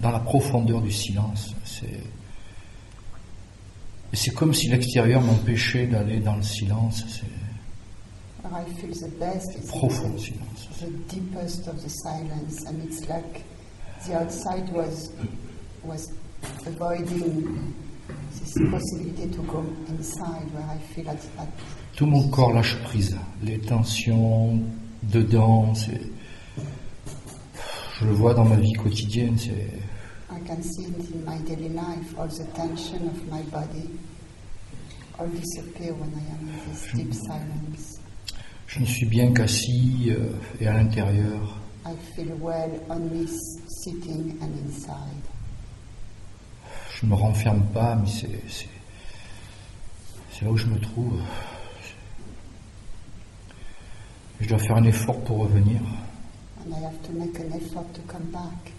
dans 0.00 0.10
la 0.10 0.20
profondeur 0.20 0.80
du 0.80 0.90
silence. 0.90 1.54
C'est, 1.64 2.00
c'est 4.16 4.34
comme 4.34 4.54
si 4.54 4.68
l'extérieur 4.68 5.20
m'empêchait 5.20 5.86
d'aller 5.86 6.18
dans 6.20 6.36
le 6.36 6.42
silence. 6.42 7.04
C'est 7.08 7.26
the 8.42 9.66
profond 9.68 10.06
in 10.06 10.12
le 10.12 10.18
silence. 10.18 10.68
the, 10.80 10.86
the 10.86 10.90
deepest 11.08 11.68
of 11.68 11.82
the 11.82 11.88
silence, 11.88 12.64
and 12.66 12.82
it's 12.84 13.06
like 13.08 13.44
the 14.06 14.14
outside 14.14 14.72
was 14.72 15.10
was 15.84 16.12
avoiding 16.66 17.74
this 18.32 18.54
possibility 18.70 19.28
to 19.30 19.42
go 19.42 19.64
inside, 19.88 20.50
where 20.54 20.64
I 20.64 20.78
feel 20.94 21.08
at, 21.08 21.18
at 21.38 21.48
Tout 21.96 22.06
mon 22.06 22.28
corps 22.28 22.52
lâche 22.52 22.76
prise. 22.84 23.16
Les 23.42 23.58
tensions 23.58 24.60
dedans, 25.02 25.74
je 28.00 28.04
le 28.04 28.12
vois 28.12 28.34
dans 28.34 28.44
ma 28.44 28.56
vie 28.56 28.72
quotidienne. 28.72 29.36
C'est, 29.38 29.70
can 30.46 30.62
see 30.62 30.84
it 30.84 31.10
in 31.10 31.24
my 31.24 31.38
daily 31.38 31.70
life, 31.70 32.18
all 32.18 32.28
the 32.28 32.44
tension 32.54 33.08
of 33.08 33.28
my 33.28 33.42
body 33.42 33.90
all 35.18 35.26
disappear 35.28 35.94
when 35.94 36.12
I 36.14 36.24
am 36.34 36.48
in 36.48 36.70
this 36.70 36.92
deep 36.92 37.12
silence. 37.14 38.00
je 38.66 38.80
ne 38.80 38.84
suis 38.84 39.06
bien 39.06 39.32
qu'assis 39.32 40.10
euh, 40.10 40.32
et 40.60 40.66
à 40.66 40.74
l'intérieur. 40.74 41.58
I 41.86 41.94
feel 42.14 42.34
well 42.40 42.70
only 42.90 43.26
sitting 43.26 44.38
and 44.42 44.52
inside. 44.64 45.24
Je 46.94 47.06
ne 47.06 47.10
me 47.10 47.16
renferme 47.16 47.64
pas, 47.72 47.94
mais 47.94 48.08
c'est, 48.08 48.42
c'est, 48.48 48.68
c'est 50.32 50.44
là 50.44 50.50
où 50.50 50.56
je 50.56 50.66
me 50.66 50.78
trouve. 50.80 51.20
Je 54.40 54.48
dois 54.48 54.58
faire 54.58 54.76
un 54.76 54.84
effort 54.84 55.18
pour 55.24 55.38
revenir. 55.38 55.80
And 56.60 56.74
I 56.74 56.80
have 56.84 57.00
to 57.04 57.12
make 57.12 57.38
an 57.38 57.52
effort 57.54 57.92
to 57.94 58.00
come 58.02 58.24
back. 58.32 58.72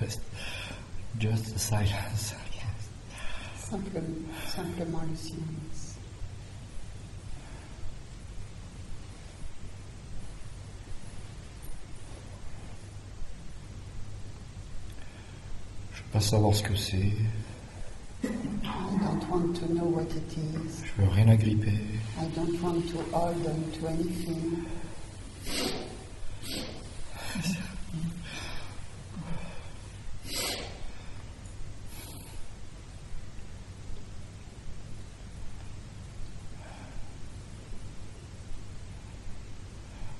Just, 0.00 0.20
just 1.18 1.52
the 1.54 1.58
silence. 1.58 2.34
Simple, 3.58 4.02
simplement 4.46 5.02
le 5.08 5.16
silence. 5.16 5.98
Je 15.90 15.94
veux 15.94 15.96
pas 16.12 16.20
savoir 16.20 16.54
ce 16.54 16.62
que 16.62 16.76
c'est. 16.76 17.12
I 18.24 18.30
don't 19.00 19.28
want 19.30 19.54
to 19.54 19.72
know 19.72 19.84
what 19.84 20.06
it 20.14 20.36
is. 20.36 20.82
Je 20.84 21.02
veux 21.02 21.08
rien 21.08 21.28
agripper. 21.28 21.78
I 22.20 22.26
don't 22.34 22.60
want 22.62 22.82
to 22.90 22.98
hold 23.12 23.46
on 23.46 23.80
to 23.80 23.86
anything. 23.86 24.64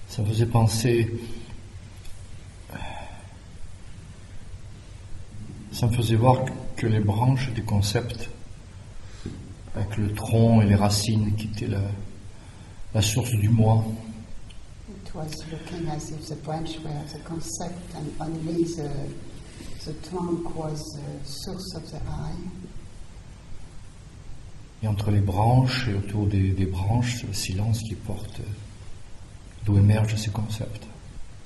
Ça 0.08 0.22
me 0.22 0.28
faisait 0.28 0.46
penser. 0.46 1.10
Ça 5.72 5.86
me 5.86 5.92
faisait 5.92 6.16
voir 6.16 6.44
que 6.76 6.86
les 6.86 7.00
branches 7.00 7.48
étaient 7.50 7.62
concepts, 7.62 8.30
avec 9.76 9.96
le 9.96 10.12
tronc 10.14 10.62
et 10.62 10.66
les 10.66 10.74
racines 10.74 11.34
qui 11.36 11.48
étaient 11.48 11.66
la, 11.66 11.82
la 12.94 13.02
source 13.02 13.30
du 13.32 13.48
moi. 13.48 13.84
It 14.90 15.14
was 15.14 15.44
looking 15.50 15.88
as 15.88 16.10
if 16.10 16.28
the 16.28 16.42
branch 16.42 16.78
were 16.82 17.04
the 17.12 17.22
concept 17.24 17.94
and 17.94 18.06
only 18.20 18.64
the, 18.64 18.88
the 19.89 20.09
trunk 20.09 20.55
was 20.55 20.78
the 20.93 21.24
source 21.27 21.74
of 21.74 21.90
the 21.90 21.97
eye. 21.97 22.51
Et 24.82 24.86
entre 24.86 25.10
les 25.10 25.20
branches 25.20 25.89
et 25.89 25.94
autour 25.94 26.27
des, 26.27 26.51
des 26.51 26.66
branches, 26.66 27.16
c'est 27.20 27.27
le 27.27 27.32
silence 27.32 27.82
qui 27.82 27.94
porte, 27.94 28.40
d'où 29.65 29.78
émergent 29.78 30.16
ces 30.16 30.31
concepts. 30.31 30.86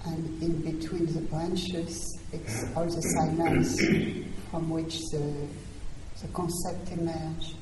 And 0.05 0.43
in 0.43 0.61
between 0.65 1.07
the 1.07 1.21
branches, 1.31 2.19
it's 2.33 2.65
all 2.75 2.87
the 2.87 3.01
silence 3.01 3.81
from 4.51 4.69
which 4.69 4.99
the, 5.13 5.23
the 6.21 6.29
concept 6.33 6.91
emerge. 6.91 7.55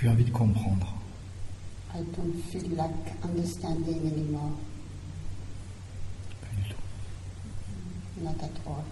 Plus 0.00 0.08
envie 0.08 0.24
de 0.24 0.30
comprendre. 0.30 0.94
I 1.94 1.98
don't 2.16 2.42
feel 2.50 2.70
like 2.74 3.12
understanding 3.22 4.00
anymore. 4.06 4.52
Pas 6.40 6.48
du 6.56 6.70
tout. 6.70 6.80
Not 8.22 8.42
at 8.42 8.50
all. 8.66 8.84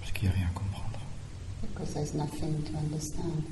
Parce 0.00 0.12
qu'il 0.12 0.28
n'y 0.28 0.34
a 0.34 0.36
rien 0.36 0.48
à 0.48 0.58
comprendre. 0.58 1.00
Because 1.62 1.94
there's 1.94 2.12
nothing 2.12 2.62
to 2.64 2.76
understand. 2.76 3.44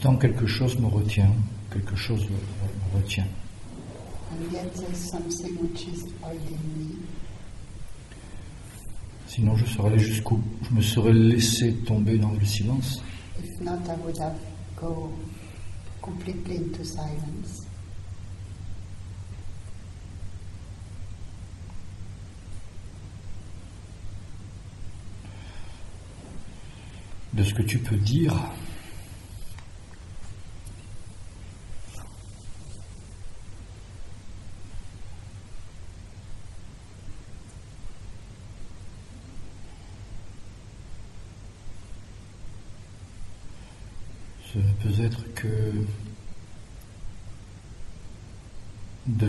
Pourtant, 0.00 0.16
quelque 0.16 0.46
chose 0.46 0.78
me 0.78 0.86
retient. 0.86 1.30
Quelque 1.70 1.94
chose 1.94 2.22
me 2.24 2.30
me 2.30 3.00
retient. 3.02 3.26
And 4.32 4.52
yet 4.52 4.72
there's 4.74 5.10
something 5.10 5.56
which 5.60 5.88
is 5.88 6.04
holding 6.22 6.58
me. 6.76 6.96
Sinon, 9.26 9.56
je 9.56 9.66
serais 9.66 9.88
allé 9.88 9.98
jusqu'au. 9.98 10.40
Je 10.68 10.74
me 10.74 10.80
serais 10.80 11.12
laissé 11.12 11.74
tomber 11.86 12.16
dans 12.16 12.32
le 12.32 12.44
silence. 12.46 13.02
If 13.38 13.60
not, 13.60 13.78
I 13.86 13.96
would 14.02 14.18
have 14.18 14.38
go 14.76 15.12
completely 16.00 16.56
into 16.56 16.82
silence. 16.82 17.66
De 27.34 27.44
ce 27.44 27.54
que 27.54 27.62
tu 27.62 27.78
peux 27.78 27.96
dire, 27.96 28.34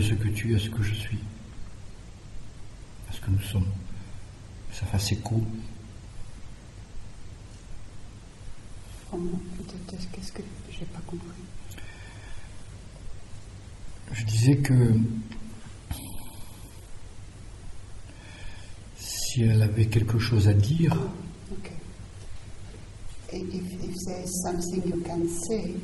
ce 0.02 0.14
que 0.14 0.28
tu 0.28 0.52
es 0.52 0.56
à 0.56 0.58
ce 0.58 0.70
que 0.70 0.82
je 0.82 0.94
suis, 0.94 1.18
à 3.08 3.12
ce 3.12 3.20
que 3.20 3.30
nous 3.30 3.40
sommes. 3.42 3.68
Ça 4.72 4.86
fasse 4.86 5.12
écho 5.12 5.42
qu'est-ce 10.12 10.32
que 10.32 10.42
j'ai 10.70 10.84
pas 10.86 11.00
compris 11.06 11.42
Je 14.12 14.24
disais 14.24 14.56
que 14.56 14.94
si 18.98 19.42
elle 19.42 19.62
avait 19.62 19.86
quelque 19.86 20.18
chose 20.18 20.48
à 20.48 20.54
dire, 20.54 20.96
Okay. 21.52 21.76
If, 23.32 23.54
if 23.54 23.84
if 23.84 23.96
there 24.06 24.22
is 24.22 24.42
something 24.42 24.82
you 24.88 25.02
can 25.02 25.28
say, 25.28 25.74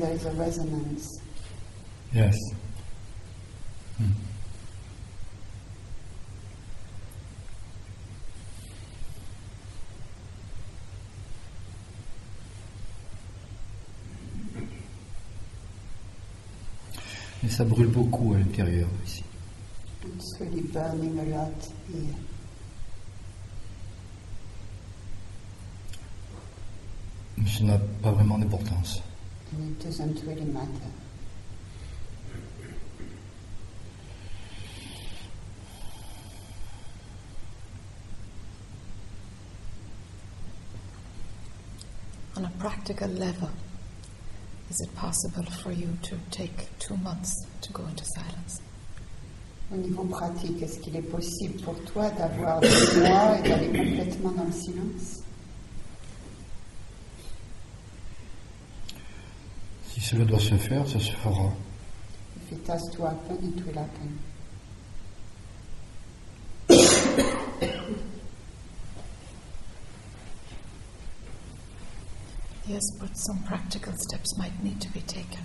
there 0.00 0.12
is 0.12 0.24
a 0.24 0.32
resonance. 0.32 1.20
yes. 2.12 2.36
Mais 17.42 17.48
ça 17.48 17.64
brûle 17.64 17.86
beaucoup 17.88 18.34
à 18.34 18.38
l'intérieur 18.38 18.88
ici. 19.06 19.22
It's 20.04 20.38
really 20.40 20.62
burning 20.62 21.18
a 21.18 21.24
lot 21.24 21.52
here. 21.88 22.14
Mais 27.38 27.48
ça 27.48 27.64
n'a 27.64 27.78
pas 28.02 28.10
vraiment 28.12 28.38
d'importance. 28.38 29.02
And 29.52 29.70
it 29.70 29.84
doesn't 29.84 30.22
really 30.24 30.44
matter. 30.44 30.68
On 42.36 42.44
a 42.44 42.50
practical 42.58 43.08
level, 43.08 43.50
is 44.70 44.80
it 44.80 44.94
possible 44.94 45.44
for 45.62 45.72
you 45.72 45.88
to 46.02 46.16
take 46.30 46.78
two 46.78 46.96
months 46.98 47.34
to 47.60 47.72
go 47.72 47.84
into 47.86 48.04
silence? 48.04 48.60
Au 49.72 49.76
niveau 49.76 50.04
pratique, 50.04 50.62
est-ce 50.62 50.78
qu'il 50.80 50.96
est 50.96 51.02
possible 51.02 51.60
pour 51.62 51.74
toi 51.84 52.08
d'avoir 52.10 52.60
des 52.60 52.68
mois 52.68 53.38
et 53.38 53.48
d'aller 53.48 53.66
complètement 53.66 54.30
dans 54.32 54.44
le 54.44 54.52
silence 54.52 55.22
cela 60.10 60.24
doit 60.24 60.40
se 60.40 60.56
faire, 60.56 60.84
ça 60.88 60.98
se 60.98 61.12
fera. 61.12 61.52
If 62.36 62.52
it 62.52 62.68
has 62.68 62.90
to 62.96 63.04
happen, 63.04 63.36
it 63.44 63.64
will 63.64 63.78
happen. 63.78 64.18
Yes, 72.66 72.82
but 72.98 73.16
some 73.16 73.38
practical 73.44 73.92
steps 73.96 74.36
might 74.36 74.64
need 74.64 74.80
to 74.80 74.88
be 74.92 75.00
taken. 75.02 75.44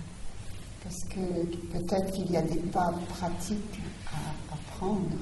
Parce 0.82 1.04
que 1.10 1.44
peut-être 1.72 2.12
qu'il 2.12 2.30
y 2.32 2.36
a 2.36 2.42
des 2.42 2.58
pas 2.58 2.92
pratiques 3.08 3.80
à, 4.12 4.52
à 4.52 4.56
prendre. 4.76 5.16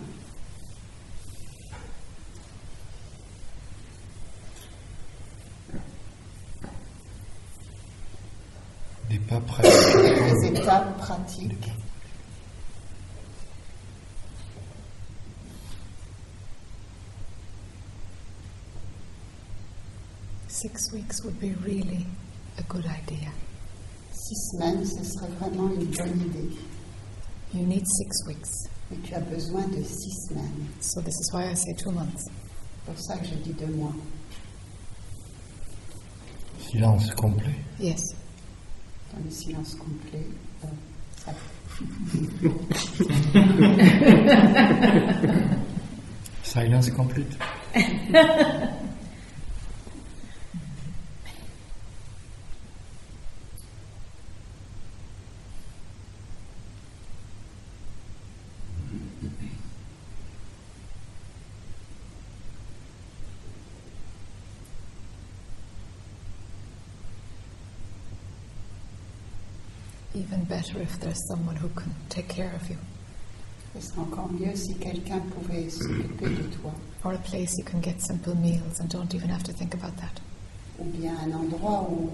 Pas 9.35 9.41
pratiques. 9.41 9.73
Des 9.97 10.61
étapes 10.61 10.97
pratiques. 10.99 11.73
Six 20.47 20.93
weeks 20.93 21.25
would 21.25 21.41
be 21.41 21.53
really 21.65 22.07
a 22.59 22.63
good 22.69 22.85
idea. 22.87 23.33
Six 24.13 24.53
semaines, 24.53 24.87
ce 24.87 25.03
serait 25.03 25.27
vraiment 25.41 25.69
une 25.75 25.87
bonne 25.87 26.21
idée. 26.21 26.57
You 27.53 27.67
need 27.67 27.85
six 27.85 28.27
weeks. 28.29 28.69
Mais 28.91 28.99
tu 29.03 29.15
as 29.15 29.21
besoin 29.21 29.67
de 29.67 29.83
six 29.83 30.29
semaines. 30.29 30.69
So 30.81 31.01
this 31.01 31.19
is 31.19 31.33
why 31.33 31.51
I 31.51 31.55
say 31.55 31.75
two 31.75 31.91
months. 31.91 32.23
C'est 32.87 32.93
pour 32.93 33.03
ça 33.03 33.17
que 33.19 33.27
je 33.27 33.35
dis 33.35 33.53
deux 33.55 33.75
mois. 33.75 33.93
Silence 36.71 37.11
complet. 37.17 37.57
Yes. 37.81 38.15
Dans 39.17 39.25
le 39.25 39.31
silence 39.31 39.75
complet. 39.77 40.27
euh, 40.65 40.69
ça- 41.25 41.33
Silence 46.43 46.91
complete. 46.91 47.37
Even 70.25 70.45
better 70.45 70.81
if 70.81 70.99
there's 71.01 71.21
someone 71.29 71.57
who 71.57 71.69
can 71.71 71.93
take 72.09 72.29
care 72.29 72.53
of 72.55 72.69
you, 72.71 72.77
Ce 73.75 73.81
serait 73.89 74.01
encore 74.01 74.31
mieux 74.33 74.55
si 74.57 74.75
quelqu'un 74.77 75.21
pouvait 75.35 75.69
s'occuper 75.69 76.29
de 76.31 76.43
toi. 76.57 76.73
or 77.05 77.13
a 77.13 77.19
place 77.19 77.59
you 77.59 77.65
can 77.65 77.81
get 77.83 78.01
simple 78.01 78.35
meals 78.37 78.81
and 78.81 78.89
don't 78.89 79.13
even 79.15 79.29
have 79.29 79.43
to 79.43 79.53
think 79.53 79.75
about 79.75 79.97
that. 79.99 80.21
Ou 80.79 80.85
bien 80.85 81.15
un 81.19 81.33
endroit 81.33 81.83
où, 81.91 82.11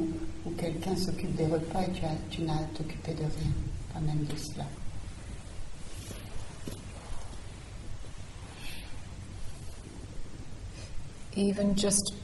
où 0.47 0.51
quelqu'un 0.57 0.97
s'occupe 0.97 1.35
des 1.37 1.47
repas 1.47 1.82
et 1.82 1.93
tu, 1.93 2.05
as- 2.05 2.16
tu 2.31 2.43
n'as 2.43 2.57
à 2.57 2.65
t'occuper 2.74 3.12
de 3.15 3.20
rien. 3.23 3.53
Pas 3.93 4.01
même 4.01 4.24
de 4.24 4.37
cela. 4.37 4.66
even 11.37 11.74
just 11.77 12.15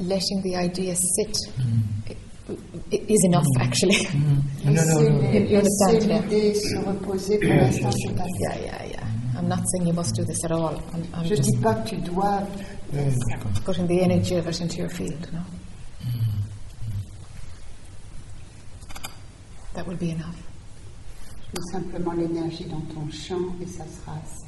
letting 0.00 0.42
the 0.42 0.54
idea 0.56 0.94
sit 0.94 1.36
i- 1.58 2.12
i- 2.12 2.16
is 2.90 3.24
enough, 3.24 3.44
mm. 3.56 3.62
actually. 3.62 3.94
Mm. 3.96 4.42
No, 4.64 4.72
no, 4.72 4.82
no, 4.84 5.08
no. 5.08 5.30
You- 5.30 5.46
you 5.46 5.56
understand, 5.58 5.92
Laissez 5.92 6.08
yeah. 6.08 6.20
l'idée 6.22 6.54
se 6.54 6.76
reposer 6.78 7.38
pour 7.38 7.50
l'instant, 7.54 7.90
c'est 7.92 8.14
pas 8.14 8.24
ça. 8.24 8.28
Yeah, 8.40 8.58
yeah, 8.64 8.86
yeah. 8.86 9.06
I'm 9.38 9.48
not 9.48 9.60
saying 9.68 9.86
you 9.86 9.92
must 9.92 10.14
do 10.14 10.24
this 10.24 10.44
at 10.44 10.52
all. 10.52 10.80
I'm, 10.94 11.02
I'm 11.14 11.24
Je 11.24 11.34
just 11.34 11.42
dis 11.50 11.56
pas 11.58 11.74
que 11.74 11.88
tu 11.90 11.96
dois 11.96 12.42
faire 12.92 13.12
putting 13.64 13.86
the 13.86 14.00
energy 14.00 14.36
of 14.36 14.46
it 14.46 14.60
into 14.60 14.78
your 14.78 14.88
field, 14.88 15.28
no? 15.32 15.40
Mm. 15.40 16.42
That 19.74 19.86
would 19.86 19.98
be 19.98 20.10
enough. 20.10 20.36
Mets 21.52 21.72
simplement 21.72 22.12
l'énergie 22.12 22.64
dans 22.64 22.80
ton 22.94 23.08
champ 23.10 23.54
et 23.62 23.66
ça 23.66 23.84
sera 23.84 24.12
assez. 24.16 24.46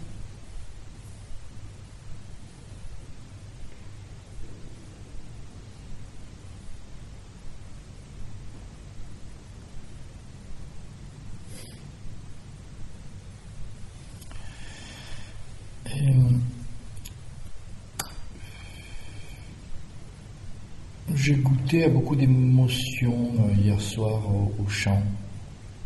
J'ai 21.29 21.35
goûté 21.35 21.85
à 21.85 21.91
beaucoup 21.91 22.17
d'émotions 22.17 23.33
euh, 23.39 23.53
hier 23.61 23.79
soir 23.79 24.23
au, 24.35 24.51
au 24.63 24.67
chant. 24.67 25.03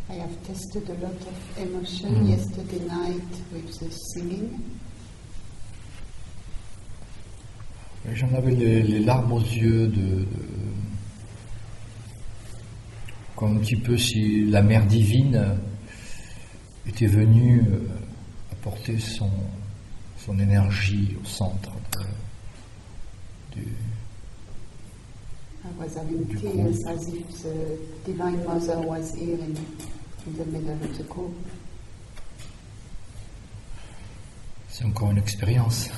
I 0.09 0.13
have 0.17 0.31
tested 0.47 0.83
a 0.89 0.93
lot 1.05 1.19
of 1.27 1.57
emotion 1.61 2.25
yesterday 2.25 2.79
night 2.79 3.29
with 3.51 3.77
the 3.77 3.91
singing. 3.91 4.47
J'en 8.13 8.33
avais 8.35 8.55
les, 8.55 8.83
les 8.83 8.99
larmes 9.01 9.33
aux 9.33 9.41
yeux 9.41 9.87
de, 9.89 10.19
de- 10.21 10.27
comme 13.35 13.57
un 13.57 13.59
petit 13.59 13.75
peu 13.75 13.97
si 13.97 14.45
la 14.45 14.61
mère 14.61 14.85
divine 14.85 15.57
était 16.87 17.07
venue 17.07 17.63
euh, 17.69 17.79
apporter 18.53 18.97
son, 18.97 19.29
son 20.25 20.39
énergie 20.39 21.17
au 21.21 21.25
centre 21.25 21.73
de- 21.97 23.59
du, 23.59 23.67
I 25.65 25.71
was 25.81 25.95
having 25.95 26.27
tears 26.27 26.85
as 26.87 27.07
if 27.07 27.43
the 27.43 27.79
Divine 28.05 28.43
Mother 28.45 28.79
was 28.81 29.13
here 29.15 29.35
in, 29.35 29.55
in 30.25 30.37
the 30.37 30.45
middle 30.45 30.71
of 30.73 30.97
the 30.97 31.03
group. 31.03 31.33
c'est 34.73 34.85
encore 34.85 35.11
une 35.11 35.19
expérience. 35.19 35.89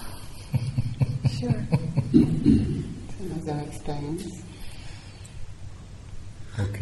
Sure. 1.39 1.49
Another 2.13 3.63
experience. 3.67 4.23
Ok. 6.59 6.79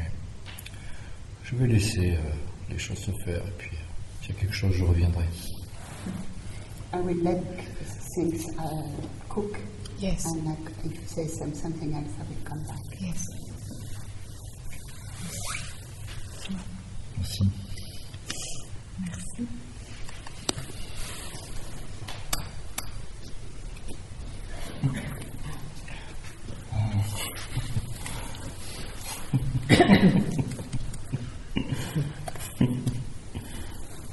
Je 1.43 1.55
vais 1.55 1.67
laisser 1.67 2.11
euh, 2.11 2.31
les 2.69 2.79
choses 2.79 2.97
se 2.97 3.11
faire 3.23 3.45
et 3.45 3.53
puis 3.59 3.69
euh, 3.73 4.21
s'il 4.21 4.33
y 4.33 4.37
a 4.37 4.41
quelque 4.41 4.55
chose, 4.55 4.73
je 4.73 4.83
reviendrai. 4.83 5.25
I 6.93 6.99
will 6.99 7.23
let 7.23 7.41
things 8.15 8.45
uh, 8.57 8.83
cook, 9.29 9.57
Yes, 10.03 10.25
and 10.25 10.43
like, 10.45 10.57
if 10.83 10.91
you 10.99 11.05
say 11.05 11.27
some, 11.27 11.53
something 11.53 11.93
else, 11.95 12.11
I 12.19 12.23
will 12.23 12.35
come 12.43 12.61
back. 12.63 12.83
yes. 12.99 13.25
Merci. 17.15 17.47
Merci. 18.99 19.47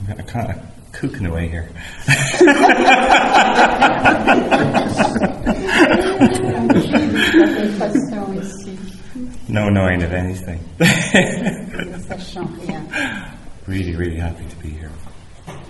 I'm 0.08 0.24
kind 0.26 0.50
of 0.52 0.56
cooking 0.92 1.26
away 1.26 1.48
here. 1.48 1.68
De 6.20 7.68
façon 7.78 8.34
ici, 8.40 8.78
No 9.80 9.86
knowing 9.86 10.02
of 10.02 10.12
anything. 10.12 10.60
ne 10.78 10.86
really, 13.66 13.96
really 13.96 14.16
happy 14.16 14.44
to 14.46 14.56
be 14.56 14.68
here. 14.68 14.90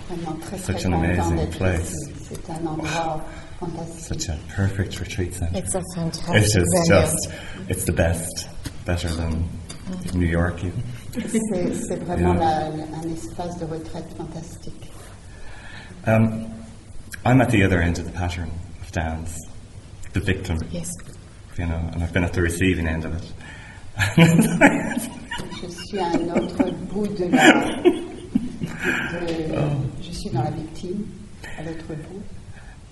Vraiment 0.09 0.37
très 0.41 0.57
très 0.57 0.59
Such 0.59 0.83
an 0.85 0.93
amazing 0.93 1.47
place. 1.51 1.93
ici. 1.93 2.13
C'est 2.27 2.49
un 2.49 2.67
endroit 2.67 3.23
fantastique. 3.59 4.21
Such 4.21 4.29
a 4.29 4.37
perfect 4.53 4.99
retreat 4.99 5.33
center. 5.33 5.57
It's 5.57 5.75
a 5.75 5.81
fantastic 5.95 6.35
It's 6.35 6.53
just, 6.53 6.67
venue. 6.73 7.01
just, 7.01 7.29
it's 7.69 7.85
the 7.85 7.93
best. 7.93 8.49
Better 8.85 9.07
than 9.07 9.47
New 10.13 10.25
York 10.27 10.61
even. 10.63 10.83
C'est 11.13 11.73
c'est 11.73 11.99
vraiment 12.03 12.35
Yeah. 12.35 12.69
la- 12.69 12.97
un 12.97 13.09
espace 13.13 13.57
de 13.59 13.65
retraite 13.65 14.11
fantastique. 14.17 14.91
Um, 16.05 16.51
I'm 17.25 17.39
at 17.39 17.49
the 17.51 17.63
other 17.63 17.79
end 17.81 17.97
of 17.97 18.03
the 18.05 18.11
pattern 18.11 18.51
of 18.81 18.91
dance, 18.91 19.37
the 20.13 20.19
victim, 20.19 20.57
Yes. 20.71 20.89
you 21.57 21.65
know, 21.65 21.79
and 21.93 22.03
I've 22.03 22.11
been 22.11 22.25
at 22.25 22.33
the 22.33 22.41
receiving 22.41 22.87
end 22.87 23.05
of 23.05 23.13
it. 23.15 23.23
Je 24.17 25.67
suis 25.85 25.99
à 25.99 26.05
un 26.07 26.29
autre 26.35 26.71
bout 26.91 27.07
de 27.07 27.25
la. 27.25 27.51
de- 29.11 30.01
je 30.01 30.11
suis 30.11 30.29
dans 30.31 30.43
la 30.43 30.51
victime, 30.51 31.05
à 31.57 31.63
l'autre 31.63 31.85
bout. 31.87 32.23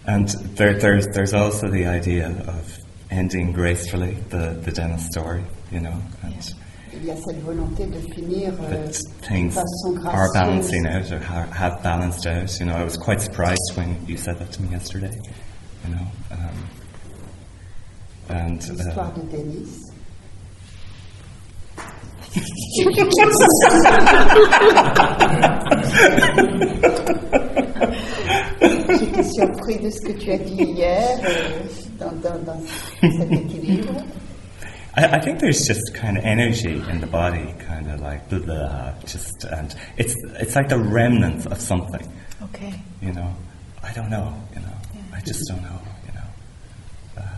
and 0.07 0.27
there, 0.56 0.73
there's, 0.80 1.06
there's 1.14 1.34
also 1.34 1.68
the 1.69 1.86
idea 1.86 2.27
of 2.48 2.77
ending 3.11 3.52
gracefully 3.52 4.15
the, 4.30 4.57
the 4.64 4.72
Dennis 4.72 5.06
story, 5.07 5.44
you 5.72 5.80
know, 5.80 5.94
and 6.23 6.53
Il 6.91 7.06
y 7.06 7.11
a 7.11 7.15
cette 7.18 7.40
volonté 7.44 7.86
de 7.86 7.99
finir 8.14 8.52
euh, 8.60 8.69
that 8.88 8.95
things 9.22 9.56
are 10.06 10.31
balancing 10.34 10.88
out 10.88 11.11
or 11.11 11.19
ha- 11.19 11.48
have 11.53 11.81
balanced 11.84 12.26
out. 12.26 12.60
You 12.60 12.65
know, 12.65 12.76
I 12.76 12.84
was 12.84 12.98
quite 12.98 13.22
surprised 13.22 13.61
when 13.76 13.95
you 14.07 14.18
said 14.18 14.40
that 14.40 14.52
to 14.53 14.61
me 14.64 14.69
yesterday, 14.72 15.11
you 15.86 15.94
know. 15.95 16.07
Um, 16.31 16.69
and 18.30 18.60
uh, 18.61 18.73
L'histoire 18.73 19.14
de 19.14 19.22
Denis. 19.31 19.89
J'étais 28.99 29.23
surpris 29.23 29.80
de 29.80 29.89
ce 29.89 30.01
que 30.01 30.11
tu 30.14 30.31
as 30.31 30.38
dit 30.38 30.64
hier, 30.64 31.18
euh, 31.23 31.60
dans, 31.99 32.11
dans- 32.22 32.43
dans 32.43 32.61
cet 33.01 33.31
équilibre. 33.31 33.93
I, 34.97 35.06
I 35.06 35.19
think 35.19 35.39
there's 35.39 35.65
just 35.65 35.93
kind 35.93 36.18
of 36.18 36.23
energy 36.26 36.81
in 36.89 36.99
the 36.99 37.07
body, 37.07 37.53
kind 37.60 37.88
of 37.91 38.01
like 38.01 38.27
blah, 38.30 38.39
blah, 38.39 38.91
just 39.06 39.45
and 39.45 39.73
it's 39.97 40.15
it's 40.39 40.56
like 40.56 40.68
the 40.68 40.77
remnants 40.80 41.45
of 41.45 41.60
something, 41.61 42.06
Okay. 42.43 42.73
you 43.01 43.14
know. 43.14 43.30
I 43.84 43.93
don't 43.93 44.10
know, 44.10 44.34
you 44.53 44.60
know. 44.61 44.76
I 45.15 45.22
just 45.22 45.47
don't 45.47 45.61
know, 45.61 45.80
you 46.06 46.14
know. 46.14 47.22
Uh, 47.22 47.38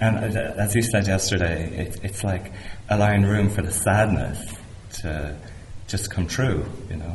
and 0.00 0.36
uh, 0.36 0.52
as 0.62 0.74
you 0.74 0.82
said 0.82 1.06
yesterday, 1.06 1.70
it, 1.86 1.96
it's 2.02 2.22
like 2.22 2.52
allowing 2.90 3.22
room 3.24 3.48
for 3.48 3.62
the 3.62 3.70
sadness 3.72 4.38
to 5.00 5.34
just 5.86 6.10
come 6.10 6.26
true, 6.26 6.64
you 6.90 6.96
know. 6.96 7.14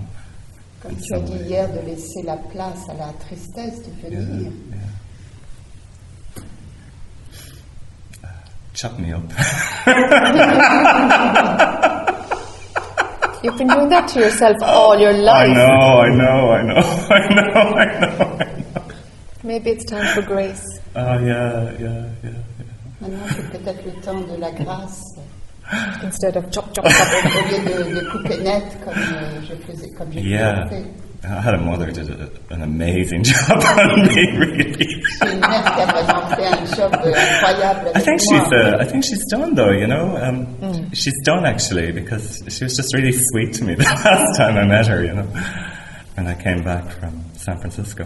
Comme 0.81 0.95
tu 0.95 1.13
as 1.15 1.19
dit 1.21 1.43
hier, 1.47 1.67
de 1.67 1.81
laisser 1.81 2.23
la 2.23 2.37
place 2.37 2.87
à 2.89 2.93
la 2.93 3.11
tristesse 3.19 3.79
de 3.83 3.91
venir. 4.09 4.51
yeah. 4.71 4.79
Uh, 8.23 8.27
chop 8.73 8.97
me 8.99 9.11
up. 9.13 9.23
You've 13.43 13.57
been 13.59 13.67
doing 13.67 13.89
that 13.89 14.07
to 14.09 14.19
yourself 14.21 14.57
all 14.63 14.97
your 14.99 15.13
I 15.13 15.17
life. 15.17 15.55
know, 15.55 15.99
I 16.01 16.09
know, 16.09 16.51
I 16.51 16.61
know, 16.63 16.79
I 17.09 17.27
know, 17.33 17.53
I 17.53 17.85
know, 17.99 18.37
I 18.39 18.43
know. 18.61 18.83
Maybe 19.43 19.69
it's 19.71 19.85
time 19.85 20.05
for 20.15 20.21
grace. 20.23 20.63
Oh 20.95 21.19
yeah, 21.19 21.71
yeah, 21.79 21.79
yeah, 21.79 22.05
yeah. 22.23 22.31
Maintenant, 23.01 23.27
c'est 23.35 23.49
peut-être 23.51 23.83
le 23.85 23.91
temps 24.01 24.21
de 24.21 24.35
la 24.39 24.51
grâce, 24.51 25.03
Instead 26.03 26.37
of 26.37 26.51
chop, 26.51 26.73
chop, 26.75 26.87
chop. 26.87 27.07
au 27.25 27.49
lieu 27.49 27.93
de, 27.93 27.99
de 27.99 28.09
couper 28.11 28.37
net 28.43 28.63
comme 28.85 28.93
euh, 28.93 29.41
je 29.49 29.55
faisais, 29.71 29.89
comme 29.97 30.11
j'ai 30.11 30.21
Yeah. 30.21 30.67
fait. 30.69 30.83
I 31.23 31.41
had 31.41 31.55
a 31.55 31.57
mother 31.57 31.87
who 31.87 31.91
did 31.91 32.07
a, 32.11 32.29
an 32.53 32.61
amazing 32.61 33.23
job 33.23 33.57
on 33.59 34.01
me, 34.03 34.37
really. 34.37 34.77
J'ai 35.23 35.31
une 35.33 35.39
mère 35.39 35.63
qui 35.73 35.81
a 35.81 35.85
vraiment 35.87 36.35
fait 36.35 36.45
un 36.45 36.65
job 36.75 36.95
euh, 37.03 37.13
incroyable 37.15 37.87
I 37.87 37.89
avec 37.97 38.05
think 38.05 38.21
moi. 38.29 38.43
she's, 38.43 38.53
uh, 38.53 38.77
I 38.79 38.85
think 38.85 39.03
she's 39.03 39.25
done 39.31 39.55
though, 39.55 39.71
you 39.71 39.87
know. 39.87 40.15
Um, 40.21 40.45
She's 40.93 41.19
done 41.23 41.45
actually 41.47 41.91
because 41.91 42.43
she 42.47 42.63
was 42.65 42.75
just 42.75 42.93
really 42.93 43.11
sweet 43.11 43.53
to 43.53 43.63
me 43.63 43.73
the 43.77 43.83
last 43.83 44.37
time 44.37 44.55
I 44.57 44.65
met 44.67 44.85
her, 44.85 45.03
you 45.03 45.13
know, 45.13 45.27
when 46.13 46.27
I 46.27 46.35
came 46.35 46.63
back 46.63 46.91
from 46.91 47.23
San 47.33 47.57
Francisco. 47.59 48.05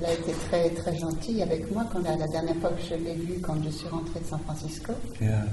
Elle 0.00 0.06
a 0.06 0.12
été 0.12 0.32
très 0.48 0.70
très 0.70 0.96
gentille 0.96 1.42
avec 1.42 1.70
moi 1.72 1.84
quand 1.92 1.98
la, 2.04 2.16
la 2.16 2.26
dernière 2.28 2.54
fois 2.56 2.70
que 2.70 2.82
je 2.88 2.94
l'ai 2.94 3.14
vue 3.14 3.40
quand 3.42 3.54
je 3.64 3.70
suis 3.70 3.88
rentrée 3.88 4.20
de 4.20 4.24
San 4.26 4.38
Francisco. 4.40 4.92
Yeah, 5.20 5.44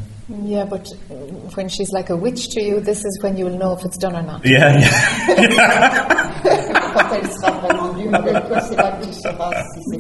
Yeah, 0.44 0.66
but 0.66 0.88
uh, 1.10 1.14
when 1.56 1.68
she's 1.70 1.92
like 1.92 2.10
a 2.10 2.16
witch 2.16 2.50
to 2.50 2.62
you, 2.62 2.80
this 2.80 3.00
is 3.06 3.20
when 3.22 3.38
you'll 3.38 3.58
know 3.58 3.74
if 3.74 3.84
it's 3.86 3.98
done 3.98 4.16
or 4.16 4.24
not. 4.24 4.42
yeah, 4.46 4.78
yeah. 4.80 6.26
quand 6.96 7.14
elle 7.14 7.30
sera 7.32 7.52
vraiment 7.52 7.94
dure 7.94 8.14
avec 8.16 8.48
toi, 8.48 8.60
c'est 8.62 8.76
là 8.76 8.92
que 9.00 9.06
tu 9.06 9.14
sauras 9.14 9.52
si 9.74 9.82
c'est 9.90 10.00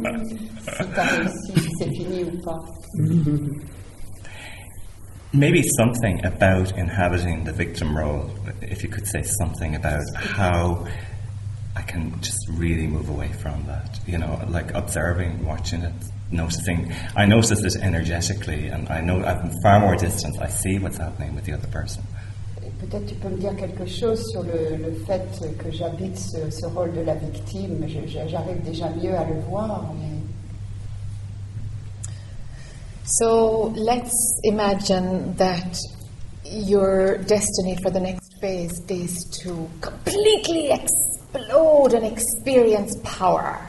si 0.77 0.89
t'as 0.95 1.03
réussi. 1.03 1.69
c'est 1.79 1.89
fini 1.89 2.23
ou 2.23 2.41
pas. 2.43 2.59
Maybe 5.33 5.63
something 5.75 6.23
about 6.23 6.71
inhabiting 6.77 7.43
the 7.43 7.51
victim 7.51 7.95
role, 7.97 8.29
if 8.61 8.83
you 8.83 8.89
could 8.89 9.05
say 9.05 9.21
something 9.21 9.75
about 9.75 10.05
how 10.15 10.85
I 11.75 11.81
can 11.81 12.13
just 12.21 12.39
really 12.49 12.87
move 12.87 13.09
away 13.09 13.31
from 13.33 13.65
that. 13.67 13.99
You 14.07 14.17
know, 14.17 14.39
like 14.49 14.73
observing, 14.73 15.45
watching 15.45 15.81
it, 15.81 15.93
noticing. 16.31 16.91
I 17.15 17.25
notice 17.25 17.51
it 17.51 17.75
energetically, 17.81 18.67
and 18.69 18.87
I 18.89 19.01
know 19.01 19.23
I'm 19.23 19.51
far 19.61 19.79
more 19.81 19.95
distant. 19.97 20.41
I 20.41 20.47
see 20.47 20.79
what's 20.79 20.97
happening 20.97 21.35
with 21.35 21.43
the 21.45 21.53
other 21.53 21.67
person. 21.67 22.03
Et 22.63 22.69
Peut-être 22.79 23.05
tu 23.07 23.15
peux 23.15 23.29
me 23.29 23.37
dire 23.37 23.55
quelque 23.57 23.85
chose 23.85 24.23
sur 24.31 24.43
le, 24.43 24.77
le 24.77 24.93
fait 25.05 25.27
que 25.57 25.69
j'habite 25.71 26.17
ce, 26.17 26.49
ce 26.49 26.65
rôle 26.67 26.93
de 26.93 27.01
la 27.01 27.15
victime. 27.15 27.85
Je- 27.87 28.07
je- 28.07 28.27
J'arrive 28.29 28.61
déjà 28.63 28.89
mieux 28.89 29.15
à 29.15 29.23
le 29.25 29.39
voir, 29.41 29.93
mais 29.99 30.15
So 33.19 33.71
let's 33.75 34.39
imagine 34.43 35.35
that 35.35 35.77
your 36.43 37.17
destiny 37.17 37.75
for 37.83 37.91
the 37.91 37.99
next 37.99 38.33
phase 38.41 38.81
is 38.89 39.25
to 39.43 39.69
completely 39.81 40.71
explode 41.35 41.93
and 41.93 42.05
experience 42.05 42.95
power. 43.03 43.59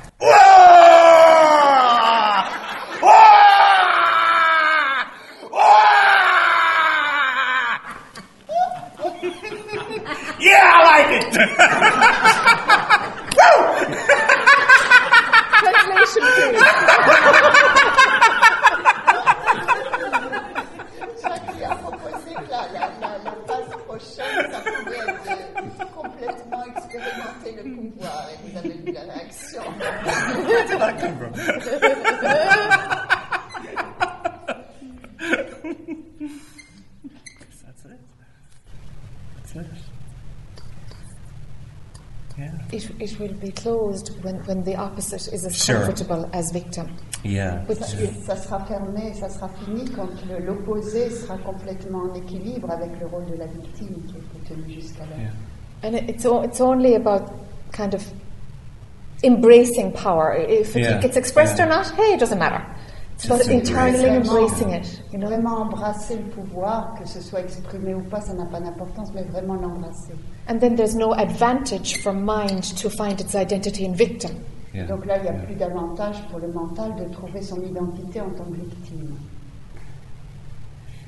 Yeah, 10.38 10.70
I 10.74 10.82
like 10.84 11.10
it. 11.22 11.32
Translation, 16.06 16.22
please. 16.36 17.32
complètement 26.26 26.64
expérimenter 26.64 27.52
le 27.56 27.74
pouvoir. 27.76 28.28
Et 28.30 28.36
vous 28.50 28.58
avez 28.58 28.74
vu 28.74 28.92
la 28.92 29.00
réaction. 29.02 29.62
Where 30.46 30.66
did 30.66 30.78
that 30.78 31.00
come 31.00 31.16
from? 31.18 31.32
That's 37.64 37.84
it. 37.84 37.98
It. 39.56 39.66
Yeah. 42.38 42.52
It, 42.70 42.90
it 43.00 43.18
will 43.18 43.32
be 43.32 43.50
closed 43.50 44.10
when, 44.22 44.36
when 44.44 44.62
the 44.64 44.76
opposite 44.76 45.32
is 45.32 45.46
as 45.46 45.56
Sure. 45.64 45.76
comfortable 45.76 46.28
as 46.34 46.52
victim. 46.52 46.94
Yeah. 47.24 47.64
Ça 48.26 48.36
sera 48.36 48.60
fermé, 48.66 49.14
ça 49.14 49.30
sera 49.30 49.48
fini 49.64 49.90
quand 49.92 50.10
l'opposé 50.44 51.08
sera 51.10 51.38
complètement 51.38 52.02
en 52.10 52.14
équilibre 52.14 52.70
avec 52.70 52.90
le 53.00 53.06
rôle 53.06 53.24
de 53.30 53.36
la 53.36 53.46
victime 53.46 54.02
qui 54.06 54.16
était 54.18 54.54
tenu 54.54 54.70
jusqu'alors. 54.74 55.18
Yeah. 55.18 55.30
And 55.82 55.94
it's, 55.94 56.24
o- 56.24 56.42
it's 56.42 56.60
only 56.60 56.94
about 56.94 57.32
kind 57.72 57.94
of 57.94 58.04
embracing 59.22 59.92
power. 59.92 60.32
If 60.34 60.76
it 60.76 60.82
Yeah, 60.82 61.00
gets 61.00 61.16
expressed 61.16 61.58
yeah. 61.58 61.66
or 61.66 61.68
not, 61.68 61.90
hey, 61.92 62.14
it 62.14 62.20
doesn't 62.20 62.38
matter. 62.38 62.64
It's 63.14 63.24
about 63.24 63.46
internally 63.48 64.08
embracing 64.10 64.70
it. 64.72 65.00
You 65.10 65.18
know? 65.18 65.28
Vraiment 65.28 65.62
embrasser 65.62 66.16
le 66.16 66.30
pouvoir, 66.30 66.94
que 66.98 67.06
ce 67.08 67.20
soit 67.22 67.40
exprimé 67.40 67.94
ou 67.94 68.02
pas, 68.02 68.20
ça 68.20 68.34
n'a 68.34 68.44
pas 68.44 68.60
d'importance, 68.60 69.10
mais 69.14 69.22
vraiment 69.22 69.54
l'embrasser. 69.54 70.12
And 70.48 70.58
then 70.60 70.76
there's 70.76 70.94
no 70.94 71.14
advantage 71.14 71.96
for 72.02 72.12
mind 72.12 72.62
to 72.76 72.90
find 72.90 73.18
its 73.20 73.34
identity 73.34 73.86
in 73.86 73.94
victim. 73.94 74.32
Yeah. 74.74 74.86
Donc 74.86 75.06
là, 75.06 75.16
il 75.16 75.22
n'y 75.22 75.28
a 75.28 75.32
yeah. 75.32 75.42
plus 75.44 75.54
d'avantage 75.54 76.16
pour 76.30 76.40
le 76.40 76.48
mental 76.48 76.94
de 76.96 77.04
trouver 77.14 77.40
son 77.40 77.62
identité 77.62 78.20
en 78.20 78.28
tant 78.30 78.44
que 78.44 78.56
victime. 78.60 79.16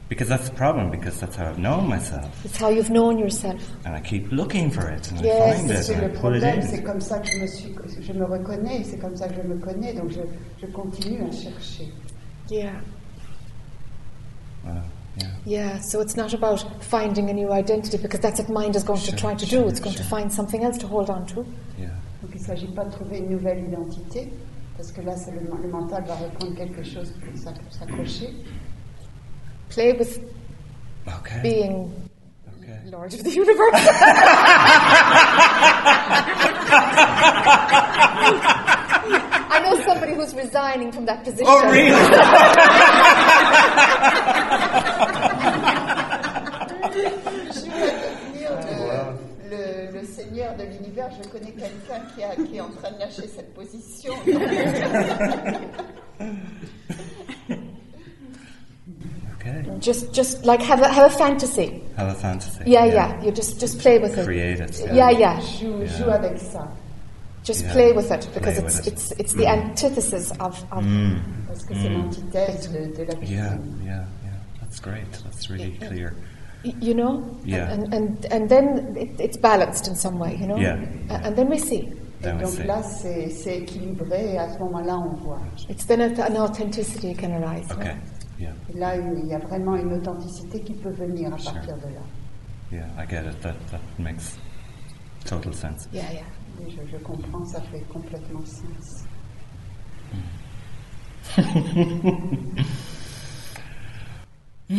Because 0.08 0.28
that's 0.28 0.48
the 0.48 0.54
problem, 0.56 0.90
because 0.90 1.20
that's 1.20 1.36
how 1.36 1.48
I've 1.48 1.58
known 1.58 1.86
myself. 1.86 2.30
It's 2.44 2.56
how 2.56 2.70
you've 2.70 2.88
known 2.88 3.18
yourself. 3.18 3.60
And 3.84 3.94
I 3.94 4.00
keep 4.00 4.32
looking 4.32 4.70
for 4.70 4.88
it, 4.88 5.10
and 5.10 5.20
Yes, 5.20 5.42
I 5.42 5.56
find 5.58 5.70
it, 5.70 5.88
and 5.90 6.00
I 6.00 6.06
le 6.06 6.08
pull 6.18 6.34
it 6.34 6.40
problème, 6.42 6.62
c'est 6.62 6.82
comme 6.82 7.00
ça 7.00 7.18
que 7.18 7.28
je 7.28 7.38
me, 7.42 7.46
suis, 7.46 7.74
je 8.00 8.12
me 8.14 8.24
reconnais, 8.24 8.82
c'est 8.84 8.98
comme 8.98 9.14
ça 9.16 9.28
que 9.28 9.34
je 9.34 9.42
me 9.46 9.58
connais, 9.58 9.92
donc 9.92 10.10
je, 10.10 10.20
je 10.62 10.66
continue 10.72 11.20
à 11.28 11.30
chercher. 11.30 11.92
Yeah. 12.50 12.80
Wow, 14.64 14.82
yeah. 15.18 15.26
Yeah, 15.44 15.80
so 15.80 16.00
it's 16.00 16.16
not 16.16 16.32
about 16.32 16.64
finding 16.82 17.28
a 17.28 17.34
new 17.34 17.52
identity 17.52 17.98
because 17.98 18.20
that's 18.20 18.40
what 18.40 18.48
mind 18.48 18.76
is 18.76 18.84
going 18.84 19.00
to 19.02 19.14
try 19.14 19.34
to 19.34 19.44
sure, 19.46 19.64
do. 19.64 19.68
It's 19.68 19.80
going 19.80 19.96
to 19.96 20.04
find 20.04 20.32
something 20.32 20.64
else 20.64 20.78
to 20.78 20.86
hold 20.86 21.10
on 21.10 21.26
to. 21.26 21.44
Yeah. 21.78 21.88
Donc 22.22 22.30
il 22.34 22.40
ne 22.40 22.46
s'agit 22.46 22.66
pas 22.68 22.84
de 22.86 22.92
trouver 22.92 23.18
une 23.18 23.28
nouvelle 23.30 23.58
identité, 23.62 24.32
parce 24.76 24.90
que 24.90 25.02
là, 25.02 25.16
c'est 25.16 25.32
le, 25.32 25.40
le 25.62 25.68
mental 25.68 26.02
va 26.06 26.14
reprendre 26.14 26.54
quelque 26.56 26.82
chose 26.82 27.12
pour 27.22 27.34
s'ac- 27.38 27.60
s'accrocher. 27.70 28.30
Play 29.70 29.92
with 29.92 30.18
Okay. 31.06 31.40
being 31.42 31.94
okay. 32.62 32.80
Lord 32.90 33.12
of 33.14 33.24
the 33.24 33.30
Universe. 33.30 33.74
I 39.50 39.60
know 39.64 39.82
somebody 39.84 40.14
who's 40.14 40.34
resigning 40.34 40.92
from 40.92 41.06
that 41.06 41.24
position. 41.24 41.46
Oh, 41.48 41.70
really? 41.70 41.88
Je 47.54 47.64
vais 47.64 47.92
devenir 48.04 48.50
le, 49.50 49.52
le- 49.56 49.90
le 50.00 50.04
seigneur 50.06 50.54
de 50.56 50.64
l'univers. 50.64 51.10
Je 51.22 51.28
connais 51.28 51.52
quelqu'un 51.52 52.00
qui, 52.14 52.22
a- 52.24 52.34
qui 52.36 52.56
est 52.56 52.60
en 52.60 52.70
train 52.70 52.90
de 52.92 52.98
lâcher 52.98 53.26
cette 53.28 53.54
position. 53.54 54.14
Okay. 59.58 59.78
Just, 59.80 60.12
just 60.12 60.44
like 60.44 60.60
have 60.62 60.80
a, 60.82 60.88
have 60.88 61.06
a 61.12 61.14
fantasy. 61.16 61.82
Have 61.96 62.08
a 62.08 62.14
fantasy. 62.14 62.62
Yeah, 62.66 62.84
yeah. 62.84 62.94
yeah. 62.94 63.24
You 63.24 63.32
just, 63.32 63.58
just 63.60 63.78
play 63.80 63.98
with 63.98 64.16
it. 64.16 64.24
Create 64.24 64.60
it. 64.60 64.80
Yeah, 64.92 65.10
yeah. 65.10 65.40
Joue, 65.40 65.80
Yeah. 65.82 65.98
joue 65.98 66.10
avec 66.10 66.38
ça. 66.38 66.68
Just 67.44 67.64
Yeah. 67.64 67.72
play 67.72 67.92
with 67.92 68.10
it 68.10 68.28
because 68.34 68.56
Play 68.58 68.64
it's, 68.66 68.76
with 68.78 68.86
it. 68.86 68.92
it's, 68.92 69.12
it's 69.12 69.32
the 69.34 69.46
antithesis 69.46 70.30
of, 70.38 70.62
of 70.70 70.84
Parce 71.46 71.64
que 71.64 71.74
c'est 71.74 71.88
l'antithèse 71.88 72.68
de, 72.70 72.94
de 72.94 73.04
la 73.04 73.14
Mm. 73.14 73.22
Yeah, 73.22 73.56
yeah, 73.84 74.04
yeah. 74.24 74.30
That's 74.60 74.80
great. 74.80 75.10
That's 75.24 75.48
really 75.48 75.72
clear. 75.80 76.12
you 76.62 76.92
know. 76.92 77.22
Yeah. 77.44 77.70
And 77.72 77.94
and 77.94 78.26
and 78.30 78.48
then 78.50 78.96
it, 78.98 79.18
it's 79.20 79.36
balanced 79.38 79.88
in 79.88 79.94
some 79.94 80.18
way, 80.18 80.36
you 80.40 80.46
know. 80.46 80.56
Yeah. 80.58 80.76
A- 81.08 81.26
And 81.26 81.36
then 81.36 81.48
we 81.48 81.58
see. 81.58 81.88
Et 82.20 82.22
Then 82.24 82.38
we 82.38 82.46
see. 82.46 82.64
là, 82.64 82.82
c'est 82.82 83.30
c'est 83.30 83.58
équilibré 83.58 84.34
et 84.34 84.38
à 84.38 84.52
ce 84.52 84.58
moment-là, 84.58 84.98
on 84.98 85.14
voit. 85.24 85.40
It's 85.70 85.86
then 85.86 86.00
an 86.02 86.36
authenticity 86.36 87.14
can 87.14 87.30
arise. 87.40 87.70
Okay. 87.70 87.94
Yeah, 88.38 88.52
Et 88.72 88.78
là, 88.78 88.96
il 88.96 89.26
y 89.26 89.34
a 89.34 89.38
vraiment 89.38 89.74
une 89.76 89.92
authenticité 89.94 90.60
qui 90.60 90.74
peut 90.74 90.90
venir 90.90 91.34
à 91.34 91.38
Sure. 91.38 91.52
partir 91.54 91.76
de 91.76 91.88
là. 91.94 92.00
yeah. 92.70 92.86
I 92.96 93.06
get 93.08 93.24
it. 93.28 93.40
That 93.42 93.54
that 93.70 93.80
makes 93.98 94.38
total 95.24 95.52
sense. 95.54 95.88
Yeah, 95.92 96.12
yeah. 96.12 96.22
Oui, 96.60 96.70
je, 96.70 96.86
je 96.90 96.96
comprends, 97.02 97.44
ça 97.44 97.60
fait 97.62 97.80
complètement 97.92 98.44
sens. 98.44 99.04
Hey, 101.36 101.44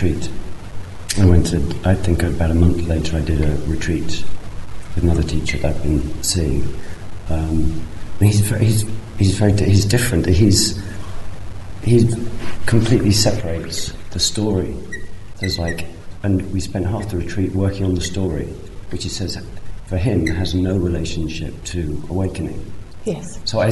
retreat. 0.00 0.30
I 1.18 1.24
went 1.24 1.46
to, 1.48 1.58
I 1.84 1.94
think 1.94 2.22
about 2.22 2.50
a 2.50 2.54
month 2.54 2.82
later, 2.86 3.16
I 3.16 3.20
did 3.20 3.40
a 3.40 3.56
retreat 3.66 4.24
with 4.94 5.02
another 5.02 5.22
teacher 5.22 5.58
that 5.58 5.74
I've 5.74 5.82
been 5.82 6.22
seeing. 6.22 6.68
Um, 7.28 7.84
he's 8.20 8.40
very, 8.40 8.64
he's, 8.66 8.84
he's 9.18 9.36
very, 9.36 9.52
he's 9.52 9.84
different. 9.84 10.26
He's, 10.26 10.80
he 11.82 12.08
completely 12.66 13.10
separates 13.10 13.92
the 14.12 14.20
story. 14.20 14.76
There's 15.40 15.58
like, 15.58 15.86
and 16.22 16.52
we 16.52 16.60
spent 16.60 16.86
half 16.86 17.08
the 17.08 17.16
retreat 17.16 17.52
working 17.52 17.84
on 17.84 17.94
the 17.94 18.00
story, 18.00 18.46
which 18.90 19.02
he 19.02 19.08
says, 19.08 19.36
for 19.86 19.96
him, 19.96 20.26
has 20.26 20.54
no 20.54 20.76
relationship 20.76 21.64
to 21.64 22.00
awakening. 22.08 22.72
Yes. 23.04 23.40
So 23.44 23.60
I, 23.60 23.70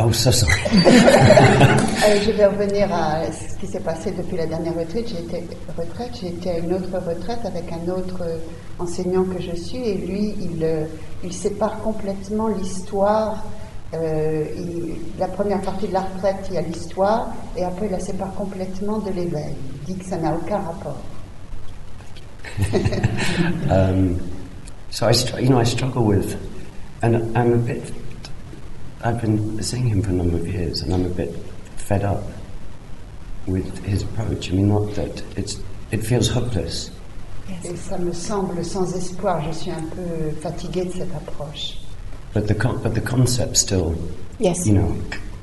Oh, 0.00 0.10
sorry. 0.12 0.52
Euh, 2.06 2.20
je 2.22 2.32
vais 2.32 2.44
revenir 2.44 2.92
à 2.92 3.22
ce 3.32 3.56
qui 3.58 3.66
s'est 3.66 3.80
passé 3.80 4.10
depuis 4.10 4.36
la 4.36 4.44
dernière 4.46 4.74
retraite. 4.74 5.08
J'ai 5.08 5.20
été, 5.20 5.42
retraite, 5.78 6.10
j'ai 6.20 6.28
été 6.28 6.50
à 6.50 6.58
une 6.58 6.74
autre 6.74 6.90
retraite 7.06 7.38
avec 7.46 7.64
un 7.72 7.90
autre 7.90 8.18
euh, 8.22 8.36
enseignant 8.78 9.24
que 9.24 9.40
je 9.40 9.56
suis 9.56 9.78
et 9.88 9.94
lui, 9.94 10.34
il, 10.38 10.62
euh, 10.62 10.84
il 11.22 11.32
sépare 11.32 11.78
complètement 11.80 12.48
l'histoire. 12.48 13.42
euh, 13.94 14.44
il- 14.56 14.96
la 15.18 15.28
première 15.28 15.60
partie 15.62 15.86
de 15.88 15.92
la 15.94 16.00
retraite, 16.02 16.44
il 16.50 16.54
y 16.56 16.58
a 16.58 16.62
l'histoire 16.62 17.28
et 17.56 17.64
après 17.64 17.86
il 17.86 17.92
la 17.92 18.00
sépare 18.00 18.34
complètement 18.34 18.98
de 18.98 19.10
l'éveil. 19.10 19.54
Il 19.88 19.94
dit 19.94 19.98
que 20.00 20.04
ça 20.04 20.16
n'a 20.18 20.34
aucun 20.34 20.58
rapport. 20.58 20.98
Um, 23.70 24.18
so 24.90 25.06
I, 25.08 25.12
you 25.40 25.48
know, 25.48 25.58
I 25.58 25.64
struggle 25.64 26.04
with, 26.04 26.36
and 27.02 27.16
I'm 27.36 27.52
a 27.54 27.56
bit. 27.56 27.82
I've 29.04 29.20
been 29.20 29.62
seeing 29.62 29.86
him 29.88 30.02
for 30.02 30.10
a 30.10 30.14
number 30.14 30.38
of 30.38 30.48
years, 30.48 30.80
and 30.82 30.92
I'm 30.94 31.04
a 31.04 31.10
bit 31.10 31.34
fed 31.76 32.04
up 32.04 32.22
with 33.46 33.84
his 33.84 34.02
approach. 34.02 34.50
I 34.50 34.54
mean, 34.54 34.68
not 34.68 34.94
that 34.94 35.22
it's. 35.36 35.60
It 35.90 35.98
feels 36.04 36.28
hopeless, 36.28 36.90
Et 37.64 37.76
ça 37.76 37.98
me 37.98 38.12
semble 38.12 38.64
sans 38.64 38.94
espoir. 38.96 39.42
Je 39.46 39.52
suis 39.52 39.70
un 39.70 39.82
peu 39.94 40.30
fatiguée 40.40 40.86
de 40.86 40.90
cette 40.92 41.14
approche. 41.14 41.76
but 42.32 42.48
the 42.48 42.54
con- 42.54 42.80
but 42.82 42.94
the 42.94 43.00
concept 43.02 43.56
still, 43.56 43.94
Yes. 44.40 44.66
you 44.66 44.72
know, 44.74 44.96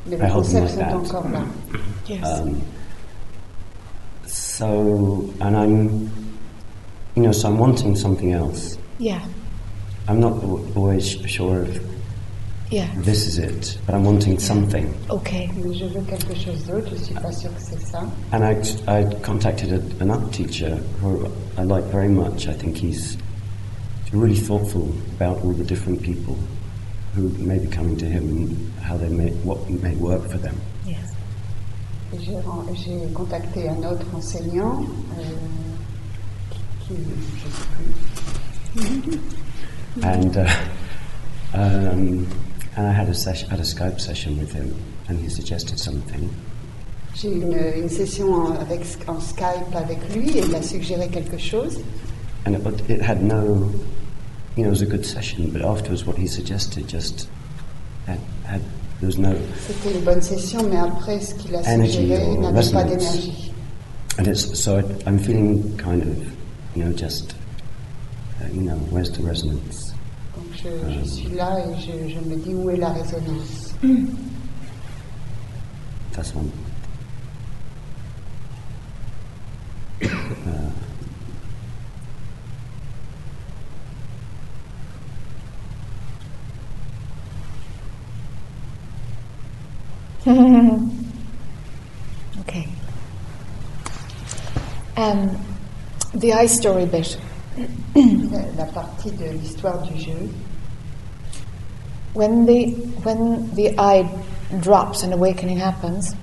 Mais 0.07 0.17
I 0.19 0.23
les 0.25 0.29
hold 0.33 0.45
them 0.47 0.63
like 0.65 0.75
that. 0.77 0.93
encore 0.93 1.29
là. 1.29 1.45
Yes. 2.07 2.23
Um, 2.39 2.61
so, 4.25 5.29
and 5.39 5.55
I'm, 5.55 6.11
you 7.15 7.21
know, 7.23 7.31
so 7.31 7.47
I'm 7.49 7.57
wanting 7.59 7.95
something 7.95 8.33
else. 8.33 8.77
yeah. 8.99 9.21
I'm 10.07 10.19
not 10.19 10.43
always 10.75 11.05
sure 11.27 11.63
if 11.63 11.79
Yeah. 12.71 12.87
this 12.99 13.27
is 13.27 13.37
it, 13.37 13.77
but 13.85 13.95
I'm 13.95 14.05
wanting 14.05 14.39
something. 14.39 14.95
Okay. 15.09 15.51
Mais 15.57 15.73
je 15.77 15.85
veux 15.87 16.01
quelque 16.03 16.33
chose 16.35 16.65
d'autre. 16.65 16.91
Je 16.91 17.03
suis 17.03 17.13
pas 17.15 17.31
sûre 17.31 17.53
que 17.53 17.61
c'est 17.61 17.81
ça. 17.81 17.99
And 18.31 18.45
I, 18.45 18.55
I 18.87 19.03
contacted 19.21 19.73
a, 19.73 20.01
an 20.01 20.09
art 20.09 20.31
teacher 20.31 20.77
who 21.01 21.27
I 21.57 21.63
like 21.63 21.83
very 21.91 22.07
much. 22.07 22.47
I 22.47 22.53
think 22.53 22.77
he's 22.77 23.17
really 24.13 24.37
thoughtful 24.37 24.93
about 25.17 25.43
all 25.43 25.51
the 25.51 25.65
different 25.65 26.01
people 26.01 26.37
who 27.13 27.27
may 27.37 27.59
be 27.59 27.67
coming 27.67 27.97
to 27.97 28.05
him 28.05 28.23
and 28.29 28.73
how 28.79 28.95
they 28.95 29.09
may, 29.09 29.31
what 29.43 29.69
may 29.69 29.95
work 29.95 30.29
for 30.29 30.37
them. 30.37 30.55
Yes. 30.85 31.11
J'ai 32.17 33.11
contacté 33.13 33.67
un 33.67 33.83
autre 33.83 34.05
enseignant 34.13 34.85
euh, 35.19 35.23
qui, 36.79 36.93
je 37.35 37.47
sais 37.51 37.67
plus, 38.95 39.19
And 40.03 40.37
uh, 40.37 40.47
um, 41.53 42.27
and 42.77 42.87
I 42.87 42.91
had 42.93 43.09
a 43.09 43.13
session, 43.13 43.49
had 43.49 43.59
a 43.59 43.63
Skype 43.63 43.99
session 43.99 44.37
with 44.39 44.51
him, 44.53 44.73
and 45.07 45.19
he 45.19 45.29
suggested 45.29 45.79
something. 45.79 46.29
J'ai 47.13 47.27
une, 47.33 47.53
une 47.75 47.89
session 47.89 48.33
en, 48.33 48.55
avec, 48.55 48.81
en 49.07 49.19
Skype 49.19 49.75
avec 49.75 49.99
lui 50.15 50.29
et 50.37 50.43
il 50.45 50.55
a 50.55 50.61
suggéré 50.61 51.09
quelque 51.09 51.37
chose. 51.37 51.79
And 52.45 52.55
it, 52.55 52.63
but 52.63 52.79
it 52.89 53.01
had 53.01 53.21
no, 53.21 53.69
you 54.55 54.63
know, 54.63 54.67
it 54.67 54.69
was 54.69 54.81
a 54.81 54.85
good 54.85 55.05
session, 55.05 55.49
but 55.51 55.61
afterwards, 55.61 56.05
what 56.05 56.17
he 56.17 56.25
suggested 56.25 56.87
just 56.87 57.27
had, 58.07 58.19
had 58.45 58.61
there 58.99 59.07
was 59.07 59.17
no, 59.17 59.35
C'était 59.67 59.93
une 59.93 60.03
bonne 60.05 60.21
session, 60.21 60.63
mais 60.69 60.77
après 60.77 61.19
ce 61.19 61.35
qu'il 61.35 61.53
a 61.55 61.63
suggéré 61.63 62.27
or 62.27 62.39
n'avait 62.39 62.71
pas 62.71 62.83
d'énergie. 62.85 63.51
and 64.17 64.27
it's 64.27 64.59
so 64.59 64.77
I, 64.79 64.83
I'm 65.07 65.19
feeling 65.19 65.77
kind 65.77 66.01
of, 66.01 66.35
you 66.75 66.85
know, 66.85 66.93
just, 66.93 67.35
uh, 68.41 68.47
you 68.47 68.61
know, 68.61 68.75
where's 68.89 69.11
the 69.11 69.23
resonance? 69.23 69.90
Je, 70.63 70.69
je 70.91 71.03
suis 71.05 71.29
là 71.29 71.59
et 71.59 71.73
je, 71.79 72.13
je 72.13 72.19
me 72.19 72.35
dis 72.35 72.53
où 72.53 72.69
est 72.69 72.77
la 72.77 72.89
résonance. 72.89 73.73
That's 76.13 76.35
one. 76.35 76.51
Uh, 80.03 80.69
Okay. 92.41 92.67
Um, 94.97 95.37
the 96.13 96.33
eye 96.33 96.45
story 96.45 96.85
bit. 96.85 97.17
La, 97.95 98.41
la 98.57 98.65
partie 98.65 99.11
de 99.11 99.25
l'histoire 99.31 99.81
du 99.81 99.99
jeu, 99.99 100.29
When 102.13 102.45
the 102.45 102.71
when 103.03 103.53
the 103.55 103.73
I 103.79 104.03
drops 104.59 105.03
and 105.03 105.13
awakening 105.13 105.57
happens, 105.57 106.13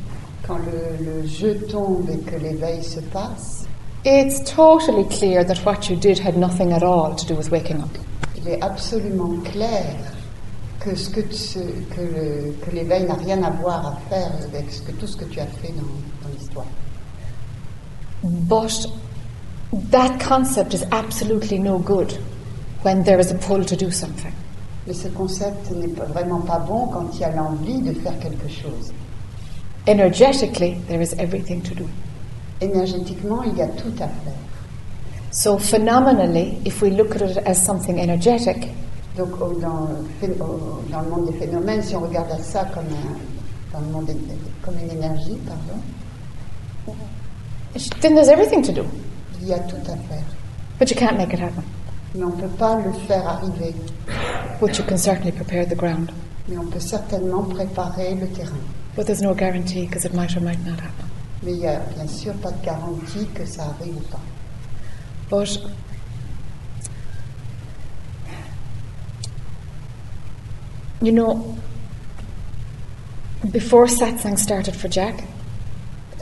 quand 0.47 0.61
le, 0.67 0.97
le 1.03 1.27
jeu 1.27 1.55
tombe 1.71 2.11
et 2.11 2.19
que 2.25 2.37
l'éveil 2.37 2.83
se 2.83 3.01
passe, 3.01 3.67
it's 4.05 4.41
totally 4.45 5.05
clear 5.05 5.45
that 5.45 5.65
what 5.65 5.89
you 5.89 5.97
did 5.97 6.19
had 6.19 6.37
nothing 6.37 6.73
at 6.73 6.83
all 6.83 7.15
to 7.15 7.27
do 7.27 7.35
with 7.35 7.51
waking 7.51 7.81
up. 7.81 7.91
il 8.37 8.47
est 8.49 8.63
absolument 8.63 9.43
clair 9.45 9.97
que, 10.81 10.95
ce 10.95 11.11
que, 11.11 11.21
le- 12.01 12.53
que 12.65 12.71
l'éveil 12.71 13.05
n'a 13.07 13.15
rien 13.15 13.43
à 13.43 13.51
voir 13.51 13.87
à 13.87 13.97
faire 14.11 14.31
avec 14.45 14.71
ce 14.71 14.83
que, 14.83 14.93
tout 14.93 15.07
ce 15.07 15.17
que 15.17 15.25
tu 15.25 15.41
as 15.41 15.47
fait 15.47 15.73
dans, 15.73 15.83
dans 16.23 16.35
l'histoire. 16.35 16.67
But 18.23 18.87
that 19.91 20.19
concept 20.21 20.75
is 20.75 20.85
absolutely 20.93 21.59
no 21.59 21.79
good 21.79 22.13
when 22.83 23.05
there 23.05 23.19
is 23.19 23.31
a 23.31 23.35
pull 23.37 23.65
to 23.65 23.77
do 23.77 23.91
something. 23.91 24.33
Mais 24.89 24.95
ce 24.95 25.09
concept 25.09 25.71
n'est 25.71 25.87
vraiment 25.87 26.41
pas 26.41 26.59
bon 26.61 26.87
quand 26.87 27.11
il 27.13 27.21
y 27.21 27.25
a 27.25 27.31
l'envie 27.31 27.83
de 27.83 27.93
faire 27.93 28.19
quelque 28.19 28.49
chose. 28.49 28.91
Energetically, 29.87 30.77
there 30.89 31.03
is 31.03 31.13
everything 31.19 31.61
to 31.61 31.75
do. 31.75 31.85
Énergétiquement, 32.63 33.43
il 33.45 33.55
y 33.59 33.61
a 33.63 33.67
tout 33.69 33.93
à 34.01 34.09
faire. 34.09 34.33
So, 35.31 35.59
phenomenally, 35.59 36.59
if 36.65 36.81
we 36.81 36.91
look 36.91 37.15
at 37.17 37.21
it 37.21 37.37
as 37.47 37.55
something 37.63 37.99
energetic, 37.99 38.69
Donc, 39.15 39.39
dans, 39.61 39.89
le 40.23 40.29
dans 40.91 41.03
monde 41.11 41.27
des 41.27 41.39
phénomènes, 41.39 41.83
si 41.83 41.95
on 41.95 42.01
regarde 42.01 42.31
à 42.33 42.39
ça 42.39 42.65
comme, 42.73 42.85
un, 42.87 43.73
dans 43.79 43.85
le 43.85 43.93
monde 43.93 44.07
des- 44.07 44.17
comme 44.63 44.75
une 44.79 44.91
énergie, 44.97 45.37
pardon, 45.47 45.83
then 48.01 48.15
there's 48.15 48.29
everything 48.29 48.63
to 48.63 48.73
do. 48.73 48.85
il 49.43 49.49
y 49.49 49.53
a 49.53 49.59
tout 49.59 49.77
à 49.87 49.97
faire. 50.09 50.25
But 50.79 50.91
you 50.91 50.97
can't 50.97 51.19
make 51.19 51.35
it 51.35 51.41
happen. 51.41 51.63
Mais 52.19 52.25
on 52.25 52.31
ne 52.37 52.41
peut 52.43 52.49
pas 52.59 52.77
le 52.81 52.93
faire 53.07 53.27
arriver. 53.29 53.75
But 54.61 54.77
you 54.77 54.85
can 54.85 54.97
certainly 54.99 55.31
prepare 55.31 55.65
the 55.67 55.77
ground. 55.77 56.11
Mais 56.49 56.59
on 56.59 56.67
peut 56.67 56.81
certainement 56.81 57.45
préparer 57.45 58.17
le 58.17 58.27
terrain. 58.27 58.59
But 58.97 59.07
there's 59.07 59.23
no 59.23 59.35
guarantee 59.35 59.87
because 59.87 60.05
it 60.05 60.13
might 60.15 60.37
or 60.37 60.41
might 60.41 60.59
not 60.67 60.81
happen. 60.81 61.07
Mais 61.45 61.53
il 61.53 61.59
n'y 61.61 61.67
a 61.69 61.79
bien 61.95 62.09
sûr 62.09 62.35
pas 62.43 62.51
de 62.51 62.61
garantie 62.65 63.29
que 63.33 63.47
ça 63.47 63.63
arrive 63.79 63.97
ou 63.99 64.01
pas. 64.11 64.21
But 65.31 65.61
you 71.01 71.13
know, 71.13 71.57
before 73.53 73.87
satsang 73.87 74.37
started 74.39 74.75
for 74.75 74.89
Jack, 74.89 75.15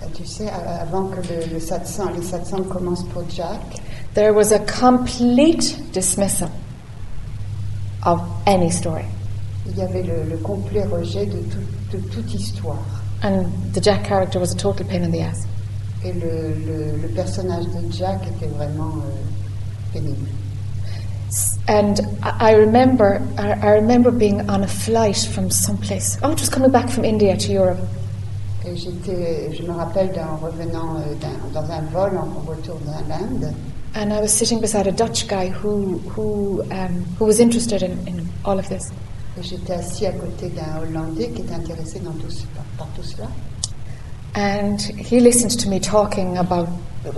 Euh, 0.03 0.09
Tu 0.15 0.27
sais, 0.27 0.49
avant 0.51 1.09
que 1.09 1.21
le, 1.23 1.47
le 1.55 1.59
satsang, 1.61 2.13
les 2.15 2.23
satsangs 2.23 2.65
commencent 2.69 3.05
pour 3.15 3.25
Jack, 3.31 3.81
there 4.17 4.33
was 4.33 4.51
a 4.51 4.59
complete 4.67 5.81
dismissal 5.93 6.51
of 8.03 8.21
any 8.47 8.71
story. 8.71 9.05
il 9.69 9.77
y 9.79 9.83
avait 9.83 10.03
le, 10.03 10.25
le 10.31 10.37
complet 10.39 10.85
rejet 10.85 11.27
de, 11.27 11.39
tout- 11.51 11.93
de 11.93 11.99
toute 12.11 12.33
histoire. 12.35 12.79
And 13.23 13.47
the 13.73 13.81
Jack 13.81 14.05
character 14.05 14.39
was 14.41 14.53
a 14.53 14.57
total 14.57 14.85
pain 14.87 15.03
in 15.03 15.11
the 15.11 15.21
ass. 15.23 15.47
Et 16.05 16.13
le, 16.13 16.55
le- 16.67 16.97
le 17.03 17.09
personnage 17.15 17.65
de 17.67 17.91
Jack 17.93 18.21
était 18.27 18.47
vraiment 18.57 18.95
euh, 19.05 19.93
pénible. 19.93 20.27
And 21.69 22.01
I 22.23 22.53
remember, 22.55 23.21
I 23.37 23.71
remember 23.73 24.11
being 24.13 24.49
on 24.49 24.63
a 24.63 24.69
flight 24.69 25.17
from 25.33 25.51
someplace. 25.51 26.17
Oh, 26.23 26.35
just 26.35 26.53
coming 26.53 26.71
back 26.71 26.89
from 26.89 27.05
India 27.05 27.37
to 27.37 27.53
Europe. 27.53 27.81
Et 28.65 28.77
j'étais, 28.77 29.53
je 29.53 29.63
me 29.65 29.73
rappelle 29.73 30.13
d'un 30.13 30.37
revenant 30.41 30.97
euh, 30.97 31.15
dans 31.53 31.69
un 31.71 31.83
vol 31.93 32.17
en 32.19 32.41
retour 32.49 32.79
de 32.81 33.09
l'Inde, 33.09 33.53
And 33.97 34.13
I 34.13 34.21
was 34.21 34.31
sitting 34.31 34.61
beside 34.61 34.87
a 34.87 34.93
Dutch 34.93 35.27
guy 35.27 35.49
who, 35.49 35.97
who, 36.11 36.63
um, 36.71 37.03
who 37.19 37.25
was 37.25 37.41
interested 37.41 37.83
in, 37.83 38.07
in 38.07 38.29
all 38.45 38.59
of 38.59 38.69
this. 38.69 38.93
et 39.39 39.43
j'étais 39.43 39.73
assis 39.73 40.07
à 40.07 40.13
côté 40.13 40.51
d'un 40.51 40.83
Hollandais 40.83 41.31
qui 41.31 41.41
était 41.41 41.55
intéressé 41.55 42.01
dans 42.01 42.13
tout, 42.13 42.29
par, 42.77 42.89
tout 42.95 43.03
cela. 43.03 43.29
And 44.35 44.79
he 44.99 45.19
listened 45.19 45.59
to 45.61 45.71
me 45.71 45.81
talking 45.81 46.37
about, 46.37 46.69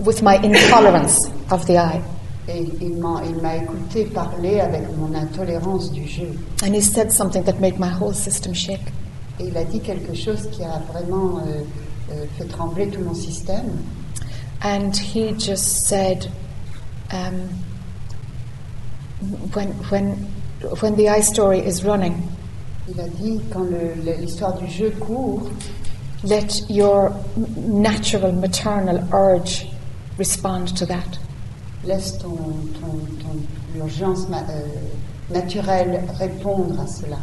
with 0.04 0.22
my 0.22 0.36
intolerance 0.36 1.28
of 1.50 1.66
the 1.66 1.78
I. 1.78 2.00
Et 2.48 2.64
il 2.80 2.96
m'a 2.96 3.56
écouté 3.56 4.04
parler 4.04 4.60
avec 4.60 4.82
mon 4.96 5.14
intolérance 5.14 5.90
du 5.90 6.06
jeu. 6.06 6.30
And 6.62 6.74
he 6.74 6.80
said 6.80 7.10
something 7.10 7.42
that 7.42 7.60
made 7.60 7.78
my 7.80 7.88
whole 7.88 8.14
system 8.14 8.54
shake. 8.54 8.92
Et 9.40 9.48
il 9.48 9.56
a 9.56 9.64
dit 9.64 9.80
quelque 9.80 10.14
chose 10.14 10.48
qui 10.52 10.62
a 10.62 10.80
vraiment 10.92 11.38
euh, 11.38 11.64
euh, 12.12 12.24
fait 12.38 12.46
trembler 12.46 12.88
tout 12.88 13.00
mon 13.00 13.14
système. 13.14 13.78
And 14.62 14.92
he 14.96 15.34
just 15.38 15.88
said, 15.88 16.28
um, 17.10 17.48
when, 19.52 19.68
when, 19.90 20.12
when 20.80 20.96
the 20.96 21.08
I 21.08 21.20
story 21.20 21.58
is 21.60 21.84
running, 21.84 22.22
Il 22.88 22.98
a 23.00 23.08
dit 23.08 23.40
quand 23.52 23.66
l'histoire 24.18 24.54
du 24.58 24.66
jeu 24.66 24.90
court, 24.98 25.50
let 26.24 26.62
your 26.70 27.12
natural 27.56 28.32
maternal 28.32 29.06
urge 29.12 29.66
respond 30.16 30.74
to 30.76 30.86
that. 30.86 31.18
laisse 31.84 32.16
ton, 32.18 32.36
ton, 32.80 33.06
ton 33.22 33.46
urgence 33.76 34.26
ma- 34.28 34.42
euh, 34.50 34.66
naturelle 35.30 36.02
répondre 36.18 36.80
à 36.80 36.86
cela. 36.86 37.18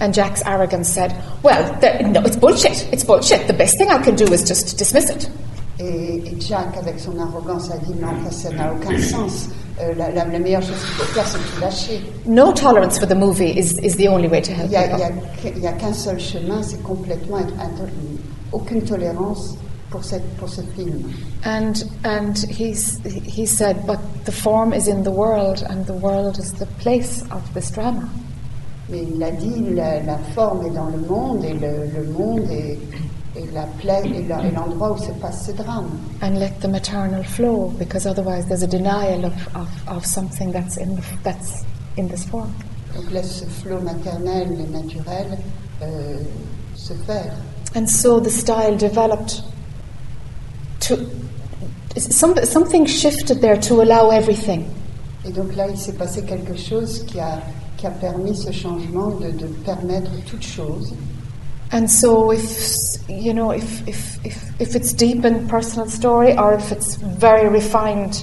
And 0.00 0.12
Jack's 0.14 0.42
arrogance 0.46 0.88
said, 0.88 1.14
Well, 1.42 1.62
no, 2.10 2.22
it's 2.22 2.36
bullshit. 2.36 2.88
It's 2.92 3.04
bullshit. 3.04 3.46
The 3.46 3.52
best 3.52 3.76
thing 3.76 3.90
I 3.90 4.02
can 4.02 4.16
do 4.16 4.24
is 4.32 4.42
just 4.48 4.78
dismiss 4.78 5.10
it. 5.10 5.30
Et, 5.84 6.22
et 6.28 6.36
Jack, 6.40 6.76
avec 6.78 7.00
son 7.00 7.18
arrogance, 7.18 7.70
a 7.70 7.78
dit 7.78 7.94
non, 8.00 8.08
ça 8.30 8.50
n'a 8.50 8.72
aucun 8.72 8.96
sens. 9.00 9.48
Euh, 9.80 9.94
la, 9.96 10.10
la- 10.12 10.26
la 10.26 10.38
meilleure 10.38 10.62
chose 10.62 10.76
qu'il 10.76 10.94
faut 10.96 11.12
faire, 11.14 11.26
c'est 11.26 11.38
tout 11.38 11.60
lâcher. 11.60 12.00
No 12.26 12.52
tolerance 12.52 12.98
for 12.98 13.08
the 13.08 13.16
movie 13.16 13.50
is, 13.58 13.78
is 13.82 13.96
the 13.96 14.06
only 14.08 14.28
way 14.28 14.40
to 14.40 14.52
help 14.52 14.66
Il 14.66 14.70
n'y 14.70 14.76
a, 14.76 14.94
a 14.94 14.98
people. 15.10 15.22
que- 15.42 15.56
il 15.56 15.62
y 15.62 15.66
a 15.66 15.72
qu'un 15.72 15.92
seul 15.92 16.20
chemin, 16.20 16.62
c'est 16.62 16.82
complètement 16.82 17.38
aucune 18.52 18.82
tolérance 18.82 19.56
pour, 19.90 20.04
cette, 20.04 20.26
pour 20.36 20.48
ce 20.48 20.60
film. 20.76 21.02
And, 21.44 21.72
and 22.04 22.34
he's, 22.48 23.00
he 23.26 23.46
said, 23.46 23.76
But 23.86 23.98
the 24.24 24.32
form 24.32 24.72
is 24.72 24.88
in 24.88 25.02
the 25.02 25.10
world, 25.10 25.64
and 25.68 25.84
the 25.86 25.94
world 26.00 26.38
is 26.38 26.52
the 26.52 26.66
place 26.80 27.24
of 27.32 27.40
this 27.54 27.70
drama. 27.72 28.02
Mais 28.90 29.04
il 29.14 29.22
a 29.22 29.30
dit 29.30 29.74
la, 29.74 30.00
la 30.02 30.18
forme 30.34 30.66
est 30.66 30.70
dans 30.70 30.90
le 30.90 30.98
monde 31.08 31.44
et 31.44 31.54
le, 31.54 31.86
le 31.96 32.04
monde 32.12 32.42
est, 32.50 32.78
est 33.36 33.52
la 33.52 33.66
pla- 33.80 34.00
est 34.04 34.28
la- 34.28 34.42
est 34.44 34.50
l'endroit 34.52 34.92
où 34.92 34.98
se 34.98 35.10
passe 35.12 35.46
ce 35.46 35.52
drame. 35.52 35.90
And 36.22 36.38
let 36.38 36.60
the 36.60 36.68
maternal 36.68 37.24
flow, 37.24 37.72
because 37.78 38.06
otherwise 38.06 38.46
there's 38.46 38.62
a 38.62 38.66
denial 38.66 39.24
of, 39.24 39.32
of, 39.54 39.68
of 39.88 40.04
something 40.06 40.52
that's 40.52 40.76
in, 40.76 40.96
the, 40.96 41.02
that's 41.22 41.64
in 41.96 42.08
this 42.08 42.24
form. 42.24 42.52
Donc 42.94 43.10
laisse 43.10 43.40
ce 43.40 43.44
flot 43.46 43.80
maternel 43.80 44.48
et 44.60 44.70
naturel 44.70 45.38
euh, 45.82 46.18
se 46.74 46.92
faire. 47.06 47.32
And 47.74 47.86
so 47.88 48.20
the 48.20 48.30
style 48.30 48.76
developed 48.76 49.42
to. 50.80 50.96
Some, 51.96 52.34
something 52.44 52.86
shifted 52.86 53.40
there 53.40 53.56
to 53.60 53.82
allow 53.82 54.10
everything. 54.10 54.64
Et 55.26 55.30
donc 55.32 55.54
là, 55.56 55.68
il 55.68 55.76
s'est 55.76 55.92
passé 55.92 56.22
quelque 56.22 56.56
chose 56.56 57.04
qui 57.06 57.20
a, 57.20 57.40
qui 57.76 57.86
a 57.86 57.90
permis 57.90 58.34
ce 58.34 58.50
changement 58.50 59.10
de, 59.10 59.30
de 59.30 59.46
permettre 59.46 60.10
toute 60.26 60.42
chose. 60.42 60.92
And 61.72 61.90
so, 61.90 62.30
if 62.32 62.96
you 63.08 63.32
know, 63.32 63.50
if, 63.50 63.86
if, 63.88 64.18
if, 64.26 64.60
if 64.60 64.76
it's 64.76 64.92
deep 64.92 65.24
and 65.24 65.48
personal 65.48 65.88
story, 65.88 66.36
or 66.36 66.52
if 66.54 66.70
it's 66.70 66.96
very 66.96 67.48
refined, 67.48 68.22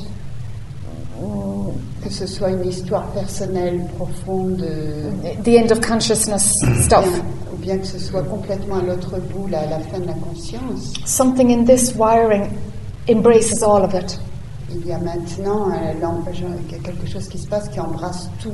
Que 2.02 2.10
ce 2.10 2.26
soit 2.28 2.52
une 2.52 2.64
histoire 2.66 3.08
personnelle, 3.12 3.86
profonde, 3.98 4.62
euh, 4.64 5.12
the 5.44 5.58
end 5.58 5.70
of 5.70 5.82
consciousness 5.82 6.58
stuff, 6.82 7.04
bien, 7.04 7.24
ou 7.54 7.58
bien 7.58 7.78
que 7.78 7.86
ce 7.86 8.00
soit 8.00 8.24
complètement 8.24 8.78
à 8.78 8.82
l'autre 8.82 9.20
bout, 9.20 9.48
là, 9.48 9.60
à 9.60 9.66
la 9.66 9.80
fin 9.80 10.00
de 10.00 10.06
la 10.08 10.14
conscience, 10.14 10.94
something 11.06 11.52
in 11.52 11.66
this 11.66 11.94
wiring 11.96 12.48
embraces 13.10 13.62
all 13.62 13.84
of 13.84 13.94
it. 13.94 14.18
il 14.72 14.88
y 14.88 14.94
a 14.94 14.98
maintenant 15.00 15.72
euh, 15.72 15.94
l'em- 16.00 16.24
il 16.34 16.72
y 16.72 16.76
a 16.76 16.80
quelque 16.82 17.06
chose 17.06 17.28
qui 17.28 17.38
se 17.38 17.48
passe 17.48 17.68
qui 17.68 17.82
embrasse 17.82 18.30
tout. 18.42 18.54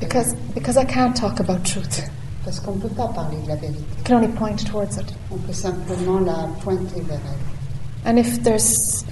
Because, 0.00 0.34
because 0.54 0.76
I 0.76 0.84
can't 0.84 1.14
talk 1.14 1.38
about 1.38 1.62
truth, 1.64 2.02
Parce 2.44 2.60
qu'on 2.60 2.72
ne 2.72 2.80
peut 2.80 2.88
pas 2.88 3.08
parler 3.08 3.36
de 3.42 3.48
la 3.48 3.56
vérité. 3.56 3.82
Can 4.04 4.16
only 4.16 4.28
point 4.28 4.56
towards 4.70 4.96
it. 4.96 5.06
On 5.32 5.36
peut 5.38 5.52
simplement 5.52 6.20
la 6.20 6.48
pointer 6.62 7.00
vers 7.00 7.18
elle. 7.24 8.10
And 8.12 8.18
if 8.18 8.42
there's, 8.42 9.04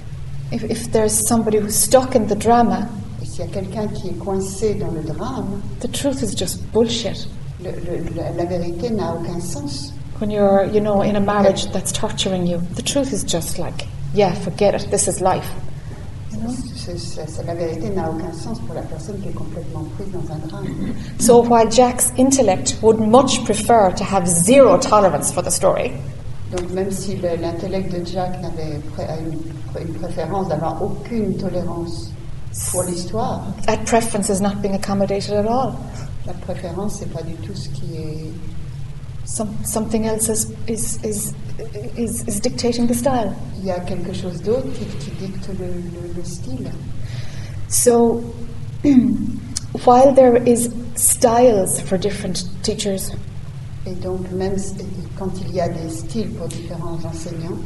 if, 0.51 0.63
if 0.65 0.91
there's 0.91 1.13
somebody 1.13 1.57
who's 1.57 1.75
stuck 1.75 2.15
in 2.15 2.27
the 2.27 2.35
drama, 2.37 2.87
Et 3.21 3.25
s'il 3.25 3.39
y 3.45 3.47
a 3.47 3.51
quelqu'un 3.51 3.87
qui 3.87 4.09
est 4.09 4.17
coincé 4.19 4.75
dans 4.75 4.91
le 4.91 5.01
drame, 5.01 5.61
the 5.79 5.91
truth 5.91 6.21
is 6.21 6.35
just 6.37 6.61
bullshit. 6.71 7.27
le- 7.63 7.71
le- 7.71 8.15
la, 8.15 8.29
la 8.31 8.45
vérité 8.45 8.89
n'a 8.91 9.13
aucun 9.15 9.39
sens. 9.41 9.93
When 10.19 10.29
you're, 10.29 10.65
you 10.71 10.79
know, 10.79 11.01
in 11.01 11.15
a 11.15 11.19
marriage 11.19 11.71
that's 11.71 11.91
torturing 11.91 12.45
you, 12.45 12.59
the 12.75 12.83
truth 12.83 13.11
is 13.11 13.23
just 13.25 13.57
like, 13.57 13.87
yeah, 14.13 14.33
forget 14.35 14.75
it, 14.75 14.91
this 14.91 15.07
is 15.07 15.21
life. 15.21 15.49
So 21.19 21.41
while 21.41 21.69
Jack's 21.69 22.11
intellect 22.17 22.75
would 22.81 22.99
much 22.99 23.43
prefer 23.45 23.91
to 23.91 24.03
have 24.03 24.27
zero 24.27 24.77
tolerance 24.77 25.31
for 25.31 25.41
the 25.43 25.51
story, 25.51 25.91
Donc 26.51 26.69
même 26.71 26.91
si 26.91 27.15
le- 27.15 27.35
l'intellect 27.41 27.91
de 27.91 28.05
Jack 28.05 28.39
n'avait 28.41 28.79
une, 29.21 29.87
une 29.87 29.93
préférence 29.95 30.49
d'avoir 30.49 30.81
aucune 30.83 31.35
tolérance 31.37 32.11
pour 32.71 32.83
l'histoire, 32.83 33.41
that 33.65 33.77
preference 33.85 34.29
is 34.29 34.39
not 34.41 34.61
being 34.61 34.75
accommodated 34.75 35.33
at 35.33 35.47
all. 35.47 35.73
la 36.27 36.33
préférence 36.33 36.99
c'est 36.99 37.11
pas 37.11 37.23
du 37.23 37.33
tout 37.35 37.55
ce 37.55 37.69
qui 37.69 37.95
est. 37.97 38.31
Some, 39.25 39.63
something 39.63 40.05
else 40.05 40.27
is, 40.29 40.51
is, 40.67 40.99
is, 41.03 41.33
is, 41.95 42.27
is 42.27 42.39
dictating 42.41 42.87
the 42.87 42.93
style. 42.93 43.33
Il 43.59 43.65
y 43.65 43.71
a 43.71 43.79
quelque 43.81 44.13
chose 44.13 44.41
d'autre 44.41 44.67
qui, 44.73 44.85
qui 44.99 45.11
dicte 45.27 45.47
le, 45.59 45.67
le- 45.67 46.13
le 46.17 46.23
style. 46.25 46.69
So 47.69 48.21
while 49.85 50.13
there 50.13 50.35
is 50.45 50.69
styles 50.95 51.79
for 51.81 51.97
different 51.97 52.43
teachers, 52.63 53.11
Et 53.85 53.95
donc 53.95 54.31
même 54.31 54.55
quand 55.17 55.31
il 55.41 55.53
y 55.55 55.59
a 55.61 55.67
des 55.67 55.89
styles 55.89 56.29
pour 56.31 56.47
différents 56.47 56.99
enseignants, 57.03 57.57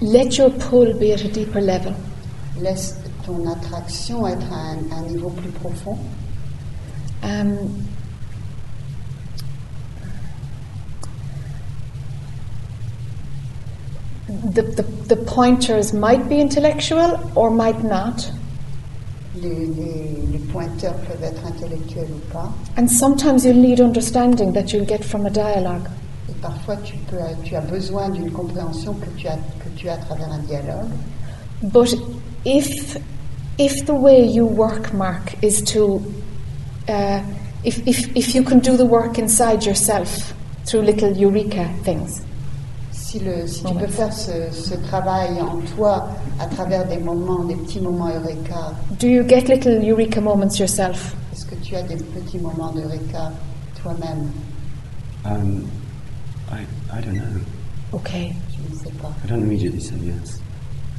let 0.00 0.36
your 0.38 0.50
pull 0.50 0.94
be 0.94 1.12
at 1.12 1.22
a 1.24 1.28
deeper 1.28 1.60
level. 1.60 1.94
laisse 2.60 2.96
ton 3.24 3.46
attraction 3.50 4.26
être 4.26 4.50
à 4.52 4.72
un, 4.72 4.78
un 4.92 5.02
niveau 5.02 5.30
plus 5.30 5.50
profond. 5.50 5.96
Um, 7.22 7.56
the, 14.28 14.62
the, 14.62 14.82
the 14.82 15.16
pointers 15.16 15.92
might 15.92 16.28
be 16.28 16.40
intellectual 16.40 17.18
or 17.34 17.50
might 17.50 17.82
not, 17.82 18.30
Les, 19.40 19.66
les- 19.66 20.26
les 20.32 20.38
pointeurs 20.52 20.94
peuvent 21.06 21.22
être 21.22 21.44
intellectuels 21.46 22.08
ou 22.10 22.32
pas. 22.32 22.50
and 22.76 22.88
sometimes 22.90 23.44
you'll 23.44 23.54
need 23.56 23.80
understanding 23.80 24.52
that 24.52 24.72
you'll 24.72 24.84
get 24.86 25.04
from 25.04 25.26
a 25.26 25.30
dialogue. 25.30 25.86
Et 26.28 26.34
parfois, 26.42 26.76
tu, 26.84 26.96
peux, 27.08 27.18
tu 27.44 27.54
as 27.54 27.60
besoin 27.60 28.08
d'une 28.10 28.30
compréhension 28.32 28.94
que 28.94 29.08
tu, 29.16 29.28
as, 29.28 29.36
que 29.36 29.68
tu 29.76 29.88
as 29.88 29.94
à 29.94 29.96
travers 29.98 30.30
un 30.32 30.40
dialogue. 30.40 30.90
But 31.62 31.94
if, 32.44 32.96
if 33.58 33.86
the 33.86 33.94
way 33.94 34.24
you 34.24 34.44
work, 34.46 34.92
Mark, 34.92 35.34
is 35.42 35.62
to, 35.72 36.02
uh, 36.88 37.20
if, 37.64 37.86
if, 37.86 38.08
if 38.16 38.34
you 38.34 38.42
can 38.42 38.58
do 38.58 38.76
the 38.76 38.84
work 38.86 39.18
inside 39.18 39.64
yourself 39.64 40.32
through 40.66 40.82
little 40.82 41.16
eureka 41.16 41.68
things, 41.84 42.22
Si, 43.10 43.18
le, 43.20 43.46
si 43.46 43.60
tu 43.60 43.68
Moments. 43.68 43.80
peux 43.80 43.86
faire 43.86 44.12
ce, 44.12 44.32
ce 44.52 44.74
travail 44.74 45.40
en 45.40 45.60
toi 45.74 46.08
à 46.38 46.44
travers 46.46 46.86
des 46.86 46.98
moments, 46.98 47.42
des 47.44 47.54
petits 47.54 47.80
moments 47.80 48.10
eureka, 48.10 48.74
do 49.00 49.06
you 49.06 49.22
get 49.26 49.48
little 49.48 49.82
eureka 49.82 50.20
moments 50.20 50.58
yourself? 50.58 51.14
est-ce 51.32 51.46
que 51.46 51.54
tu 51.54 51.74
as 51.74 51.82
des 51.84 51.96
petits 51.96 52.38
moments 52.38 52.70
d'eureka 52.70 53.32
toi-même 53.82 54.28
Um, 55.24 55.64
I, 56.52 56.66
I 56.92 57.00
don't 57.00 57.14
know. 57.14 57.40
Okay. 57.94 58.34
Je 58.50 58.74
ne 58.74 58.78
sais 58.78 58.92
pas. 59.00 59.10
I 59.24 59.26
don't 59.26 59.42
immediately 59.42 59.80
say 59.80 59.94
yes. 60.02 60.40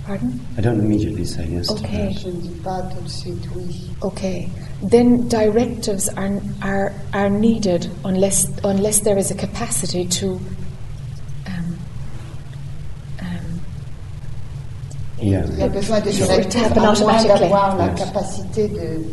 Pardon? 0.08 0.32
I 0.58 0.62
don't 0.62 0.80
immediately 0.80 1.26
say 1.26 1.46
yes 1.48 1.68
to 1.68 1.74
Okay. 1.74 2.08
that. 2.12 2.20
Je 2.22 2.28
ne 2.30 2.42
dis 2.42 2.56
pas 2.64 2.82
tout 2.90 3.04
de 3.04 3.08
suite 3.10 3.48
oui. 3.56 3.92
Okay. 4.02 4.50
Then 4.82 5.28
directives 5.28 6.10
are, 6.18 6.42
are, 6.64 6.92
are 7.14 7.30
needed 7.30 7.88
unless, 8.04 8.50
unless 8.64 9.02
there 9.02 9.20
is 9.20 9.30
a 9.30 9.36
capacity 9.36 10.06
to. 10.20 10.40
Yeah. 15.22 15.44
Il 15.52 15.60
y 15.60 15.64
a 15.64 15.68
besoin 15.68 16.00
de 16.00 16.12
Sure, 16.12 16.28
directives, 16.28 16.72
it 16.72 16.78
à 16.78 16.92
automatically. 16.92 17.40
d'avoir 17.40 17.76
la 17.78 17.88
Yes. 17.88 18.00
capacité 18.00 18.68
de 18.70 19.06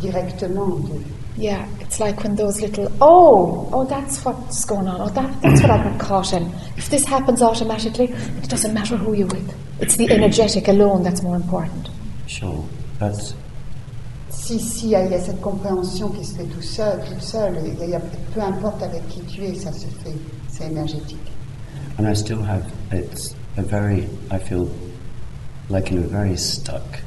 directement 0.00 0.66
de, 0.80 1.00
yeah, 1.36 1.64
it's 1.80 1.98
like 1.98 2.22
when 2.22 2.36
those 2.36 2.60
little. 2.60 2.88
Oh, 3.00 3.68
oh, 3.72 3.84
that's 3.84 4.24
what's 4.24 4.64
going 4.64 4.86
on. 4.86 5.00
Oh, 5.00 5.08
that, 5.08 5.28
that's 5.42 5.60
what 5.62 5.70
I 5.70 5.78
got 5.82 5.98
caught 5.98 6.32
in. 6.32 6.50
If 6.76 6.88
this 6.90 7.04
happens 7.04 7.42
automatically, 7.42 8.12
it 8.42 8.48
doesn't 8.48 8.72
matter 8.74 8.96
who 8.96 9.14
you're 9.14 9.26
with. 9.28 9.52
It's 9.80 9.96
the 9.96 10.08
energetic 10.12 10.68
alone 10.68 11.02
that's 11.02 11.22
more 11.22 11.36
important. 11.36 11.88
Sure. 12.26 12.62
But 13.00 13.34
Si, 14.30 14.58
si, 14.58 14.86
il 14.86 14.90
y, 14.90 14.94
a, 14.96 15.04
il 15.06 15.10
y 15.10 15.14
a 15.14 15.20
cette 15.20 15.40
compréhension 15.40 16.08
qui 16.10 16.22
se 16.24 16.34
fait 16.34 16.44
tout 16.44 16.60
seul, 16.60 17.00
toute 17.08 17.22
seule, 17.22 17.56
il 17.64 17.82
il 17.82 17.90
y 17.90 17.94
a- 17.94 18.00
peu 18.34 18.40
importe 18.42 18.82
avec 18.82 19.06
qui 19.08 19.20
tu 19.22 19.42
es, 19.44 19.54
ça 19.54 19.72
se 19.72 19.86
fait, 19.86 20.12
c'est 20.48 20.66
énergétique. 20.66 21.16
and 21.98 22.06
I 22.06 22.14
still 22.14 22.42
have 22.42 22.62
it's 22.92 23.34
a 23.56 23.62
very 23.62 24.08
I 24.30 24.38
feel 24.38 24.66
like 25.68 25.90
in 25.90 25.98
a 25.98 26.06
very 26.06 26.36
stuck 26.36 27.00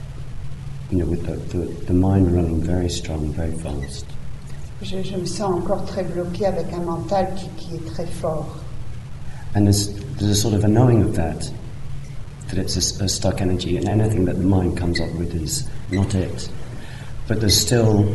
you 0.92 0.98
know 1.00 1.06
with 1.06 1.26
the, 1.26 1.36
the, 1.58 1.66
the 1.86 1.94
mind 1.94 2.34
running 2.34 2.62
very 2.62 2.90
strong 2.90 3.32
very 3.34 3.52
fast 3.60 4.06
Je, 4.82 5.02
je 5.04 5.16
me 5.18 5.26
sens 5.26 5.54
encore 5.64 5.86
très 5.86 6.04
bloquée 6.04 6.46
avec 6.46 6.72
un 6.72 6.82
mental 6.84 7.28
qui, 7.36 7.48
qui 7.58 7.76
est 7.76 7.86
très 7.94 8.06
fort. 8.08 8.48
and 9.56 9.66
there's 9.66 9.90
there's 10.18 10.32
a 10.32 10.36
sort 10.36 10.54
of 10.54 10.64
a 10.64 10.68
knowing 10.68 11.02
of 11.02 11.16
that 11.16 11.52
that 12.50 12.58
it's 12.58 12.76
a 12.78 13.08
stuck 13.10 13.42
energy 13.42 13.76
and 13.78 13.88
anything 13.90 14.26
that 14.26 14.38
the 14.38 14.44
mind 14.44 14.78
comes 14.78 15.00
up 15.02 15.12
with 15.16 15.34
is 15.36 15.68
not 15.92 16.14
it 16.16 16.50
but 17.28 17.40
there's 17.40 17.58
still 17.60 18.06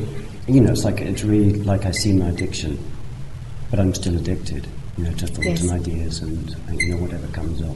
you 0.48 0.60
know 0.60 0.70
it's 0.70 0.85
like 0.85 1.01
it's 1.01 1.24
really 1.24 1.52
like 1.64 1.85
I 1.85 1.90
see 1.93 2.12
my 2.12 2.28
addiction 2.28 2.78
but 3.70 3.81
I'm 3.81 3.94
still 3.94 4.14
addicted, 4.16 4.66
you 4.98 5.05
know, 5.05 5.12
to 5.14 5.27
thoughts 5.27 5.47
Yes. 5.47 5.62
and 5.62 5.70
ideas 5.70 6.20
and, 6.20 6.55
and, 6.69 6.78
you 6.78 6.90
know, 6.94 6.98
whatever 7.01 7.27
comes 7.28 7.62
up. 7.62 7.74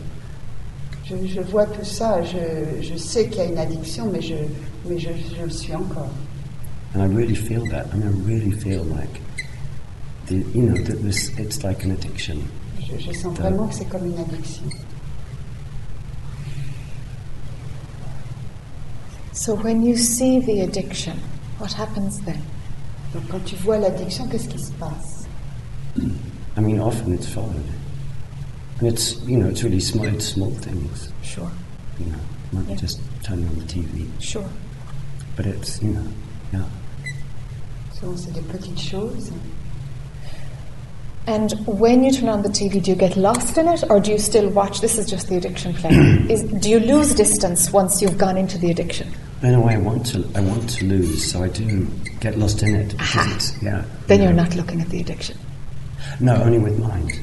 Je, 1.09 1.15
je 1.27 1.41
vois 1.41 1.67
tout 1.67 1.85
ça, 1.85 2.21
je, 2.23 2.83
je 2.83 2.97
sais 2.97 3.29
qu'il 3.29 3.39
y 3.39 3.41
a 3.43 3.45
une 3.45 3.59
addiction, 3.59 4.07
mais 4.11 4.21
je, 4.21 4.35
mais 4.89 4.99
je, 4.99 5.11
je 5.39 5.45
le 5.45 5.51
suis 5.51 5.73
encore. 5.73 6.11
And 6.95 7.01
I 7.01 7.07
really 7.07 7.37
feel 7.37 7.63
that. 7.71 7.87
I 7.93 7.99
mean, 7.99 8.09
I 8.09 8.27
really 8.27 8.51
feel 8.51 8.83
like, 8.83 9.21
the, 10.27 10.45
you 10.53 10.63
know, 10.63 10.75
that 10.83 11.03
this, 11.03 11.31
it's 11.39 11.63
like 11.63 11.85
an 11.85 11.93
addiction. 11.93 12.39
Je, 12.81 12.99
je 12.99 13.13
sens 13.13 13.37
vraiment 13.39 13.69
que 13.69 13.75
c'est 13.75 13.89
comme 13.89 14.07
une 14.07 14.19
addiction. 14.19 14.65
So 19.33 19.55
when 19.55 19.85
you 19.85 19.97
see 19.97 20.41
the 20.41 20.63
addiction, 20.63 21.15
what 21.61 21.73
happens 21.73 22.21
then? 22.25 22.41
Donc 23.15 23.29
quand 23.29 23.45
tu 23.45 23.55
vois 23.57 23.79
l'addiction, 23.79 24.27
qu'est-ce 24.27 24.49
qui 24.49 24.59
se 24.59 24.73
passe? 24.73 25.27
I 26.57 26.61
mean, 26.61 26.81
often 26.81 27.13
it's 27.13 27.29
followed. 27.29 27.63
And 28.79 28.89
it's, 28.89 29.17
you 29.23 29.39
know, 29.39 29.49
it's 29.49 29.63
really 29.63 29.81
small, 29.81 30.05
it's 30.07 30.27
small 30.27 30.51
things, 30.51 31.11
Sure, 31.23 31.51
you 31.99 32.07
know, 32.07 32.61
be 32.63 32.71
Yeah. 32.73 32.77
just 32.77 33.01
turning 33.23 33.49
on 33.49 33.59
the 33.59 33.65
TV. 33.65 34.07
sure. 34.21 34.49
But 35.35 35.47
it's, 35.47 35.81
you 35.83 35.91
know, 35.91 36.07
yeah. 36.53 36.63
Souvent 37.99 38.17
c'est 38.19 38.33
des 38.33 38.43
petites 38.43 38.81
choses. 38.81 39.31
And 41.29 41.53
when 41.67 42.05
you 42.05 42.13
turn 42.13 42.29
on 42.29 42.43
the 42.43 42.49
TV, 42.49 42.81
do 42.81 42.93
you 42.93 42.97
get 42.97 43.17
lost 43.17 43.59
in 43.59 43.67
it, 43.67 43.83
or 43.91 43.99
do 43.99 44.13
you 44.13 44.19
still 44.19 44.49
watch? 44.51 44.81
This 44.81 44.97
is 44.97 45.07
just 45.11 45.29
the 45.29 45.37
addiction 45.37 45.75
playing. 45.75 46.31
is, 46.31 46.45
do 46.45 46.71
you 46.71 46.79
lose 46.79 47.15
distance 47.15 47.73
once 47.73 48.01
you've 48.01 48.17
gone 48.17 48.37
into 48.37 48.59
the 48.59 48.71
addiction? 48.71 49.09
In 49.43 49.55
a 49.55 49.61
way, 49.61 49.75
I 49.75 49.79
want 49.79 50.07
to, 50.07 50.25
I 50.37 50.41
want 50.41 50.69
to 50.71 50.85
lose, 50.85 51.29
so 51.33 51.43
I 51.43 51.49
do 51.49 51.85
get 52.21 52.39
lost 52.39 52.63
in 52.63 52.77
it. 52.77 52.91
Because 52.91 53.17
Aha. 53.17 53.33
it's, 53.35 53.63
yeah. 53.63 53.85
Then 54.07 54.19
you 54.21 54.27
you're 54.27 54.35
not 54.35 54.55
looking 54.55 54.81
at 54.81 54.89
the 54.89 55.01
addiction. 55.01 55.37
No, 56.21 56.37
only 56.37 56.59
with 56.59 56.79
mind. 56.79 57.19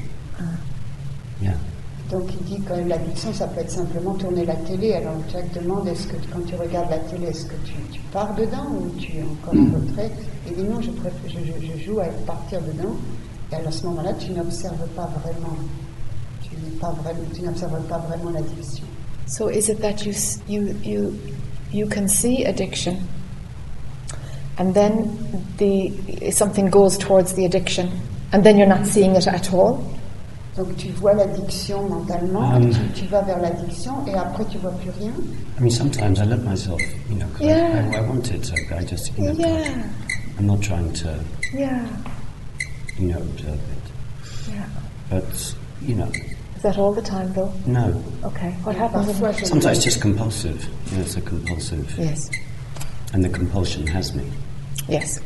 Donc 2.10 2.24
il 2.38 2.44
dit 2.44 2.60
que 2.62 2.74
l'addiction, 2.86 3.32
ça 3.32 3.46
peut 3.46 3.60
être 3.60 3.70
simplement 3.70 4.12
tourner 4.14 4.44
la 4.44 4.54
télé. 4.56 4.92
Alors 4.94 5.14
Jack 5.32 5.52
demande, 5.54 5.88
est-ce 5.88 6.06
que 6.06 6.16
quand 6.32 6.40
tu 6.46 6.54
regardes 6.54 6.90
la 6.90 6.98
télé, 6.98 7.28
est-ce 7.28 7.46
que 7.46 7.54
tu, 7.64 7.72
tu 7.90 8.00
pars 8.12 8.34
dedans 8.34 8.66
ou 8.70 8.90
tu 9.00 9.16
es 9.16 9.22
encore 9.22 9.54
en 9.54 9.74
retrait? 9.80 10.10
Il 10.46 10.54
dit 10.54 10.62
non, 10.64 10.80
je, 10.82 10.90
préfère, 10.90 11.18
je, 11.28 11.38
je- 11.38 11.66
je 11.78 11.82
joue 11.84 12.00
à 12.00 12.04
partir 12.26 12.60
dedans. 12.60 12.94
Et 13.50 13.54
alors, 13.56 13.68
à 13.68 13.72
ce 13.72 13.86
moment-là, 13.86 14.12
tu 14.14 14.32
n'observes 14.32 14.86
pas 14.94 15.08
vraiment, 15.22 15.56
tu 16.42 16.50
n'es 16.56 16.70
pas 16.80 16.94
n'observes 17.42 17.82
pas 17.88 17.98
vraiment 17.98 18.30
l'addiction. 18.30 18.84
So 19.26 19.48
is 19.48 19.70
it 19.70 19.80
that 19.80 20.04
you 20.04 20.10
s- 20.12 20.40
you 20.46 20.74
you 20.84 21.14
you 21.72 21.86
can 21.88 22.06
see 22.06 22.44
addiction, 22.44 22.96
and 24.58 24.72
then 24.74 25.08
the 25.58 26.30
something 26.30 26.68
goes 26.68 26.98
towards 26.98 27.32
the 27.32 27.46
addiction, 27.46 27.88
and 28.32 28.42
then 28.44 28.58
you're 28.58 28.68
not 28.68 28.84
seeing 28.86 29.16
it 29.16 29.26
at 29.26 29.52
all? 29.54 29.78
Donc 30.56 30.76
tu 30.76 30.88
vois 30.92 31.14
l'addiction 31.14 31.88
mentalement, 31.88 32.54
Um. 32.56 32.70
tu, 32.70 33.02
tu 33.02 33.06
vas 33.06 33.22
vers 33.22 33.40
l'addiction 33.40 34.06
et 34.06 34.14
après 34.14 34.44
tu 34.44 34.58
vois 34.58 34.70
plus 34.72 34.90
rien. 35.00 35.10
I 35.58 35.62
mean, 35.62 35.70
sometimes 35.70 36.20
I 36.20 36.24
let 36.26 36.44
myself, 36.44 36.80
you 37.10 37.16
know, 37.16 37.26
Yeah. 37.40 37.90
I, 37.92 37.96
I, 37.96 38.00
want 38.02 38.30
it, 38.30 38.44
so 38.46 38.54
I 38.76 38.84
just, 38.84 39.10
you 39.18 39.24
know, 39.24 39.32
Yeah, 39.36 39.82
I'm 40.38 40.46
not 40.46 40.60
trying 40.62 40.92
to, 40.92 41.18
yeah, 41.52 41.84
you 42.98 43.08
know, 43.08 43.18
observe 43.18 43.58
it. 43.58 44.52
yeah. 44.52 44.66
But, 45.10 45.54
you 45.82 45.96
know, 45.96 46.10
Is 46.56 46.62
that 46.62 46.78
all 46.78 46.92
the 46.94 47.02
time 47.02 47.32
though? 47.34 47.52
no. 47.66 48.00
Okay. 48.24 48.50
What 48.62 48.76
happens? 48.76 49.06
Sometimes 49.48 49.78
it's 49.78 49.84
just 49.84 50.00
compulsive. 50.00 50.64
You 50.90 50.98
know, 50.98 51.02
it's 51.02 51.16
a 51.16 51.20
compulsive. 51.20 51.92
Yes. 51.98 52.30
And 53.12 53.24
the 53.24 53.28
compulsion 53.28 53.86
has 53.88 54.14
me. 54.14 54.24
Yes. 54.88 55.20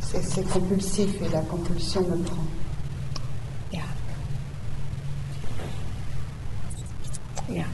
c'est 0.00 0.48
compulsif 0.48 1.20
et 1.20 1.28
la 1.32 1.40
compulsion 1.42 2.00
me 2.02 2.16
prend. 2.22 2.44
Yeah. 7.48 7.66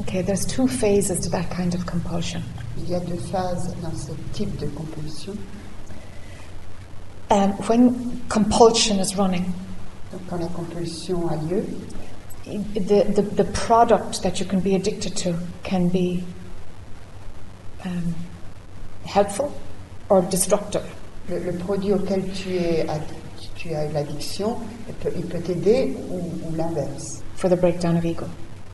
Okay, 0.00 0.22
there's 0.22 0.44
two 0.46 0.68
phases 0.68 1.18
to 1.20 1.28
that 1.30 1.50
kind 1.50 1.74
of 1.74 1.86
compulsion. 1.86 2.42
Il 2.76 2.90
y 2.90 2.94
a 2.94 3.00
deux 3.00 3.16
phases 3.16 3.74
dans 3.82 3.96
ce 3.96 4.12
type 4.32 4.56
de 4.58 4.66
compulsion. 4.68 5.36
Um, 7.30 7.52
when 7.68 8.22
compulsion 8.28 8.98
is 9.00 9.16
running, 9.16 9.52
Donc 10.12 10.22
quand 10.30 10.38
la 10.40 10.46
compulsion 10.48 11.28
a 11.28 11.36
lieu, 11.36 11.64
the, 12.46 13.04
the, 13.14 13.22
the 13.22 13.44
product 13.52 14.22
that 14.22 14.38
you 14.40 14.46
can 14.46 14.60
be 14.60 14.74
addicted 14.74 15.14
to 15.16 15.34
can 15.62 15.88
be 15.88 16.22
um, 17.84 18.14
helpful 19.04 19.52
or 20.08 20.22
destructive. 20.22 20.84
le, 21.28 21.38
le 21.40 21.52
produit 21.58 21.92
auquel 21.92 22.22
tu, 22.32 22.50
es, 22.56 22.88
ad- 22.88 23.02
tu 23.58 23.74
as 23.74 23.86
eu 23.86 23.92
l'addiction, 23.92 24.56
il 24.88 25.24
peut, 25.26 25.40
t'aider 25.40 25.96
ou, 26.10 26.18
ou 26.46 26.56
l'inverse 26.56 27.22
for 27.34 27.50
the 27.50 27.56
breakdown 27.56 27.96
of 27.96 28.04
ego. 28.04 28.26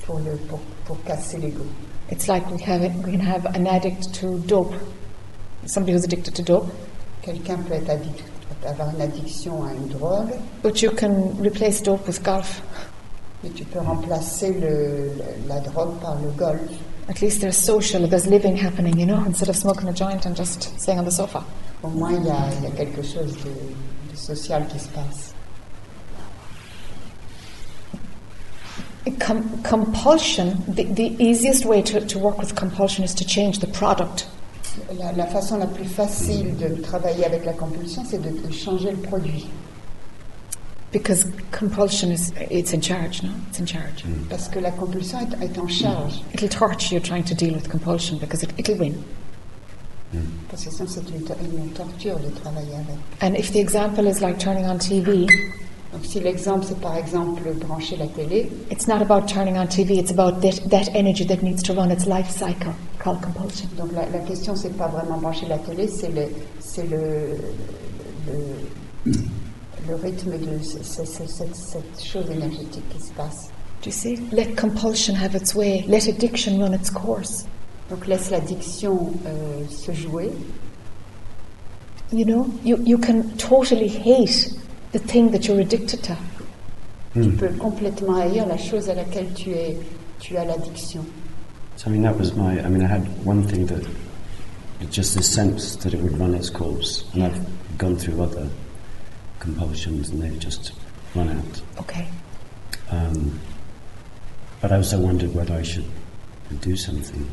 pour, 0.05 0.19
le, 0.19 0.37
pour, 0.49 0.61
pour 0.85 1.03
casser 1.05 1.39
l'ego. 1.39 1.65
It's 2.11 2.29
like 2.29 2.45
we, 2.51 2.61
have 2.61 2.83
we 3.05 3.13
can 3.13 3.21
have 3.21 3.47
an 3.47 3.67
addict 3.67 4.13
to 4.21 4.39
dope, 4.41 4.75
somebody 5.65 5.93
who's 5.93 6.05
addicted 6.05 6.35
to 6.35 6.43
dope, 6.43 6.69
Quelqu'un 7.23 7.57
peut 7.67 7.73
être 7.75 7.89
addict, 7.89 8.23
avoir 8.67 8.91
une 8.95 9.01
addiction 9.01 9.65
à 9.65 9.73
une 9.73 9.89
drogue, 9.89 10.35
but 10.63 10.83
you 10.83 10.91
can 10.91 11.33
replace 11.41 11.83
dope 11.83 12.07
with 12.07 12.23
golf. 12.23 12.61
mais 13.43 13.51
tu 13.51 13.65
peux 13.65 13.79
remplacer 13.81 14.53
le, 14.53 15.13
la 15.49 15.61
drogue 15.61 15.99
par 16.01 16.17
le 16.21 16.31
golf. 16.37 16.61
At 17.09 17.21
least 17.21 17.41
there's 17.41 17.57
social, 17.57 18.07
there's 18.09 18.27
living 18.27 18.57
happening, 18.57 18.99
you 18.99 19.07
know, 19.07 19.23
instead 19.27 19.49
of 19.49 19.57
smoking 19.57 19.89
a 19.89 19.93
joint 19.93 20.27
and 20.27 20.35
just 20.35 20.79
sitting 20.79 20.99
on 20.99 21.05
the 21.05 21.11
sofa. 21.11 21.43
Au 21.83 21.89
moins, 21.89 22.13
il 22.13 22.25
y 22.25 22.65
y 22.65 22.67
a 22.67 22.71
quelque 22.77 23.03
chose 23.03 23.35
de, 23.45 23.51
social 24.17 24.67
qui 24.69 24.79
se 24.79 24.89
passe. 24.89 25.35
Com- 29.21 29.63
compulsion, 29.63 30.57
the, 30.67 30.85
the 30.85 31.15
easiest 31.23 31.67
way 31.67 31.83
to, 31.83 32.01
to 32.07 32.19
work 32.19 32.39
with 32.39 32.55
compulsion 32.55 33.05
is 33.05 33.15
to 33.15 33.25
change 33.25 33.59
the 33.59 33.67
product. 33.67 34.27
La, 34.99 35.13
la 35.13 35.27
façon 35.27 35.59
la 35.59 35.67
plus 35.67 35.85
facile 35.85 36.57
de 36.57 36.81
travailler 36.83 37.25
avec 37.27 37.45
la 37.45 37.53
compulsion, 37.53 38.03
c'est 38.05 38.19
de, 38.21 38.31
de 38.31 38.53
changer 38.53 38.91
le 38.91 38.97
produit. 38.97 39.47
Because 40.91 41.27
compulsion 41.51 42.11
is, 42.11 42.33
it's 42.51 42.73
in 42.73 42.81
charge, 42.81 43.23
no? 43.23 43.31
It's 43.49 43.59
in 43.59 43.67
charge. 43.67 44.05
Parce 44.31 44.49
que 44.49 44.59
la 44.61 44.71
compulsion 44.71 45.19
est, 45.21 45.43
est 45.43 45.59
en 45.59 45.69
charge. 45.69 46.23
It'll 46.33 46.49
torture 46.49 46.95
you 46.95 47.01
trying 47.01 47.25
to 47.25 47.35
deal 47.35 47.53
with 47.53 47.69
compulsion 47.69 48.17
because 48.19 48.43
it, 48.43 48.53
it'll 48.59 48.79
win. 48.79 49.05
And 53.21 53.35
if 53.37 53.53
the 53.53 53.61
example 53.61 54.07
is 54.07 54.21
like 54.21 54.39
turning 54.39 54.67
on 54.67 54.79
TV, 54.79 55.27
Donc, 55.93 56.05
si 56.07 56.19
l'exemple, 56.19 56.65
c'est 56.67 56.81
par 56.81 56.97
exemple 56.97 57.43
brancher 57.55 57.97
la 57.97 58.09
télé, 58.09 58.51
it's 58.69 58.89
not 58.89 59.01
about 59.01 59.29
turning 59.29 59.57
on 59.57 59.67
TV, 59.69 59.97
it's 59.97 60.11
about 60.11 60.41
that, 60.41 60.69
that 60.69 60.89
energy 60.93 61.25
that 61.25 61.41
needs 61.41 61.63
to 61.63 61.73
run 61.73 61.91
its 61.93 62.07
life 62.07 62.29
cycle 62.29 62.73
called 62.99 63.21
compulsion. 63.23 63.69
donc 63.79 63.93
la, 63.93 64.05
la 64.11 64.19
question, 64.27 64.57
c'est 64.57 64.77
pas 64.77 64.89
vraiment 64.89 65.19
brancher 65.19 65.47
la 65.47 65.59
télé, 65.59 65.87
c'est 65.87 66.09
le, 66.09 66.27
c'est 66.59 66.89
le, 66.91 67.37
le, 68.27 69.13
le 69.89 69.95
rythme 69.95 70.33
de 70.37 70.63
ce- 70.65 70.83
ce- 70.83 71.05
ce- 71.05 71.29
cette, 71.29 71.55
cette 71.55 72.03
chose 72.05 72.29
énergétique 72.29 72.89
qui 72.91 73.01
se 73.01 73.13
passe. 73.13 73.51
Do 73.83 73.91
you 73.91 73.93
see? 73.93 74.17
Let 74.33 74.57
compulsion 74.57 75.15
have 75.15 75.37
its 75.37 75.55
way, 75.55 75.85
let 75.87 76.09
addiction 76.09 76.59
run 76.59 76.73
its 76.75 76.91
course. 76.91 77.45
Donc, 77.91 78.07
laisse 78.07 78.31
l'addiction 78.31 79.13
euh, 79.27 79.67
se 79.69 79.93
jouer. 79.93 80.31
You 82.13 82.25
know, 82.25 82.49
you, 82.65 82.79
you 82.85 82.99
can 82.99 83.25
totally 83.37 83.89
hate 83.89 84.51
the 84.93 84.99
thing 84.99 85.31
that 85.33 85.47
you're 85.47 85.61
addicted 85.61 86.03
to. 86.05 86.17
Tu 87.15 87.31
peux 87.31 87.49
complètement 87.59 88.17
haïr 88.17 88.47
la 88.47 88.57
chose 88.57 88.89
à 88.89 88.95
laquelle 88.95 89.33
tu, 89.35 89.51
es, 89.51 89.77
tu 90.19 90.37
as 90.37 90.45
l'addiction. 90.45 91.05
So, 91.77 91.89
I 91.89 91.93
mean, 91.93 92.03
that 92.03 92.17
was 92.19 92.35
my, 92.35 92.61
I 92.61 92.69
mean, 92.69 92.83
I 92.83 92.89
had 92.89 93.07
one 93.25 93.45
thing 93.45 93.67
that, 93.67 93.85
just 94.91 95.15
the 95.17 95.23
sense 95.23 95.77
that 95.77 95.95
it 95.95 96.01
would 96.01 96.19
run 96.19 96.35
its 96.35 96.51
course. 96.51 97.05
And 97.15 97.25
I've 97.25 97.79
gone 97.79 97.97
through 97.97 98.21
other 98.23 98.49
compulsions 99.39 100.11
and 100.11 100.23
they've 100.23 100.39
just 100.39 100.73
run 101.15 101.29
out. 101.29 101.63
Okay. 101.81 102.09
Um, 102.91 103.39
but 104.61 104.73
I 104.73 104.77
also 104.77 104.99
wondered 104.99 105.35
whether 105.35 105.55
I 105.55 105.63
should 105.63 105.87
do 106.61 106.77
something, 106.77 107.29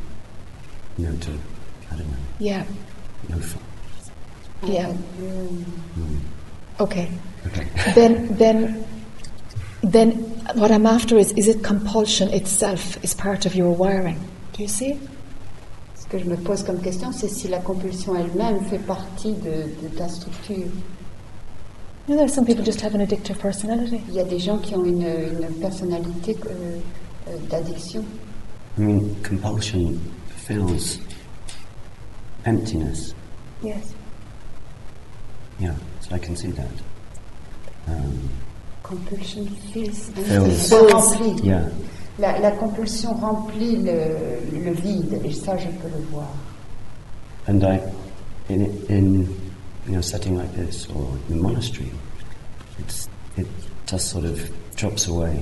you 0.97 1.07
know, 1.07 1.15
to, 1.17 1.31
I 1.91 1.95
don't 1.97 2.07
know, 2.09 2.17
Yeah. 2.39 2.63
no 3.29 3.37
fun. 3.39 3.61
Yeah. 4.63 4.93
Okay. 6.79 7.09
Okay. 7.47 7.67
Then, 7.95 8.27
then, 8.37 8.85
then, 9.81 10.11
what 10.55 10.69
I'm 10.71 10.85
after 10.85 11.17
is: 11.17 11.31
is 11.33 11.47
it 11.47 11.63
compulsion 11.63 12.29
itself 12.29 13.03
is 13.03 13.13
part 13.15 13.45
of 13.47 13.55
your 13.55 13.71
wiring? 13.75 14.19
Do 14.53 14.61
you 14.61 14.67
see? 14.67 14.99
Ce 15.95 16.05
que 16.07 16.19
je 16.19 16.25
me 16.25 16.35
pose 16.37 16.63
comme 16.63 16.79
question, 16.81 17.11
c'est 17.11 17.27
si 17.29 17.47
la 17.47 17.59
compulsion 17.59 18.15
elle-même 18.15 18.63
fait 18.65 18.77
partie 18.85 19.33
de, 19.33 19.65
de 19.81 19.87
ta 19.97 20.07
structure. 20.07 20.69
You 22.07 22.15
know, 22.15 22.17
there's 22.17 22.33
some 22.33 22.45
people 22.45 22.63
just 22.63 22.81
have 22.81 22.93
an 22.95 23.01
addictive 23.01 23.39
personality. 23.39 24.01
Il 24.09 24.13
y 24.15 24.19
a 24.19 24.23
des 24.23 24.39
gens 24.39 24.57
qui 24.59 24.75
ont 24.75 24.83
une, 24.85 25.01
une 25.07 25.53
personnalité 25.59 26.35
euh, 26.45 26.77
euh, 27.29 27.37
d'addiction. 27.49 28.03
I 28.77 28.81
mean, 28.81 29.15
compulsion 29.27 29.93
fills 30.51 30.99
emptiness. 32.45 33.13
Yes. 33.63 33.93
Yeah, 35.59 35.75
so 36.01 36.15
I 36.15 36.19
can 36.19 36.35
see 36.35 36.51
that. 36.51 36.67
Um, 37.87 38.29
Compulsion 38.83 39.47
fills. 39.73 40.09
Fills. 40.09 40.67
ça 40.69 40.77
remplit. 40.91 41.43
yeah, 41.43 41.69
La, 42.19 42.37
la 42.39 42.51
compulsion 42.51 43.13
remplit 43.13 43.77
le, 43.77 44.39
le 44.51 44.71
vide, 44.73 45.21
et 45.23 45.31
ça, 45.31 45.57
je 45.57 45.67
peux 45.67 45.87
le 45.87 46.03
voir. 46.11 46.27
and 47.47 47.63
I, 47.63 47.79
in 48.49 48.61
in 48.89 49.21
you 49.87 49.93
know 49.93 49.99
a 49.99 50.03
setting 50.03 50.37
like 50.37 50.53
this 50.53 50.87
or 50.95 51.07
in 51.29 51.39
a 51.39 51.41
monastery, 51.41 51.89
it's 52.79 53.07
it 53.37 53.47
just 53.87 54.09
sort 54.11 54.25
of 54.25 54.39
drops 54.75 55.07
away. 55.07 55.39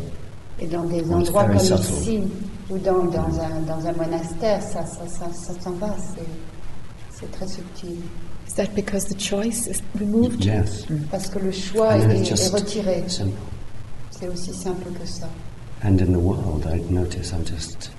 Et 0.62 0.68
dans 0.68 0.84
des 0.86 1.00
It's 1.00 1.10
endroits 1.10 1.46
very 1.48 1.58
comme 1.58 1.66
subtle. 1.78 2.02
ici, 2.02 2.22
ou 2.70 2.78
dans, 2.78 3.06
dans, 3.06 3.40
un, 3.40 3.62
dans 3.66 3.86
un 3.88 3.94
monastère, 3.94 4.62
ça, 4.62 4.86
ça, 4.86 5.08
ça, 5.08 5.26
ça 5.34 5.54
s'en 5.60 5.72
va, 5.74 5.96
c'est, 6.16 6.22
c'est 7.12 7.32
très 7.32 7.48
subtil. 7.48 7.98
Is 8.48 8.54
that 8.56 8.74
because 8.76 9.06
the 9.06 9.20
choice 9.20 9.68
is 9.68 9.82
removed? 10.00 10.44
Yes, 10.44 10.86
Parce 11.12 11.28
que 11.30 11.40
le 11.40 11.52
choix 11.52 11.94
and 11.94 12.10
est, 12.10 12.30
it's 12.32 12.48
est 12.48 12.50
retiré. 12.54 13.04
simple. 13.08 13.32
C'est 14.12 14.28
aussi 14.28 14.54
simple 14.54 14.90
que 15.00 15.06
ça. 15.08 15.28
And 15.84 16.00
in 16.02 16.12
the 16.12 16.18
world, 16.20 16.66
I 16.66 16.82
notice 16.92 17.32
I'm 17.32 17.46
just 17.46 17.92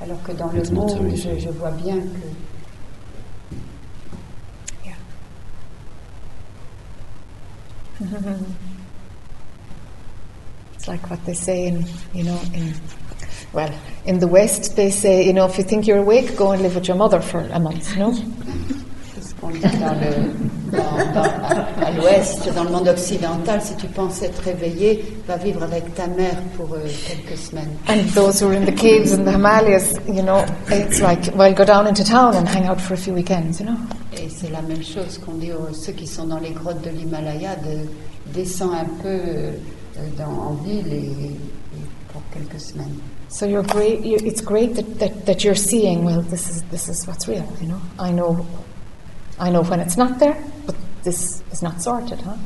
Alors 0.00 0.22
que 0.22 0.32
dans 0.32 0.50
le 0.52 0.62
monde, 0.70 1.14
je, 1.16 1.38
je 1.38 1.48
vois 1.50 1.70
bien 1.72 1.96
que 1.96 2.28
Yeah. 4.84 4.94
it's 10.74 10.88
like 10.88 11.08
what 11.10 11.24
they 11.24 11.34
say 11.34 11.66
in, 11.68 11.84
you 12.14 12.24
know, 12.24 12.38
in, 12.54 12.74
well, 13.52 13.70
in 14.06 14.18
the 14.18 14.26
West, 14.28 14.76
they 14.76 14.90
say, 14.90 15.24
you 15.26 15.32
know, 15.32 15.46
if 15.46 15.58
you 15.58 15.64
think 15.64 15.86
you're 15.86 15.98
awake, 15.98 16.36
go 16.36 16.52
and 16.52 16.62
live 16.62 16.74
with 16.74 16.88
your 16.88 16.96
mother 16.96 17.20
for 17.20 17.40
a 17.52 17.58
month, 17.60 17.96
no? 17.96 18.12
dans 19.42 19.50
le, 20.00 20.30
dans- 20.70 21.12
dans- 21.14 21.24
à, 21.24 21.86
à 21.86 21.90
l'ouest, 21.90 22.48
dans 22.54 22.62
le 22.64 22.70
monde 22.70 22.88
occidental, 22.88 23.60
si 23.60 23.74
tu 23.76 23.86
penses 23.88 24.22
être 24.22 24.40
réveillé, 24.42 25.04
va 25.26 25.36
vivre 25.36 25.64
avec 25.64 25.94
ta 25.94 26.06
mère 26.06 26.36
pour 26.56 26.72
euh, 26.74 26.78
quelques 27.08 27.36
semaines. 27.36 27.76
And 27.88 28.08
those 28.14 28.40
who 28.40 28.48
are 28.48 28.54
in 28.56 28.64
the 28.64 28.72
caves 28.74 29.12
in 29.12 29.24
the 29.24 29.32
Himalayas, 29.32 29.94
you 30.06 30.22
know, 30.22 30.44
it's 30.70 31.00
like, 31.02 31.28
well, 31.36 31.52
go 31.52 31.64
down 31.64 31.86
into 31.88 32.04
town 32.04 32.34
and 32.36 32.46
hang 32.48 32.66
out 32.66 32.80
for 32.80 32.94
a 32.94 32.96
few 32.96 33.12
weekends, 33.14 33.58
you 33.60 33.66
know? 33.66 33.76
Et 34.14 34.28
c'est 34.30 34.50
la 34.50 34.62
même 34.62 34.82
chose 34.82 35.18
qu'on 35.18 35.34
dit 35.34 35.50
aux 35.52 35.74
ceux 35.74 35.92
qui 35.92 36.06
sont 36.06 36.26
dans 36.26 36.38
les 36.38 36.50
grottes 36.52 36.82
de 36.82 36.90
l'Himalaya, 36.90 37.56
de 37.56 37.88
descendre 38.32 38.74
un 38.74 39.02
peu 39.02 39.08
euh, 39.08 39.50
dans, 40.16 40.30
en 40.30 40.54
ville 40.64 40.86
et, 40.92 40.96
et 41.26 41.36
pour 42.12 42.22
quelques 42.32 42.60
semaines. 42.60 42.94
So 43.32 43.46
you're 43.46 43.62
great. 43.62 44.04
You, 44.04 44.18
it's 44.22 44.42
great 44.42 44.74
that, 44.74 44.98
that, 44.98 45.24
that 45.24 45.42
you're 45.42 45.54
seeing. 45.54 46.04
Well, 46.04 46.20
this 46.20 46.50
is 46.50 46.62
this 46.64 46.90
is 46.90 47.06
what's 47.06 47.26
real. 47.26 47.50
You 47.62 47.68
know, 47.68 47.80
I 47.98 48.12
know, 48.12 48.46
I 49.40 49.48
know 49.50 49.62
when 49.62 49.80
it's 49.80 49.96
not 49.96 50.18
there, 50.18 50.36
but 50.66 50.76
this 51.02 51.42
is 51.50 51.62
not 51.62 51.80
sorted, 51.80 52.20
huh? 52.20 52.36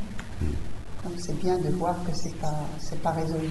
Donc 1.03 1.19
c'est 1.19 1.37
bien 1.39 1.57
de 1.61 1.69
voir 1.71 1.95
que 2.05 2.13
c'est 2.15 2.33
pas 2.39 2.65
c'est 2.79 3.01
pas 3.03 3.11
résolu. 3.11 3.49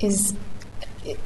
Is 0.00 0.34
i 1.06 1.16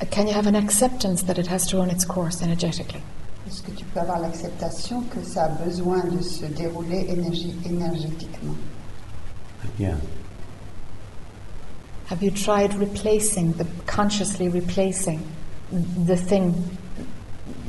i 0.00 0.04
can 0.06 0.26
you 0.26 0.32
have 0.32 0.46
an 0.46 0.56
acceptance 0.56 1.22
that 1.24 1.38
it 1.38 1.48
has 1.48 1.66
to 1.66 1.76
run 1.76 1.90
its 1.90 2.06
course 2.06 2.40
energetically? 2.40 3.02
Est-ce 3.46 3.62
que 3.62 3.70
tu 3.70 3.84
peux 3.84 4.00
avoir 4.00 4.20
l'acceptation 4.20 5.02
que 5.02 5.22
ça 5.22 5.44
a 5.44 5.48
besoin 5.48 6.02
de 6.04 6.20
se 6.20 6.46
dérouler 6.46 7.06
énergie, 7.08 7.54
énergétiquement? 7.64 8.56
Yeah. 9.78 9.94
Have 12.10 12.22
you 12.22 12.30
tried 12.30 12.74
replacing 12.74 13.52
the 13.54 13.66
consciously 13.86 14.48
replacing 14.48 15.20
the 16.06 16.16
thing 16.16 16.54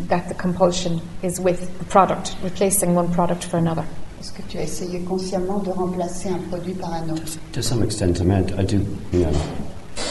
that 0.07 0.27
the 0.29 0.35
compulsion 0.35 1.01
is 1.23 1.39
with 1.39 1.77
the 1.79 1.85
product, 1.85 2.35
replacing 2.43 2.95
one 2.95 3.11
product 3.11 3.43
for 3.43 3.57
another? 3.57 3.83
Est-ce 4.19 4.31
que 4.31 4.41
tu 4.47 4.57
as 4.57 4.63
essayé 4.63 5.01
consciemment 5.01 5.59
de 5.59 5.69
remplacer 5.69 6.29
un 6.29 6.39
produit 6.49 6.73
par 6.73 6.93
un 6.93 7.09
autre? 7.09 7.37
To 7.53 7.61
some 7.61 7.83
extent, 7.83 8.19
I 8.19 8.23
mean, 8.23 8.43
I, 8.57 8.61
I 8.61 8.65
do, 8.65 8.77
you 9.11 9.25
know, 9.25 9.31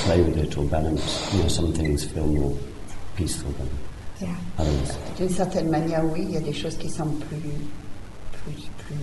play 0.04 0.22
with 0.22 0.36
it 0.36 0.56
or 0.56 0.64
balance. 0.64 1.32
You 1.32 1.42
know, 1.42 1.48
some 1.48 1.72
things 1.72 2.04
feel 2.04 2.26
more 2.26 2.56
peaceful 3.16 3.50
than 3.58 3.68
Yeah. 4.20 4.28
D'une 5.18 5.28
certaine 5.28 5.68
manière, 5.68 6.02
oui, 6.12 6.24
il 6.28 6.34
y 6.34 6.36
a 6.36 6.40
des 6.40 6.52
choses 6.54 6.76
qui 6.76 6.88
semblent 6.88 7.18
plus, 7.28 7.36
plus, 8.32 8.62
plus 8.78 8.96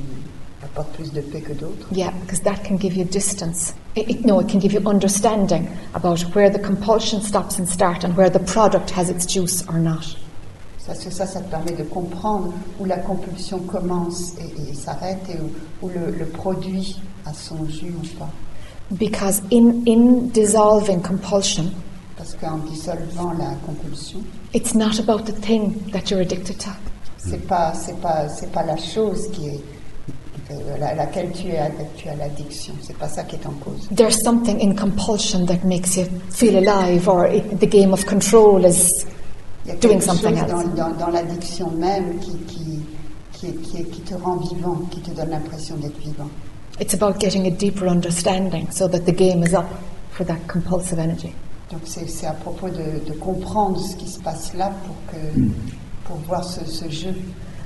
apportent 0.64 0.92
plus 0.94 1.12
de 1.12 1.22
paix 1.22 1.42
que 1.42 1.54
d'autres. 1.54 1.88
Yeah, 1.92 2.12
because 2.22 2.42
that 2.42 2.64
can 2.68 2.78
give 2.80 2.96
you 2.96 3.04
distance. 3.04 3.74
It, 3.96 4.10
it- 4.10 4.26
no, 4.26 4.40
it 4.40 4.48
can 4.50 4.60
give 4.60 4.74
you 4.74 4.82
understanding 4.88 5.68
about 5.94 6.22
where 6.34 6.50
the 6.50 6.58
compulsion 6.60 7.22
stops 7.22 7.60
and 7.60 7.66
start 7.68 8.04
and 8.04 8.16
where 8.18 8.30
the 8.30 8.40
product 8.40 8.90
has 8.92 9.10
its 9.10 9.26
juice 9.28 9.64
or 9.68 9.78
not. 9.78 10.16
Parce 10.86 11.04
que 11.06 11.12
ça, 11.12 11.26
ça 11.26 11.40
te 11.42 11.50
permet 11.50 11.72
de 11.78 11.84
comprendre 11.84 12.52
où 12.80 12.86
la 12.86 12.98
compulsion 12.98 13.60
commence 13.60 14.34
et, 14.40 14.72
et 14.72 14.74
s'arrête 14.74 15.20
et 15.30 15.38
où, 15.40 15.86
où 15.86 15.90
le, 15.90 16.12
le 16.18 16.26
produit 16.26 17.00
a 17.26 17.34
son 17.34 17.66
jus 17.70 17.94
ou 17.94 18.18
pas. 18.20 18.30
Because 18.92 19.42
in, 19.52 19.84
in 19.88 20.28
dissolving 20.34 21.02
compulsion, 21.02 21.72
Parce 22.24 22.36
qu'en 22.40 22.58
dissolvant 22.72 23.34
la 23.38 23.54
compulsion, 23.66 24.20
it's 24.54 24.74
not 24.74 24.98
about 24.98 25.26
the 25.26 25.34
thing 25.42 25.74
that 25.92 26.10
you're 26.10 26.22
addicted 26.22 26.58
to. 26.58 26.70
c'est 27.18 27.46
pas 27.46 27.74
c'est 27.74 28.00
pas 28.00 28.30
c'est 28.30 28.50
pas 28.50 28.64
la 28.64 28.78
chose 28.78 29.30
qui 29.34 29.48
est 29.48 29.62
euh, 30.52 30.82
à 30.82 30.96
laquelle 30.96 31.32
tu 31.34 31.48
es 31.50 31.60
tu 31.98 32.08
as 32.08 32.16
l'addiction. 32.16 32.74
C'est 32.82 32.96
pas 32.98 33.10
ça 33.10 33.24
qui 33.24 33.36
est 33.36 33.46
en 33.46 33.52
cause. 33.62 33.90
There's 33.94 34.24
something 34.24 34.62
in 34.62 34.74
compulsion 34.74 35.46
that 35.48 35.66
makes 35.66 35.98
you 35.98 36.06
feel 36.32 36.56
alive, 36.56 37.10
or 37.10 37.26
it, 37.28 37.60
the 37.60 37.68
game 37.70 37.92
of 37.92 38.06
control 38.06 38.64
is. 38.66 39.06
Il 39.66 39.70
y 39.70 39.72
a 39.72 39.76
Doing 39.76 40.00
quelque 40.00 40.06
something 40.06 40.38
chose 40.38 40.48
dans, 40.48 40.62
else. 40.62 40.76
dans, 40.78 41.06
dans 41.06 41.10
l'addiction 41.12 41.72
même 41.72 42.20
qui 42.20 42.38
qui 42.48 42.80
qui, 43.34 43.48
est- 43.48 43.62
qui, 43.64 43.78
est- 43.82 43.90
qui 43.92 44.00
te 44.02 44.14
rend 44.16 44.38
vivant, 44.38 44.78
qui 44.92 45.02
te 45.02 45.12
donne 45.12 45.30
l'impression 45.32 45.76
d'être 45.76 46.00
vivant. 46.00 46.30
It's 46.80 46.94
about 46.94 47.20
getting 47.20 47.48
a 47.48 47.52
deeper 47.52 47.86
understanding 47.90 48.68
so 48.72 48.88
that 48.88 49.00
the 49.02 49.12
game 49.14 49.44
is 49.46 49.54
up 49.54 49.66
for 50.12 50.26
that 50.26 50.38
compulsive 50.48 51.00
energy. 51.00 51.34
Donc 51.72 51.82
c'est 51.86 52.08
c'est 52.08 52.28
à 52.28 52.34
propos 52.34 52.70
de, 52.70 53.04
de 53.08 53.14
comprendre 53.18 53.80
ce 53.80 53.96
qui 53.96 54.08
se 54.08 54.20
passe 54.20 54.54
là 54.54 54.72
pour 54.86 54.96
que 55.12 55.42
pour 56.06 56.18
voir 56.28 56.44
ce, 56.44 56.66
ce 56.66 56.90
jeu. 56.90 57.14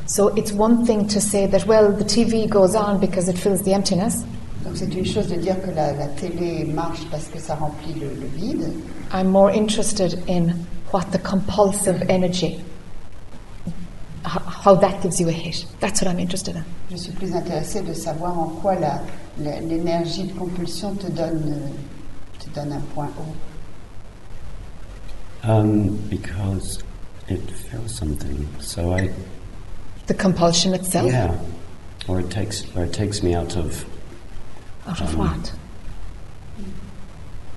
So 0.06 0.32
it's 0.38 0.54
one 0.54 0.86
thing 0.86 1.06
to 1.08 1.20
say 1.20 1.48
that, 1.48 1.66
well, 1.68 1.92
the 1.92 2.06
TV 2.06 2.48
goes 2.48 2.76
on 2.76 3.00
because 3.00 3.28
it 3.28 3.38
fills 3.38 3.62
the 3.64 3.74
emptiness. 3.74 4.24
Donc 4.64 4.76
c'est 4.78 4.94
une 4.94 5.06
chose 5.06 5.28
de 5.28 5.36
dire 5.36 5.56
que 5.62 5.70
la, 5.72 5.94
la 5.94 6.08
télé 6.08 6.64
marche 6.66 7.06
parce 7.12 7.28
que 7.28 7.40
ça 7.40 7.56
remplit 7.56 7.94
le, 7.96 8.08
le 8.10 8.28
vide. 8.36 8.72
I'm 9.14 9.28
more 9.30 9.50
interested 9.52 10.18
in 10.30 10.54
what 10.94 11.12
the 11.12 11.20
compulsive 11.22 12.04
energy, 12.10 12.60
how 14.24 14.76
that 14.76 15.02
gives 15.02 15.20
you 15.20 15.28
a 15.28 15.32
hit. 15.32 15.66
That's 15.80 16.02
what 16.02 16.10
I'm 16.10 16.20
interested 16.20 16.56
in. 16.56 16.64
Je 16.90 16.98
suis 16.98 17.12
plus 17.12 17.34
intéressée 17.34 17.82
de 17.82 17.94
savoir 17.94 18.38
en 18.38 18.48
quoi 18.62 18.76
l'énergie 19.38 20.24
de 20.24 20.34
compulsion 20.34 20.96
te 20.96 21.08
donne, 21.08 21.60
te 22.40 22.50
donne 22.58 22.72
un 22.74 22.82
point 22.94 23.10
haut. 23.20 23.36
Um, 25.44 25.96
because 26.10 26.84
it 27.28 27.40
feels 27.52 27.96
something. 27.96 28.48
So 28.60 28.94
I, 28.94 29.12
The 30.08 30.14
compulsion 30.14 30.74
itself. 30.74 31.12
yeah, 31.12 31.38
or 32.08 32.20
it 32.20 32.30
takes, 32.30 32.64
or 32.76 32.84
it 32.86 32.94
takes 32.94 33.22
me 33.24 33.36
out 33.36 33.56
of 33.56 33.86
Out 34.88 35.02
of 35.02 35.16
what? 35.18 35.52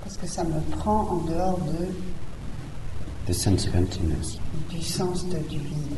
Parce 0.03 0.17
que 0.17 0.27
ça 0.27 0.45
me 0.45 0.61
prend 0.77 1.09
en 1.09 1.21
dehors 1.27 1.59
de, 1.67 1.95
the 3.27 3.35
sense 3.35 3.67
of 3.67 3.75
emptiness. 3.75 4.39
du 4.69 4.83
sens 4.83 5.23
de, 5.25 5.39
du 5.49 5.59
vide. 5.59 5.97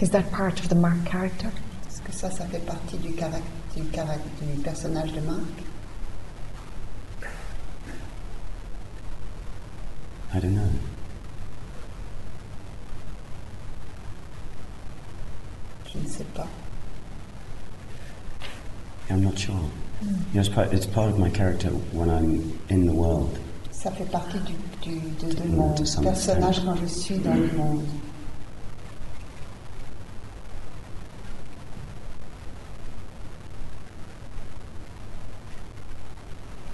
Is 0.00 0.10
that 0.10 0.30
part 0.30 0.58
of 0.60 0.68
the 0.68 0.74
Mark 0.76 1.04
character? 1.04 1.50
Est-ce 1.88 2.00
que 2.02 2.12
ça, 2.12 2.30
ça 2.30 2.44
fait 2.46 2.64
partie 2.64 2.96
du, 2.98 3.10
caract- 3.12 3.42
du, 3.76 3.82
caract- 3.90 4.20
du 4.40 4.60
personnage 4.62 5.12
de 5.12 5.20
Marc 5.20 5.40
I 10.34 10.40
don't 10.40 10.54
know. 10.54 10.68
Je 15.92 15.98
ne 15.98 16.08
sais 16.08 16.24
pas. 16.34 16.46
I'm 19.10 19.22
not 19.22 19.38
sure. 19.38 19.54
You 20.02 20.10
know, 20.34 20.40
it's, 20.40 20.48
part, 20.48 20.72
it's 20.72 20.86
part 20.86 21.10
of 21.10 21.18
my 21.18 21.30
character 21.30 21.68
when 21.92 22.08
I'm 22.10 22.58
in 22.68 22.86
the 22.86 22.92
world. 22.92 23.38
Ça 23.70 23.90
fait 23.90 24.10
partie 24.10 24.38
du, 24.40 24.54
du- 24.90 25.00
de, 25.26 25.32
de 25.34 25.42
Mm, 25.48 25.56
mon 25.56 25.74
personnage 25.74 26.16
extent. 26.58 26.64
quand 26.64 26.76
je 26.76 26.86
suis 26.86 27.18
dans 27.18 27.34
le 27.34 27.46
monde. 27.56 27.84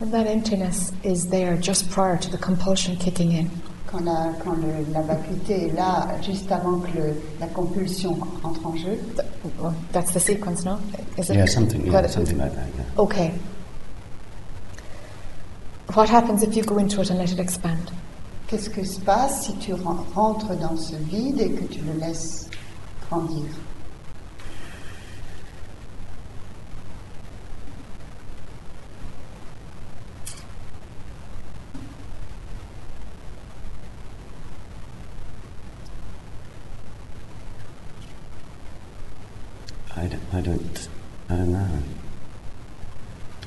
And 0.01 0.13
that 0.13 0.27
emptiness 0.27 0.93
is 1.03 1.27
there 1.29 1.57
just 1.57 1.91
prior 1.91 2.17
to 2.17 2.31
the 2.31 2.39
compulsion 2.39 2.97
kicking 2.97 3.33
in. 3.33 3.51
Quand 3.87 4.05
la, 4.05 4.33
quand 4.43 4.57
le- 4.63 4.87
la 4.93 5.03
vacuité 5.03 5.67
est 5.69 5.75
là, 5.77 6.09
juste 6.23 6.51
avant 6.53 6.79
que 6.81 6.97
le- 6.97 7.17
la 7.41 7.49
compulsion 7.49 8.17
entre 8.43 8.65
en 8.67 8.77
jeu, 8.77 8.97
Th- 9.17 9.27
well, 9.61 9.75
That's 9.93 10.13
the 10.13 10.21
sequence, 10.21 10.65
no? 10.65 10.79
Is 11.19 11.29
it? 11.29 11.37
Yeah, 11.37 11.47
something, 11.47 11.85
yeah, 11.85 12.07
something 12.07 12.39
like 12.39 12.55
that. 12.55 12.67
Yeah. 12.79 13.03
Okay. 13.03 13.33
What 15.95 16.09
happens 16.09 16.43
if 16.45 16.55
you 16.57 16.63
go 16.63 16.79
into 16.79 17.01
it 17.01 17.11
and 17.11 17.19
let 17.19 17.33
it 17.33 17.41
expand? 17.41 17.91
Qu'est-ce 18.47 18.71
que 18.71 18.85
se 18.85 19.01
passe 19.01 19.47
si 19.47 19.55
tu 19.57 19.75
rentres 19.75 20.57
dans 20.61 20.77
ce 20.77 20.95
vide 20.97 21.41
et 21.41 21.51
que 21.51 21.65
tu 21.65 21.81
le 21.83 21.99
laisses 21.99 22.49
grandir 23.09 23.45
I 40.01 40.07
don't, 40.07 40.23
I 40.33 40.41
don't, 40.41 40.89
I 41.29 41.37
don't 41.37 41.53
know. 41.53 41.69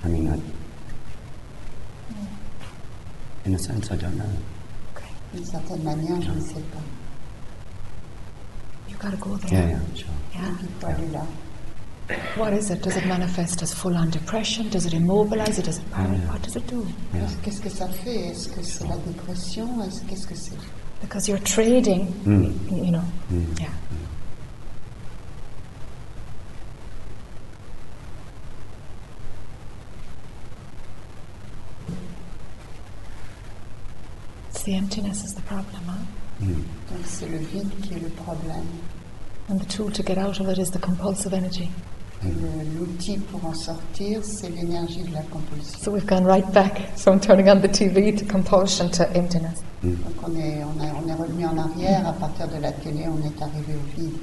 I 0.04 0.08
mean, 0.08 0.28
I, 0.30 0.40
in 3.46 3.56
a 3.56 3.60
sense, 3.60 3.90
I 3.92 3.96
don't 3.98 4.16
know. 4.18 4.30
D'une 5.34 5.46
certaine 5.46 5.82
manière, 5.84 6.22
je 6.22 6.30
ne 6.32 6.40
sais 6.42 6.62
pas. 6.72 6.80
You 8.88 8.96
gotta 9.02 9.18
go 9.18 9.36
there. 9.38 9.52
Yeah, 9.52 9.70
yeah, 9.70 9.80
sure. 9.96 10.10
Yeah. 10.36 10.42
Il 10.62 10.68
faut 10.80 10.88
aller 10.88 11.08
là. 11.12 11.26
What 12.38 12.54
is 12.54 12.70
it? 12.70 12.84
Does 12.84 12.98
it 12.98 13.06
manifest 13.08 13.64
as 13.64 13.74
full 13.74 13.96
on 13.98 14.10
depression? 14.12 14.70
Does 14.70 14.86
it 14.86 14.94
immobilize 14.94 15.58
it? 15.58 15.66
Does 15.66 15.80
it 15.80 15.90
paralyze? 15.92 16.20
Yeah. 16.22 16.32
What 16.34 16.42
does 16.44 16.56
it 16.56 16.68
do? 16.68 16.86
Yeah. 17.14 17.22
Qu'est-ce- 17.22 17.38
Qu'est-ce 17.42 17.62
que 17.62 17.70
ça 17.70 17.88
fait 17.88 18.28
Est-ce 18.30 18.50
que 18.50 18.62
c'est 18.62 18.88
la 18.88 18.98
dépression 18.98 19.68
Qu'est-ce 20.08 20.28
que 20.28 20.36
c'est 20.36 20.56
Because 21.02 21.28
you're 21.28 21.42
trading, 21.44 22.06
Mm. 22.26 22.54
you 22.72 22.92
know. 22.92 23.02
Mm. 23.32 23.60
Yeah. 23.60 23.70
The 34.66 34.76
emptiness 34.76 35.24
is 35.24 35.34
the 35.34 35.42
problem, 35.44 35.82
huh? 35.88 36.46
Mm. 36.46 36.54
Donc 36.90 37.06
c'est 37.06 37.30
le 37.30 37.38
vide 37.38 37.70
qui 37.82 37.94
est 37.94 38.00
le 38.02 38.10
problème. 38.10 38.66
And 39.50 39.58
the 39.60 39.68
tool 39.68 39.92
to 39.92 40.04
get 40.04 40.18
out 40.18 40.40
of 40.40 40.48
it 40.50 40.58
is 40.58 40.72
the 40.72 40.80
compulsive 40.80 41.34
energy. 41.34 41.70
L'outil 42.80 43.18
pour 43.18 43.44
en 43.46 43.54
sortir, 43.54 44.22
c'est 44.24 44.48
l'énergie 44.50 45.04
de 45.04 45.14
la 45.14 45.22
compulsion. 45.24 45.78
So 45.82 45.92
we've 45.92 46.06
gone 46.08 46.24
right 46.26 46.50
back 46.54 46.96
from 46.96 47.20
turning 47.20 47.50
on 47.50 47.60
the 47.60 47.68
TV 47.68 48.14
to 48.16 48.24
compulsion 48.26 48.90
to 48.92 49.04
emptiness. 49.14 49.62
Donc 49.84 49.96
on 50.26 50.34
est, 50.40 50.64
on, 50.64 50.82
a- 50.82 50.94
on 51.04 51.10
est 51.10 51.14
revenu 51.14 51.46
en 51.46 51.58
arrière, 51.58 52.08
à 52.08 52.14
partir 52.14 52.48
de 52.48 52.62
la 52.62 52.72
télé, 52.72 53.06
on 53.10 53.20
est 53.28 53.42
arrivé 53.42 53.74
au 53.76 54.00
vide. 54.02 54.14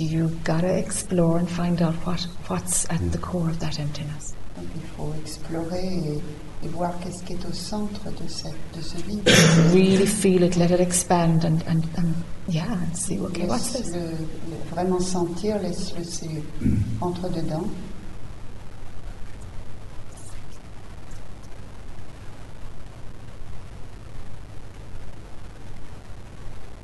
You 0.00 0.28
gotta 0.44 0.78
explore 0.78 1.38
and 1.38 1.50
find 1.50 1.82
out 1.82 1.94
what, 2.06 2.22
what's 2.46 2.84
at 2.88 3.00
the 3.10 3.18
mm. 3.18 3.22
core 3.22 3.48
of 3.50 3.58
that 3.58 3.80
emptiness. 3.80 4.32
Il 4.56 4.80
faut 4.96 5.12
explorer 5.20 5.82
et, 5.82 6.20
et 6.64 6.68
voir 6.68 6.92
qu'est-ce 7.00 7.24
qui 7.24 7.32
est 7.32 7.44
au 7.44 7.52
centre 7.52 8.08
de, 8.10 8.28
cette, 8.28 8.54
de 8.76 8.80
ce 8.80 8.96
vide. 8.98 9.28
Really 9.74 10.06
feel 10.06 10.44
it, 10.44 10.56
let 10.56 10.70
it 10.70 10.78
expand, 10.80 11.44
and, 11.44 11.62
and, 11.66 11.84
and 11.96 12.14
yeah, 12.46 12.72
and 12.72 12.96
see, 12.96 13.18
okay, 13.18 13.46
what's 13.46 13.72
this? 13.72 13.90
Laisse-le 13.90 14.10
le- 14.10 14.70
vraiment 14.70 15.00
sentir, 15.00 15.58
laisse-le 15.60 16.04
c'est- 16.04 16.42
mm. 16.60 16.78
entre 17.00 17.28
dedans. 17.28 17.68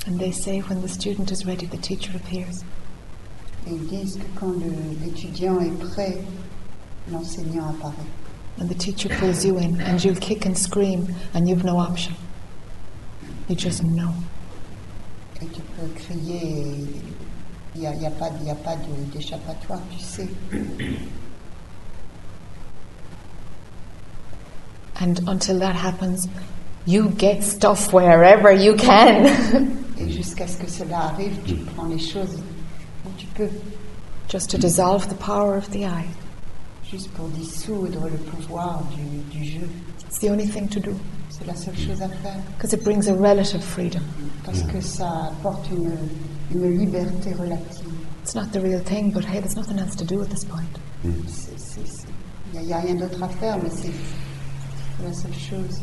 And 0.07 0.19
they 0.19 0.33
say 0.33 0.59
when 0.61 0.83
the 0.83 0.89
student 0.89 1.31
is 1.31 1.47
ready, 1.47 1.67
the 1.67 1.79
teacher 1.79 2.13
appears. 2.17 2.65
Et 3.67 3.71
ils 3.73 3.87
disent 3.87 4.17
que 4.17 4.39
quand 4.39 4.53
l'étudiant 5.03 5.59
est 5.61 5.79
prêt, 5.79 6.19
l'enseignant 7.11 7.69
apparaît. 7.71 7.95
And 8.61 8.69
the 8.69 8.75
teacher 8.75 9.09
pulls 9.09 9.45
you 9.45 9.59
in, 9.59 9.81
and 9.81 10.03
you'll 10.05 10.15
kick 10.15 10.47
and 10.47 10.57
scream, 10.57 11.09
and 11.35 11.49
you've 11.49 11.65
no 11.65 11.79
option. 11.79 12.15
You 13.49 13.57
just 13.57 13.83
know. 13.83 14.11
Et 15.43 15.47
tu 15.47 15.61
peux 15.61 15.89
crier, 15.97 16.87
il 17.75 17.81
n'y 17.81 17.87
a, 17.87 17.95
y 17.95 18.07
a 18.07 18.11
pas, 18.11 18.31
y 18.45 18.51
a 18.51 18.55
pas 18.55 18.77
d'échappatoire, 19.13 19.81
tu 19.91 19.99
sais. 19.99 20.29
And 25.01 25.21
until 25.27 25.59
that 25.59 25.75
happens, 25.75 26.29
you 26.87 27.11
get 27.19 27.43
stuff 27.43 27.93
wherever 27.93 28.53
you 28.53 28.77
can. 28.77 29.27
Et 29.99 30.11
jusqu'à 30.11 30.47
ce 30.47 30.59
que 30.59 30.71
cela 30.71 31.07
arrive, 31.07 31.37
tu 31.45 31.55
prends 31.57 31.87
les 31.87 31.99
choses 31.99 32.39
tu 33.17 33.27
peux, 33.35 33.49
just 34.29 34.51
to 34.51 34.59
dissolve 34.59 35.09
the 35.09 35.15
power 35.17 35.57
of 35.57 35.71
the 35.71 35.85
I. 35.85 36.05
juste 36.91 37.11
pour 37.15 37.29
dissoudre 37.29 38.05
le 38.09 38.19
pouvoir 38.19 38.83
du, 38.95 39.39
du 39.39 39.45
jeu. 39.45 39.69
It's 40.07 40.19
the 40.21 40.31
only 40.31 40.47
thing 40.47 40.69
to 40.69 40.79
do, 40.81 40.95
C'est 41.29 41.47
la 41.47 41.55
seule 41.57 41.77
chose 41.77 42.01
à 42.03 42.09
faire. 42.09 42.37
because 42.57 42.73
it 42.73 42.85
brings 42.85 43.09
a 43.09 43.15
relative 43.15 43.63
freedom. 43.63 44.03
Parce 44.45 44.63
que 44.63 44.81
ça 44.81 45.31
apporte 45.33 45.69
une, 45.71 45.97
une 46.53 46.79
liberté 46.79 47.33
relative. 47.35 47.89
It's 48.23 48.35
not 48.35 48.53
the 48.53 48.61
real 48.61 48.81
thing, 48.81 49.11
but 49.11 49.25
hey, 49.25 49.41
there's 49.41 49.57
nothing 49.57 49.79
else 49.79 49.97
to 49.97 50.05
do 50.05 50.23
at 50.23 50.31
this 50.31 50.45
point. 50.45 50.79
Il 52.55 52.61
n'y 52.61 52.73
a, 52.73 52.79
rien 52.81 52.95
d'autre 52.95 53.23
à 53.23 53.29
faire, 53.29 53.59
mais 53.63 53.71
c'est 53.71 53.93
la 55.03 55.13
seule 55.13 55.35
chose. 55.35 55.83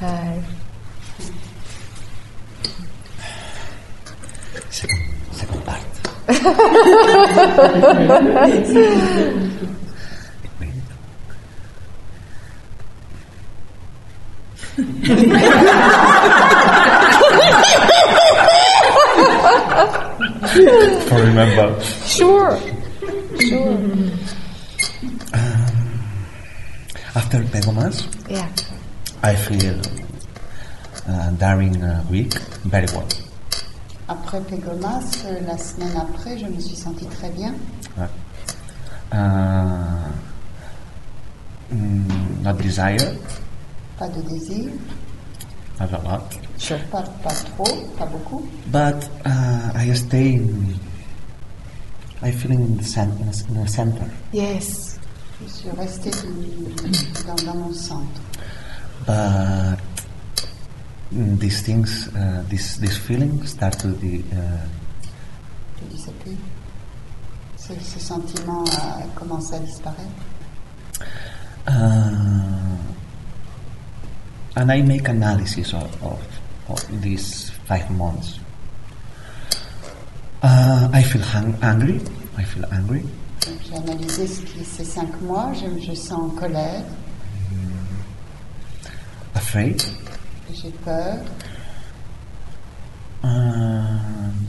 Hi. 0.00 0.42
Second, 4.70 4.98
second 5.32 5.64
part. 5.64 7.46
For 21.08 21.16
remember. 21.16 21.80
Sure. 22.06 22.58
Sure. 23.40 23.78
After 27.14 27.38
Pegomas, 27.50 28.06
Yeah. 28.28 28.48
I 29.22 29.34
feel 29.34 29.80
uh, 31.08 31.30
during 31.32 31.82
a 31.82 32.04
week 32.10 32.34
very 32.64 32.86
well. 32.94 33.08
Après 34.32 34.56
Pégomas, 34.58 35.02
euh, 35.26 35.40
la 35.44 35.58
semaine 35.58 35.90
après, 35.96 36.38
je 36.38 36.46
me 36.46 36.60
suis 36.60 36.76
sentie 36.76 37.06
très 37.06 37.30
bien. 37.30 37.52
Uh, 39.12 39.16
mm, 41.72 42.40
not 42.44 42.52
desire 42.52 43.16
Pas 43.98 44.06
de 44.08 44.22
désir, 44.22 44.70
a 45.80 45.86
lot, 45.88 46.22
Sure. 46.56 46.78
pas, 46.92 47.02
pas 47.24 47.30
trop, 47.34 47.74
pas 47.98 48.06
beaucoup. 48.06 48.46
but 48.68 49.10
uh, 49.26 49.72
I 49.74 49.92
stay. 49.96 50.36
In, 50.36 50.78
I 52.22 52.30
feel 52.30 52.52
in 52.52 52.76
the, 52.76 52.98
in 53.00 53.64
the, 53.64 53.68
center, 53.68 54.06
Yes. 54.32 54.96
Je 55.42 55.48
suis 55.50 55.70
restée 55.70 56.12
dans, 57.26 57.34
dans 57.52 57.58
mon 57.58 57.74
centre. 57.74 58.20
but 59.08 59.76
these 61.12 61.62
things, 61.62 62.08
uh, 62.14 62.44
this 62.48 62.76
this 62.76 62.96
feeling 62.96 63.44
start 63.46 63.78
to 63.80 63.88
be. 63.88 64.24
Uh. 64.32 64.66
Ce, 67.56 67.72
ce 67.80 67.98
sentiment 68.00 68.64
a 68.64 69.02
commencé 69.14 69.54
à 69.54 69.58
disparaître. 69.60 70.10
Uh, 71.66 72.76
and 74.56 74.70
I 74.72 74.82
make 74.82 75.08
analysis 75.08 75.72
of, 75.72 76.02
of, 76.02 76.20
of 76.68 77.02
these 77.02 77.50
five 77.66 77.90
months. 77.90 78.38
Uh, 80.42 80.88
I 80.92 81.02
feel 81.02 81.22
angry. 81.62 82.00
I 82.36 82.44
feel 82.44 82.64
angry. 82.72 83.02
Donc, 83.46 83.58
J'ai 83.68 83.76
analysé 83.76 84.26
ce 84.26 84.42
qui, 84.42 84.64
ces 84.64 84.84
cinq 84.84 85.20
mois, 85.22 85.52
je, 85.54 85.80
je 85.80 85.94
sens 85.94 86.20
en 86.20 86.28
colère, 86.30 86.82
Afraid. 89.34 89.82
J'ai 90.54 90.70
peur, 90.84 91.18
Um, 93.22 94.48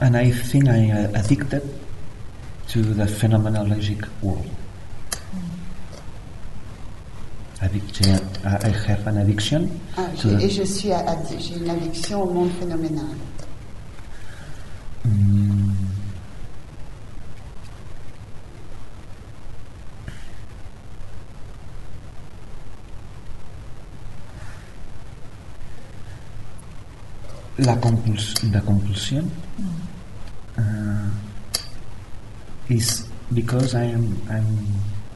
and 0.00 0.16
I 0.16 0.30
think 0.32 0.68
I 0.68 0.90
uh, 0.90 1.20
addicted 1.20 1.62
to 2.68 2.82
the 2.82 3.04
phenomenologic 3.04 4.04
world. 4.22 4.44
Addiction, 7.60 8.20
I 8.44 8.68
have 8.68 9.06
an 9.06 9.18
addiction 9.18 9.80
Ah, 9.96 10.06
to 10.18 10.38
et 10.38 10.48
je 10.48 10.62
suis 10.62 10.90
j'ai 11.38 11.56
une 11.56 11.70
addiction 11.70 12.22
au 12.22 12.32
monde 12.32 12.50
phénoménal. 12.58 13.16
Mm. 15.04 15.37
La, 27.58 27.74
compuls 27.76 28.34
la 28.52 28.60
compulsion 28.60 29.28
uh, 30.56 31.10
is 32.68 33.04
because 33.34 33.74
I 33.74 33.84
am 33.84 34.16
I'm, 34.30 34.46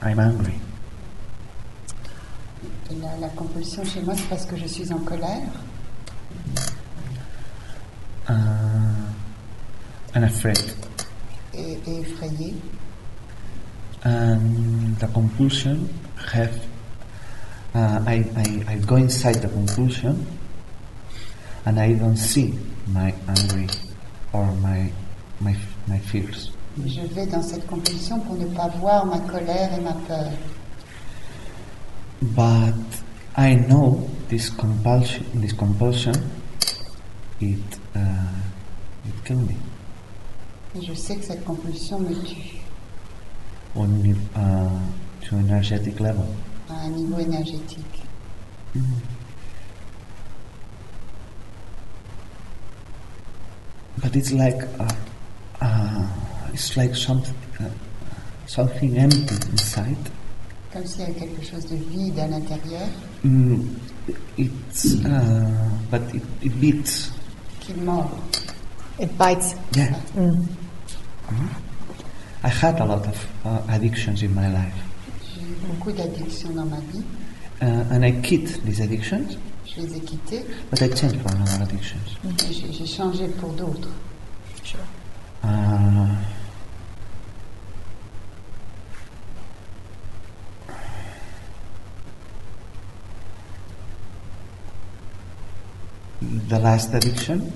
I'm 0.01 0.19
angry. 0.19 0.59
La, 3.01 3.15
la 3.19 3.29
compulsion 3.29 3.83
chez 3.85 4.01
moi, 4.01 4.13
c'est 4.15 4.27
parce 4.29 4.45
que 4.45 4.57
je 4.57 4.67
suis 4.67 4.91
en 4.91 4.99
colère 4.99 5.49
uh, 8.29 8.33
and 10.15 10.23
afraid. 10.23 10.59
et, 11.53 11.77
et 11.87 11.99
effrayée. 12.01 12.55
And 14.05 14.97
the 14.99 15.07
compulsion 15.13 15.87
have 16.33 16.53
uh, 17.73 18.01
I, 18.05 18.25
I, 18.35 18.63
I 18.67 18.75
go 18.85 18.97
inside 18.97 19.41
the 19.41 19.47
compulsion 19.47 20.25
and 21.65 21.79
I 21.79 21.93
don't 21.93 22.17
see 22.17 22.53
my 22.87 23.13
angry 23.27 23.67
or 24.33 24.51
my 24.61 24.91
my 25.39 25.55
my 25.87 25.99
fears. 25.99 26.51
Je 26.85 27.01
vais 27.13 27.27
dans 27.27 27.41
cette 27.43 27.67
compulsion 27.67 28.19
pour 28.19 28.35
ne 28.35 28.45
pas 28.45 28.67
voir 28.79 29.05
ma 29.05 29.19
colère 29.19 29.71
et 29.77 29.81
ma 29.81 29.93
peur. 29.93 30.31
But 32.21 32.75
I 33.37 33.55
know 33.55 34.09
this 34.29 34.49
compulsion 34.49 35.23
this 35.35 35.53
compulsion 35.53 36.13
it 37.41 37.59
uh, 37.95 37.99
it 39.05 39.23
kills 39.25 39.41
me 39.41 39.55
Et 40.75 40.81
je 40.81 40.93
sais 40.93 41.15
que 41.17 41.25
cette 41.25 41.43
compulsion 41.45 41.99
me 41.99 42.15
tue 42.23 42.61
on 43.75 43.87
uh, 44.35 44.69
to 45.21 45.35
energetic 45.35 45.99
level. 45.99 46.25
à 46.69 46.85
un 46.85 46.89
niveau 46.89 47.19
énergétique. 47.19 48.03
But 54.01 54.15
it's 54.15 54.31
like 54.31 54.61
uh, 54.79 54.87
uh, 55.61 56.07
it's 56.53 56.75
like 56.75 56.95
something 56.95 57.35
uh, 57.59 57.69
something 58.47 58.97
empty 58.97 59.35
inside. 59.51 59.97
Comme 60.71 60.85
s'il 60.85 61.01
y 61.01 61.03
avait 61.03 61.13
quelque 61.13 61.43
chose 61.45 61.65
de 61.67 61.75
vide 61.75 62.19
à 62.19 62.27
l'intérieur 62.27 62.87
Mm, 63.23 63.61
it's 64.37 64.95
uh, 65.05 65.69
but 65.89 66.01
it, 66.13 66.21
it 66.41 66.59
beats. 66.59 67.11
qui 67.61 67.73
mord. 67.75 68.09
It 68.99 69.15
bites. 69.17 69.55
Yeah. 69.75 69.95
Mhm. 70.15 70.45
I 72.43 72.49
had 72.49 72.79
a 72.81 72.85
lot 72.85 73.07
of 73.07 73.27
uh, 73.45 73.61
addictions 73.69 74.21
in 74.23 74.33
my 74.35 74.49
life, 74.49 74.75
J'ai 75.33 75.45
beaucoup 75.67 75.91
d'addictions 75.93 76.49
dans 76.53 76.65
ma 76.65 76.77
vie. 76.91 77.03
uh, 77.61 77.93
and 77.93 78.03
I 78.03 78.11
quit 78.21 78.61
these 78.65 78.81
addictions, 78.81 79.37
Je 79.75 79.81
les 79.81 79.97
ai 79.97 79.99
quittées 80.01 80.45
but 80.69 80.81
I 80.81 80.89
changed 80.89 81.19
for 81.21 81.31
another 81.31 81.63
addictions. 81.63 81.99
et 82.25 82.71
j'ai 82.71 82.85
changé 82.85 83.27
pour 83.27 83.49
d'autres. 83.53 83.89
Uh, 85.43 86.07
the 96.47 96.59
last 96.59 96.93
addiction 96.93 97.51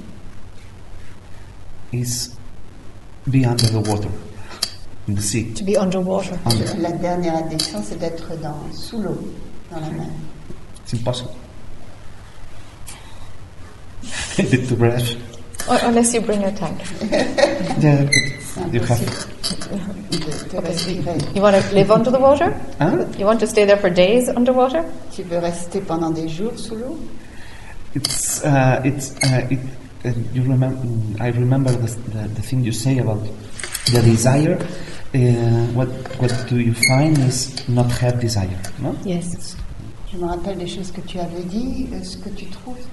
is 1.93 2.35
be 3.29 3.45
under 3.45 3.67
the 3.67 3.79
water, 3.79 4.09
in 5.07 5.15
the 5.15 5.21
sea. 5.21 5.53
To 5.53 5.63
be 5.63 5.77
underwater. 5.77 6.37
Under. 6.45 6.75
La 6.77 6.91
dernière 6.91 7.35
addiction, 7.37 7.81
c'est 7.83 7.97
d'être 7.97 8.35
dans, 8.41 8.59
sous 8.73 9.01
l'eau, 9.01 9.33
dans 9.71 9.79
la 9.79 9.89
mer. 9.91 10.07
It's 10.83 10.93
impossible. 10.93 11.31
To 14.37 14.75
breath. 14.75 15.15
Or, 15.69 15.77
unless 15.83 16.13
you 16.13 16.21
bring 16.21 16.43
a 16.43 16.51
tank. 16.51 16.79
Yeah, 17.79 18.09
but 18.55 18.73
you 18.73 18.79
have. 18.79 19.01
impossible 19.01 19.97
de, 20.09 20.49
de 20.49 20.61
respirer. 20.61 21.35
You 21.35 21.41
want 21.41 21.55
to 21.55 21.75
live 21.75 21.91
under 21.91 22.11
the 22.11 22.19
water? 22.19 22.51
Huh? 22.79 23.05
You 23.17 23.25
want 23.25 23.39
to 23.41 23.47
stay 23.47 23.65
there 23.65 23.77
for 23.77 23.89
days 23.89 24.29
underwater? 24.29 24.83
Tu 25.11 25.23
veux 25.23 25.39
rester 25.39 25.81
pendant 25.81 26.11
des 26.11 26.27
jours 26.27 26.57
sous 26.57 26.75
l'eau 26.75 26.97
It's 27.95 28.43
uh, 28.43 28.81
it's 28.83 29.15
uh, 29.23 29.47
it. 29.49 29.59
Uh, 30.05 30.11
you 30.33 30.43
remember? 30.43 30.77
I 31.23 31.29
remember 31.29 31.71
the, 31.71 31.87
the 32.11 32.27
the 32.27 32.41
thing 32.41 32.63
you 32.63 32.71
say 32.71 32.99
about 32.99 33.23
the 33.91 34.01
desire. 34.01 34.57
Uh, 35.15 35.19
what 35.73 35.87
what 36.19 36.33
do 36.49 36.59
you 36.59 36.73
find 36.73 37.17
is 37.17 37.67
not 37.67 37.89
have 38.01 38.19
desire, 38.19 38.59
no? 38.81 38.95
Yes. 39.05 39.55
Je 40.11 40.17
me 40.17 40.25
rappelle 40.27 40.57
des 40.57 40.67
choses 40.67 40.91
que 40.91 41.01
tu 41.01 41.19
avais 41.19 41.43
dit. 41.43 41.87
Ce 42.03 42.17
que 42.17 42.29
tu 42.29 42.45
trouves, 42.45 42.85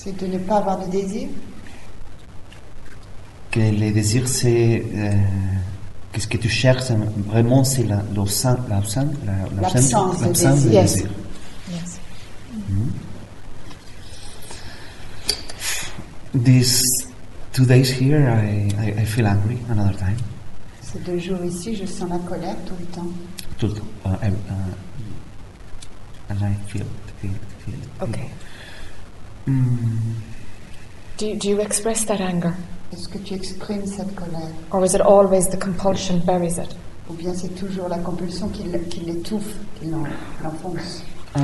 c'est 0.00 0.16
de 0.16 0.26
ne 0.26 0.38
pas 0.38 0.56
avoir 0.58 0.78
de 0.84 0.90
désir. 0.90 1.28
Que 3.50 3.60
le 3.60 3.90
désir 3.92 4.28
c'est 4.28 4.84
euh, 4.94 5.12
que 6.12 6.20
ce 6.20 6.26
que 6.28 6.36
tu 6.36 6.48
cherches 6.48 6.90
vraiment 7.32 7.64
c'est 7.64 7.84
la 7.84 8.02
l'absence 8.14 8.58
l'absence 8.68 9.06
la- 9.26 9.62
L'absence 9.62 10.18
de 10.20 10.24
l'absence 10.24 10.62
de 10.64 10.68
désir. 10.68 10.72
Yes. 10.82 10.92
désir. 10.94 11.10
Yes. 11.72 12.00
These 16.34 16.82
two 17.52 17.64
days 17.64 17.90
here, 17.90 18.28
I, 18.28 18.68
I, 18.78 19.00
I 19.00 19.04
feel 19.04 19.26
angry 19.26 19.58
another 19.70 19.96
time. 19.96 20.16
Ces 20.82 20.98
deux 21.00 21.18
jours 21.18 21.42
ici, 21.44 21.74
je 21.74 21.86
sens 21.86 22.08
la 22.08 22.18
colère 22.18 22.56
tout 22.66 22.74
le 22.78 22.86
temps. 22.86 23.06
Tout 23.58 23.66
le 23.68 23.72
temps. 23.74 23.84
Uh, 24.04 24.08
I- 24.22 24.28
uh, 24.28 24.74
and 26.30 26.36
I 26.42 26.54
feel 26.68 26.82
it, 26.82 26.88
feel 27.20 27.30
it, 27.30 27.40
feel 27.64 27.74
it. 27.74 27.88
Okay. 28.02 28.28
Mm, 29.48 30.14
Do 31.16 31.26
you, 31.26 31.36
do 31.36 31.48
you 31.48 31.60
express 31.60 32.04
that 32.04 32.20
anger? 32.20 32.54
Est-ce 32.92 33.08
que 33.08 33.18
tu 33.18 33.34
exprimes 33.34 33.86
cette 33.86 34.14
colère 34.14 34.50
Or 34.70 34.84
is 34.84 34.94
it 34.94 35.00
always 35.00 35.48
the 35.48 35.56
compulsion 35.58 36.20
buries 36.20 36.58
it? 36.58 36.74
Ou 37.10 37.14
bien 37.14 37.34
c'est 37.34 37.54
toujours 37.54 37.88
la 37.88 37.98
compulsion 37.98 38.48
qui, 38.50 38.64
qui 38.90 39.00
l'étouffe, 39.00 39.54
qui 39.80 39.86
l'enfonce 40.42 41.02
uh, 41.36 41.40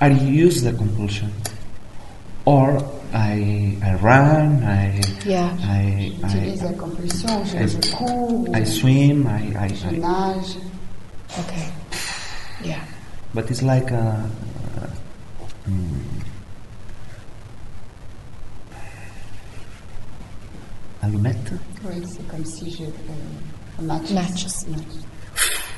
I 0.00 0.08
use 0.10 0.62
the 0.62 0.72
compulsion. 0.76 1.30
Or 2.44 2.78
I, 3.12 3.76
I 3.82 3.94
run, 4.02 4.62
I, 4.64 5.00
Yeah. 5.26 5.50
I, 5.62 6.12
J'utilise 6.28 6.62
la 6.62 6.70
I, 6.70 6.76
compulsion, 6.76 7.44
je, 7.44 7.56
I- 7.58 7.66
je 7.68 7.92
cours, 7.96 8.48
I 8.54 8.64
swim, 8.64 9.26
I, 9.26 9.54
I, 9.66 9.68
je 9.68 9.86
I, 9.88 9.98
nage. 9.98 10.56
Okay. 11.40 11.68
Yeah. 12.64 12.80
but 13.34 13.50
it's 13.50 13.62
like 13.62 13.90
a, 13.90 14.28
mm, 15.68 16.22
allumette. 21.02 21.52
Oui, 21.84 22.02
c'est 22.06 22.26
comme 22.28 22.44
si 22.44 22.70
je... 22.70 22.84
Euh, 22.84 23.82
matches. 23.82 24.12
Matches. 24.12 24.64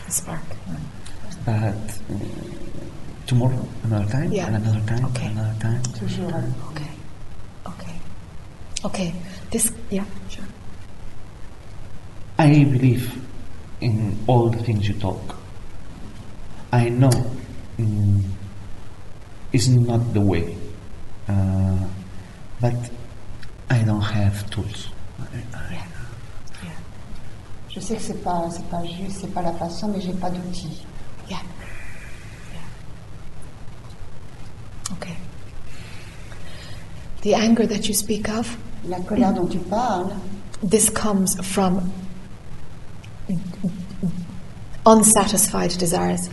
The 0.07 0.13
spark. 0.13 0.41
But 1.45 1.55
uh, 1.55 1.73
tomorrow, 3.27 3.67
another 3.85 4.07
time, 4.11 4.33
Yeah. 4.33 4.47
and 4.47 4.57
another 4.57 4.81
time, 4.87 5.05
Okay. 5.07 5.27
another 5.27 5.55
time. 5.61 5.83
Toujours. 5.99 6.33
Okay. 6.71 6.91
Okay. 7.67 7.95
Okay. 8.85 9.15
This. 9.51 9.73
Yeah. 9.91 10.05
Sure. 10.29 10.45
I 12.39 12.65
believe 12.65 13.13
in 13.81 14.19
all 14.27 14.49
the 14.51 14.63
things 14.63 14.89
you 14.89 14.95
talk. 14.95 15.37
I 16.73 16.89
know 16.89 17.11
mm, 17.79 18.23
it's 19.53 19.69
not 19.69 20.13
the 20.15 20.21
way, 20.21 20.57
uh, 21.29 21.33
but 22.61 22.75
I 23.71 23.83
don't 23.85 24.03
have 24.03 24.49
tools. 24.51 24.89
I- 25.19 25.39
I- 25.55 25.75
Yeah. 26.63 26.71
Je 27.69 27.81
sais 27.81 27.97
que 27.97 28.03
c'est 28.03 28.23
pas, 28.23 28.49
c'est 28.51 28.65
pas 28.69 28.83
juste, 28.85 29.19
c'est 29.21 29.33
pas 29.35 29.43
la 29.43 29.53
façon, 29.53 29.89
mais 29.89 30.01
j'ai 30.01 30.13
pas 30.13 30.31
d'outils. 30.31 30.85
Yeah. 31.29 31.39
Yeah. 32.53 32.61
Okay. 34.97 35.17
The 37.23 37.35
anger 37.35 37.67
that 37.67 37.87
you 37.89 37.95
speak 37.95 38.29
of, 38.29 38.57
La 38.89 38.99
colère 39.01 39.35
dont 39.35 39.47
tu 39.47 39.59
parles, 39.59 40.11
this 40.69 40.89
comes 40.91 41.37
from 41.43 41.91
unsatisfied 44.87 45.77
desires 45.79 46.29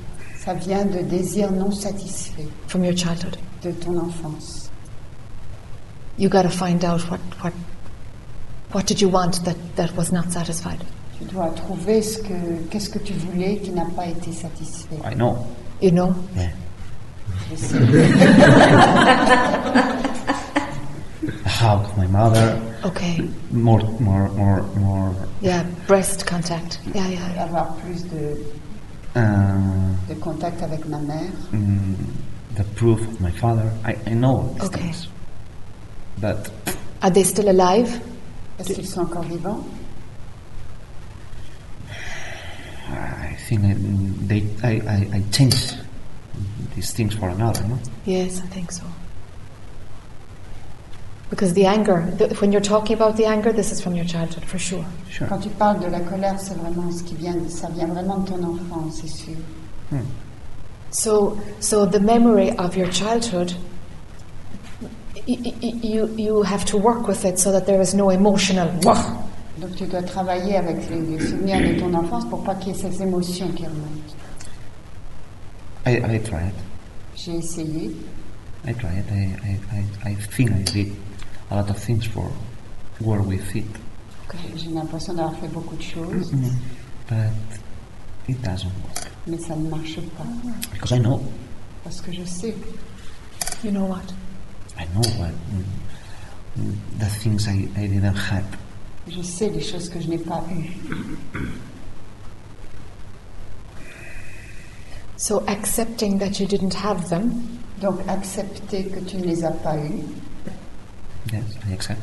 ça 0.47 0.53
vient 0.53 0.85
de 0.85 0.99
désirs 0.99 1.51
non 1.51 1.71
satisfaits 1.71 2.47
from 2.67 2.85
your 2.85 2.95
childhood. 2.95 3.35
de 3.61 3.71
ton 3.71 3.97
enfance. 3.97 4.69
You 6.17 6.29
got 6.29 6.43
to 6.43 6.49
find 6.49 6.85
out 6.85 7.01
what, 7.11 7.19
what 7.41 7.53
What 8.71 8.85
did 8.85 9.01
you 9.01 9.09
want 9.09 9.43
that, 9.45 9.57
that 9.75 9.95
was 9.97 10.11
not 10.11 10.31
satisfied? 10.31 10.79
Tu 11.19 11.25
dois 11.25 11.49
trouver 11.55 12.01
ce 12.01 12.19
que, 12.19 12.33
qu'est-ce 12.69 12.89
que 12.89 12.99
tu 12.99 13.13
voulais 13.13 13.57
qui 13.57 13.71
n'a 13.71 13.85
pas 13.95 14.05
été 14.07 14.31
satisfait. 14.31 14.97
I 15.03 15.15
know. 15.15 15.45
You 15.81 15.91
know? 15.91 16.15
Yeah. 16.35 16.51
Je 17.49 17.55
sais. 17.57 17.77
A 21.45 21.49
hug 21.49 21.97
my 21.97 22.07
mother. 22.07 22.61
Okay. 22.85 23.27
More, 23.51 23.83
more, 23.99 24.29
more, 24.29 24.61
more. 24.75 25.13
Yeah, 25.41 25.63
breast 25.87 26.25
contact. 26.25 26.79
Yeah, 26.93 27.07
yeah, 27.07 27.33
yeah. 27.33 27.43
Avoir 27.43 27.75
plus 27.77 28.03
de, 28.03 28.37
Uh, 29.17 29.95
de 30.07 30.13
contact 30.19 30.61
avec 30.61 30.85
ma 30.87 30.99
mère. 30.99 31.31
mm, 31.51 31.95
the 32.55 32.63
proof 32.75 32.99
of 33.07 33.19
my 33.19 33.31
father. 33.31 33.71
I, 33.83 33.95
I 34.05 34.13
know 34.13 34.53
these 34.59 34.63
Okay. 34.69 34.81
things. 34.81 35.07
But 36.21 36.51
Are 37.01 37.09
they 37.11 37.23
still 37.23 37.49
alive? 37.49 37.99
Est-ce 38.59 38.73
qu'ils 38.73 38.87
sont 38.87 39.01
encore 39.01 39.23
vivants 39.23 39.63
I 42.89 43.35
think 43.47 43.63
I, 43.65 43.75
they, 44.27 44.43
I, 44.63 44.71
I, 44.87 45.09
I 45.17 45.21
changed 45.31 45.77
these 46.75 46.91
things 46.93 47.13
for 47.15 47.29
another, 47.29 47.63
no? 47.67 47.77
Yes, 48.05 48.39
I 48.41 48.47
think 48.47 48.71
so. 48.71 48.83
Because 51.29 51.53
the 51.53 51.65
anger, 51.65 52.09
the, 52.17 52.29
when 52.39 52.51
you're 52.53 52.61
talking 52.61 52.95
about 52.95 53.17
the 53.17 53.25
anger, 53.25 53.51
this 53.51 53.71
is 53.73 53.81
from 53.81 53.95
your 53.95 54.05
childhood, 54.05 54.45
for 54.45 54.57
sure. 54.57 54.85
Sure. 55.09 55.27
Quand 55.27 55.39
tu 55.41 55.49
parles 55.49 55.79
de 55.81 55.87
la 55.87 55.99
colère, 55.99 56.39
c'est 56.39 56.55
vraiment 56.57 56.89
ce 56.91 57.03
qui 57.03 57.15
vient, 57.15 57.35
ça 57.49 57.67
vient 57.69 57.87
vraiment 57.87 58.17
de 58.19 58.29
ton 58.29 58.41
enfance, 58.43 59.01
c'est 59.01 59.09
sûr. 59.09 59.35
Hmm. 59.91 60.05
So, 60.89 61.37
so 61.59 61.85
the 61.85 61.99
memory 61.99 62.51
of 62.57 62.77
your 62.77 62.89
childhood, 62.89 63.53
y- 65.27 65.37
y- 65.43 65.53
y- 65.61 65.79
you, 65.83 66.07
you 66.17 66.43
have 66.43 66.63
to 66.65 66.77
work 66.77 67.07
with 67.09 67.25
it 67.25 67.37
so 67.39 67.51
that 67.51 67.65
there 67.65 67.81
is 67.81 67.93
no 67.93 68.09
emotional. 68.09 68.69
"Wah." 68.83 69.03
Donc 69.59 69.75
tu 69.75 69.85
dois 69.85 70.03
travailler 70.03 70.55
avec 70.55 70.89
les, 70.89 71.01
les 71.01 71.19
souvenirs 71.19 71.59
de 71.59 71.79
ton 71.79 71.93
enfance 71.93 72.23
pour 72.29 72.41
pas 72.43 72.55
qu'il 72.55 72.73
y 72.73 72.79
ait 72.79 72.89
ces 72.89 73.01
émotions 73.01 73.47
qui 73.49 73.65
remontent. 73.65 74.13
I, 75.85 75.97
I 76.15 76.19
tried. 76.19 76.53
J'ai 77.15 77.35
essayé, 77.37 77.91
I 78.65 78.73
tried. 78.73 79.03
I, 79.11 79.35
I, 79.43 79.59
I, 80.05 80.11
I 80.11 80.15
think 80.15 80.51
I 80.51 80.63
did 80.63 80.93
a 81.51 81.55
lot 81.55 81.69
of 81.69 81.77
things 81.77 82.05
for 82.05 82.29
where 82.99 83.21
we 83.21 83.37
fit. 83.37 83.65
j'ai- 84.33 84.57
j'ai 84.57 84.69
l'impression 84.71 85.13
d'avoir 85.13 85.35
fait 85.35 85.47
beaucoup 85.47 85.75
de 85.75 85.81
choses, 85.83 86.31
But 87.09 87.31
it 88.27 88.41
doesn't 88.41 88.71
work. 88.83 89.11
mais 89.27 89.37
ça 89.37 89.55
ne 89.55 89.69
marche 89.69 89.99
pas. 90.17 90.25
Because 90.73 90.91
I 90.91 90.99
know. 90.99 91.21
Parce 91.83 92.01
que 92.01 92.11
je 92.11 92.23
sais, 92.25 92.53
You 93.63 93.71
know 93.71 93.85
what? 93.85 94.03
I 94.77 94.85
know 94.93 95.01
what 95.19 95.31
mm, 95.53 96.61
mm, 96.61 96.73
the 96.99 97.05
things 97.21 97.47
I, 97.47 97.67
I 97.77 97.87
didn't 97.87 98.13
have. 98.15 98.43
je 99.07 99.21
sais 99.21 99.49
les 99.49 99.61
choses 99.61 99.89
que 99.89 99.99
je 100.01 100.07
n'ai 100.09 100.17
pas 100.17 100.43
eues. 100.51 100.75
So 105.15 105.43
accepting 105.47 106.19
that 106.19 106.39
you 106.39 106.45
didn't 106.47 106.75
have 106.75 107.09
them, 107.09 107.31
Donc 107.81 107.99
accepter 108.07 108.85
que 108.85 108.99
tu 109.01 109.17
ne 109.17 109.25
les 109.25 109.43
as 109.43 109.51
pas 109.51 109.77
eues, 109.77 110.03
Yes, 111.31 111.43
I 111.67 111.73
accept. 111.73 112.01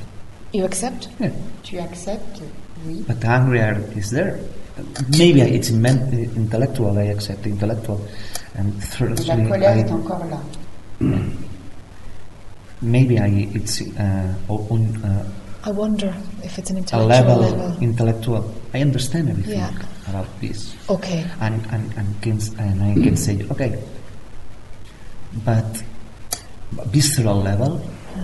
you 0.53 0.65
accept? 0.65 1.09
Yeah. 1.19 1.31
you 1.65 1.81
accept. 1.81 2.41
oui, 2.87 3.05
But 3.07 3.21
the 3.21 3.29
anger 3.29 3.83
is 3.97 4.11
there. 4.11 4.39
Maybe 5.19 5.41
it's 5.41 5.71
intellectual. 5.71 6.99
I 6.99 7.05
accept 7.15 7.47
intellectual, 7.47 8.01
and 8.55 8.75
thirdly, 8.83 9.25
la 9.27 9.37
colère 9.37 9.77
est 9.79 9.91
encore 9.93 10.25
là. 10.27 10.41
maybe 12.83 13.19
I 13.19 13.49
it's 13.55 13.81
uh, 13.83 14.35
on 14.49 15.03
uh, 15.05 15.25
I 15.65 15.71
wonder 15.71 16.13
if 16.43 16.59
it's 16.59 16.71
an 16.71 16.79
intellectual 16.79 17.07
level, 17.07 17.39
level. 17.39 17.83
intellectual. 17.83 18.55
I 18.75 18.81
understand 18.83 19.31
everything 19.31 19.61
Yeah. 19.61 19.73
about 20.09 20.27
this, 20.41 20.75
Okay. 20.89 21.25
and 21.41 21.65
and 21.71 21.93
and 21.97 22.09
can 22.21 22.39
and 22.59 22.83
I 22.83 22.95
can 22.95 23.17
say 23.17 23.39
okay, 23.53 23.79
but 25.45 25.83
visceral 26.91 27.41
level. 27.43 27.81
J'ai- 27.81 28.21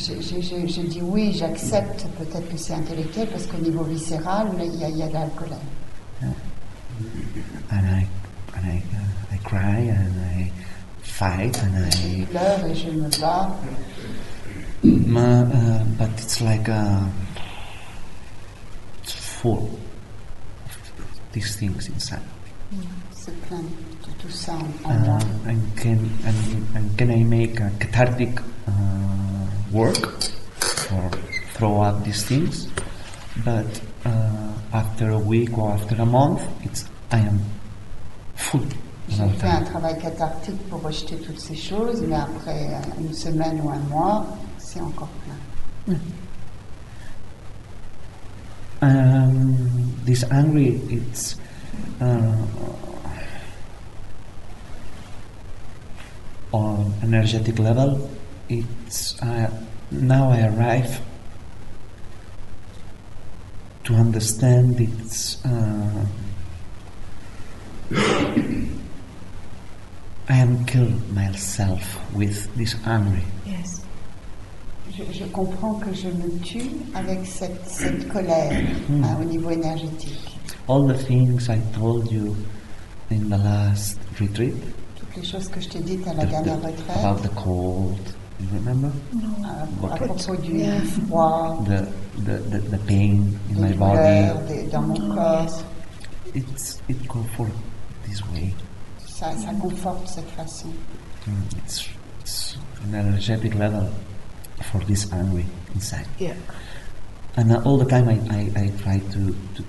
J'ai 0.00 0.66
j'ai 0.66 0.82
dit 0.84 1.02
oui, 1.02 1.32
j'accepte, 1.32 2.06
peut-être 2.18 2.48
que 2.50 2.56
c'est 2.56 2.72
intellectuel, 2.74 3.28
parce 3.28 3.46
qu'au 3.46 3.58
niveau 3.58 3.84
viscéral, 3.84 4.48
il 4.58 4.76
y 4.80 4.84
a, 4.84 4.88
y 4.88 5.02
a 5.02 5.08
de 5.08 5.12
la 5.12 5.26
colère. 5.36 5.58
and 7.70 7.86
I 7.86 8.06
and 8.56 8.66
I 8.66 8.82
uh, 8.92 9.34
I 9.34 9.38
cry 9.44 9.78
and 9.88 10.14
I 10.38 10.52
fight 11.02 11.56
and 11.62 11.92
Je 11.92 12.22
I 12.22 12.26
pleure 12.26 12.66
et 12.66 12.74
je 12.74 12.90
me 12.90 13.08
bats, 13.20 13.50
ma, 14.82 15.42
uh, 15.42 15.84
but 15.98 16.10
it's 16.18 16.40
like 16.40 16.68
uh, 16.68 17.04
it's 19.02 19.12
full 19.12 19.70
of 20.66 21.32
these 21.32 21.56
things 21.56 21.88
inside. 21.88 22.20
c'est 23.12 23.34
plein 23.48 23.58
de 23.60 24.12
tout 24.18 24.30
ça 24.30 24.52
en. 24.84 24.90
Uh, 24.90 25.20
and 25.48 25.60
can 25.76 25.98
and, 26.24 26.76
and 26.76 26.96
can 26.98 27.10
I 27.10 27.22
make 27.24 27.60
a 27.60 27.70
cathartic 27.78 28.40
uh, 28.66 28.70
work 29.70 30.02
or 30.92 31.10
throw 31.54 31.82
out 31.82 32.04
these 32.04 32.24
things? 32.24 32.68
But 33.44 33.80
uh, 34.04 34.52
after 34.72 35.10
a 35.10 35.18
week 35.18 35.56
or 35.56 35.72
after 35.72 35.94
a 35.96 36.06
month, 36.06 36.42
it's 36.64 36.84
I 37.10 37.18
am 37.20 37.40
full. 38.34 38.66
J'ai 39.08 39.28
fait 39.38 39.48
un 39.48 39.62
travail 39.64 39.98
cathartique 39.98 40.68
pour 40.68 40.82
rejeter 40.82 41.16
toutes 41.16 41.40
ces 41.40 41.56
choses, 41.56 42.02
mais 42.06 42.14
après 42.16 42.74
euh, 42.74 43.00
une 43.00 43.12
semaine 43.12 43.60
ou 43.60 43.70
un 43.70 43.78
mois, 43.90 44.24
c'est 44.58 44.80
encore 44.80 45.08
plein. 45.24 45.96
Um, 48.82 49.56
this 50.06 50.24
angry, 50.30 50.80
it's 50.88 51.36
uh, 52.00 52.34
on 56.52 56.92
energetic 57.02 57.58
level. 57.58 58.08
It's 58.52 59.14
uh, 59.22 59.48
now 59.92 60.30
I 60.30 60.48
arrive 60.48 61.00
to 63.84 63.94
understand 63.94 64.80
it's. 64.80 65.38
Uh, 65.44 66.06
I 70.28 70.34
am 70.36 70.64
killed 70.64 71.12
myself 71.14 71.82
with 72.14 72.52
this 72.56 72.74
angry. 72.86 73.22
Yes. 73.46 73.82
Je, 74.96 75.04
je 75.12 75.24
comprends 75.26 75.74
que 75.80 75.92
je 75.94 76.08
me 76.08 76.38
tue 76.40 76.70
avec 76.94 77.24
cette, 77.26 77.64
cette 77.68 78.08
colère 78.08 78.52
hein, 79.04 79.16
au 79.20 79.24
niveau 79.24 79.50
énergétique. 79.50 80.36
All 80.68 80.86
the 80.88 80.98
things 80.98 81.48
I 81.48 81.60
told 81.72 82.10
you 82.10 82.36
in 83.10 83.28
the 83.28 83.38
last 83.38 83.98
retreat. 84.20 84.54
Toutes 84.96 85.16
les 85.16 85.24
choses 85.24 85.48
que 85.48 85.60
je 85.60 85.68
t'ai 85.68 85.80
dites 85.80 86.06
à 86.08 86.14
la 86.14 86.24
the- 86.26 86.30
dernière 86.30 86.60
retraite, 86.60 86.96
about 87.04 87.22
the 87.22 87.30
cold. 87.36 87.98
You 88.40 88.48
remember? 88.58 88.90
à, 89.44 89.62
à 89.62 89.66
But- 89.80 90.06
propos 90.06 90.36
du 90.36 90.56
Yeah. 90.58 90.80
froid, 91.08 91.64
The 91.66 91.86
the, 92.24 92.38
the, 92.50 92.58
the 92.70 92.78
pain 92.86 93.38
in 93.50 93.54
des 93.54 93.60
my 93.60 93.72
body. 93.74 94.48
des- 94.48 94.66
dans 94.70 94.82
mon 94.82 95.14
corps. 95.14 95.62
It's 96.34 96.80
it 96.88 97.06
comfort 97.08 97.50
this 98.08 98.22
way. 98.32 98.54
Ça, 99.06 99.32
ça 99.36 99.52
conforte 99.60 100.08
cette 100.08 100.30
façon. 100.30 100.68
Mm, 101.26 101.32
It's 101.58 101.88
it's 102.20 102.56
an 102.84 102.94
energetic 102.94 103.54
level 103.54 103.88
for 104.62 104.80
this 104.86 105.10
angry 105.12 105.44
inside. 105.74 106.06
Yeah. 106.18 106.34
And 107.36 107.50
uh, 107.52 107.60
all 107.64 107.76
the 107.78 107.84
time 107.84 108.08
I, 108.08 108.18
I, 108.30 108.50
I 108.64 108.72
try 108.82 108.98
to, 109.12 109.34
to, 109.54 109.62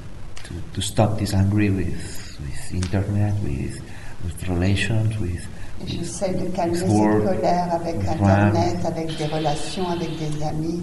to, 0.43 0.53
to 0.73 0.81
stop 0.81 1.17
this 1.19 1.33
angry 1.33 1.69
with 1.69 2.37
with 2.39 2.73
internet, 2.73 3.33
with 3.43 3.79
with 4.23 4.47
relations, 4.49 5.17
with 5.19 5.41
Et 5.41 5.60
j'essaie 5.87 6.33
de 6.33 6.45
calmer 6.55 6.77
cette 6.77 6.89
Word, 6.89 7.23
colère 7.23 7.73
avec 7.73 7.95
Internet, 8.07 8.85
avec 8.85 9.17
des 9.17 9.25
relations, 9.25 9.89
avec 9.89 10.09
des 10.17 10.43
amis, 10.43 10.81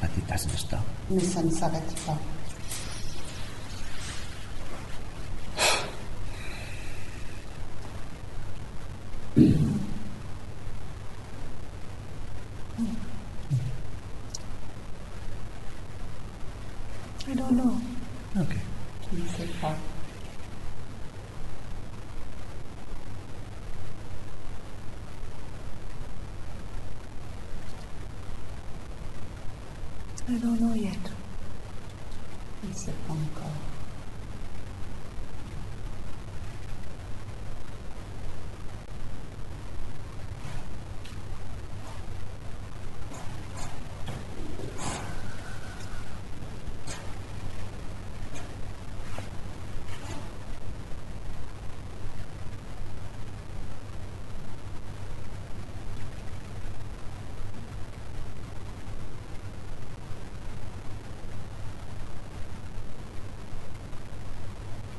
but 0.00 0.10
it 0.16 0.26
doesn't 0.28 0.56
stop. 0.56 0.80
mais 1.10 1.20
ça 1.20 1.42
ne 1.42 1.50
s'arrête 1.50 1.94
pas. 2.06 2.16
I 17.26 17.32
don't 17.34 17.56
know. 17.56 17.80
Okay. 18.38 18.60
I 30.26 30.38
don't 30.38 30.58
know 30.58 30.74
yet. 30.74 31.12
Je 32.62 32.68
ne 32.68 32.72
sais 32.72 32.94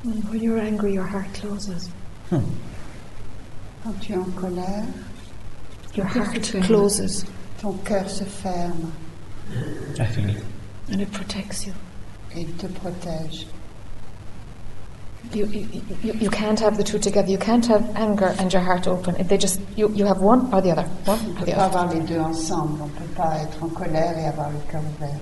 When 0.06 0.40
you're 0.40 0.58
angry, 0.58 0.92
your 0.94 1.04
heart 1.06 1.32
closes. 1.34 1.88
Hmm. 2.30 2.44
Quand 3.82 4.00
tu 4.00 4.12
es 4.12 4.16
en 4.16 4.30
colère, 4.32 4.84
Your 5.94 6.06
heart 6.06 6.42
closes 6.62 7.24
ton 7.60 7.72
cœur 7.84 8.08
se 8.10 8.24
ferme 8.24 8.92
I 9.98 10.04
feel 10.06 10.28
it. 10.30 10.42
and 10.92 11.00
it 11.00 11.10
protects 11.12 11.66
you. 11.66 11.72
et 12.34 12.40
il 12.42 12.52
te 12.56 12.66
protège. 12.66 13.46
You, 15.32 15.46
you, 15.46 15.66
you, 16.04 16.12
you 16.20 16.30
can't 16.30 16.60
have 16.60 16.76
the 16.76 16.84
two 16.84 16.98
together. 17.00 17.28
You 17.28 17.38
can't 17.38 17.66
have 17.66 17.82
anger 17.96 18.34
and 18.38 18.52
your 18.52 18.62
heart 18.62 18.86
open. 18.86 19.16
They 19.26 19.38
just 19.38 19.60
you, 19.76 19.88
you 19.92 20.04
have 20.06 20.20
one 20.20 20.52
or 20.54 20.60
the 20.60 20.70
other. 20.70 20.84
One 21.04 21.18
On 21.18 21.36
or 21.38 21.44
the 21.44 21.52
pas 21.52 21.52
other. 21.52 21.78
avoir 21.78 21.92
les 21.94 22.00
deux 22.06 22.20
ensemble. 22.20 22.80
On 22.82 22.86
ne 22.86 22.90
peut 22.92 23.14
pas 23.16 23.38
être 23.42 23.60
en 23.62 23.68
colère 23.68 24.16
et 24.18 24.26
avoir 24.26 24.50
le 24.50 24.58
cœur 24.70 24.82
ouvert. 24.96 25.18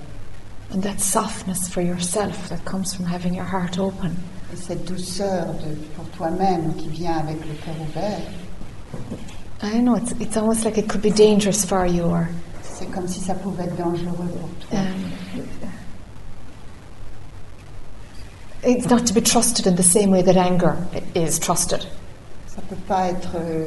And 0.74 0.80
that 0.82 0.98
softness 1.00 1.68
for 1.68 1.80
yourself 1.82 2.48
that 2.50 2.64
comes 2.66 2.92
from 2.94 3.06
having 3.06 3.32
your 3.34 3.46
heart 3.46 3.78
open. 3.78 4.16
Et 4.52 4.56
cette 4.56 4.84
douceur 4.84 5.47
de, 5.47 5.74
pour 5.97 6.05
toi-même 6.16 6.74
qui 6.76 6.89
vient 6.89 7.16
avec 7.18 7.39
le 7.40 7.55
cœur 7.64 7.74
ouvert, 7.81 8.20
I 9.62 9.81
know 9.81 9.97
it's 9.97 10.12
it's 10.20 10.36
almost 10.36 10.64
like 10.64 10.76
it 10.76 10.89
could 10.89 11.00
be 11.02 11.10
dangerous 11.10 11.64
for 11.64 11.86
you 11.86 12.05
or 12.05 12.26
c'est 12.62 12.86
comme 12.90 13.08
si 13.08 13.20
ça 13.20 13.34
pouvait 13.34 13.64
être 13.64 13.76
dangereux 13.76 14.28
pour 14.40 14.68
toi. 14.68 14.78
um, 14.78 15.10
it's 18.62 18.89
not 18.89 19.06
to 19.06 19.14
be 19.14 19.20
trusted 19.23 19.66
in 19.66 19.76
the 19.76 19.82
same 19.82 20.10
way 20.10 20.23
that 20.23 20.36
anger 20.36 20.76
is 21.14 21.39
trusted. 21.39 21.86
Ça 22.47 22.62
peut 22.68 22.76
pas 22.86 23.08
être, 23.08 23.36
euh, 23.36 23.66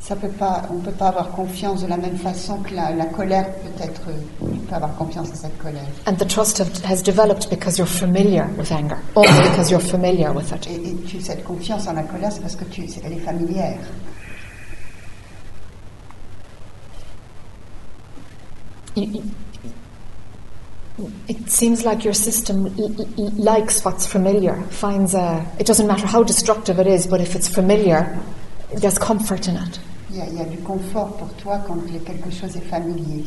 ça 0.00 0.16
peut 0.16 0.28
pas, 0.28 0.62
on 0.70 0.78
peut 0.78 0.92
pas 0.92 1.08
avoir 1.08 1.30
confiance 1.32 1.82
de 1.82 1.86
la 1.88 1.96
même 1.96 2.16
façon 2.16 2.58
que 2.58 2.74
la, 2.74 2.92
la 2.94 3.06
colère 3.06 3.46
peut 3.56 3.82
être. 3.82 4.00
On 4.40 4.46
peut 4.46 4.74
avoir 4.74 4.94
confiance 4.96 5.30
à 5.32 5.34
cette 5.34 5.58
colère. 5.58 5.82
And 6.06 6.14
the 6.14 6.26
trust 6.26 6.62
has 6.84 7.02
developed 7.02 7.50
because 7.50 7.78
you're 7.78 7.86
familiar 7.88 8.46
with 8.56 8.70
anger, 8.72 8.96
only 9.16 9.28
because 9.50 9.70
you're 9.70 9.80
familiar 9.82 10.32
with 10.32 10.50
it. 10.52 10.66
Et, 10.68 10.90
et 10.90 10.94
tu, 11.06 11.20
cette 11.20 11.44
confiance 11.44 11.86
en 11.88 11.92
la 11.94 12.04
colère, 12.04 12.30
c'est 12.32 12.40
parce 12.40 12.56
que 12.56 12.64
tu, 12.64 12.86
elle 13.04 13.12
est 13.12 13.16
familière. 13.20 13.78
You- 18.94 19.04
you- 19.04 19.22
It 21.28 21.48
seems 21.48 21.84
like 21.84 22.04
your 22.04 22.14
system 22.14 22.74
likes 23.36 23.84
what's 23.84 24.04
familiar, 24.04 24.56
finds 24.70 25.14
a. 25.14 25.44
It 25.60 25.66
doesn't 25.66 25.86
matter 25.86 26.08
how 26.08 26.24
destructive 26.24 26.80
it 26.80 26.88
is, 26.88 27.06
but 27.06 27.20
if 27.20 27.36
it's 27.36 27.46
familiar, 27.48 28.18
there's 28.74 28.98
comfort 28.98 29.46
in 29.46 29.56
it. 29.56 29.78
Il 30.10 30.16
y, 30.16 30.20
a, 30.22 30.26
il 30.26 30.34
y 30.36 30.40
a 30.40 30.44
du 30.44 30.58
confort 30.58 31.16
pour 31.16 31.28
toi 31.34 31.58
quand 31.66 31.76
quelque 32.06 32.30
chose 32.30 32.56
est 32.56 32.64
familier. 32.68 33.24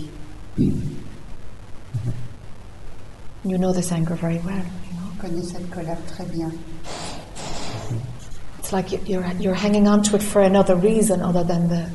You 3.44 3.58
know 3.58 3.72
this 3.74 3.92
anger 3.92 4.16
very 4.16 4.40
well. 4.40 4.64
You 4.88 4.98
know? 4.98 5.12
Tu 5.14 5.18
connais 5.28 5.44
cette 5.44 5.70
colère 5.70 5.98
très 6.08 6.26
bien. 6.26 6.52
It's 8.60 8.72
like 8.72 8.92
you- 8.92 9.00
you're, 9.08 9.26
you're 9.40 9.56
hanging 9.56 9.88
on 9.88 10.02
to 10.04 10.16
it 10.16 10.24
for 10.24 10.42
another 10.42 10.76
reason 10.76 11.22
other 11.22 11.44
than 11.44 11.68
the. 11.68 11.86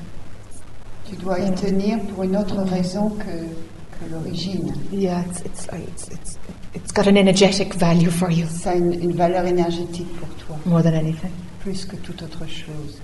Tu 1.09 1.17
dois 1.17 1.39
y 1.39 1.51
tenir 1.55 1.99
pour 2.13 2.25
une 2.25 2.37
autre 2.37 2.63
raison 2.65 3.11
que, 3.11 3.25
que 3.25 4.11
l'origine. 4.11 4.73
Yeah, 4.93 5.23
it's, 5.25 5.41
it's, 5.45 5.67
it's, 5.73 6.09
it's, 6.11 6.39
it's 6.75 6.93
got 6.93 7.07
an 7.07 7.17
energetic 7.17 7.75
value 7.75 8.11
for 8.11 8.29
you 8.31 8.47
Ça 8.47 8.71
a 8.71 8.75
une, 8.75 8.93
une 8.95 9.13
valeur 9.13 9.47
énergétique 9.47 10.09
pour 10.19 10.29
toi, 10.47 10.57
more 10.67 10.83
than 10.83 10.95
anything. 10.95 11.31
plus 11.61 11.85
que 11.85 11.95
toute 11.97 12.23
autre 12.23 12.45
chose. 12.47 13.01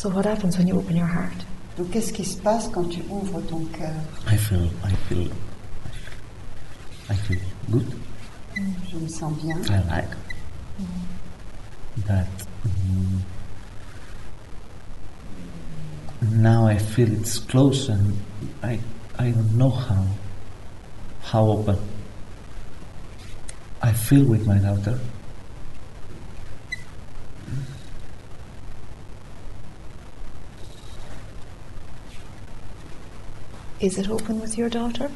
So, 0.00 0.08
what 0.08 0.24
happens 0.24 0.56
when 0.56 0.66
you 0.66 0.78
open 0.78 0.96
your 0.96 1.04
heart? 1.04 1.44
Donc 1.76 1.90
qu'est-ce 1.90 2.10
qui 2.10 2.24
se 2.24 2.38
passe 2.38 2.68
quand 2.68 2.88
tu 2.88 3.02
ouvres 3.10 3.42
ton 3.42 3.62
cœur 3.66 3.92
I 4.26 4.34
feel, 4.38 4.70
I 4.82 4.94
feel, 5.06 5.28
I 7.10 7.14
feel 7.14 7.40
good. 7.70 7.86
Je 8.90 8.96
me 8.96 9.06
sens 9.06 9.34
bien. 9.42 9.58
I 9.68 9.76
like 9.90 10.08
that. 12.06 12.26
mm, 12.64 13.20
now 16.32 16.66
I 16.66 16.78
feel 16.78 17.12
it's 17.12 17.38
close, 17.38 17.90
and 17.90 18.16
I, 18.62 18.80
I 19.18 19.32
don't 19.32 19.54
know 19.58 19.68
how, 19.68 20.06
how 21.24 21.46
open. 21.46 21.76
I 23.82 23.92
feel 23.92 24.24
with 24.24 24.46
my 24.46 24.56
daughter. 24.56 24.98
Is 33.80 33.96
it 33.96 34.10
open 34.10 34.42
with 34.42 34.58
your 34.58 34.68
daughter? 34.68 35.10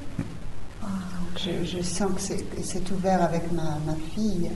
Je, 1.36 1.64
je 1.64 1.82
sens 1.82 2.14
que 2.14 2.62
c'est, 2.62 2.90
ouvert 2.90 3.22
avec 3.22 3.52
ma, 3.52 3.78
ma 3.84 3.94
fille. 4.14 4.50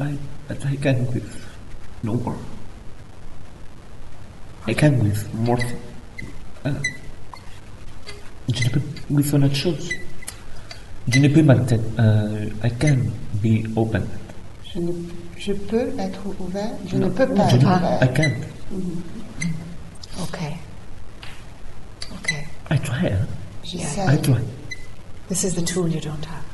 I, 0.00 0.18
I 0.50 0.76
with 1.14 1.43
no 2.04 2.14
more. 2.14 2.36
I 4.66 4.74
can 4.74 4.98
with 5.02 5.22
more. 5.34 5.58
Uh, 6.64 6.72
je 8.52 8.64
ne 8.64 8.68
peux 8.70 8.80
with 9.10 9.34
autre 9.34 9.54
chose. 9.54 9.90
Je 11.08 11.18
ne 11.20 11.28
peux 11.28 11.42
m'entendre. 11.42 11.82
Uh, 11.98 12.50
I 12.62 12.70
can 12.70 12.96
be 13.42 13.64
open. 13.76 14.06
Je, 14.72 14.80
ne, 14.80 14.92
je 15.38 15.52
peux 15.52 15.92
être 15.98 16.20
ouvert 16.40 16.72
Je 16.86 16.96
ne 16.96 17.08
peux 17.08 17.26
pas 17.28 17.48
Je 17.48 17.56
être 17.56 17.62
ne- 17.64 17.68
I 17.70 17.76
ouvert. 17.76 18.14
can't. 18.14 18.34
Okay. 20.22 20.56
Okay. 22.20 22.46
I 22.70 22.78
try. 22.78 23.08
Huh? 23.10 23.26
I 23.64 23.66
J'essaie. 23.66 24.22
try. 24.22 24.40
This 25.28 25.44
is 25.44 25.54
the 25.54 25.62
tool 25.62 25.88
you 25.88 26.00
don't 26.00 26.24
have. 26.26 26.44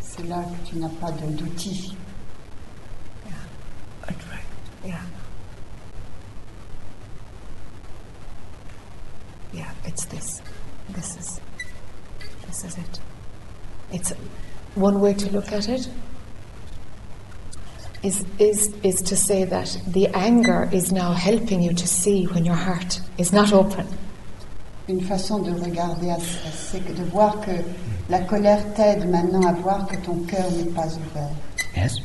C'est 0.00 0.26
là 0.28 0.42
que 0.44 0.68
tu 0.70 0.76
n'as 0.78 0.88
pas. 1.00 1.08
I 1.10 1.36
try. 1.36 1.96
Yeah. 4.88 5.00
Yeah, 9.52 9.70
it's 9.84 10.04
this. 10.06 10.40
This 10.90 11.16
is 11.18 11.40
this 12.46 12.64
is 12.64 12.78
it. 12.78 13.00
It's 13.92 14.12
one 14.74 15.00
way 15.00 15.14
to 15.14 15.30
look 15.30 15.52
at 15.52 15.68
it 15.68 15.88
is 18.02 18.24
is 18.38 18.72
is 18.82 19.02
to 19.02 19.16
say 19.16 19.44
that 19.44 19.76
the 19.86 20.06
anger 20.14 20.68
is 20.72 20.92
now 20.92 21.12
helping 21.12 21.60
you 21.62 21.72
to 21.74 21.86
see 21.86 22.24
when 22.26 22.44
your 22.44 22.54
heart 22.54 23.00
is 23.18 23.32
not 23.32 23.52
open. 23.52 23.86
Une 24.88 25.02
façon 25.02 25.40
de 25.44 25.50
regarder, 25.52 26.08
à- 26.10 26.14
à- 26.14 26.50
c'est 26.50 26.80
que 26.80 26.92
de 26.94 27.02
voir 27.10 27.40
que 27.42 27.50
la 28.08 28.20
colère 28.20 28.62
t'aide 28.74 29.06
maintenant 29.10 29.46
à 29.46 29.52
voir 29.52 29.86
que 29.86 29.96
ton 29.96 30.14
cœur 30.26 30.50
n'est 30.52 30.72
pas 30.72 30.86
ouvert. 30.86 31.30
Yes. 31.76 31.96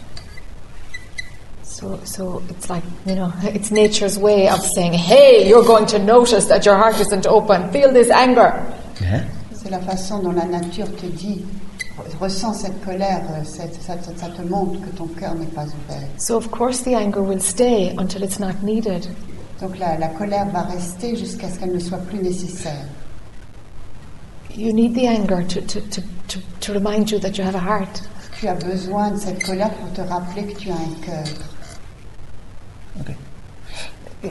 So 1.84 2.00
so 2.06 2.42
it's 2.50 2.70
like, 2.70 2.84
you 3.06 3.16
know, 3.16 3.32
it's 3.44 3.70
nature's 3.72 4.18
way 4.18 4.48
of 4.48 4.60
saying, 4.62 4.94
"Hey, 4.94 5.48
you're 5.50 5.66
going 5.66 5.86
to 5.88 6.00
notice 6.00 6.46
that 6.48 6.66
your 6.66 6.78
heart 6.78 6.98
isn't 7.00 7.26
open. 7.28 7.70
Feel 7.72 7.92
this 7.92 8.10
anger." 8.10 8.52
Yeah. 9.02 9.26
C'est 9.54 9.70
la 9.70 9.80
façon 9.80 10.20
dont 10.24 10.32
la 10.36 10.46
nature 10.46 10.88
te 10.96 11.06
dit, 11.08 11.44
re- 11.98 12.20
ressens 12.22 12.54
cette 12.62 12.84
colère, 12.86 13.22
euh, 13.32 13.44
cette- 13.44 13.82
ça, 13.82 13.96
ça 14.16 14.28
te 14.30 14.42
montre 14.44 14.80
que 14.82 14.90
ton 14.96 15.08
cœur 15.08 15.36
n'est 15.36 15.54
pas 15.54 15.66
ouvert. 15.66 16.08
So 16.18 16.38
of 16.38 16.50
course 16.52 16.84
the 16.84 16.96
anger 16.96 17.22
will 17.22 17.42
stay 17.42 17.94
until 17.98 18.24
it's 18.24 18.40
not 18.40 18.62
needed. 18.64 19.08
Donc 19.62 19.78
la, 19.80 19.98
la 19.98 20.08
colère 20.08 20.46
va 20.54 20.62
rester 20.62 21.16
jusqu'à 21.18 21.50
ce 21.50 21.60
qu'elle 21.60 21.74
ne 21.74 21.80
soit 21.80 21.98
plus 22.10 22.20
nécessaire. 22.20 22.86
You 24.56 24.72
need 24.74 24.94
the 24.96 25.08
anger 25.08 25.44
to, 25.48 25.62
to, 25.62 25.82
to, 25.82 26.02
to, 26.30 26.40
to 26.62 26.74
remind 26.74 27.10
you 27.12 27.20
that 27.20 27.38
you 27.38 27.44
have 27.44 27.56
a 27.56 27.60
heart. 27.60 28.02
Tu 28.40 28.48
as 28.48 28.56
besoin 28.56 29.12
de 29.12 29.18
cette 29.20 29.44
colère 29.44 29.70
pour 29.72 29.92
te 29.94 30.02
rappeler 30.02 30.44
que 30.46 30.58
tu 30.60 30.70
as 30.70 30.76
un 30.76 31.06
cœur. 31.06 31.24
Okay. 33.02 33.16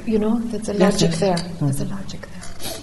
You 0.06 0.18
know, 0.18 0.38
there's 0.38 0.68
a 0.68 0.74
Yes, 0.74 0.94
logic 1.02 1.10
yes. 1.10 1.20
there. 1.20 1.38
Hmm. 1.38 1.64
There's 1.66 1.80
a 1.80 1.84
logic 1.84 2.20
there. 2.22 2.82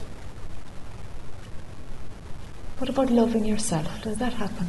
What 2.78 2.90
about 2.90 3.10
loving 3.10 3.46
yourself? 3.46 3.88
Does 4.04 4.18
that 4.18 4.34
happen? 4.34 4.68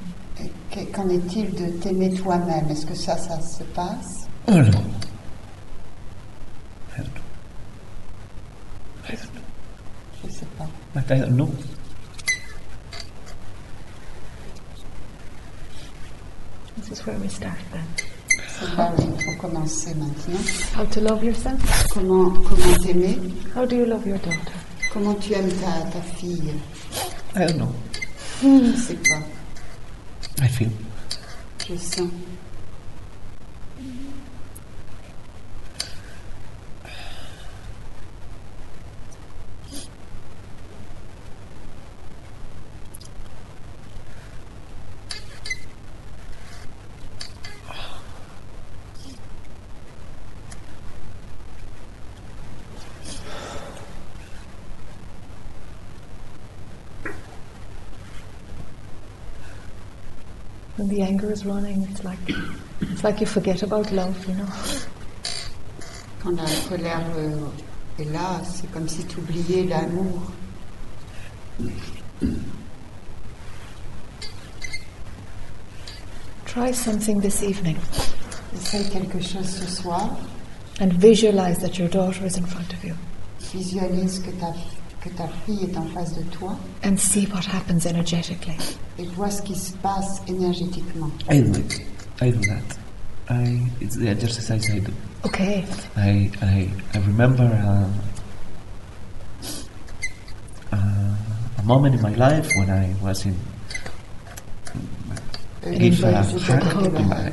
Qu'en 0.92 1.10
est-il 1.10 1.50
de 1.55 1.70
t'aimer 1.80 2.14
toi-même 2.14 2.68
Est-ce 2.70 2.86
que 2.86 2.94
ça, 2.94 3.16
ça 3.18 3.40
se 3.40 3.62
passe 3.74 4.26
Oh 4.48 4.52
no. 4.52 4.60
I 6.97 7.02
don't 7.02 7.14
know. 7.14 7.22
I 9.08 9.12
don't. 9.16 9.42
Je 10.22 10.26
ne 10.28 10.32
sais 10.32 10.47
pas. 10.56 10.66
But 10.94 11.10
I 11.10 11.18
don't 11.20 11.36
know. 11.36 11.50
This 16.78 16.90
is 16.92 17.06
where 17.06 17.18
we 17.18 17.28
start 17.28 17.58
then. 17.72 17.84
C'est 18.60 18.66
il 18.98 19.24
faut 19.24 19.40
commencer 19.40 19.94
maintenant. 19.94 20.40
How 20.76 20.84
to 20.86 21.00
love 21.00 21.24
yourself? 21.24 21.89
Comment 21.94 22.30
comment 22.30 22.76
t'aimer 22.82 23.18
How 23.56 23.64
do 23.66 23.76
you 23.76 23.86
love 23.86 24.06
your 24.06 24.18
daughter? 24.18 24.52
Comment 24.92 25.14
tu 25.14 25.32
aimes 25.32 25.50
ta, 25.60 25.90
ta 25.90 26.00
fille 26.16 26.52
I 27.36 27.47
don't 27.47 27.56
know. 27.58 27.72
Hmm, 28.42 28.72
C'est 28.76 28.97
quoi 29.06 29.18
I 30.42 30.48
feel. 30.48 30.70
Je 31.68 31.76
sens. 31.76 32.08
The 60.90 61.02
anger 61.02 61.30
is 61.32 61.44
running, 61.46 61.82
it's 61.90 62.04
like 62.04 62.18
it's 62.80 63.04
like 63.04 63.20
you 63.20 63.26
forget 63.26 63.62
about 63.62 63.90
love, 63.92 64.16
you 64.28 64.34
know. 64.34 64.48
Quand 66.22 66.36
la 66.36 66.44
colère 66.68 67.02
euh, 67.16 67.48
est 67.98 68.12
là, 68.12 68.42
c'est 68.44 68.70
comme 68.72 68.88
si 68.88 69.04
tu 69.04 69.18
oubliais 69.20 69.64
l'amour. 69.64 70.20
Try 76.46 76.72
something 76.72 77.20
this 77.20 77.42
evening 77.42 77.76
Essaye 78.54 78.88
quelque 78.90 79.20
chose 79.20 79.48
ce 79.48 79.66
soir. 79.66 80.16
and 80.80 80.92
visualize 80.94 81.58
that 81.58 81.78
your 81.78 81.88
daughter 81.88 82.24
is 82.24 82.36
in 82.36 82.44
front 82.46 82.72
of 82.72 82.84
you 82.84 82.94
Visualise 83.52 84.18
que 84.20 84.30
ta, 84.40 84.52
que 85.00 85.08
ta 85.10 85.26
fille 85.46 85.64
est 85.64 85.76
en 85.76 85.86
face 85.94 86.14
de 86.14 86.22
toi 86.24 86.56
and 86.84 86.96
see 86.98 87.26
what 87.32 87.42
happens 87.46 87.86
energetically. 87.86 88.56
et 88.98 89.06
vois 89.16 89.30
ce 89.30 89.40
qui 89.42 89.54
se 89.54 89.72
passe 89.78 90.20
énergétiquement. 90.28 91.10
I 91.30 91.40
do 91.40 91.58
it. 91.58 91.80
I 92.20 92.30
do 92.30 92.40
that. 92.40 92.78
I, 93.30 93.62
it's 93.80 93.96
the 93.96 94.08
exercise 94.08 94.68
I 94.70 94.80
do. 94.80 94.92
Okay. 95.24 95.64
I, 95.96 96.30
I, 96.42 96.68
I 96.94 96.98
remember 97.06 97.44
uh, 97.44 97.88
uh, 100.72 100.78
a 101.58 101.62
moment 101.64 101.94
in 101.94 102.02
my 102.02 102.14
life 102.14 102.48
when 102.58 102.68
I 102.70 102.94
was 103.02 103.24
in 103.24 103.34
give 105.78 106.04
a 106.04 106.24
c'est 106.24 106.62
hug 106.74 106.94
to 106.94 107.02
my, 107.02 107.04
my 107.06 107.32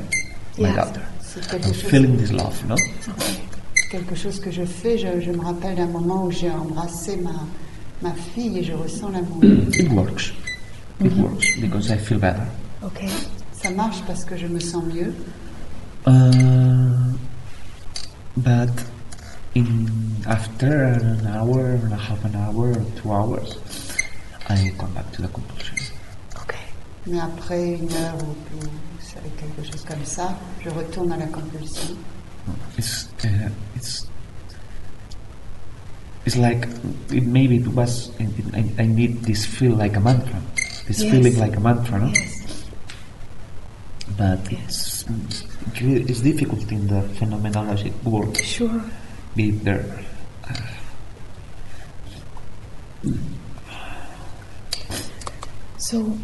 Yeah. 0.58 0.74
daughter. 0.76 1.02
c'est 1.20 1.52
I'm 1.54 1.72
feeling 1.72 2.16
this 2.16 2.32
love, 2.32 2.54
you 2.62 3.47
quelque 3.90 4.14
chose 4.14 4.40
que 4.40 4.50
je 4.50 4.64
fais. 4.64 4.98
Je, 4.98 5.20
je 5.20 5.30
me 5.30 5.40
rappelle 5.40 5.76
d'un 5.76 5.86
moment 5.86 6.24
où 6.26 6.30
j'ai 6.30 6.50
embrassé 6.50 7.16
ma, 7.16 7.46
ma 8.02 8.14
fille 8.14 8.58
et 8.58 8.64
je 8.64 8.72
ressens 8.72 9.10
l'amour. 9.10 9.42
It 9.42 9.90
works. 9.90 10.32
It 11.00 11.12
works 11.16 11.60
because 11.60 11.90
I 11.90 11.96
feel 11.96 12.18
better. 12.18 12.46
Okay. 12.82 13.08
Ça 13.52 13.70
marche 13.70 14.02
parce 14.06 14.24
que 14.24 14.36
je 14.36 14.46
me 14.46 14.60
sens 14.60 14.84
mieux? 14.84 15.12
Uh, 16.06 17.12
but 18.36 18.70
in 19.56 19.86
after 20.26 20.94
an 20.94 21.26
hour 21.26 21.78
and 21.82 21.92
a 21.92 21.96
half 21.96 22.24
an 22.24 22.36
hour 22.36 22.72
two 22.96 23.10
hours, 23.10 23.58
I 24.48 24.72
come 24.78 24.92
back 24.94 25.10
to 25.12 25.22
the 25.22 25.28
compulsion. 25.28 25.76
Okay. 26.42 26.56
Mais 27.06 27.18
après 27.20 27.74
une 27.74 27.92
heure 27.92 28.16
ou, 28.22 28.56
ou 28.56 28.68
c'est 29.00 29.20
quelque 29.36 29.64
chose 29.70 29.84
comme 29.84 30.04
ça, 30.04 30.38
je 30.64 30.70
retourne 30.70 31.10
à 31.12 31.16
la 31.16 31.26
compulsion. 31.26 31.96
It's 32.76 33.08
uh, 33.24 33.50
it's 33.74 34.06
it's 36.26 36.36
like 36.36 36.68
it 37.10 37.24
maybe 37.24 37.56
it 37.56 37.68
was 37.68 38.10
I, 38.20 38.64
I 38.78 38.86
need 38.86 39.22
this 39.24 39.46
feel 39.46 39.72
like 39.72 39.96
a 39.96 40.00
mantra, 40.00 40.40
this 40.86 41.02
Yes. 41.02 41.10
feeling 41.10 41.38
like 41.38 41.56
a 41.56 41.60
mantra, 41.60 41.98
no? 41.98 42.08
Yes. 42.08 42.64
But 44.16 44.40
it's 44.52 45.04
it's 45.80 46.20
difficult 46.20 46.70
in 46.72 46.86
the 46.88 47.02
phenomenology 47.18 47.92
world. 48.04 48.36
Sure. 48.38 48.82
Be 49.36 49.50
there. 49.52 49.84
So 55.78 56.18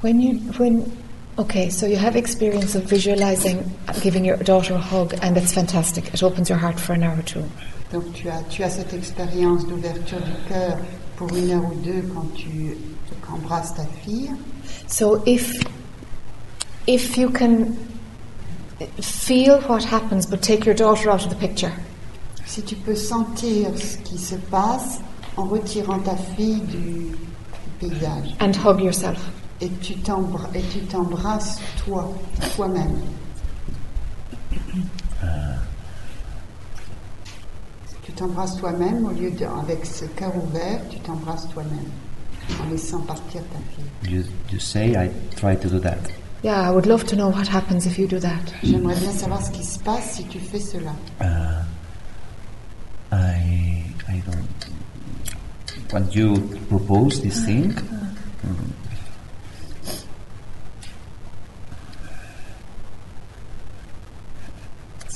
when 0.00 0.20
you 0.20 0.38
when 0.56 0.90
okay, 1.38 1.70
so 1.70 1.86
you 1.86 1.96
have 1.96 2.16
experience 2.16 2.74
of 2.74 2.84
visualizing 2.84 3.70
giving 4.02 4.24
your 4.24 4.36
daughter 4.38 4.74
a 4.74 4.78
hug 4.78 5.14
and 5.22 5.36
it's 5.36 5.52
fantastic. 5.52 6.12
It 6.12 6.22
opens 6.22 6.48
your 6.48 6.58
heart 6.58 6.78
for 6.78 6.92
an 6.92 7.02
hour 7.02 7.18
or 7.18 7.22
two. 7.22 7.44
Donc 7.92 8.12
tu 8.14 8.28
as, 8.28 8.42
tu 8.48 8.62
as 8.62 8.70
cette 8.70 8.94
expérience 8.94 9.66
d'ouverture 9.66 10.20
du 10.20 10.32
cœur 10.48 10.78
pour 11.16 11.34
une 11.34 11.50
heure 11.50 11.64
ou 11.64 11.74
deux 11.82 12.02
quand 12.14 12.34
tu 12.36 12.76
embrasses 13.30 13.74
ta 13.74 13.84
fille. 14.04 14.30
So 14.86 15.22
if 15.26 15.52
if 16.86 17.16
you 17.16 17.30
can 17.30 17.76
feel 19.00 19.60
what 19.62 19.84
happens 19.84 20.26
but 20.26 20.42
take 20.42 20.64
your 20.64 20.74
daughter 20.74 21.10
out 21.10 21.24
of 21.24 21.30
the 21.30 21.36
picture. 21.36 21.72
Si 22.46 22.62
tu 22.62 22.74
peux 22.76 22.96
sentir 22.96 23.70
ce 23.76 23.96
qui 23.98 24.18
se 24.18 24.34
passe 24.36 25.00
en 25.36 25.44
retirant 25.44 26.00
ta 26.00 26.16
fille 26.16 26.60
du, 26.60 27.10
du 27.10 27.16
paysage 27.78 28.34
and 28.40 28.52
hug 28.56 28.80
yourself. 28.80 29.18
Et 29.60 29.68
tu 29.82 29.94
t'embra- 29.96 30.48
et 30.54 30.62
tu 30.62 30.80
t'embrasses 30.80 31.58
toi, 31.84 32.12
toi-même. 32.56 32.96
Tu 38.04 38.12
t'embrasses 38.12 38.56
toi-même 38.56 39.04
au 39.06 39.10
lieu 39.10 39.30
de, 39.30 39.44
avec 39.44 39.84
ce 39.86 40.04
cœur 40.06 40.32
ouvert, 40.36 40.80
tu 40.90 40.98
t'embrasses 41.00 41.48
toi-même 41.48 41.90
en 42.60 42.70
laissant 42.70 43.00
partir 43.00 43.42
ta 43.52 43.58
fille. 43.74 44.12
You 44.12 44.24
you 44.50 44.58
say 44.58 44.92
I 44.96 45.10
try 45.36 45.56
to 45.56 45.68
do 45.68 45.78
that. 45.80 45.98
Yeah, 46.42 46.68
I 46.68 46.70
would 46.72 46.86
love 46.86 47.04
to 47.06 47.16
know 47.16 47.28
what 47.28 47.46
happens 47.48 47.86
if 47.86 47.98
you 47.98 48.06
do 48.08 48.18
that. 48.18 48.52
J'aimerais 48.62 48.96
bien 48.96 49.12
savoir 49.12 49.44
ce 49.44 49.50
qui 49.50 49.62
se 49.62 49.78
passe 49.78 50.12
si 50.16 50.24
tu 50.24 50.38
fais 50.38 50.58
cela. 50.58 50.92
Uh, 51.20 51.62
I 53.12 53.84
I 54.08 54.22
don't. 54.26 54.72
When 55.92 56.08
you 56.12 56.34
propose 56.68 57.20
this 57.20 57.44
thing, 57.44 57.74
mm, 57.74 58.54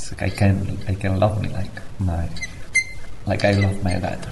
it's 0.05 0.13
like 0.13 0.23
I 0.23 0.29
can 0.37 0.79
I 0.87 0.95
can 0.95 1.19
love 1.19 1.41
me 1.41 1.49
like 1.49 1.71
my 1.99 2.29
like 3.27 3.45
I 3.45 3.53
love 3.53 3.83
my 3.83 3.95
daughter. 3.99 4.31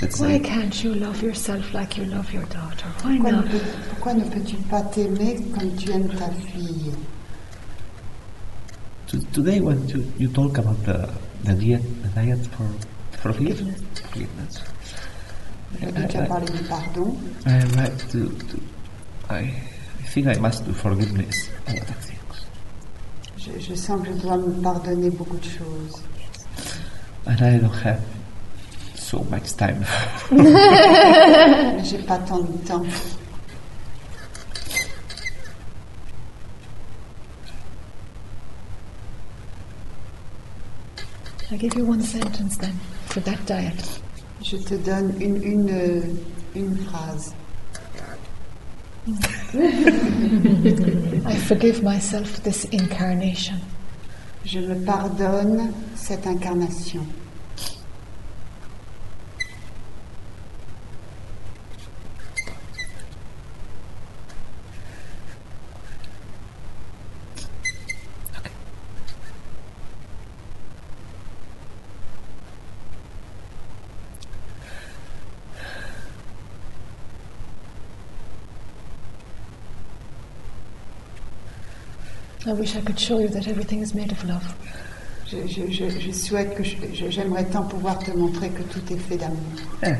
Let's 0.00 0.20
Why 0.20 0.38
say 0.38 0.38
can't 0.38 0.84
you 0.84 0.94
love 0.94 1.20
yourself 1.22 1.74
like 1.74 1.96
you 1.98 2.04
love 2.04 2.32
your 2.32 2.44
daughter? 2.44 2.86
Why 3.02 3.16
Pourquoi 3.18 3.32
ne, 3.32 3.36
not? 3.38 3.50
peux- 3.50 3.60
pourquoi 3.90 4.14
ne 4.14 4.24
peux-tu 4.30 4.56
pas 4.70 4.82
t'aimer 4.82 5.36
comme 5.58 5.74
tu 5.76 5.90
aimes 5.90 6.08
ta 6.16 6.30
fille 6.30 6.92
To- 9.08 9.18
today 9.32 9.58
when 9.60 9.88
you, 9.88 10.04
you 10.18 10.28
talk 10.28 10.58
about 10.58 10.78
the 10.84 11.08
the 11.42 11.54
diet 11.54 11.82
the 12.02 12.08
diet 12.14 12.46
for 12.56 12.68
forgiveness 13.18 13.80
forgiveness. 13.94 14.62
Aujourd'hui, 15.74 16.06
tu 16.08 16.16
as 16.18 16.26
parlé 16.28 16.46
du 16.52 16.62
pardon. 16.68 17.16
I 17.46 17.58
like 17.76 17.98
to, 18.12 18.28
to 18.28 18.56
I, 19.28 19.40
I 20.00 20.06
think 20.12 20.28
I 20.28 20.38
must 20.38 20.64
do 20.64 20.72
forgiveness 20.72 21.50
Je, 23.54 23.60
je 23.60 23.74
sens 23.74 24.00
que 24.02 24.08
je 24.08 24.12
dois 24.20 24.36
me 24.36 24.50
pardonner 24.62 25.10
beaucoup 25.10 25.36
de 25.38 25.44
choses. 25.44 26.02
And 27.26 27.36
I 27.40 27.58
don't 27.58 27.74
have 27.84 28.00
so 28.94 29.24
much 29.30 29.54
time. 29.56 29.84
J'ai 31.84 31.98
pas 31.98 32.18
tant 32.18 32.40
de 32.40 32.58
temps. 32.66 32.84
I 41.50 41.56
give 41.56 41.74
you 41.74 41.84
one 41.84 42.02
sentence 42.02 42.58
then 42.58 42.78
for 43.06 43.20
that 43.20 43.46
diet. 43.46 44.00
Je 44.42 44.58
te 44.58 44.74
donne 44.74 45.14
une, 45.20 45.42
une, 45.42 46.18
une 46.54 46.76
phrase. 46.76 47.34
I 51.28 51.36
forgive 51.36 51.82
myself 51.82 52.42
this 52.42 52.64
incarnation. 52.72 53.60
Je 54.46 54.60
me 54.60 54.82
pardonne 54.86 55.74
cette 55.94 56.26
incarnation. 56.26 57.06
Je, 85.30 86.00
je 86.00 86.12
souhaite 86.12 86.54
que 86.54 86.62
j'aimerais 87.10 87.44
tant 87.44 87.62
pouvoir 87.62 87.98
te 87.98 88.10
montrer 88.12 88.48
que 88.48 88.62
tout 88.62 88.80
est 88.92 88.96
fait 88.96 89.16
d'amour. 89.16 89.36
Eh. 89.82 89.94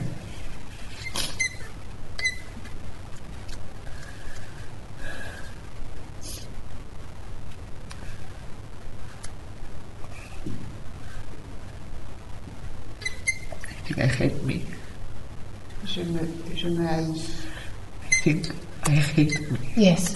I 13.97 14.07
hate 14.07 14.43
me. 14.45 14.61
Je 15.85 16.01
me, 16.03 16.21
je 16.55 16.69
me 16.69 16.87
haïs. 16.87 17.31
I 18.05 18.15
think 18.23 18.47
I 18.87 18.95
hate 18.95 19.51
me. 19.51 19.59
Yes. 19.77 20.08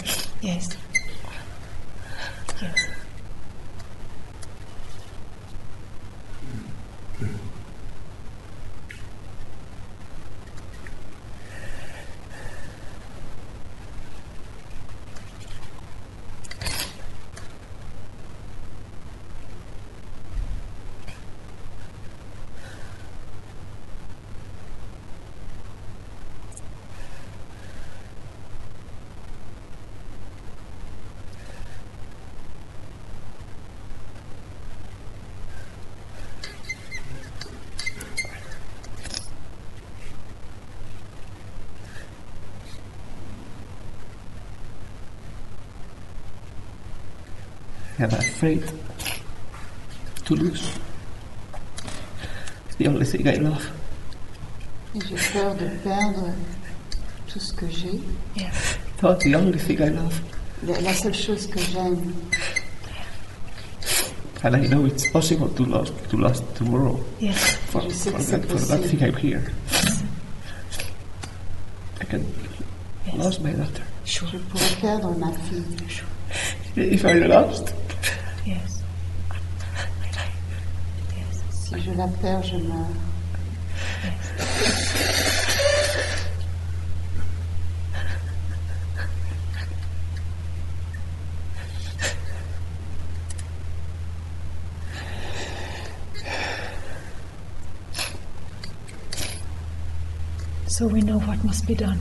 Afraid 48.43 48.65
to 50.25 50.35
lose. 50.35 50.75
It's 52.67 52.75
the 52.77 52.89
only 52.89 53.05
thing 53.05 53.29
I 53.29 53.37
love. 53.37 53.71
J'ai 54.95 55.17
peur 55.33 55.55
de 55.55 55.69
perdre 55.85 56.35
tout 57.29 57.39
ce 57.39 57.53
que 57.53 57.69
j'ai. 57.71 58.01
Yes. 58.35 58.79
Not 59.01 59.21
the 59.21 59.37
only 59.37 59.59
thing 59.59 59.81
I 59.81 59.91
love. 59.91 60.21
La, 60.67 60.81
la 60.81 60.93
seule 60.93 61.15
chose 61.15 61.47
que 61.47 61.61
j'aime. 61.61 62.13
And 64.43 64.57
I 64.57 64.67
know 64.67 64.87
it's 64.87 65.09
possible 65.13 65.49
to 65.49 65.63
lose, 65.63 65.93
to 66.11 66.17
lose 66.17 66.41
tomorrow. 66.57 66.99
Yes. 67.21 67.57
For, 67.71 67.83
Je 67.83 67.91
sais 67.91 68.11
for 68.11 68.19
que 68.19 68.25
that, 68.25 68.45
for 68.49 68.59
that 68.59 68.83
thing 68.83 69.05
I'm 69.05 69.15
here. 69.15 69.53
I 72.01 72.05
can 72.07 72.25
lose 73.17 73.39
my 73.39 73.53
daughter. 73.53 73.85
Sure. 74.05 74.29
Je 74.33 74.39
pourrais 74.39 74.81
perdre 74.81 75.17
ma 75.17 75.31
fille. 75.31 75.63
If 76.75 77.05
I 77.05 77.21
lost, 77.27 77.75
je 81.93 81.99
la 81.99 82.07
perds, 82.07 82.43
je 82.43 82.57
meurs. 82.57 82.87
So 100.67 100.87
we 100.87 101.03
know 101.03 101.19
what 101.19 101.45
must 101.45 101.67
be 101.67 101.75
done. 101.75 102.01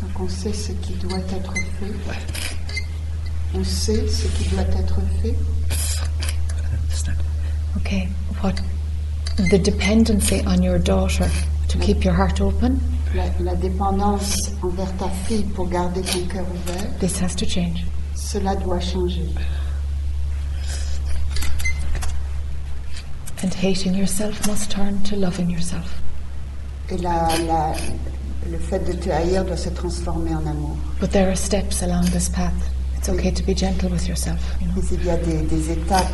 Donc 0.00 0.20
on 0.20 0.28
sait 0.28 0.52
ce 0.52 0.72
qui 0.72 0.94
doit 0.94 1.18
être 1.18 1.52
fait. 1.54 2.14
On 3.54 3.64
sait 3.64 4.08
ce 4.08 4.26
qui 4.28 4.48
doit 4.48 4.62
être 4.62 5.00
fait. 5.22 5.36
Okay. 7.76 8.08
The 9.48 9.58
dependency 9.58 10.42
on 10.44 10.62
your 10.62 10.78
daughter 10.78 11.28
to 11.68 11.78
keep 11.78 12.04
your 12.04 12.12
heart 12.14 12.40
open, 12.40 12.78
La, 13.14 13.24
la 13.40 13.54
dépendance 13.56 14.52
envers 14.62 14.92
ta 14.98 15.08
fille 15.26 15.44
pour 15.54 15.66
garder 15.68 16.02
ton 16.02 16.20
cœur 16.28 16.44
ouvert, 16.54 16.98
this 17.00 17.18
has 17.20 17.34
to 17.36 17.46
change. 17.46 17.84
cela 18.14 18.54
doit 18.54 18.78
changer. 18.80 19.26
And 23.42 23.52
hating 23.54 23.94
yourself 23.94 24.46
must 24.46 24.70
turn 24.70 25.02
to 25.04 25.16
loving 25.16 25.48
yourself. 25.50 26.00
Et 26.90 26.98
la, 26.98 27.34
la- 27.46 27.74
le 28.48 28.58
fait 28.58 28.80
de 28.84 28.92
te 28.92 29.08
haïr 29.10 29.44
doit 29.44 29.56
se 29.56 29.70
transformer 29.70 30.34
en 30.34 30.46
amour. 30.46 30.76
But 31.00 31.10
there 31.12 31.28
are 31.30 31.36
steps 31.36 31.82
along 31.82 32.10
this 32.10 32.28
path. 32.28 32.52
It's 33.00 33.08
il 34.92 35.04
y 35.06 35.10
a 35.10 35.16
des, 35.16 35.70
étapes 35.70 36.12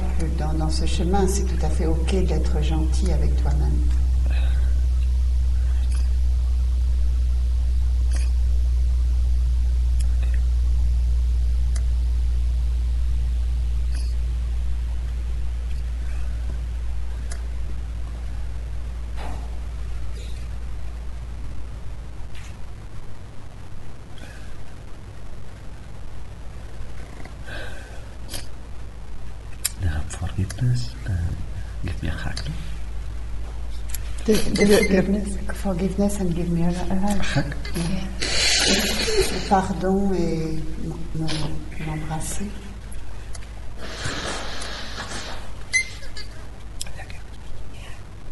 dans 0.57 0.71
ce 0.71 0.87
chemin, 0.87 1.27
c'est 1.27 1.43
tout 1.43 1.67
à 1.67 1.69
fait 1.69 1.87
ok 1.87 2.25
d'être 2.25 2.63
gentil 2.63 3.11
avec 3.11 3.35
toi-même. 3.43 3.75
The, 34.27 34.33
the 34.33 34.67
forgiveness. 34.67 35.37
Forgiveness 35.55 36.19
and 36.21 36.35
give 36.35 36.51
me 36.51 36.63
a 36.65 36.73
hug. 36.73 37.19
Hug? 37.23 37.55
Le 39.33 39.49
pardon 39.49 40.13
et 40.15 40.59
m- 40.85 40.99
me- 41.15 41.87
m'embrasser. 41.87 42.47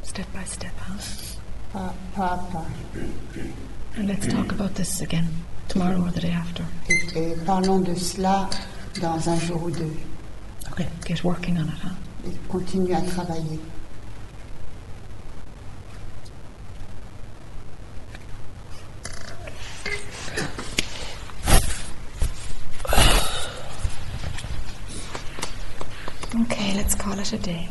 Step 0.03 0.27
by 0.33 0.45
step, 0.45 0.73
huh? 0.79 0.99
Pas, 1.73 1.95
pas, 2.15 2.39
à. 2.53 2.65
And 3.97 4.07
let's 4.09 4.27
talk 4.27 4.53
about 4.53 4.75
this 4.75 5.01
again 5.01 5.29
tomorrow 5.69 6.01
or 6.03 6.11
the 6.11 6.21
day 6.21 6.31
after. 6.31 6.65
Et, 6.89 7.17
et 7.17 7.37
parlons 7.45 7.81
de 7.81 7.95
cela 7.95 8.49
dans 9.01 9.29
un 9.29 9.39
jour 9.39 9.63
ou 9.65 9.71
deux. 9.71 9.93
Okay. 10.73 10.87
Get 11.07 11.25
working 11.25 11.59
on 11.59 11.65
it, 11.69 11.79
huh? 11.83 11.91
Et 12.27 12.33
continue 12.49 12.95
à 12.95 13.01
travailler. 13.01 13.59
Okay, 27.35 27.69